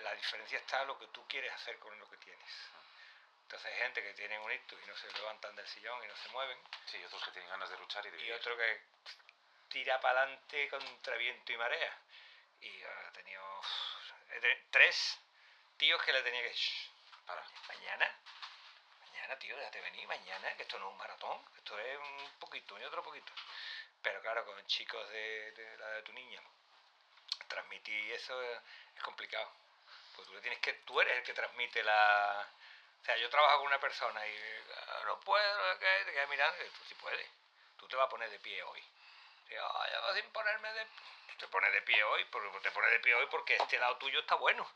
La 0.02 0.14
diferencia 0.14 0.58
está 0.58 0.82
en 0.82 0.88
lo 0.88 0.98
que 0.98 1.06
tú 1.08 1.26
quieres 1.26 1.50
hacer 1.52 1.78
con 1.78 1.98
lo 1.98 2.08
que 2.10 2.18
tienes. 2.18 2.52
Entonces 3.42 3.72
hay 3.72 3.78
gente 3.78 4.02
que 4.02 4.12
tiene 4.12 4.38
un 4.38 4.52
ictus 4.52 4.78
y 4.82 4.86
no 4.86 4.96
se 4.96 5.10
levantan 5.14 5.56
del 5.56 5.66
sillón 5.66 6.04
y 6.04 6.06
no 6.06 6.16
se 6.16 6.28
mueven. 6.28 6.58
Sí, 6.84 7.02
otros 7.04 7.24
que 7.24 7.30
tienen 7.32 7.48
ganas 7.50 7.70
de 7.70 7.78
luchar 7.78 8.04
y 8.06 8.10
de 8.10 8.16
Y 8.18 8.20
vivir. 8.20 8.34
otro 8.34 8.54
que 8.56 8.82
tira 9.70 9.98
para 10.00 10.20
adelante 10.22 10.68
contra 10.68 11.16
viento 11.16 11.52
y 11.52 11.56
marea. 11.56 11.98
Y 12.60 12.78
yo 12.80 12.88
he 13.08 13.12
tenido 13.12 13.60
tres 14.70 15.18
tíos 15.78 16.02
que 16.02 16.12
le 16.12 16.22
tenía 16.22 16.42
que... 16.42 16.52
"Shh, 16.54 16.90
Para. 17.24 17.42
mañana, 17.68 18.20
mañana 19.28 19.38
tío, 19.40 19.56
déjate 19.58 19.80
venir, 19.82 20.08
mañana, 20.08 20.56
que 20.56 20.62
esto 20.62 20.78
no 20.78 20.86
es 20.86 20.92
un 20.92 20.98
maratón, 20.98 21.38
esto 21.58 21.78
es 21.78 21.98
un 21.98 22.30
poquito 22.40 22.78
y 22.78 22.84
otro 22.84 23.02
poquito. 23.02 23.30
Pero 24.02 24.22
claro, 24.22 24.42
con 24.46 24.66
chicos 24.66 25.06
de, 25.10 25.52
de 25.52 25.76
la 25.76 25.88
de 25.90 26.02
tu 26.02 26.12
niña, 26.14 26.40
transmitir 27.46 28.12
eso 28.12 28.40
es, 28.42 28.58
es 28.96 29.02
complicado. 29.02 29.52
Pues 30.16 30.26
tú 30.28 30.34
le 30.34 30.40
tienes 30.40 30.58
que, 30.60 30.72
tú 30.86 30.98
eres 31.02 31.18
el 31.18 31.22
que 31.24 31.34
transmite 31.34 31.82
la... 31.82 32.48
O 33.02 33.04
sea, 33.04 33.16
yo 33.18 33.28
trabajo 33.28 33.58
con 33.58 33.66
una 33.66 33.78
persona 33.80 34.26
y 34.26 34.34
"Ah, 34.74 35.02
no 35.04 35.20
puedo, 35.20 35.78
¿qué? 35.78 36.04
te 36.06 36.12
quedas 36.12 36.28
mirando, 36.30 36.64
y 36.64 36.70
tú 36.70 36.84
sí 36.88 36.94
puedes. 36.94 37.28
Tú 37.76 37.86
te 37.86 37.96
vas 37.96 38.06
a 38.06 38.08
poner 38.08 38.30
de 38.30 38.40
pie 38.40 38.62
hoy. 38.62 38.80
Y, 39.50 39.54
"Ah, 39.56 39.88
ya 39.92 40.00
vas 40.00 40.14
sin 40.14 40.30
ponerme 40.32 40.72
de... 40.72 40.86
Te 41.38 41.48
pones 41.48 41.70
de 41.72 41.82
pie 41.82 42.02
hoy, 42.02 42.24
porque 42.32 42.60
te 42.60 42.70
pones 42.70 42.90
de 42.92 43.00
pie 43.00 43.14
hoy 43.14 43.26
porque 43.30 43.56
este 43.56 43.78
lado 43.78 43.98
tuyo 43.98 44.20
está 44.20 44.36
bueno. 44.36 44.66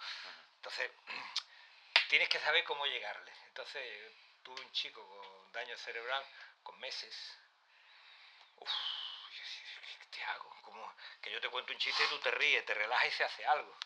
Entonces, 0.56 0.90
tienes 2.10 2.28
que 2.28 2.38
saber 2.38 2.62
cómo 2.64 2.84
llegarle. 2.86 3.32
Entonces, 3.48 4.12
tuve 4.42 4.60
un 4.60 4.72
chico 4.72 5.06
con 5.06 5.52
daño 5.52 5.76
cerebral, 5.78 6.24
con 6.62 6.78
meses. 6.80 7.14
Uf, 8.56 8.70
¿qué 10.00 10.06
te 10.06 10.24
hago? 10.24 10.56
¿Cómo? 10.62 10.92
Que 11.20 11.30
yo 11.30 11.40
te 11.40 11.48
cuento 11.48 11.72
un 11.72 11.78
chiste 11.78 12.04
y 12.04 12.08
tú 12.08 12.18
te 12.20 12.30
ríes, 12.30 12.64
te 12.64 12.74
relajas 12.74 13.06
y 13.06 13.10
se 13.12 13.24
hace 13.24 13.44
algo. 13.46 13.76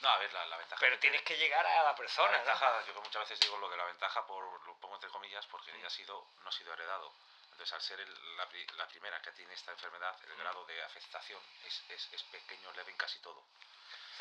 No, 0.00 0.08
a 0.08 0.18
ver, 0.18 0.32
la, 0.32 0.44
la 0.46 0.56
ventaja. 0.56 0.80
Pero 0.80 0.96
que 0.96 1.00
tienes 1.02 1.24
tiene- 1.24 1.38
que 1.40 1.44
llegar 1.44 1.64
a 1.66 1.74
la 1.76 1.82
La 1.84 1.96
persona, 1.96 2.42
yo 2.86 2.94
que 2.94 3.00
muchas 3.00 3.20
veces 3.28 3.40
digo 3.40 3.56
lo 3.58 3.68
de 3.68 3.76
la 3.76 3.84
ventaja, 3.84 4.26
por, 4.26 4.42
lo 4.66 4.74
pongo 4.78 4.94
entre 4.96 5.10
comillas, 5.10 5.46
porque 5.46 5.78
ya 5.80 5.86
ha 5.86 5.90
sido, 5.90 6.26
no 6.42 6.48
ha 6.48 6.52
sido 6.52 6.72
heredado. 6.72 7.12
Entonces, 7.52 7.72
al 7.72 7.82
ser 7.82 8.00
el- 8.00 8.36
la, 8.36 8.48
la 8.76 8.88
primera 8.88 9.20
que 9.22 9.30
tiene 9.32 9.54
esta 9.54 9.70
enfermedad, 9.72 10.16
el 10.24 10.34
Mm. 10.34 10.38
grado 10.38 10.64
de 10.66 10.82
afectación 10.82 11.40
es, 11.64 11.82
es, 11.90 12.12
es 12.12 12.22
pequeño, 12.24 12.72
leve 12.72 12.90
en 12.90 12.96
casi 12.96 13.18
todo. 13.20 13.44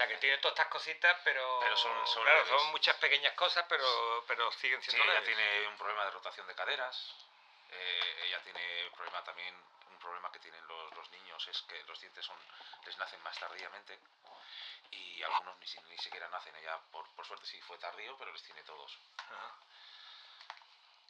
Sea, 0.02 0.08
que 0.08 0.18
tiene 0.18 0.38
todas 0.40 0.54
estas 0.58 0.72
cositas, 0.72 1.16
pero... 1.24 1.60
Pero 1.62 1.78
son- 1.78 2.08
son 2.08 2.24
claro, 2.24 2.44
son 2.48 2.72
muchas 2.72 2.96
pequeñas 2.96 3.34
cosas, 3.36 3.64
pero, 3.70 4.24
pero 4.28 4.52
siguen 4.54 4.82
Sí, 4.82 4.90
siendo 4.90 5.12
ella 5.12 5.24
tiene 5.24 5.68
un 5.68 5.78
problema 5.78 6.06
de 6.06 6.12
rotación 6.12 6.48
de 6.48 6.56
caderas. 6.56 7.14
eh, 7.70 8.24
ella 8.26 8.40
tiene 8.44 8.90
problema 8.96 9.24
también, 9.24 9.56
un 9.92 10.00
problema 10.00 10.32
que 10.32 10.40
tienen 10.40 10.66
los, 10.68 10.96
los 10.96 11.10
niños 11.12 11.48
es 11.48 11.62
que 11.70 11.84
los 11.84 12.00
dientes 12.02 12.26
son, 12.26 12.36
les 12.86 12.98
nacen 12.98 13.22
más 13.22 13.38
tardíamente 13.38 14.00
y 14.90 15.22
algunos 15.22 15.56
ni, 15.60 15.68
ni 15.92 15.98
siquiera 16.00 16.28
nacen. 16.30 16.56
Ella, 16.56 16.80
por, 16.92 17.08
por 17.16 17.26
suerte, 17.26 17.46
sí 17.46 17.62
fue 17.62 17.78
tardío, 17.78 18.18
pero 18.18 18.32
les 18.34 18.42
tiene 18.44 18.64
todos. 18.64 18.98
Ajá. 19.20 19.56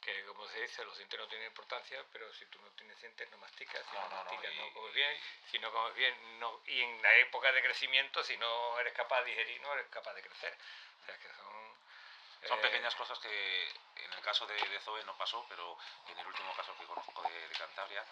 Que 0.02 0.24
como 0.26 0.46
se 0.48 0.60
dice, 0.62 0.84
los 0.84 0.96
dientes 0.96 1.18
no 1.18 1.28
tienen 1.28 1.46
importancia, 1.46 2.04
pero 2.12 2.32
si 2.34 2.44
tú 2.46 2.60
no 2.60 2.68
tienes 2.72 3.00
dientes 3.00 3.30
no 3.30 3.38
masticas, 3.38 3.84
si 3.88 3.92
no, 3.94 4.00
No, 4.02 4.08
no, 4.08 4.16
no, 4.16 4.24
masticas 4.24 4.52
y- 4.52 4.58
no 4.58 4.72
comes 4.74 4.94
bien, 4.94 5.20
si 5.50 5.58
no 5.60 5.72
comes 5.72 5.94
bien, 5.94 6.40
no, 6.40 6.60
y 6.66 6.80
en 6.82 7.02
la 7.02 7.14
época 7.18 7.52
de 7.52 7.62
crecimiento, 7.62 8.22
si 8.24 8.36
no 8.36 8.78
eres 8.80 8.92
capaz 8.94 9.20
de 9.22 9.26
digerir, 9.30 9.60
no 9.62 9.72
eres 9.74 9.86
capaz 9.88 10.12
de 10.14 10.22
crecer. 10.22 10.56
O 11.02 11.06
sea 11.06 11.18
que 11.18 11.28
son... 11.34 11.72
Son 12.48 12.58
eh, 12.58 12.62
pequeñas 12.62 12.92
cosas 12.96 13.16
que 13.20 13.68
en 13.96 14.12
el 14.12 14.20
caso 14.22 14.44
de, 14.48 14.54
de 14.56 14.80
Zoe 14.80 15.04
no 15.04 15.16
pasó, 15.16 15.46
pero 15.48 15.78
en 16.08 16.18
el 16.18 16.26
último 16.26 16.52
caso 16.56 16.76
que 16.76 16.84
conozco 16.86 17.22
de, 17.22 17.48
de 17.48 17.54
Cantabria 17.54 18.04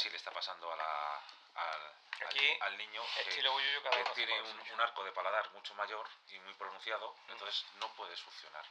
sí 0.00 0.08
le 0.08 0.16
está 0.16 0.30
pasando 0.30 0.72
a 0.72 0.76
la, 0.76 1.22
al, 1.56 1.94
Aquí, 2.26 2.56
al 2.62 2.78
niño 2.78 3.02
que, 3.14 3.24
que 3.24 4.10
tiene 4.14 4.40
un, 4.40 4.60
un 4.72 4.80
arco 4.80 5.04
de 5.04 5.12
paladar 5.12 5.50
mucho 5.50 5.74
mayor 5.74 6.08
y 6.28 6.38
muy 6.40 6.54
pronunciado, 6.54 7.14
Mm. 7.26 7.32
entonces 7.32 7.66
no 7.76 7.92
puede 7.94 8.16
succionar. 8.16 8.64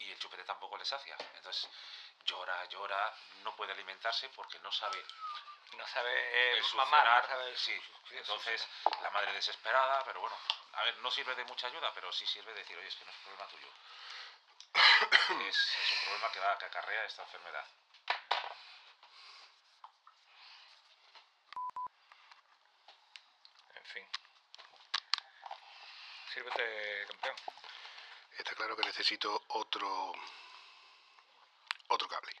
Y 0.00 0.10
el 0.12 0.18
chupete 0.18 0.44
tampoco 0.44 0.76
le 0.76 0.84
sacia. 0.84 1.16
Entonces 1.36 1.68
llora, 2.24 2.64
llora, 2.66 3.14
no 3.44 3.54
puede 3.56 3.72
alimentarse 3.72 4.28
porque 4.30 4.58
no 4.60 4.70
sabe 4.72 5.02
No 5.76 5.86
sabe 5.86 6.10
eh, 6.12 6.58
el 6.58 6.64
mamar, 6.74 7.04
no 7.04 7.20
succionar. 7.20 7.26
sabe 7.28 7.56
sí, 7.56 7.82
entonces 8.10 8.68
la 9.02 9.10
madre 9.10 9.32
desesperada, 9.32 10.02
pero 10.04 10.20
bueno, 10.20 10.36
a 10.72 10.82
ver, 10.82 10.96
no 10.98 11.10
sirve 11.10 11.34
de 11.34 11.44
mucha 11.44 11.66
ayuda, 11.68 11.92
pero 11.94 12.12
sí 12.12 12.26
sirve 12.26 12.52
de 12.52 12.60
decir, 12.60 12.76
oye, 12.76 12.88
es 12.88 12.96
que 12.96 13.04
no 13.04 13.10
es 13.12 13.16
problema 13.18 13.46
tuyo. 13.48 13.68
es, 15.48 15.56
es 15.56 15.92
un 15.92 16.04
problema 16.04 16.32
que, 16.32 16.40
va, 16.40 16.58
que 16.58 16.64
acarrea 16.66 17.04
esta 17.04 17.22
enfermedad. 17.22 17.66
En 23.76 23.84
fin. 23.84 24.06
Sírvete, 26.32 27.06
campeón. 27.08 27.36
Está 28.40 28.54
claro 28.54 28.74
que 28.74 28.82
necesito 28.84 29.44
otro. 29.48 30.12
otro 31.88 32.08
cable. 32.08 32.32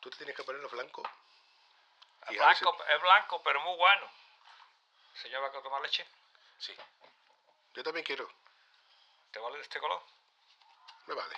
Tú 0.00 0.10
te 0.10 0.16
tienes 0.16 0.34
que 0.34 0.42
poner 0.42 0.60
los 0.60 0.72
blancos. 0.72 1.08
Y 2.30 2.32
si- 2.32 2.38
blanco, 2.38 2.84
es 2.84 3.00
blanco, 3.00 3.40
pero 3.44 3.60
muy 3.60 3.76
bueno. 3.76 4.10
Señor, 5.22 5.42
¿va 5.44 5.48
a 5.56 5.62
tomar 5.62 5.80
leche? 5.82 6.04
Sí, 6.58 6.76
Yo 7.74 7.82
también 7.84 8.04
quiero. 8.04 8.28
¿Te 9.30 9.38
vale 9.38 9.58
de 9.58 9.62
este 9.62 9.78
color? 9.78 10.02
Me 11.06 11.14
vale. 11.14 11.36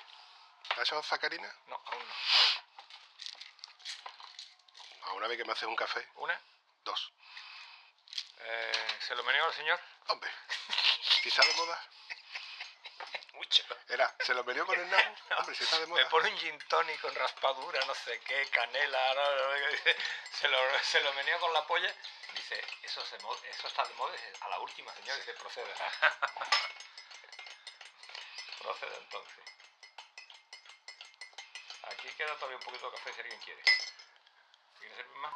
¿Has 0.71 0.79
echado 0.79 1.03
sacarina? 1.03 1.55
No, 1.67 1.75
aún 1.85 1.99
no. 2.09 2.15
A 5.09 5.13
una 5.15 5.27
vez 5.29 5.37
que 5.37 5.45
me 5.45 5.53
haces 5.53 5.65
un 5.69 5.77
café, 5.77 6.09
¿Una? 6.15 6.41
dos. 6.85 7.13
Eh, 8.39 8.97
¿Se 9.07 9.15
lo 9.17 9.23
meneo 9.25 9.45
al 9.45 9.53
señor? 9.53 9.79
Hombre, 10.09 10.31
está 11.25 11.45
de 11.45 11.55
moda. 11.55 11.89
Mucho. 13.43 13.64
Era, 13.89 14.14
¿se 14.20 14.35
lo 14.35 14.44
metió 14.44 14.64
con 14.64 14.78
el 14.78 14.89
nabo? 14.89 15.16
Hombre, 15.39 15.55
si 15.56 15.64
está 15.64 15.81
de 15.81 15.86
moda. 15.86 16.02
Me 16.02 16.10
pone 16.10 16.31
un 16.31 16.39
gin 16.39 16.59
tonic 16.69 17.01
con 17.01 17.12
raspadura, 17.14 17.85
no 17.86 17.94
sé 17.94 18.20
qué, 18.20 18.47
canela, 18.51 19.14
no, 19.14 19.23
no, 19.23 19.93
se 20.32 20.48
lo, 20.48 20.78
se 20.78 21.01
lo 21.01 21.12
meneo 21.14 21.40
con 21.40 21.52
la 21.52 21.66
polla. 21.66 21.93
Dice, 22.36 22.64
eso, 22.82 23.05
se 23.05 23.16
eso 23.16 23.66
está 23.66 23.85
de 23.85 23.94
moda. 23.94 24.14
A 24.43 24.48
la 24.48 24.60
última, 24.60 24.94
señor. 24.94 25.16
Dice, 25.16 25.35
procede. 25.35 25.74
procede 28.60 28.97
entonces. 28.97 29.44
Aquí 31.82 32.09
queda 32.16 32.36
todavía 32.36 32.59
un 32.59 32.62
poquito 32.62 32.90
de 32.90 32.97
café 32.97 33.12
si 33.12 33.20
alguien 33.23 33.40
quiere. 33.40 33.62
¿Quiere 34.78 34.94
servir 34.94 35.16
más? 35.16 35.35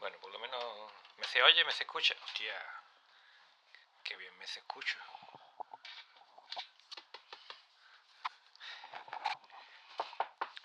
Bueno, 0.00 0.18
por 0.18 0.32
lo 0.32 0.40
menos 0.40 0.92
me 1.18 1.24
se 1.24 1.40
oye, 1.40 1.64
me 1.64 1.72
se 1.72 1.84
escucha. 1.84 2.14
Hostia, 2.24 2.82
qué 4.02 4.16
bien 4.16 4.36
me 4.38 4.46
se 4.48 4.58
escucha. 4.58 4.98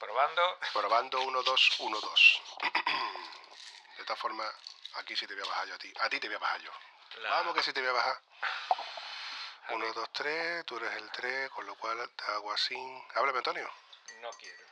Probando. 0.07 0.57
Probando 0.71 1.21
1, 1.21 1.43
2, 1.43 1.79
1, 1.79 1.99
2. 1.99 2.41
De 3.97 4.01
esta 4.03 4.15
forma, 4.15 4.49
aquí 4.93 5.17
sí 5.17 5.27
te 5.27 5.33
voy 5.35 5.43
a 5.43 5.49
bajar 5.49 5.67
yo 5.67 5.75
a 5.75 5.77
ti. 5.77 5.93
A 5.99 6.07
ti 6.09 6.17
te 6.21 6.27
voy 6.27 6.37
a 6.37 6.39
bajar 6.39 6.61
yo. 6.61 6.71
La- 7.23 7.29
Vamos 7.31 7.53
que 7.55 7.61
sí 7.63 7.73
te 7.73 7.81
voy 7.81 7.89
a 7.89 7.93
bajar. 7.93 8.21
1, 9.69 9.93
2, 9.93 10.13
3, 10.13 10.65
tú 10.65 10.77
eres 10.77 10.93
el 10.93 11.11
3, 11.11 11.49
con 11.49 11.65
lo 11.65 11.75
cual 11.75 12.09
te 12.15 12.23
hago 12.31 12.53
así. 12.53 12.77
Háblame, 13.15 13.39
Antonio. 13.39 13.69
No 14.21 14.29
quiero. 14.39 14.63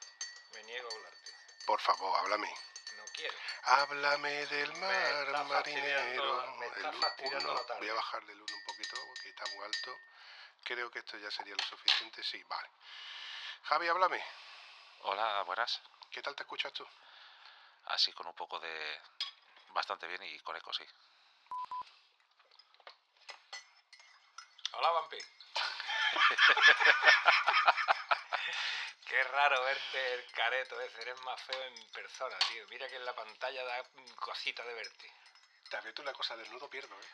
Me 0.54 0.64
niego 0.64 0.88
a 0.90 0.96
hablarte. 0.96 1.32
Por 1.68 1.82
favor, 1.82 2.18
háblame. 2.20 2.50
No 2.96 3.04
quiero. 3.14 3.36
Háblame 3.64 4.46
del 4.46 4.72
Me 4.72 4.80
mar, 4.80 5.26
está 5.28 5.44
marinero. 5.44 6.56
me 6.60 6.66
está 6.68 6.80
El 6.80 7.36
uno. 7.36 7.54
la 7.56 7.66
tarde. 7.66 7.80
Voy 7.82 7.90
a 7.90 7.94
bajarle 7.94 8.32
el 8.32 8.42
1 8.42 8.56
un 8.56 8.64
poquito 8.64 8.96
porque 9.08 9.30
está 9.30 9.46
muy 9.48 9.66
alto. 9.66 9.98
Creo 10.64 10.90
que 10.90 11.00
esto 11.00 11.18
ya 11.18 11.30
sería 11.30 11.56
lo 11.56 11.64
suficiente. 11.66 12.24
Sí, 12.24 12.42
vale. 12.44 12.70
Javi, 13.64 13.90
háblame. 13.90 14.24
Hola, 15.08 15.44
buenas. 15.44 15.80
¿Qué 16.10 16.20
tal 16.24 16.36
te 16.36 16.42
escuchas 16.42 16.74
tú? 16.74 16.84
Así 17.86 18.12
con 18.14 18.26
un 18.26 18.34
poco 18.34 18.60
de... 18.60 19.00
Bastante 19.72 20.08
bien 20.08 20.24
y 20.24 20.40
con 20.40 20.58
eco, 20.58 20.74
sí. 20.74 20.84
Hola, 24.72 24.90
vampi. 24.90 25.18
Qué 29.08 29.24
raro 29.26 29.64
verte 29.64 30.14
el 30.16 30.26
careto 30.32 30.82
ese, 30.82 31.04
eres 31.04 31.22
más 31.22 31.40
feo 31.44 31.64
en 31.66 31.92
persona, 31.92 32.36
tío. 32.50 32.66
Mira 32.70 32.90
que 32.90 32.96
en 32.96 33.06
la 33.06 33.14
pantalla 33.14 33.64
da 33.64 33.84
cosita 34.16 34.64
de 34.64 34.74
verte. 34.74 35.14
Te 35.70 35.78
advierto 35.78 36.02
una 36.02 36.14
cosa, 36.14 36.36
desnudo 36.36 36.68
pierdo, 36.68 37.00
¿eh? 37.00 37.06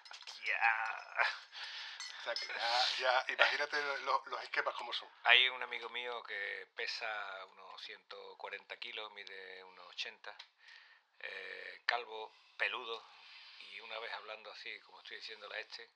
O 2.22 2.24
sea 2.24 2.34
que 2.36 2.48
ya, 2.48 3.26
ya 3.26 3.34
imagínate 3.34 3.82
lo- 4.02 4.24
los 4.28 4.44
esquemas 4.44 4.76
como 4.76 4.94
son. 4.94 5.10
Hay 5.24 5.50
un 5.50 5.62
amigo 5.64 5.90
mío 5.90 6.22
que 6.24 6.68
pesa 6.76 7.08
unos 7.46 7.82
140 7.82 8.78
kilos, 8.78 9.12
mide 9.12 9.64
unos 9.64 9.88
80, 9.88 10.36
eh, 11.20 11.82
calvo, 11.88 12.32
peludo, 12.58 13.04
y 13.72 13.80
una 13.82 13.98
vez 14.00 14.14
hablando 14.14 14.52
así, 14.52 14.80
como 14.82 15.00
estoy 15.02 15.18
diciéndole 15.18 15.56
a 15.56 15.60
este, 15.62 15.90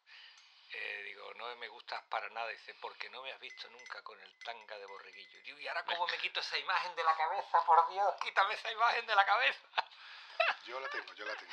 eh, 0.71 1.01
digo, 1.03 1.31
no 1.35 1.55
me 1.57 1.67
gustas 1.67 2.01
para 2.09 2.27
nada, 2.29 2.47
dice, 2.49 2.73
porque 2.81 3.07
no 3.11 3.21
me 3.21 3.31
has 3.31 3.39
visto 3.39 3.69
nunca 3.69 4.01
con 4.01 4.19
el 4.19 4.39
tanga 4.39 4.79
de 4.79 4.85
borreguillo. 4.87 5.41
Digo, 5.43 5.59
¿y 5.59 5.67
ahora 5.67 5.85
cómo 5.85 6.07
me 6.07 6.17
quito 6.17 6.39
esa 6.39 6.57
imagen 6.57 6.95
de 6.95 7.03
la 7.03 7.15
cabeza? 7.15 7.63
Por 7.65 7.89
Dios, 7.91 8.15
quítame 8.23 8.55
esa 8.55 8.71
imagen 8.71 9.05
de 9.05 9.15
la 9.15 9.25
cabeza. 9.25 9.67
Yo 10.65 10.79
la 10.79 10.89
tengo, 10.89 11.13
yo 11.13 11.25
la 11.25 11.35
tengo. 11.35 11.51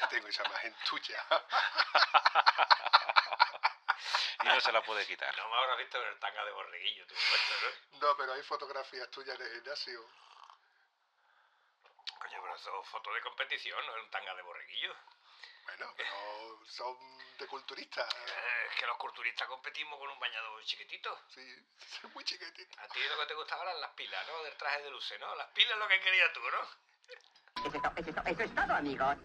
Yo 0.00 0.08
tengo 0.08 0.28
esa 0.28 0.44
imagen 0.44 0.76
tuya. 0.88 1.24
Y 4.46 4.48
no 4.54 4.60
se 4.60 4.72
la 4.72 4.82
puede 4.82 5.06
quitar. 5.06 5.36
No 5.36 5.48
me 5.48 5.56
habrás 5.56 5.78
visto 5.78 5.98
con 5.98 6.06
el 6.08 6.18
tanga 6.20 6.44
de 6.44 6.52
borreguillo, 6.52 7.06
tú, 7.06 7.14
¿no? 7.14 7.98
No, 7.98 8.16
pero 8.16 8.32
hay 8.32 8.42
fotografías 8.42 9.10
tuyas 9.10 9.38
en 9.40 9.46
el 9.46 9.52
gimnasio. 9.54 10.08
Coño, 12.20 12.42
pero 12.42 12.54
eso 12.54 12.82
es 12.82 12.88
foto 12.88 13.12
de 13.12 13.20
competición, 13.22 13.84
no 13.86 13.96
es 13.96 14.04
un 14.04 14.10
tanga 14.10 14.34
de 14.34 14.42
borreguillo. 14.42 14.94
Bueno, 15.64 15.92
pero 15.96 16.64
son 16.66 16.96
de 17.38 17.46
culturistas. 17.48 18.08
Eh, 18.14 18.68
Es 18.70 18.76
que 18.78 18.86
los 18.86 18.96
culturistas 18.98 19.48
competimos 19.48 19.98
con 19.98 20.08
un 20.10 20.18
bañador 20.20 20.62
chiquitito. 20.64 21.18
Sí, 21.34 21.42
son 22.00 22.12
muy 22.14 22.24
chiquititos. 22.24 22.78
A 22.78 22.88
ti 22.88 23.00
lo 23.02 23.18
que 23.18 23.26
te 23.26 23.34
gustaban 23.34 23.66
eran 23.68 23.80
las 23.80 23.90
pilas, 23.94 24.26
¿no? 24.28 24.42
Del 24.44 24.56
traje 24.56 24.82
de 24.82 24.90
luce, 24.90 25.18
¿no? 25.18 25.34
Las 25.34 25.48
pilas 25.48 25.72
es 25.72 25.78
lo 25.78 25.88
que 25.88 26.00
querías 26.00 26.32
tú, 26.32 26.40
¿no? 26.40 26.62
Eso 27.64 27.76
es 27.76 27.82
to- 27.82 27.92
eso 27.96 28.10
es 28.10 28.14
to- 28.14 28.22
eso 28.26 28.42
es 28.42 28.54
todo, 28.54 28.74
amigos. 28.74 29.16